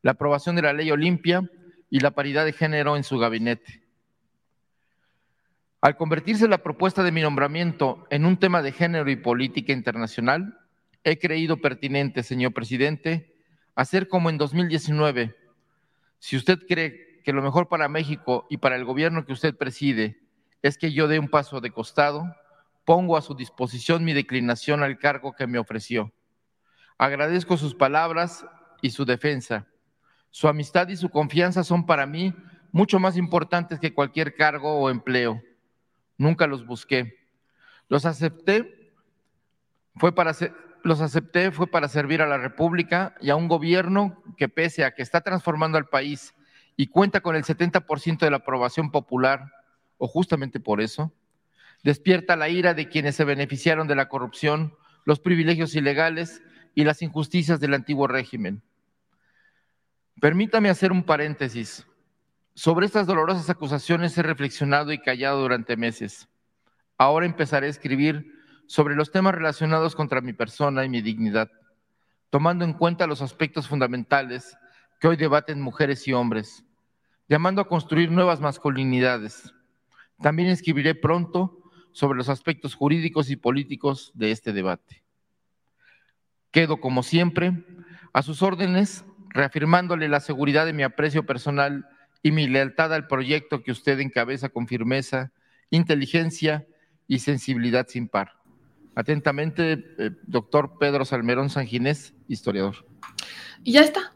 la 0.00 0.12
aprobación 0.12 0.56
de 0.56 0.62
la 0.62 0.72
ley 0.72 0.90
Olimpia 0.90 1.48
y 1.90 2.00
la 2.00 2.10
paridad 2.12 2.44
de 2.44 2.52
género 2.52 2.96
en 2.96 3.04
su 3.04 3.18
gabinete. 3.18 3.81
Al 5.82 5.96
convertirse 5.96 6.46
la 6.46 6.58
propuesta 6.58 7.02
de 7.02 7.10
mi 7.10 7.22
nombramiento 7.22 8.06
en 8.08 8.24
un 8.24 8.36
tema 8.36 8.62
de 8.62 8.70
género 8.70 9.10
y 9.10 9.16
política 9.16 9.72
internacional, 9.72 10.60
he 11.02 11.18
creído 11.18 11.56
pertinente, 11.56 12.22
señor 12.22 12.54
presidente, 12.54 13.34
hacer 13.74 14.06
como 14.06 14.30
en 14.30 14.38
2019. 14.38 15.34
Si 16.20 16.36
usted 16.36 16.60
cree 16.68 17.20
que 17.24 17.32
lo 17.32 17.42
mejor 17.42 17.68
para 17.68 17.88
México 17.88 18.46
y 18.48 18.58
para 18.58 18.76
el 18.76 18.84
gobierno 18.84 19.24
que 19.24 19.32
usted 19.32 19.56
preside 19.56 20.20
es 20.62 20.78
que 20.78 20.92
yo 20.92 21.08
dé 21.08 21.18
un 21.18 21.28
paso 21.28 21.60
de 21.60 21.72
costado, 21.72 22.32
pongo 22.84 23.16
a 23.16 23.22
su 23.22 23.34
disposición 23.34 24.04
mi 24.04 24.12
declinación 24.12 24.84
al 24.84 25.00
cargo 25.00 25.32
que 25.32 25.48
me 25.48 25.58
ofreció. 25.58 26.12
Agradezco 26.96 27.56
sus 27.56 27.74
palabras 27.74 28.46
y 28.82 28.90
su 28.90 29.04
defensa. 29.04 29.66
Su 30.30 30.46
amistad 30.46 30.86
y 30.90 30.96
su 30.96 31.08
confianza 31.08 31.64
son 31.64 31.86
para 31.86 32.06
mí 32.06 32.32
mucho 32.70 33.00
más 33.00 33.16
importantes 33.16 33.80
que 33.80 33.92
cualquier 33.92 34.36
cargo 34.36 34.78
o 34.78 34.88
empleo. 34.88 35.42
Nunca 36.22 36.46
los 36.46 36.64
busqué. 36.64 37.18
Los 37.88 38.06
acepté 38.06 38.92
fue 39.96 40.14
para 40.14 40.32
los 40.84 41.00
acepté 41.00 41.50
fue 41.50 41.66
para 41.66 41.88
servir 41.88 42.22
a 42.22 42.28
la 42.28 42.38
República 42.38 43.16
y 43.20 43.30
a 43.30 43.36
un 43.36 43.48
gobierno 43.48 44.22
que 44.36 44.48
pese 44.48 44.84
a 44.84 44.94
que 44.94 45.02
está 45.02 45.22
transformando 45.22 45.78
al 45.78 45.88
país 45.88 46.32
y 46.76 46.86
cuenta 46.86 47.22
con 47.22 47.34
el 47.34 47.42
70% 47.42 48.20
de 48.20 48.30
la 48.30 48.36
aprobación 48.36 48.92
popular, 48.92 49.52
o 49.98 50.06
justamente 50.06 50.60
por 50.60 50.80
eso, 50.80 51.12
despierta 51.82 52.36
la 52.36 52.48
ira 52.48 52.72
de 52.72 52.88
quienes 52.88 53.16
se 53.16 53.24
beneficiaron 53.24 53.88
de 53.88 53.96
la 53.96 54.08
corrupción, 54.08 54.76
los 55.04 55.18
privilegios 55.18 55.74
ilegales 55.74 56.40
y 56.76 56.84
las 56.84 57.02
injusticias 57.02 57.58
del 57.58 57.74
antiguo 57.74 58.06
régimen. 58.06 58.62
Permítame 60.20 60.70
hacer 60.70 60.92
un 60.92 61.02
paréntesis. 61.02 61.84
Sobre 62.54 62.84
estas 62.84 63.06
dolorosas 63.06 63.48
acusaciones 63.48 64.16
he 64.18 64.22
reflexionado 64.22 64.92
y 64.92 64.98
callado 64.98 65.40
durante 65.40 65.76
meses. 65.76 66.28
Ahora 66.98 67.24
empezaré 67.24 67.66
a 67.66 67.70
escribir 67.70 68.30
sobre 68.66 68.94
los 68.94 69.10
temas 69.10 69.34
relacionados 69.34 69.96
contra 69.96 70.20
mi 70.20 70.34
persona 70.34 70.84
y 70.84 70.90
mi 70.90 71.00
dignidad, 71.00 71.50
tomando 72.28 72.66
en 72.66 72.74
cuenta 72.74 73.06
los 73.06 73.22
aspectos 73.22 73.68
fundamentales 73.68 74.56
que 75.00 75.08
hoy 75.08 75.16
debaten 75.16 75.62
mujeres 75.62 76.06
y 76.06 76.12
hombres, 76.12 76.62
llamando 77.26 77.62
a 77.62 77.68
construir 77.68 78.10
nuevas 78.10 78.40
masculinidades. 78.40 79.54
También 80.20 80.50
escribiré 80.50 80.94
pronto 80.94 81.58
sobre 81.90 82.18
los 82.18 82.28
aspectos 82.28 82.74
jurídicos 82.74 83.30
y 83.30 83.36
políticos 83.36 84.12
de 84.14 84.30
este 84.30 84.52
debate. 84.52 85.02
Quedo, 86.50 86.80
como 86.80 87.02
siempre, 87.02 87.64
a 88.12 88.20
sus 88.20 88.42
órdenes, 88.42 89.06
reafirmándole 89.30 90.06
la 90.08 90.20
seguridad 90.20 90.66
de 90.66 90.74
mi 90.74 90.82
aprecio 90.82 91.24
personal 91.24 91.88
y 92.22 92.32
mi 92.32 92.46
lealtad 92.46 92.92
al 92.92 93.06
proyecto 93.06 93.62
que 93.62 93.72
usted 93.72 93.98
encabeza 94.00 94.48
con 94.48 94.66
firmeza, 94.66 95.32
inteligencia 95.70 96.66
y 97.08 97.18
sensibilidad 97.18 97.86
sin 97.88 98.08
par. 98.08 98.32
Atentamente, 98.94 99.84
eh, 99.98 100.10
doctor 100.26 100.78
Pedro 100.78 101.04
Salmerón 101.04 101.50
Sanginés, 101.50 102.14
historiador. 102.28 102.86
Y 103.64 103.72
ya 103.72 103.80
está, 103.80 104.12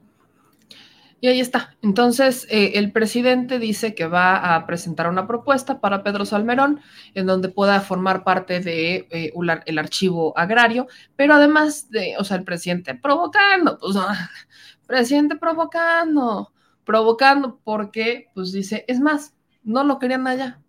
y 1.21 1.29
ahí 1.29 1.41
está. 1.41 1.77
Entonces, 1.83 2.47
eh, 2.51 2.73
el 2.75 2.93
presidente 2.93 3.59
dice 3.59 3.95
que 3.95 4.07
va 4.07 4.55
a 4.55 4.67
presentar 4.67 5.09
una 5.09 5.27
propuesta 5.27 5.81
para 5.81 6.03
Pedro 6.03 6.27
Salmerón, 6.27 6.81
en 7.15 7.27
donde 7.27 7.49
pueda 7.49 7.81
formar 7.81 8.23
parte 8.23 8.61
de 8.61 9.09
eh, 9.11 9.33
el 9.67 9.79
archivo 9.79 10.37
agrario, 10.37 10.87
pero 11.17 11.35
además 11.35 11.91
de, 11.91 12.15
o 12.19 12.25
sea, 12.25 12.37
el 12.37 12.45
presidente 12.45 12.95
provocando, 12.95 13.79
pues, 13.79 13.97
presidente 14.87 15.37
provocando, 15.37 16.53
provocando, 16.87 17.61
porque, 17.65 18.29
pues 18.35 18.53
dice, 18.53 18.85
es 18.89 19.01
más, 19.01 19.35
no 19.65 19.85
lo 19.85 19.99
querían 19.99 20.27
allá, 20.27 20.63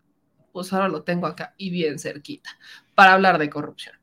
pues 0.51 0.73
ahora 0.73 0.89
lo 0.89 1.03
tengo 1.03 1.27
acá 1.27 1.53
y 1.55 1.69
bien 1.69 1.99
cerquita, 1.99 2.49
para 2.95 3.13
hablar 3.13 3.37
de 3.37 3.49
corrupción. 3.49 3.95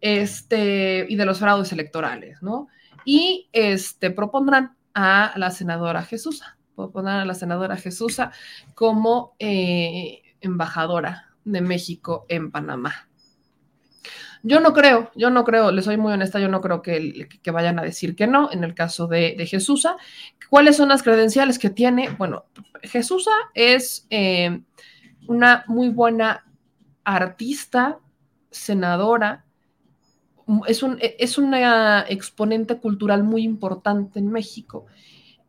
Este, 0.00 1.04
y 1.08 1.16
de 1.16 1.26
los 1.26 1.40
fraudes 1.40 1.72
electorales, 1.72 2.40
¿no? 2.40 2.68
Y 3.04 3.50
este, 3.52 4.10
propondrán 4.10 4.76
a 4.94 5.34
la 5.36 5.50
senadora 5.50 6.02
Jesús. 6.02 6.42
Poner 6.74 7.14
a 7.16 7.24
la 7.26 7.34
senadora 7.34 7.76
Jesús 7.76 8.16
como 8.74 9.34
eh, 9.38 10.22
embajadora 10.40 11.28
de 11.44 11.60
México 11.60 12.24
en 12.28 12.50
Panamá. 12.50 13.09
Yo 14.42 14.60
no 14.60 14.72
creo, 14.72 15.10
yo 15.14 15.30
no 15.30 15.44
creo, 15.44 15.70
le 15.70 15.82
soy 15.82 15.96
muy 15.96 16.12
honesta, 16.12 16.40
yo 16.40 16.48
no 16.48 16.60
creo 16.60 16.80
que, 16.82 17.28
vayan 17.52 17.78
a 17.78 17.82
decir 17.82 18.16
que 18.16 18.26
no 18.26 18.50
en 18.50 18.64
el 18.64 18.74
caso 18.74 19.06
de, 19.06 19.34
de 19.36 19.46
Jesús. 19.46 19.86
¿Cuáles 20.48 20.76
son 20.76 20.88
las 20.88 21.02
credenciales 21.02 21.58
que 21.58 21.70
tiene? 21.70 22.08
Bueno, 22.10 22.46
Jesús 22.82 23.28
es 23.54 24.06
eh, 24.10 24.62
una 25.28 25.64
muy 25.66 25.90
buena 25.90 26.44
artista, 27.04 27.98
senadora, 28.50 29.44
es, 30.66 30.82
un, 30.82 30.98
es 31.00 31.38
una 31.38 32.00
exponente 32.08 32.78
cultural 32.78 33.22
muy 33.22 33.42
importante 33.42 34.18
en 34.18 34.32
México. 34.32 34.86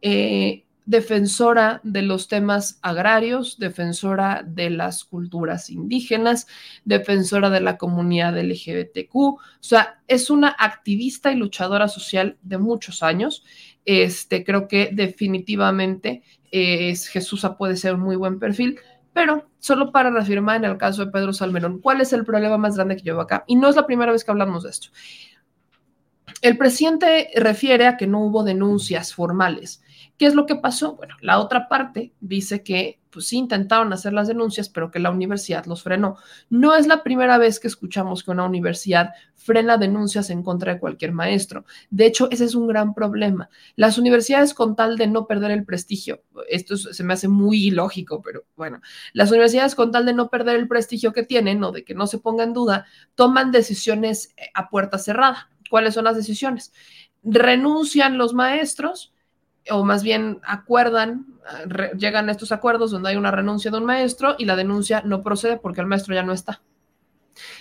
Eh, 0.01 0.65
defensora 0.85 1.79
de 1.83 2.01
los 2.01 2.27
temas 2.27 2.79
agrarios, 2.81 3.57
defensora 3.59 4.43
de 4.45 4.69
las 4.69 5.05
culturas 5.05 5.69
indígenas, 5.69 6.47
defensora 6.85 7.49
de 7.49 7.61
la 7.61 7.77
comunidad 7.77 8.37
LGBTQ, 8.37 9.15
o 9.15 9.39
sea, 9.59 10.01
es 10.07 10.29
una 10.29 10.49
activista 10.49 11.31
y 11.31 11.35
luchadora 11.35 11.87
social 11.87 12.37
de 12.41 12.57
muchos 12.57 13.03
años. 13.03 13.43
Este, 13.85 14.43
creo 14.43 14.67
que 14.67 14.89
definitivamente 14.91 16.23
eh, 16.51 16.89
es, 16.89 17.07
Jesús 17.07 17.45
puede 17.57 17.77
ser 17.77 17.95
un 17.95 18.01
muy 18.01 18.15
buen 18.15 18.39
perfil. 18.39 18.79
Pero 19.13 19.49
solo 19.59 19.91
para 19.91 20.09
reafirmar 20.09 20.57
en 20.57 20.65
el 20.65 20.77
caso 20.77 21.05
de 21.05 21.11
Pedro 21.11 21.33
Salmerón, 21.33 21.79
¿cuál 21.81 22.01
es 22.01 22.13
el 22.13 22.23
problema 22.23 22.57
más 22.57 22.75
grande 22.75 22.95
que 22.95 23.03
llevo 23.03 23.21
acá? 23.21 23.43
Y 23.45 23.55
no 23.55 23.69
es 23.69 23.75
la 23.75 23.85
primera 23.85 24.11
vez 24.11 24.23
que 24.23 24.31
hablamos 24.31 24.63
de 24.63 24.69
esto. 24.69 24.89
El 26.41 26.57
presidente 26.57 27.29
refiere 27.35 27.87
a 27.87 27.97
que 27.97 28.07
no 28.07 28.21
hubo 28.21 28.43
denuncias 28.43 29.13
formales. 29.13 29.83
¿Qué 30.22 30.27
es 30.27 30.35
lo 30.35 30.45
que 30.45 30.56
pasó? 30.56 30.93
Bueno, 30.98 31.15
la 31.22 31.39
otra 31.39 31.68
parte 31.68 32.14
dice 32.19 32.61
que 32.61 32.99
pues 33.10 33.26
sí 33.26 33.38
intentaron 33.38 33.91
hacer 33.91 34.14
las 34.14 34.27
denuncias, 34.27 34.69
pero 34.69 34.91
que 34.91 34.99
la 34.99 35.10
universidad 35.10 35.65
los 35.65 35.81
frenó. 35.81 36.15
No 36.48 36.76
es 36.76 36.85
la 36.85 37.02
primera 37.02 37.39
vez 37.39 37.60
que 37.60 37.68
escuchamos 37.68 38.23
que 38.23 38.30
una 38.30 38.43
universidad 38.43 39.14
frena 39.34 39.80
denuncias 39.80 40.30
en 40.30 40.43
contra 40.43 40.76
de 40.76 40.80
cualquier 40.80 41.11
maestro. 41.11 41.65
De 41.89 42.06
hecho, 42.06 42.30
ese 42.30 42.45
es 42.45 42.53
un 42.53 42.68
gran 42.68 42.93
problema. 42.93 43.49
Las 43.76 43.98
universidades 43.98 44.53
con 44.53 44.76
tal 44.76 44.95
de 44.95 45.07
no 45.07 45.26
perder 45.26 45.49
el 45.49 45.65
prestigio, 45.65 46.22
esto 46.48 46.77
se 46.77 47.03
me 47.03 47.14
hace 47.14 47.27
muy 47.27 47.65
ilógico, 47.65 48.22
pero 48.22 48.45
bueno, 48.56 48.80
las 49.14 49.31
universidades 49.31 49.73
con 49.73 49.91
tal 49.91 50.06
de 50.06 50.14
no 50.14 50.30
perder 50.30 50.56
el 50.57 50.68
prestigio 50.68 51.14
que 51.14 51.23
tienen 51.23 51.64
o 51.64 51.72
de 51.72 51.84
que 51.84 51.95
no 51.95 52.06
se 52.06 52.19
ponga 52.19 52.43
en 52.43 52.53
duda, 52.53 52.85
toman 53.15 53.52
decisiones 53.52 54.35
eh, 54.38 54.52
a 54.53 54.69
puerta 54.69 54.99
cerrada. 54.99 55.49
¿Cuáles 55.72 55.95
son 55.95 56.03
las 56.03 56.15
decisiones? 56.15 56.73
Renuncian 57.23 58.19
los 58.19 58.35
maestros 58.35 59.15
o 59.69 59.83
más 59.83 60.03
bien 60.03 60.39
acuerdan, 60.43 61.27
llegan 61.97 62.29
a 62.29 62.31
estos 62.31 62.51
acuerdos 62.51 62.91
donde 62.91 63.09
hay 63.09 63.15
una 63.15 63.31
renuncia 63.31 63.69
de 63.69 63.77
un 63.77 63.85
maestro 63.85 64.35
y 64.38 64.45
la 64.45 64.55
denuncia 64.55 65.01
no 65.05 65.21
procede 65.21 65.57
porque 65.57 65.81
el 65.81 65.88
maestro 65.88 66.15
ya 66.15 66.23
no 66.23 66.33
está. 66.33 66.61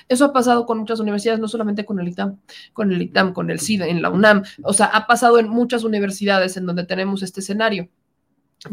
Eso 0.08 0.24
ha 0.24 0.32
pasado 0.32 0.66
con 0.66 0.78
muchas 0.78 1.00
universidades, 1.00 1.40
no 1.40 1.48
solamente 1.48 1.84
con 1.84 2.00
el 2.00 2.08
ITAM, 2.08 2.38
con 2.72 2.92
el 2.92 3.02
ITAM, 3.02 3.32
con 3.32 3.50
el 3.50 3.60
SIDA, 3.60 3.86
en 3.86 4.02
la 4.02 4.10
UNAM, 4.10 4.42
o 4.62 4.72
sea, 4.72 4.86
ha 4.86 5.06
pasado 5.06 5.38
en 5.38 5.48
muchas 5.48 5.84
universidades 5.84 6.56
en 6.56 6.66
donde 6.66 6.84
tenemos 6.84 7.22
este 7.22 7.40
escenario. 7.40 7.88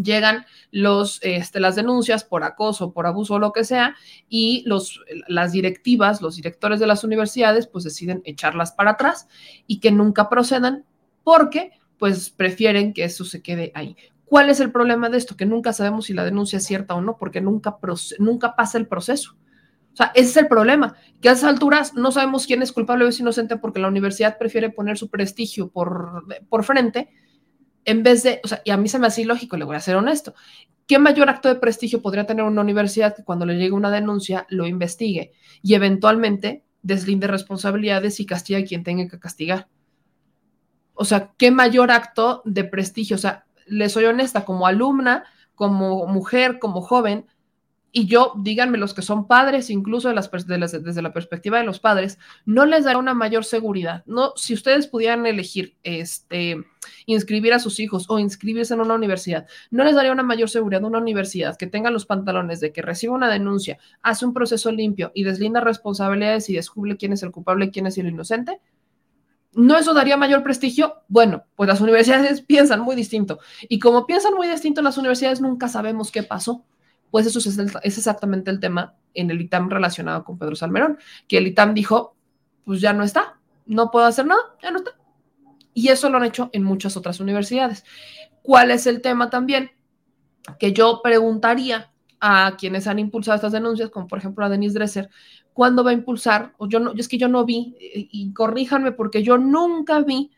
llegan 0.02 0.46
los, 0.72 1.20
este, 1.22 1.62
las 1.62 1.76
denuncias 1.76 2.26
por 2.26 2.44
acoso, 2.44 2.92
por 2.92 3.06
abuso 3.06 3.36
o 3.36 3.40
lo 3.40 3.54
que 3.54 3.64
sea, 3.64 3.96
y 4.28 4.64
los, 4.66 5.02
las 5.28 5.52
directivas, 5.52 6.22
los 6.22 6.36
directores 6.36 6.80
de 6.80 6.88
las 6.88 7.04
universidades, 7.04 7.68
pues 7.68 7.84
deciden 7.84 8.22
echarlas 8.26 8.72
para 8.74 8.92
atrás 8.92 9.28
y 9.66 9.80
que 9.80 9.92
nunca 9.92 10.30
procedan 10.30 10.86
porque 11.24 11.77
pues 11.98 12.30
prefieren 12.30 12.94
que 12.94 13.04
eso 13.04 13.26
se 13.26 13.42
quede 13.42 13.72
ahí. 13.76 13.96
¿Cuál 14.26 14.50
es 14.50 14.60
el 14.60 14.72
problema 14.72 15.10
de 15.10 15.18
esto? 15.18 15.38
Que 15.38 15.46
nunca 15.46 15.74
sabemos 15.74 16.06
si 16.06 16.14
la 16.14 16.26
denuncia 16.26 16.58
es 16.58 16.66
cierta 16.66 16.96
o 16.96 17.02
no, 17.02 17.18
porque 17.18 17.42
nunca, 17.42 17.78
nunca 18.20 18.56
pasa 18.56 18.78
el 18.78 18.88
proceso. 18.88 19.38
O 19.94 19.96
sea, 19.96 20.12
ese 20.14 20.30
es 20.30 20.38
el 20.38 20.48
problema, 20.48 20.96
que 21.22 21.30
a 21.30 21.32
esas 21.32 21.50
alturas 21.50 21.96
no 21.96 22.12
sabemos 22.12 22.46
quién 22.46 22.62
es 22.62 22.72
culpable 22.72 23.06
o 23.06 23.08
es 23.08 23.20
inocente 23.20 23.58
porque 23.58 23.80
la 23.80 23.88
universidad 23.88 24.38
prefiere 24.38 24.70
poner 24.70 24.98
su 24.98 25.10
prestigio 25.10 25.70
por, 25.70 26.24
por 26.50 26.64
frente 26.64 27.10
en 27.88 28.04
vez 28.04 28.22
de, 28.22 28.42
o 28.44 28.48
sea, 28.50 28.62
y 28.66 28.72
a 28.72 28.78
mí 28.78 28.90
se 28.90 29.00
me 29.00 29.08
hace 29.08 29.22
ilógico, 29.22 29.56
le 29.56 29.64
voy 29.64 29.78
a 29.78 29.80
ser 29.80 29.96
honesto. 29.96 30.36
¿Qué 30.86 31.00
mayor 31.00 31.30
acto 31.30 31.48
de 31.48 31.56
prestigio 31.56 32.02
podría 32.02 32.28
tener 32.28 32.44
una 32.44 32.62
universidad 32.62 33.16
que 33.16 33.24
cuando 33.24 33.46
le 33.46 33.56
llegue 33.56 33.72
una 33.72 33.90
denuncia 33.90 34.46
lo 34.50 34.68
investigue 34.68 35.32
y 35.64 35.74
eventualmente 35.74 36.66
deslinde 36.82 37.28
responsabilidades 37.28 38.20
y 38.20 38.26
castigue 38.26 38.60
a 38.60 38.66
quien 38.66 38.84
tenga 38.84 39.08
que 39.08 39.20
castigar? 39.20 39.70
O 40.98 41.06
sea, 41.06 41.34
¿qué 41.38 41.52
mayor 41.52 41.92
acto 41.92 42.42
de 42.46 42.64
prestigio? 42.64 43.16
O 43.16 43.20
sea, 43.20 43.46
le 43.66 43.90
soy 43.90 44.06
honesta, 44.06 44.46
como 44.46 44.68
alumna, 44.68 45.26
como 45.56 46.06
mujer, 46.08 46.60
como 46.60 46.82
joven, 46.82 47.26
y 47.92 48.06
yo, 48.06 48.34
díganme 48.38 48.78
los 48.78 48.94
que 48.94 49.02
son 49.02 49.28
padres, 49.28 49.72
incluso 49.72 50.14
las, 50.14 50.30
desde 50.30 51.02
la 51.02 51.14
perspectiva 51.14 51.58
de 51.58 51.64
los 51.64 51.80
padres, 51.80 52.20
no 52.46 52.68
les 52.68 52.84
dará 52.84 53.00
una 53.00 53.16
mayor 53.16 53.44
seguridad. 53.44 54.04
No, 54.06 54.34
si 54.36 54.54
ustedes 54.54 54.86
pudieran 54.86 55.26
elegir 55.26 55.76
este, 55.82 56.64
inscribir 57.08 57.54
a 57.54 57.60
sus 57.60 57.80
hijos 57.80 58.06
o 58.10 58.20
inscribirse 58.20 58.74
en 58.76 58.82
una 58.82 58.94
universidad, 58.94 59.48
no 59.72 59.84
les 59.84 59.96
daría 59.96 60.12
una 60.12 60.22
mayor 60.22 60.48
seguridad 60.50 60.84
una 60.84 61.00
universidad 61.00 61.58
que 61.58 61.66
tenga 61.66 61.90
los 61.90 62.06
pantalones 62.06 62.60
de 62.60 62.72
que 62.72 62.84
reciba 62.84 63.16
una 63.16 63.32
denuncia, 63.32 63.80
hace 64.04 64.26
un 64.26 64.34
proceso 64.34 64.72
limpio 64.72 65.12
y 65.16 65.24
deslinda 65.24 65.62
responsabilidades 65.62 66.50
y 66.50 66.56
descubre 66.56 66.98
quién 66.98 67.14
es 67.14 67.24
el 67.24 67.32
culpable 67.32 67.66
y 67.66 67.72
quién 67.72 67.88
es 67.88 67.98
el 67.98 68.08
inocente. 68.08 68.60
¿No 69.58 69.78
eso 69.78 69.94
daría 69.94 70.16
mayor 70.16 70.44
prestigio? 70.44 71.04
Bueno, 71.10 71.44
pues 71.56 71.68
las 71.68 71.82
universidades 71.82 72.42
piensan 72.48 72.80
muy 72.80 72.96
distinto. 72.96 73.40
Y 73.68 73.80
como 73.80 74.06
piensan 74.06 74.34
muy 74.36 74.48
distinto 74.48 74.82
las 74.82 74.98
universidades, 74.98 75.42
nunca 75.42 75.68
sabemos 75.68 76.12
qué 76.12 76.24
pasó 76.24 76.64
pues 77.12 77.26
eso 77.26 77.40
es, 77.40 77.58
exactamente 77.84 78.52
el 78.52 78.60
tema 78.60 78.96
en 79.14 79.32
el 79.32 79.42
ITAM 79.42 79.70
relacionado 79.70 80.24
con 80.24 80.38
Pedro 80.38 80.56
Salmerón, 80.56 80.98
que 81.28 81.38
el 81.38 81.48
ITAM 81.48 81.74
dijo, 81.74 82.16
pues 82.66 82.82
ya 82.82 82.94
no 82.94 83.04
está, 83.04 83.40
no 83.66 83.92
puedo 83.92 84.06
hacer 84.06 84.26
nada, 84.26 84.42
ya 84.62 84.72
no 84.72 84.80
está. 84.80 84.92
Y 85.74 85.90
eso 85.90 86.10
lo 86.10 86.18
han 86.18 86.26
hecho 86.26 86.50
en 86.54 86.64
muchas 86.64 86.98
otras 86.98 87.20
universidades. 87.20 87.84
¿Cuál 88.42 88.72
es 88.72 88.88
el 88.88 89.02
tema 89.02 89.30
también? 89.30 89.72
Que 90.60 90.74
yo 90.74 91.02
preguntaría 91.04 91.92
a 92.20 92.56
quienes 92.58 92.88
han 92.88 93.00
impulsado 93.00 93.36
estas 93.36 93.52
denuncias, 93.52 93.90
como 93.90 94.08
por 94.08 94.20
ejemplo 94.20 94.46
a 94.46 94.50
Denise 94.50 94.74
Dresser, 94.74 95.10
¿cuándo 95.58 95.84
va 95.84 95.90
a 95.90 95.94
impulsar? 95.94 96.54
O 96.60 96.70
yo 96.70 96.80
no, 96.80 96.94
es 96.96 97.08
que 97.08 97.18
yo 97.18 97.28
no 97.28 97.44
vi, 97.44 97.76
y 97.80 98.32
corríjanme 98.32 98.92
porque 98.92 99.24
yo 99.24 99.40
nunca 99.40 100.02
vi 100.02 100.30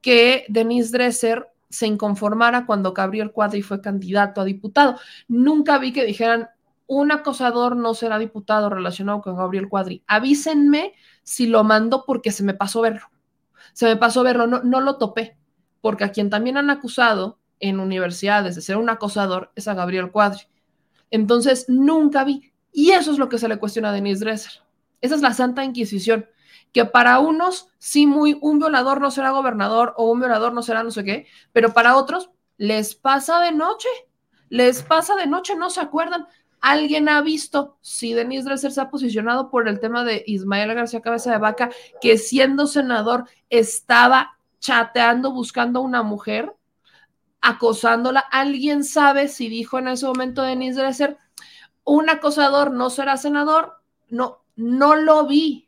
que 0.00 0.46
Denise 0.48 0.92
Dresser 0.92 1.48
se 1.68 1.86
inconformara 1.86 2.64
cuando 2.64 2.94
Gabriel 2.94 3.32
Cuadri 3.32 3.60
fue 3.60 3.82
candidato 3.82 4.40
a 4.40 4.46
diputado. 4.46 4.98
Nunca 5.28 5.76
vi 5.76 5.92
que 5.92 6.06
dijeran, 6.06 6.48
un 6.86 7.12
acosador 7.12 7.76
no 7.76 7.92
será 7.92 8.18
diputado 8.18 8.70
relacionado 8.70 9.20
con 9.20 9.36
Gabriel 9.36 9.68
Cuadri. 9.68 10.02
Avísenme 10.06 10.94
si 11.22 11.46
lo 11.46 11.62
mando 11.62 12.04
porque 12.06 12.32
se 12.32 12.42
me 12.42 12.54
pasó 12.54 12.80
verlo. 12.80 13.10
Se 13.74 13.84
me 13.84 13.96
pasó 13.96 14.22
verlo, 14.22 14.46
no, 14.46 14.62
no 14.62 14.80
lo 14.80 14.96
topé, 14.96 15.36
porque 15.82 16.04
a 16.04 16.12
quien 16.12 16.30
también 16.30 16.56
han 16.56 16.70
acusado 16.70 17.38
en 17.60 17.78
universidades 17.78 18.54
de 18.54 18.62
ser 18.62 18.78
un 18.78 18.88
acosador 18.88 19.52
es 19.54 19.68
a 19.68 19.74
Gabriel 19.74 20.10
Cuadri. 20.10 20.44
Entonces, 21.10 21.66
nunca 21.68 22.24
vi. 22.24 22.54
Y 22.76 22.90
eso 22.90 23.10
es 23.10 23.16
lo 23.16 23.30
que 23.30 23.38
se 23.38 23.48
le 23.48 23.58
cuestiona 23.58 23.88
a 23.88 23.92
Denise 23.92 24.22
Dresser. 24.22 24.62
Esa 25.00 25.14
es 25.14 25.22
la 25.22 25.32
Santa 25.32 25.64
Inquisición 25.64 26.26
que 26.74 26.84
para 26.84 27.20
unos 27.20 27.70
sí 27.78 28.06
muy 28.06 28.36
un 28.42 28.58
violador 28.58 29.00
no 29.00 29.10
será 29.10 29.30
gobernador 29.30 29.94
o 29.96 30.10
un 30.12 30.20
violador 30.20 30.52
no 30.52 30.60
será 30.60 30.82
no 30.82 30.90
sé 30.90 31.02
qué, 31.02 31.26
pero 31.54 31.72
para 31.72 31.96
otros 31.96 32.28
les 32.58 32.94
pasa 32.94 33.40
de 33.40 33.52
noche, 33.52 33.88
les 34.50 34.82
pasa 34.82 35.16
de 35.16 35.26
noche, 35.26 35.56
no 35.56 35.70
se 35.70 35.80
acuerdan. 35.80 36.26
¿Alguien 36.60 37.08
ha 37.08 37.22
visto 37.22 37.78
si 37.80 38.12
Denis 38.12 38.44
Dresser 38.44 38.72
se 38.72 38.82
ha 38.82 38.90
posicionado 38.90 39.48
por 39.48 39.68
el 39.68 39.80
tema 39.80 40.04
de 40.04 40.22
Ismael 40.26 40.74
García 40.74 41.00
Cabeza 41.00 41.30
de 41.30 41.38
Vaca, 41.38 41.70
que 42.02 42.18
siendo 42.18 42.66
senador 42.66 43.24
estaba 43.48 44.36
chateando 44.58 45.32
buscando 45.32 45.80
una 45.80 46.02
mujer, 46.02 46.54
acosándola? 47.40 48.20
¿Alguien 48.20 48.84
sabe 48.84 49.28
si 49.28 49.48
dijo 49.48 49.78
en 49.78 49.88
ese 49.88 50.04
momento 50.04 50.42
Denis 50.42 50.76
Dresser, 50.76 51.16
un 51.86 52.10
acosador 52.10 52.70
no 52.70 52.90
será 52.90 53.16
senador? 53.16 53.80
No, 54.10 54.44
no 54.56 54.94
lo 54.94 55.26
vi, 55.26 55.66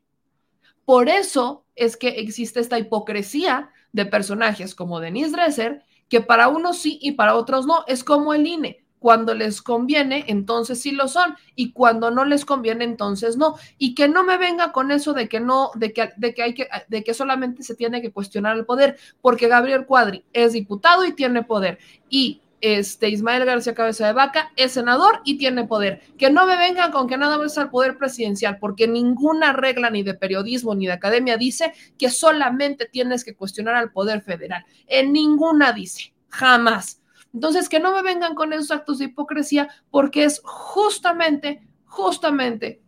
por 0.89 1.11
eso 1.11 1.67
es 1.77 1.99
que 1.99 2.09
existe 2.09 2.61
esta 2.61 2.79
hipocresía 2.79 3.69
de 3.93 4.07
personajes 4.07 4.75
como 4.75 5.01
Denise 5.01 5.33
Dresser, 5.33 5.83
que 6.09 6.23
para 6.23 6.49
unos 6.49 6.79
sí 6.79 6.99
y 7.03 7.13
para 7.13 7.35
otros 7.35 7.67
no. 7.67 7.85
Es 7.87 8.03
como 8.03 8.33
el 8.33 8.47
INE. 8.47 8.87
Cuando 8.99 9.35
les 9.35 9.61
conviene, 9.61 10.25
entonces 10.29 10.81
sí 10.81 10.93
lo 10.93 11.07
son, 11.07 11.37
y 11.55 11.73
cuando 11.73 12.11
no 12.11 12.25
les 12.25 12.47
conviene, 12.47 12.85
entonces 12.85 13.37
no. 13.37 13.57
Y 13.77 13.95
que 13.95 14.09
no 14.09 14.25
me 14.25 14.39
venga 14.39 14.73
con 14.73 14.91
eso 14.91 15.13
de 15.13 15.29
que 15.29 15.41
no, 15.41 15.73
de 15.75 15.93
que, 15.93 16.09
de 16.17 16.33
que 16.33 16.43
hay 16.43 16.55
que, 16.55 16.67
de 16.89 17.05
que 17.05 17.13
solamente 17.13 17.63
se 17.63 17.75
tiene 17.75 18.01
que 18.01 18.11
cuestionar 18.11 18.57
el 18.57 18.65
poder, 18.65 18.97
porque 19.21 19.47
Gabriel 19.47 19.85
Cuadri 19.85 20.25
es 20.33 20.55
diputado 20.55 21.05
y 21.05 21.13
tiene 21.13 21.43
poder. 21.43 21.79
Y 22.09 22.41
este, 22.61 23.09
Ismael 23.09 23.45
García 23.45 23.75
Cabeza 23.75 24.07
de 24.07 24.13
Vaca 24.13 24.51
es 24.57 24.73
senador 24.73 25.21
y 25.25 25.39
tiene 25.39 25.65
poder. 25.65 26.03
Que 26.19 26.31
no 26.31 26.47
me 26.47 26.57
vengan 26.57 26.91
con 26.91 27.09
que 27.09 27.17
nada 27.17 27.39
más 27.39 27.57
al 27.59 27.71
poder 27.71 27.97
presidencial, 27.99 28.59
porque 28.59 28.89
ninguna 28.89 29.53
regla 29.53 29.91
ni 29.91 30.03
de 30.03 30.15
periodismo 30.15 30.75
ni 30.75 30.87
de 30.87 30.93
academia 30.93 31.37
dice 31.37 31.73
que 31.99 32.11
solamente 32.11 32.87
tienes 32.87 33.25
que 33.25 33.35
cuestionar 33.35 33.75
al 33.75 33.93
poder 33.93 34.23
federal. 34.23 34.65
En 34.87 35.13
ninguna 35.13 35.73
dice, 35.73 36.13
jamás. 36.29 37.01
Entonces, 37.33 37.69
que 37.69 37.81
no 37.81 37.93
me 37.93 38.03
vengan 38.03 38.35
con 38.35 38.53
esos 38.53 38.71
actos 38.71 38.99
de 38.99 39.07
hipocresía, 39.07 39.69
porque 39.91 40.25
es 40.25 40.41
justamente, 40.45 41.63
justamente 41.85 42.81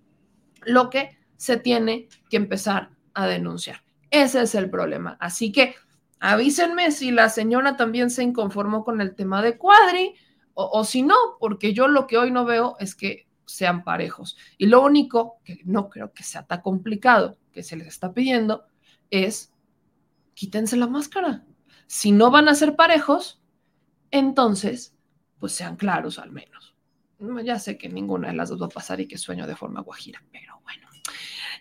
lo 0.62 0.90
que 0.90 1.18
se 1.36 1.56
tiene 1.56 2.08
que 2.28 2.36
empezar 2.36 2.90
a 3.14 3.26
denunciar. 3.26 3.82
Ese 4.10 4.42
es 4.42 4.54
el 4.54 4.70
problema. 4.70 5.16
Así 5.20 5.52
que 5.52 5.74
avísenme 6.20 6.92
si 6.92 7.10
la 7.10 7.28
señora 7.30 7.76
también 7.76 8.10
se 8.10 8.22
inconformó 8.22 8.84
con 8.84 9.00
el 9.00 9.14
tema 9.14 9.42
de 9.42 9.56
Cuadri 9.56 10.14
o, 10.54 10.84
si 10.84 11.02
no, 11.02 11.16
porque 11.38 11.72
yo 11.72 11.88
lo 11.88 12.06
que 12.06 12.18
hoy 12.18 12.30
no 12.30 12.44
veo 12.44 12.76
es 12.78 12.94
que 12.94 13.26
sean 13.46 13.82
parejos. 13.82 14.36
Y 14.58 14.66
lo 14.66 14.82
único 14.82 15.38
que 15.42 15.60
no 15.64 15.88
creo 15.88 16.12
que 16.12 16.22
sea 16.22 16.46
tan 16.46 16.60
complicado 16.60 17.38
que 17.50 17.62
se 17.62 17.76
les 17.76 17.88
está 17.88 18.12
pidiendo 18.12 18.66
es 19.10 19.54
quítense 20.34 20.76
la 20.76 20.86
máscara. 20.86 21.44
Si 21.86 22.12
no 22.12 22.30
van 22.30 22.48
a 22.48 22.54
ser 22.54 22.76
parejos, 22.76 23.40
entonces, 24.10 24.94
pues 25.38 25.52
sean 25.52 25.76
claros 25.76 26.18
al 26.18 26.30
menos. 26.30 26.76
Ya 27.42 27.58
sé 27.58 27.78
que 27.78 27.88
ninguna 27.88 28.28
de 28.28 28.34
las 28.34 28.50
dos 28.50 28.60
va 28.60 28.66
a 28.66 28.70
pasar 28.70 29.00
y 29.00 29.08
que 29.08 29.16
sueño 29.16 29.46
de 29.46 29.56
forma 29.56 29.80
guajira, 29.80 30.22
pero 30.30 30.60
bueno. 30.62 30.88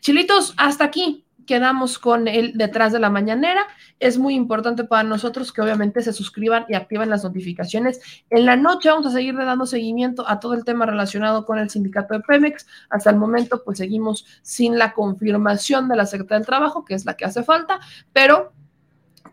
Chilitos, 0.01 0.53
hasta 0.57 0.83
aquí 0.83 1.25
quedamos 1.49 1.97
con 1.97 2.27
el 2.27 2.55
detrás 2.55 2.93
de 2.93 2.99
la 2.99 3.09
mañanera. 3.09 3.65
Es 3.99 4.19
muy 4.19 4.35
importante 4.35 4.83
para 4.83 5.01
nosotros 5.01 5.51
que 5.51 5.61
obviamente 5.61 6.03
se 6.03 6.13
suscriban 6.13 6.67
y 6.69 6.75
activen 6.75 7.09
las 7.09 7.23
notificaciones. 7.23 7.99
En 8.29 8.45
la 8.45 8.55
noche 8.55 8.89
vamos 8.89 9.07
a 9.07 9.11
seguir 9.11 9.35
dando 9.35 9.65
seguimiento 9.65 10.29
a 10.29 10.39
todo 10.39 10.53
el 10.53 10.63
tema 10.63 10.85
relacionado 10.85 11.47
con 11.47 11.57
el 11.57 11.71
sindicato 11.71 12.13
de 12.13 12.19
Pemex. 12.19 12.67
Hasta 12.91 13.09
el 13.09 13.15
momento 13.15 13.63
pues 13.65 13.79
seguimos 13.79 14.27
sin 14.43 14.77
la 14.77 14.93
confirmación 14.93 15.89
de 15.89 15.95
la 15.95 16.05
Secretaría 16.05 16.37
del 16.37 16.45
Trabajo, 16.45 16.85
que 16.85 16.93
es 16.93 17.05
la 17.05 17.17
que 17.17 17.25
hace 17.25 17.41
falta, 17.41 17.79
pero 18.13 18.53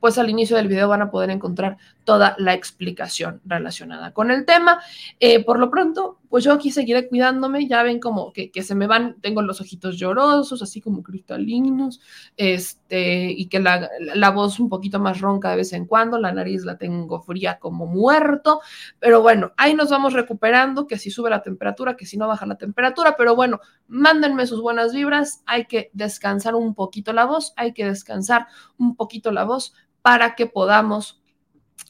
pues 0.00 0.16
al 0.16 0.30
inicio 0.30 0.56
del 0.56 0.68
video 0.68 0.88
van 0.88 1.02
a 1.02 1.10
poder 1.10 1.28
encontrar 1.28 1.76
toda 2.04 2.34
la 2.38 2.54
explicación 2.54 3.42
relacionada 3.44 4.12
con 4.12 4.30
el 4.30 4.46
tema. 4.46 4.80
Eh, 5.20 5.44
por 5.44 5.58
lo 5.58 5.70
pronto, 5.70 6.18
pues 6.28 6.44
yo 6.44 6.52
aquí 6.52 6.70
seguiré 6.70 7.08
cuidándome, 7.08 7.66
ya 7.66 7.82
ven 7.82 8.00
como 8.00 8.32
que, 8.32 8.50
se 8.62 8.74
me 8.74 8.86
van, 8.86 9.20
tengo 9.20 9.42
los 9.42 9.60
ojitos 9.60 9.96
llorosos, 9.96 10.62
así 10.62 10.80
como 10.80 11.02
cristalinos, 11.02 12.00
este, 12.36 13.30
y 13.30 13.46
que 13.46 13.60
la, 13.60 13.88
la, 14.00 14.30
voz 14.30 14.58
un 14.60 14.68
poquito 14.68 14.98
más 15.00 15.20
ronca 15.20 15.50
de 15.50 15.56
vez 15.56 15.72
en 15.72 15.86
cuando, 15.86 16.18
la 16.18 16.32
nariz 16.32 16.64
la 16.64 16.78
tengo 16.78 17.20
fría 17.22 17.58
como 17.58 17.86
muerto, 17.86 18.60
pero 18.98 19.22
bueno, 19.22 19.52
ahí 19.56 19.74
nos 19.74 19.90
vamos 19.90 20.12
recuperando, 20.12 20.86
que 20.86 20.98
si 20.98 21.10
sube 21.10 21.30
la 21.30 21.42
temperatura, 21.42 21.96
que 21.96 22.06
si 22.06 22.16
no 22.16 22.28
baja 22.28 22.46
la 22.46 22.56
temperatura, 22.56 23.16
pero 23.16 23.36
bueno, 23.36 23.60
mándenme 23.88 24.46
sus 24.46 24.60
buenas 24.60 24.92
vibras, 24.92 25.42
hay 25.46 25.66
que 25.66 25.90
descansar 25.92 26.54
un 26.54 26.74
poquito 26.74 27.12
la 27.12 27.24
voz, 27.24 27.52
hay 27.56 27.72
que 27.72 27.84
descansar 27.84 28.46
un 28.78 28.96
poquito 28.96 29.32
la 29.32 29.44
voz 29.44 29.74
para 30.02 30.34
que 30.34 30.46
podamos 30.46 31.20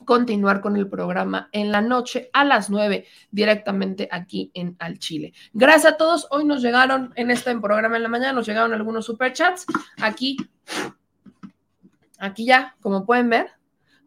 continuar 0.04 0.60
con 0.60 0.76
el 0.76 0.88
programa 0.88 1.48
en 1.52 1.72
la 1.72 1.80
noche 1.80 2.30
a 2.32 2.44
las 2.44 2.70
9 2.70 3.06
directamente 3.30 4.08
aquí 4.10 4.50
en 4.54 4.76
Al 4.78 4.98
Chile. 4.98 5.32
Gracias 5.52 5.94
a 5.94 5.96
todos. 5.96 6.26
Hoy 6.30 6.44
nos 6.44 6.62
llegaron 6.62 7.12
en 7.16 7.30
este 7.30 7.56
programa 7.58 7.96
en 7.96 8.02
la 8.02 8.08
mañana, 8.08 8.32
nos 8.32 8.46
llegaron 8.46 8.72
algunos 8.72 9.06
superchats. 9.06 9.66
Aquí, 10.00 10.36
aquí 12.18 12.46
ya, 12.46 12.76
como 12.80 13.06
pueden 13.06 13.30
ver, 13.30 13.52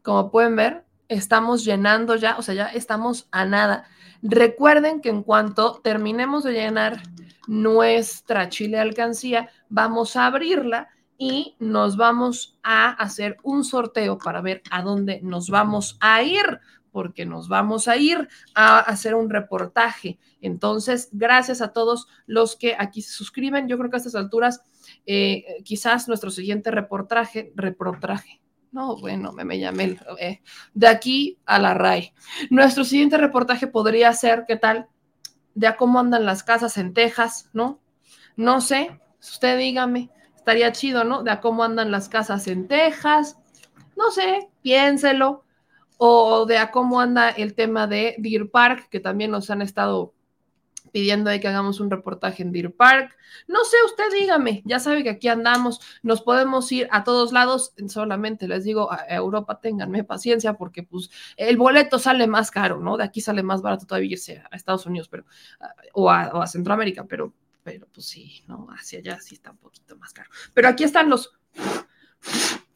como 0.04 0.32
pueden 0.32 0.56
ver, 0.56 0.86
estamos 1.08 1.66
llenando 1.66 2.16
ya, 2.16 2.38
o 2.38 2.42
sea, 2.42 2.56
ya 2.56 2.68
estamos 2.68 3.28
a 3.32 3.46
nada. 3.46 3.86
Recuerden 4.22 5.02
que 5.02 5.10
en 5.10 5.24
cuanto 5.24 5.80
terminemos 5.82 6.44
de 6.44 6.54
llenar 6.54 7.02
nuestra 7.48 8.50
chile 8.50 8.80
alcancía, 8.80 9.50
vamos 9.70 10.16
a 10.16 10.28
abrirla 10.28 10.90
y 11.20 11.58
nos 11.60 11.98
vamos 11.98 12.58
a 12.64 12.92
hacer 12.92 13.38
un 13.44 13.66
sorteo 13.66 14.18
para 14.18 14.40
ver 14.42 14.64
a 14.72 14.82
dónde 14.82 15.20
nos 15.22 15.50
vamos 15.50 15.98
a 16.00 16.24
ir, 16.24 16.62
porque 16.92 17.26
nos 17.26 17.50
vamos 17.50 17.90
a 17.90 17.98
ir 17.98 18.30
a 18.56 18.80
hacer 18.80 19.16
un 19.16 19.30
reportaje. 19.30 20.18
Entonces, 20.40 21.10
gracias 21.12 21.62
a 21.62 21.74
todos 21.74 22.08
los 22.26 22.56
que 22.56 22.74
aquí 22.80 23.02
se 23.02 23.12
suscriben. 23.12 23.68
Yo 23.68 23.78
creo 23.78 23.90
que 23.92 23.98
a 23.98 24.00
estas 24.00 24.16
alturas, 24.16 24.62
eh, 25.06 25.62
quizás 25.66 26.08
nuestro 26.08 26.32
siguiente 26.32 26.72
reportaje, 26.72 27.52
reportaje, 27.54 28.42
no, 28.72 28.96
bueno, 28.98 29.34
me, 29.34 29.44
me 29.44 29.60
llamé 29.60 30.00
eh, 30.20 30.42
de 30.74 30.88
aquí 30.88 31.38
a 31.46 31.60
la 31.60 31.74
RAI. 31.74 32.14
Nuestro 32.50 32.86
siguiente 32.86 33.18
reportaje 33.18 33.68
podría 33.68 34.14
ser, 34.14 34.46
¿qué 34.48 34.56
tal? 34.56 34.88
De 35.54 35.68
a 35.68 35.76
cómo 35.76 36.00
andan 36.00 36.26
las 36.26 36.44
casas 36.44 36.78
en 36.78 36.94
Texas, 36.94 37.50
¿no? 37.52 37.82
No 38.38 38.62
sé, 38.62 39.02
usted 39.20 39.58
dígame 39.58 40.12
estaría 40.50 40.72
chido, 40.72 41.04
¿no? 41.04 41.22
De 41.22 41.30
a 41.30 41.42
cómo 41.42 41.64
andan 41.64 41.92
las 41.92 42.10
casas 42.10 42.48
en 42.48 42.68
Texas, 42.68 43.38
no 43.96 44.10
sé, 44.10 44.50
piénselo, 44.64 45.44
o 45.98 46.48
de 46.48 46.58
a 46.58 46.72
cómo 46.72 47.00
anda 47.00 47.30
el 47.30 47.54
tema 47.54 47.86
de 47.86 48.16
Deer 48.18 48.50
Park, 48.50 48.88
que 48.90 49.00
también 49.00 49.30
nos 49.30 49.52
han 49.52 49.62
estado 49.62 50.16
pidiendo 50.92 51.30
de 51.30 51.40
que 51.40 51.48
hagamos 51.48 51.80
un 51.80 51.92
reportaje 51.92 52.42
en 52.42 52.52
Deer 52.52 52.74
Park. 52.74 53.16
No 53.48 53.64
sé, 53.64 53.78
usted 53.86 54.06
dígame, 54.12 54.64
ya 54.66 54.80
sabe 54.80 55.04
que 55.04 55.12
aquí 55.12 55.28
andamos, 55.28 55.82
nos 56.02 56.24
podemos 56.24 56.72
ir 56.72 56.88
a 56.90 57.04
todos 57.04 57.32
lados, 57.32 57.76
solamente 57.88 58.48
les 58.48 58.64
digo, 58.64 58.92
a 58.92 59.06
Europa 59.08 59.60
ténganme 59.62 60.04
paciencia 60.04 60.54
porque 60.54 60.82
pues 60.82 61.12
el 61.38 61.58
boleto 61.58 62.00
sale 62.00 62.26
más 62.26 62.50
caro, 62.50 62.80
¿no? 62.80 62.98
De 62.98 63.04
aquí 63.04 63.22
sale 63.22 63.44
más 63.44 63.62
barato 63.62 63.86
todavía 63.86 64.14
irse 64.14 64.42
a 64.50 64.56
Estados 64.56 64.88
Unidos, 64.88 65.10
pero, 65.10 65.26
o 65.94 66.10
a 66.10 66.48
Centroamérica, 66.48 67.06
pero 67.06 67.34
pero 67.70 67.88
pues 67.94 68.08
sí, 68.08 68.44
¿no? 68.48 68.68
Hacia 68.72 68.98
allá 68.98 69.20
sí 69.22 69.36
está 69.36 69.52
un 69.52 69.58
poquito 69.58 69.96
más 69.98 70.12
caro. 70.12 70.30
Pero 70.56 70.68
aquí 70.68 70.84
están 70.84 71.08
los 71.08 71.38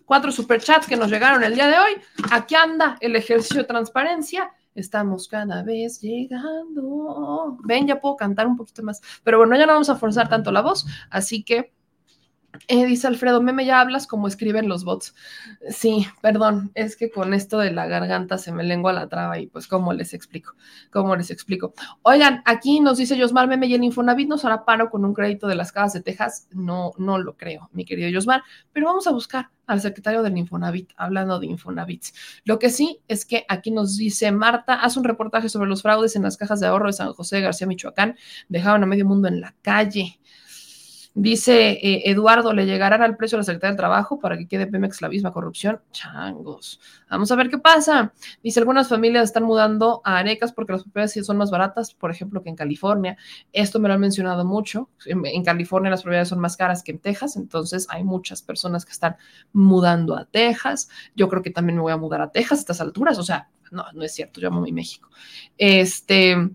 cuatro 0.05 0.31
superchats 0.31 0.85
que 0.85 0.95
nos 0.95 1.09
llegaron 1.09 1.43
el 1.43 1.55
día 1.55 1.67
de 1.67 1.79
hoy. 1.79 2.01
Aquí 2.31 2.53
anda 2.53 2.97
el 2.99 3.15
ejercicio 3.15 3.61
de 3.61 3.67
transparencia. 3.67 4.51
Estamos 4.75 5.27
cada 5.27 5.63
vez 5.63 5.99
llegando. 5.99 7.57
Ven, 7.63 7.87
ya 7.87 7.99
puedo 7.99 8.15
cantar 8.15 8.45
un 8.45 8.55
poquito 8.55 8.83
más. 8.83 9.01
Pero 9.23 9.39
bueno, 9.39 9.55
ya 9.57 9.65
no 9.65 9.73
vamos 9.73 9.89
a 9.89 9.95
forzar 9.95 10.29
tanto 10.29 10.51
la 10.51 10.61
voz, 10.61 10.85
así 11.09 11.43
que 11.43 11.73
eh, 12.67 12.85
dice 12.85 13.07
Alfredo, 13.07 13.41
meme, 13.41 13.65
ya 13.65 13.81
hablas 13.81 14.07
como 14.07 14.27
escriben 14.27 14.69
los 14.69 14.84
bots. 14.84 15.15
Sí, 15.69 16.07
perdón, 16.21 16.71
es 16.75 16.95
que 16.95 17.09
con 17.09 17.34
esto 17.34 17.57
de 17.57 17.71
la 17.71 17.88
garganta 17.88 18.38
se 18.38 18.51
me 18.51 18.63
lengua 18.63 18.93
la 18.93 19.07
traba 19.07 19.39
y 19.39 19.47
pues 19.47 19.67
cómo 19.67 19.93
les 19.93 20.13
explico, 20.13 20.55
cómo 20.91 21.15
les 21.15 21.31
explico. 21.31 21.73
Oigan, 22.03 22.41
aquí 22.45 22.80
nos 22.80 22.97
dice 22.97 23.19
Josmar, 23.19 23.47
meme, 23.47 23.67
y 23.67 23.73
el 23.73 23.84
Infonavit 23.84 24.30
nos 24.30 24.45
hará 24.45 24.65
paro 24.65 24.89
con 24.89 25.03
un 25.03 25.13
crédito 25.13 25.47
de 25.47 25.55
las 25.55 25.71
casas 25.71 25.93
de 25.93 26.01
Texas. 26.01 26.47
No, 26.51 26.91
no 26.97 27.17
lo 27.17 27.35
creo, 27.38 27.69
mi 27.73 27.85
querido 27.85 28.09
Josmar, 28.13 28.43
pero 28.71 28.88
vamos 28.88 29.07
a 29.07 29.11
buscar 29.11 29.49
al 29.65 29.81
secretario 29.81 30.23
del 30.23 30.38
Infonavit, 30.38 30.91
hablando 30.97 31.39
de 31.39 31.47
Infonavits. 31.47 32.13
Lo 32.43 32.59
que 32.59 32.69
sí 32.69 32.99
es 33.07 33.25
que 33.25 33.45
aquí 33.47 33.71
nos 33.71 33.97
dice 33.97 34.31
Marta, 34.31 34.75
haz 34.75 34.97
un 34.97 35.03
reportaje 35.03 35.49
sobre 35.49 35.69
los 35.69 35.81
fraudes 35.81 36.15
en 36.15 36.23
las 36.23 36.38
cajas 36.38 36.59
de 36.59 36.67
ahorro 36.67 36.88
de 36.88 36.93
San 36.93 37.13
José 37.13 37.38
de 37.38 37.43
García, 37.43 37.67
Michoacán. 37.67 38.17
Dejaban 38.49 38.84
a 38.84 38.85
medio 38.85 39.05
mundo 39.05 39.27
en 39.27 39.41
la 39.41 39.55
calle. 39.61 40.19
Dice 41.15 41.73
eh, 41.73 42.10
Eduardo, 42.10 42.53
¿le 42.53 42.65
llegarán 42.65 43.03
al 43.03 43.15
precio 43.15 43.35
de 43.35 43.41
la 43.41 43.45
Secretaría 43.45 43.72
del 43.72 43.77
Trabajo 43.77 44.19
para 44.19 44.35
que 44.35 44.48
quede 44.48 44.65
Pemex 44.65 44.99
la 44.99 45.10
misma 45.10 45.31
corrupción? 45.31 45.80
Changos. 45.91 46.80
Vamos 47.07 47.31
a 47.31 47.35
ver 47.35 47.52
qué 47.52 47.60
pasa. 47.60 48.14
Dice, 48.41 48.60
algunas 48.60 48.90
familias 48.90 49.26
están 49.26 49.44
mudando 49.44 50.02
a 50.03 50.18
Arecas 50.18 50.52
porque 50.52 50.73
las 50.73 50.81
propiedades 50.81 51.23
son 51.23 51.38
más 51.38 51.52
baratas, 51.52 51.94
por 51.94 52.10
ejemplo, 52.10 52.41
que 52.41 52.49
en 52.49 52.56
California. 52.56 53.15
Esto 53.52 53.80
me 53.80 53.90
lo 53.90 53.94
han 53.94 53.99
mencionado 53.99 54.44
mucho. 54.44 54.90
En, 55.06 55.44
California 55.44 55.91
las 55.91 56.02
propiedades 56.02 56.30
son 56.30 56.40
más 56.40 56.57
caras 56.57 56.81
que 56.81 56.94
en 56.94 56.99
Texas, 56.99 57.35
entonces 57.35 57.85
hay 57.90 58.03
muchas 58.03 58.41
personas 58.41 58.84
que 58.84 58.94
están 58.94 59.15
mudando 59.52 60.18
a 60.18 60.26
Texas. 60.26 60.90
Yo 61.15 61.30
creo 61.30 61.44
que 61.44 61.52
también 61.52 61.76
me 61.76 61.84
voy 61.84 61.91
a 61.91 61.98
mudar 61.98 62.22
a 62.22 62.31
Texas 62.31 62.57
a 62.57 62.61
estas 62.61 62.81
alturas. 62.81 63.19
O 63.19 63.23
sea, 63.23 63.49
no, 63.72 63.85
no 63.94 64.03
es 64.03 64.15
cierto, 64.15 64.41
yo 64.41 64.48
amo 64.48 64.61
mi 64.61 64.72
México. 64.72 65.10
Este... 65.60 66.49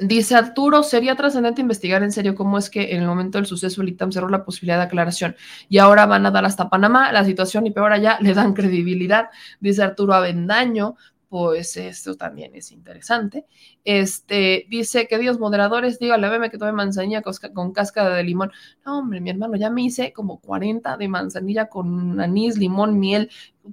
Dice 0.00 0.34
Arturo, 0.34 0.82
sería 0.82 1.14
trascendente 1.14 1.60
investigar 1.60 2.02
en 2.02 2.10
serio 2.10 2.34
cómo 2.34 2.58
es 2.58 2.70
que 2.70 2.94
en 2.94 3.02
el 3.02 3.06
momento 3.06 3.38
del 3.38 3.46
suceso 3.46 3.82
el 3.82 3.90
ITAM 3.90 4.12
cerró 4.12 4.28
la 4.28 4.44
posibilidad 4.44 4.78
de 4.78 4.84
aclaración 4.84 5.36
y 5.68 5.78
ahora 5.78 6.06
van 6.06 6.26
a 6.26 6.30
dar 6.30 6.44
hasta 6.44 6.70
Panamá 6.70 7.12
la 7.12 7.24
situación 7.24 7.66
y 7.66 7.70
peor 7.70 7.92
allá 7.92 8.18
le 8.22 8.34
dan 8.34 8.54
credibilidad. 8.54 9.28
Dice 9.60 9.82
Arturo 9.82 10.14
Avendaño, 10.14 10.96
pues 11.28 11.76
esto 11.76 12.14
también 12.14 12.54
es 12.54 12.70
interesante. 12.72 13.44
Este 13.84 14.66
dice, 14.70 15.06
que 15.08 15.18
Dios 15.18 15.38
moderadores, 15.38 15.98
dígale, 15.98 16.28
veme 16.28 16.48
que 16.48 16.58
tome 16.58 16.72
manzanilla 16.72 17.22
con 17.22 17.72
cáscara 17.72 18.14
de 18.14 18.22
limón. 18.22 18.52
No, 18.86 18.98
hombre, 18.98 19.20
mi 19.20 19.30
hermano, 19.30 19.56
ya 19.56 19.68
me 19.68 19.82
hice 19.82 20.12
como 20.12 20.38
40 20.40 20.96
de 20.96 21.08
manzanilla 21.08 21.66
con 21.68 22.20
anís, 22.20 22.56
limón, 22.56 23.00
miel, 23.00 23.30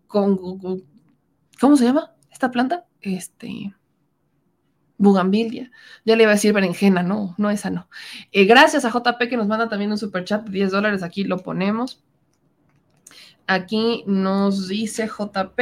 con, 0.08 0.38
¿cómo 1.60 1.78
se 1.78 1.86
llama 1.86 2.14
esta 2.32 2.50
planta? 2.50 2.86
Este, 3.00 3.76
Bugambilia. 5.02 5.72
Ya 6.06 6.16
le 6.16 6.24
iba 6.24 6.32
a 6.32 6.36
decir 6.36 6.54
berenjena, 6.54 7.02
no, 7.04 7.34
no 7.38 7.50
esa 7.50 7.70
no. 7.70 7.90
Eh, 8.32 8.46
gracias 8.46 8.86
a 8.86 8.90
JP 8.92 9.28
que 9.30 9.38
nos 9.38 9.48
manda 9.48 9.68
también 9.68 9.92
un 9.92 9.98
super 9.98 10.24
chat 10.24 10.46
de 10.46 10.52
10 10.52 10.72
dólares. 10.72 11.04
Aquí 11.04 11.24
lo 11.24 11.40
ponemos. 11.40 12.04
Aquí 13.48 14.04
nos 14.06 14.68
dice 14.68 15.08
JP 15.08 15.60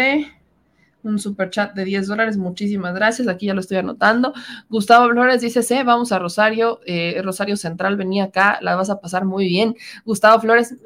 un 1.02 1.18
super 1.18 1.50
chat 1.50 1.74
de 1.74 1.86
10 1.86 2.08
dólares. 2.08 2.36
Muchísimas 2.36 2.94
gracias. 2.94 3.30
Aquí 3.30 3.46
ya 3.46 3.54
lo 3.54 3.62
estoy 3.62 3.78
anotando. 3.78 4.34
Gustavo 4.70 5.10
Flores 5.10 5.40
dice: 5.40 5.64
Sí, 5.64 5.76
vamos 5.84 6.12
a 6.12 6.20
Rosario. 6.20 6.82
Eh, 6.86 7.22
Rosario 7.24 7.56
Central, 7.56 7.96
venía 7.96 8.26
acá, 8.26 8.60
la 8.62 8.76
vas 8.76 8.90
a 8.90 9.00
pasar 9.00 9.24
muy 9.24 9.46
bien. 9.48 9.76
Gustavo 10.04 10.42
Flores, 10.42 10.74
eh, 10.74 10.78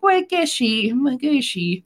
pues 0.00 0.26
que 0.28 0.46
sí, 0.46 0.92
que 1.18 1.42
sí. 1.42 1.84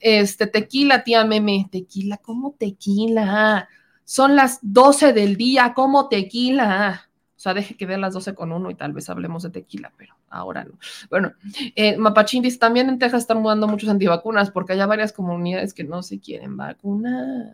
Este, 0.00 0.48
tequila, 0.48 1.04
tía 1.04 1.24
meme. 1.24 1.68
Tequila, 1.70 2.16
¿cómo 2.16 2.56
tequila? 2.58 3.68
Son 4.04 4.36
las 4.36 4.58
12 4.62 5.12
del 5.12 5.36
día, 5.36 5.72
como 5.74 6.08
tequila. 6.08 7.10
O 7.36 7.40
sea, 7.44 7.54
deje 7.54 7.76
que 7.76 7.86
vean 7.86 8.00
las 8.00 8.14
12 8.14 8.34
con 8.34 8.52
uno 8.52 8.70
y 8.70 8.74
tal 8.74 8.92
vez 8.92 9.10
hablemos 9.10 9.42
de 9.42 9.50
tequila, 9.50 9.92
pero 9.96 10.14
ahora 10.30 10.64
no. 10.64 10.78
Bueno, 11.10 11.32
eh, 11.74 11.96
Mapachín 11.96 12.42
dice, 12.42 12.58
también 12.58 12.88
en 12.88 12.98
Texas 12.98 13.22
están 13.22 13.42
mudando 13.42 13.68
muchos 13.68 13.88
antivacunas 13.88 14.50
porque 14.50 14.72
hay 14.72 14.78
varias 14.86 15.12
comunidades 15.12 15.74
que 15.74 15.84
no 15.84 16.02
se 16.02 16.20
quieren 16.20 16.56
vacunar. 16.56 17.52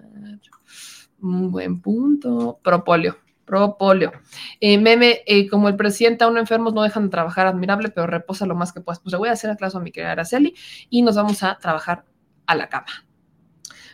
Un 1.20 1.50
buen 1.50 1.80
punto. 1.80 2.60
Propolio. 2.62 3.18
Propolio. 3.44 4.12
Eh, 4.60 4.78
meme, 4.78 5.22
eh, 5.26 5.48
como 5.48 5.68
el 5.68 5.74
presidente 5.74 6.22
aún 6.22 6.38
enfermos 6.38 6.72
no 6.72 6.82
dejan 6.82 7.04
de 7.04 7.10
trabajar 7.10 7.48
admirable, 7.48 7.88
pero 7.88 8.06
reposa 8.06 8.46
lo 8.46 8.54
más 8.54 8.72
que 8.72 8.80
puedas. 8.80 9.00
Pues 9.00 9.12
le 9.12 9.18
voy 9.18 9.28
a 9.28 9.32
hacer 9.32 9.50
acaso 9.50 9.78
a 9.78 9.80
mi 9.80 9.90
querida 9.90 10.12
Araceli 10.12 10.54
y 10.88 11.02
nos 11.02 11.16
vamos 11.16 11.42
a 11.42 11.58
trabajar 11.58 12.04
a 12.46 12.54
la 12.54 12.68
cama. 12.68 13.09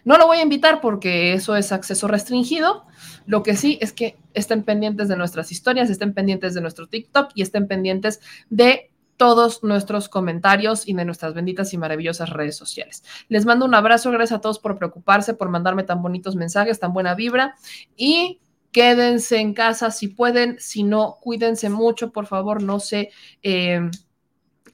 No 0.06 0.18
lo 0.18 0.28
voy 0.28 0.38
a 0.38 0.42
invitar 0.42 0.80
porque 0.80 1.32
eso 1.32 1.56
es 1.56 1.72
acceso 1.72 2.06
restringido. 2.06 2.86
Lo 3.26 3.42
que 3.42 3.56
sí 3.56 3.76
es 3.82 3.92
que 3.92 4.16
estén 4.34 4.62
pendientes 4.62 5.08
de 5.08 5.16
nuestras 5.16 5.50
historias, 5.50 5.90
estén 5.90 6.14
pendientes 6.14 6.54
de 6.54 6.60
nuestro 6.60 6.86
TikTok 6.86 7.32
y 7.34 7.42
estén 7.42 7.66
pendientes 7.66 8.20
de 8.48 8.92
todos 9.16 9.64
nuestros 9.64 10.08
comentarios 10.08 10.86
y 10.86 10.94
de 10.94 11.04
nuestras 11.04 11.34
benditas 11.34 11.72
y 11.72 11.78
maravillosas 11.78 12.30
redes 12.30 12.56
sociales. 12.56 13.02
Les 13.28 13.46
mando 13.46 13.64
un 13.66 13.74
abrazo, 13.74 14.12
gracias 14.12 14.38
a 14.38 14.40
todos 14.40 14.60
por 14.60 14.78
preocuparse, 14.78 15.34
por 15.34 15.48
mandarme 15.48 15.82
tan 15.82 16.00
bonitos 16.00 16.36
mensajes, 16.36 16.78
tan 16.78 16.92
buena 16.92 17.16
vibra 17.16 17.56
y 17.96 18.38
quédense 18.70 19.38
en 19.38 19.54
casa 19.54 19.90
si 19.90 20.06
pueden, 20.06 20.60
si 20.60 20.84
no, 20.84 21.18
cuídense 21.20 21.68
mucho, 21.68 22.12
por 22.12 22.26
favor, 22.26 22.62
no 22.62 22.78
se... 22.78 23.10
Eh, 23.42 23.90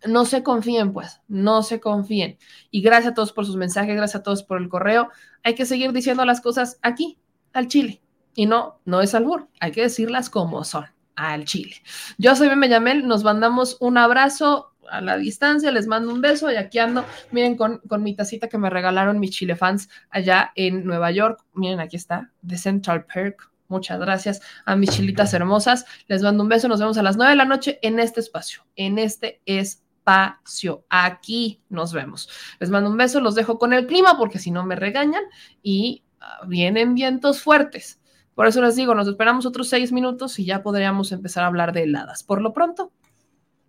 no 0.06 0.24
se 0.24 0.42
confíen, 0.42 0.92
pues, 0.92 1.20
no 1.28 1.62
se 1.62 1.80
confíen. 1.80 2.38
Y 2.70 2.82
gracias 2.82 3.12
a 3.12 3.14
todos 3.14 3.32
por 3.32 3.46
sus 3.46 3.56
mensajes, 3.56 3.96
gracias 3.96 4.20
a 4.20 4.22
todos 4.22 4.42
por 4.42 4.60
el 4.60 4.68
correo. 4.68 5.08
Hay 5.42 5.54
que 5.54 5.66
seguir 5.66 5.92
diciendo 5.92 6.24
las 6.24 6.40
cosas 6.40 6.78
aquí, 6.82 7.18
al 7.52 7.68
Chile. 7.68 8.02
Y 8.34 8.46
no, 8.46 8.80
no 8.84 9.00
es 9.02 9.14
albur, 9.14 9.48
hay 9.60 9.72
que 9.72 9.82
decirlas 9.82 10.30
como 10.30 10.64
son, 10.64 10.86
al 11.16 11.44
Chile. 11.44 11.76
Yo 12.18 12.34
soy 12.34 12.48
Yamel, 12.48 13.06
nos 13.06 13.24
mandamos 13.24 13.76
un 13.80 13.98
abrazo 13.98 14.72
a 14.90 15.00
la 15.00 15.16
distancia, 15.16 15.70
les 15.70 15.86
mando 15.86 16.12
un 16.12 16.20
beso 16.20 16.50
y 16.50 16.56
aquí 16.56 16.78
ando, 16.78 17.04
miren 17.30 17.56
con, 17.56 17.78
con 17.88 18.02
mi 18.02 18.14
tacita 18.14 18.48
que 18.48 18.58
me 18.58 18.70
regalaron 18.70 19.20
mis 19.20 19.30
Chile 19.30 19.56
fans 19.56 19.88
allá 20.10 20.52
en 20.54 20.84
Nueva 20.84 21.10
York. 21.10 21.44
Miren, 21.54 21.80
aquí 21.80 21.96
está, 21.96 22.30
de 22.40 22.56
Central 22.56 23.04
Perk. 23.04 23.50
Muchas 23.68 23.98
gracias 23.98 24.40
a 24.66 24.76
mis 24.76 24.90
chilitas 24.90 25.32
hermosas. 25.32 25.86
Les 26.06 26.22
mando 26.22 26.42
un 26.42 26.48
beso. 26.50 26.68
Nos 26.68 26.80
vemos 26.80 26.98
a 26.98 27.02
las 27.02 27.16
nueve 27.16 27.30
de 27.30 27.36
la 27.36 27.46
noche 27.46 27.78
en 27.80 28.00
este 28.00 28.20
espacio, 28.20 28.66
en 28.76 28.98
este 28.98 29.40
es 29.46 29.81
espacio. 30.02 30.84
Aquí 30.88 31.62
nos 31.68 31.92
vemos. 31.92 32.28
Les 32.58 32.70
mando 32.70 32.90
un 32.90 32.96
beso, 32.96 33.20
los 33.20 33.34
dejo 33.34 33.58
con 33.58 33.72
el 33.72 33.86
clima 33.86 34.16
porque 34.18 34.38
si 34.38 34.50
no 34.50 34.64
me 34.64 34.74
regañan 34.74 35.22
y 35.62 36.02
ah, 36.20 36.40
vienen 36.46 36.94
vientos 36.94 37.40
fuertes. 37.40 38.00
Por 38.34 38.46
eso 38.46 38.60
les 38.62 38.76
digo, 38.76 38.94
nos 38.94 39.06
esperamos 39.06 39.46
otros 39.46 39.68
seis 39.68 39.92
minutos 39.92 40.38
y 40.38 40.44
ya 40.44 40.62
podríamos 40.62 41.12
empezar 41.12 41.44
a 41.44 41.46
hablar 41.48 41.72
de 41.72 41.84
heladas. 41.84 42.24
Por 42.24 42.40
lo 42.40 42.52
pronto, 42.52 42.92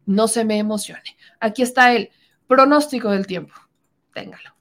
no 0.05 0.27
se 0.27 0.45
me 0.45 0.57
emocione. 0.57 1.17
Aquí 1.39 1.61
está 1.61 1.93
el 1.93 2.09
pronóstico 2.47 3.11
del 3.11 3.27
tiempo. 3.27 3.53
Téngalo. 4.13 4.55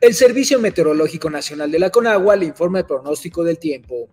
El 0.00 0.14
Servicio 0.14 0.58
Meteorológico 0.58 1.28
Nacional 1.28 1.70
de 1.70 1.78
la 1.78 1.90
Conagua 1.90 2.36
le 2.36 2.46
informa 2.46 2.78
el 2.78 2.86
pronóstico 2.86 3.42
del 3.42 3.58
tiempo. 3.58 4.08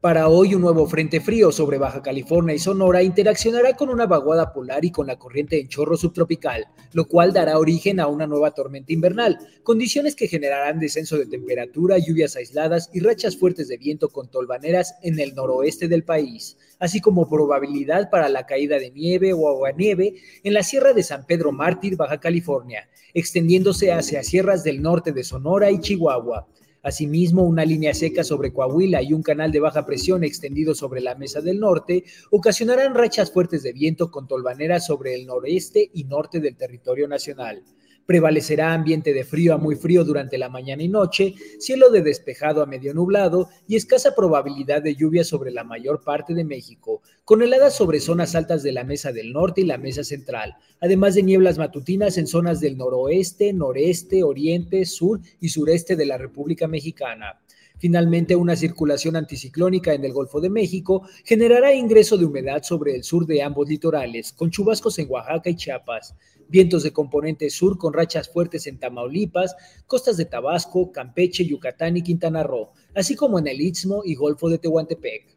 Para 0.00 0.28
hoy, 0.28 0.54
un 0.54 0.60
nuevo 0.60 0.86
frente 0.86 1.20
frío 1.20 1.50
sobre 1.50 1.76
Baja 1.76 2.02
California 2.02 2.54
y 2.54 2.60
Sonora 2.60 3.02
interaccionará 3.02 3.74
con 3.74 3.88
una 3.88 4.06
vaguada 4.06 4.52
polar 4.52 4.84
y 4.84 4.92
con 4.92 5.08
la 5.08 5.18
corriente 5.18 5.58
en 5.58 5.66
chorro 5.66 5.96
subtropical, 5.96 6.68
lo 6.92 7.08
cual 7.08 7.32
dará 7.32 7.58
origen 7.58 7.98
a 7.98 8.06
una 8.06 8.28
nueva 8.28 8.52
tormenta 8.52 8.92
invernal, 8.92 9.36
condiciones 9.64 10.14
que 10.14 10.28
generarán 10.28 10.78
descenso 10.78 11.18
de 11.18 11.26
temperatura, 11.26 11.98
lluvias 11.98 12.36
aisladas 12.36 12.90
y 12.94 13.00
rachas 13.00 13.36
fuertes 13.36 13.66
de 13.66 13.76
viento 13.76 14.08
con 14.10 14.30
tolvaneras 14.30 14.94
en 15.02 15.18
el 15.18 15.34
noroeste 15.34 15.88
del 15.88 16.04
país, 16.04 16.56
así 16.78 17.00
como 17.00 17.28
probabilidad 17.28 18.08
para 18.08 18.28
la 18.28 18.46
caída 18.46 18.78
de 18.78 18.92
nieve 18.92 19.32
o 19.32 19.48
aguanieve 19.48 20.14
en 20.44 20.54
la 20.54 20.62
Sierra 20.62 20.92
de 20.92 21.02
San 21.02 21.26
Pedro 21.26 21.50
Mártir, 21.50 21.96
Baja 21.96 22.20
California, 22.20 22.88
extendiéndose 23.14 23.90
hacia 23.90 24.22
sierras 24.22 24.62
del 24.62 24.80
norte 24.80 25.10
de 25.10 25.24
Sonora 25.24 25.72
y 25.72 25.80
Chihuahua. 25.80 26.46
Asimismo, 26.88 27.42
una 27.42 27.66
línea 27.66 27.92
seca 27.92 28.24
sobre 28.24 28.50
Coahuila 28.50 29.02
y 29.02 29.12
un 29.12 29.22
canal 29.22 29.52
de 29.52 29.60
baja 29.60 29.84
presión 29.84 30.24
extendido 30.24 30.74
sobre 30.74 31.02
la 31.02 31.16
mesa 31.16 31.42
del 31.42 31.60
norte 31.60 32.04
ocasionarán 32.30 32.94
rachas 32.94 33.30
fuertes 33.30 33.62
de 33.62 33.74
viento 33.74 34.10
con 34.10 34.26
tolvaneras 34.26 34.86
sobre 34.86 35.14
el 35.14 35.26
noreste 35.26 35.90
y 35.92 36.04
norte 36.04 36.40
del 36.40 36.56
territorio 36.56 37.06
nacional. 37.06 37.62
Prevalecerá 38.08 38.72
ambiente 38.72 39.12
de 39.12 39.22
frío 39.22 39.52
a 39.52 39.58
muy 39.58 39.76
frío 39.76 40.02
durante 40.02 40.38
la 40.38 40.48
mañana 40.48 40.82
y 40.82 40.88
noche, 40.88 41.34
cielo 41.58 41.90
de 41.90 42.00
despejado 42.00 42.62
a 42.62 42.66
medio 42.66 42.94
nublado 42.94 43.50
y 43.66 43.76
escasa 43.76 44.14
probabilidad 44.14 44.80
de 44.80 44.94
lluvia 44.94 45.24
sobre 45.24 45.50
la 45.50 45.62
mayor 45.62 46.00
parte 46.00 46.32
de 46.32 46.42
México, 46.42 47.02
con 47.26 47.42
heladas 47.42 47.76
sobre 47.76 48.00
zonas 48.00 48.34
altas 48.34 48.62
de 48.62 48.72
la 48.72 48.82
mesa 48.82 49.12
del 49.12 49.34
norte 49.34 49.60
y 49.60 49.64
la 49.64 49.76
mesa 49.76 50.04
central, 50.04 50.56
además 50.80 51.16
de 51.16 51.22
nieblas 51.22 51.58
matutinas 51.58 52.16
en 52.16 52.26
zonas 52.26 52.60
del 52.60 52.78
noroeste, 52.78 53.52
noreste, 53.52 54.22
oriente, 54.22 54.86
sur 54.86 55.20
y 55.38 55.50
sureste 55.50 55.94
de 55.94 56.06
la 56.06 56.16
República 56.16 56.66
Mexicana. 56.66 57.38
Finalmente, 57.78 58.36
una 58.36 58.56
circulación 58.56 59.16
anticiclónica 59.16 59.94
en 59.94 60.04
el 60.04 60.12
Golfo 60.12 60.40
de 60.40 60.50
México 60.50 61.02
generará 61.24 61.74
ingreso 61.74 62.16
de 62.16 62.24
humedad 62.24 62.62
sobre 62.62 62.94
el 62.94 63.04
sur 63.04 63.26
de 63.26 63.42
ambos 63.42 63.68
litorales, 63.68 64.32
con 64.32 64.50
chubascos 64.50 64.98
en 64.98 65.10
Oaxaca 65.10 65.50
y 65.50 65.56
Chiapas 65.56 66.14
vientos 66.48 66.82
de 66.82 66.92
componente 66.92 67.50
sur 67.50 67.78
con 67.78 67.92
rachas 67.92 68.28
fuertes 68.28 68.66
en 68.66 68.78
Tamaulipas, 68.78 69.54
costas 69.86 70.16
de 70.16 70.24
Tabasco, 70.24 70.90
Campeche, 70.92 71.44
Yucatán 71.44 71.96
y 71.96 72.02
Quintana 72.02 72.42
Roo, 72.42 72.70
así 72.94 73.14
como 73.14 73.38
en 73.38 73.46
el 73.46 73.60
Istmo 73.60 74.02
y 74.04 74.14
Golfo 74.14 74.48
de 74.48 74.58
Tehuantepec. 74.58 75.36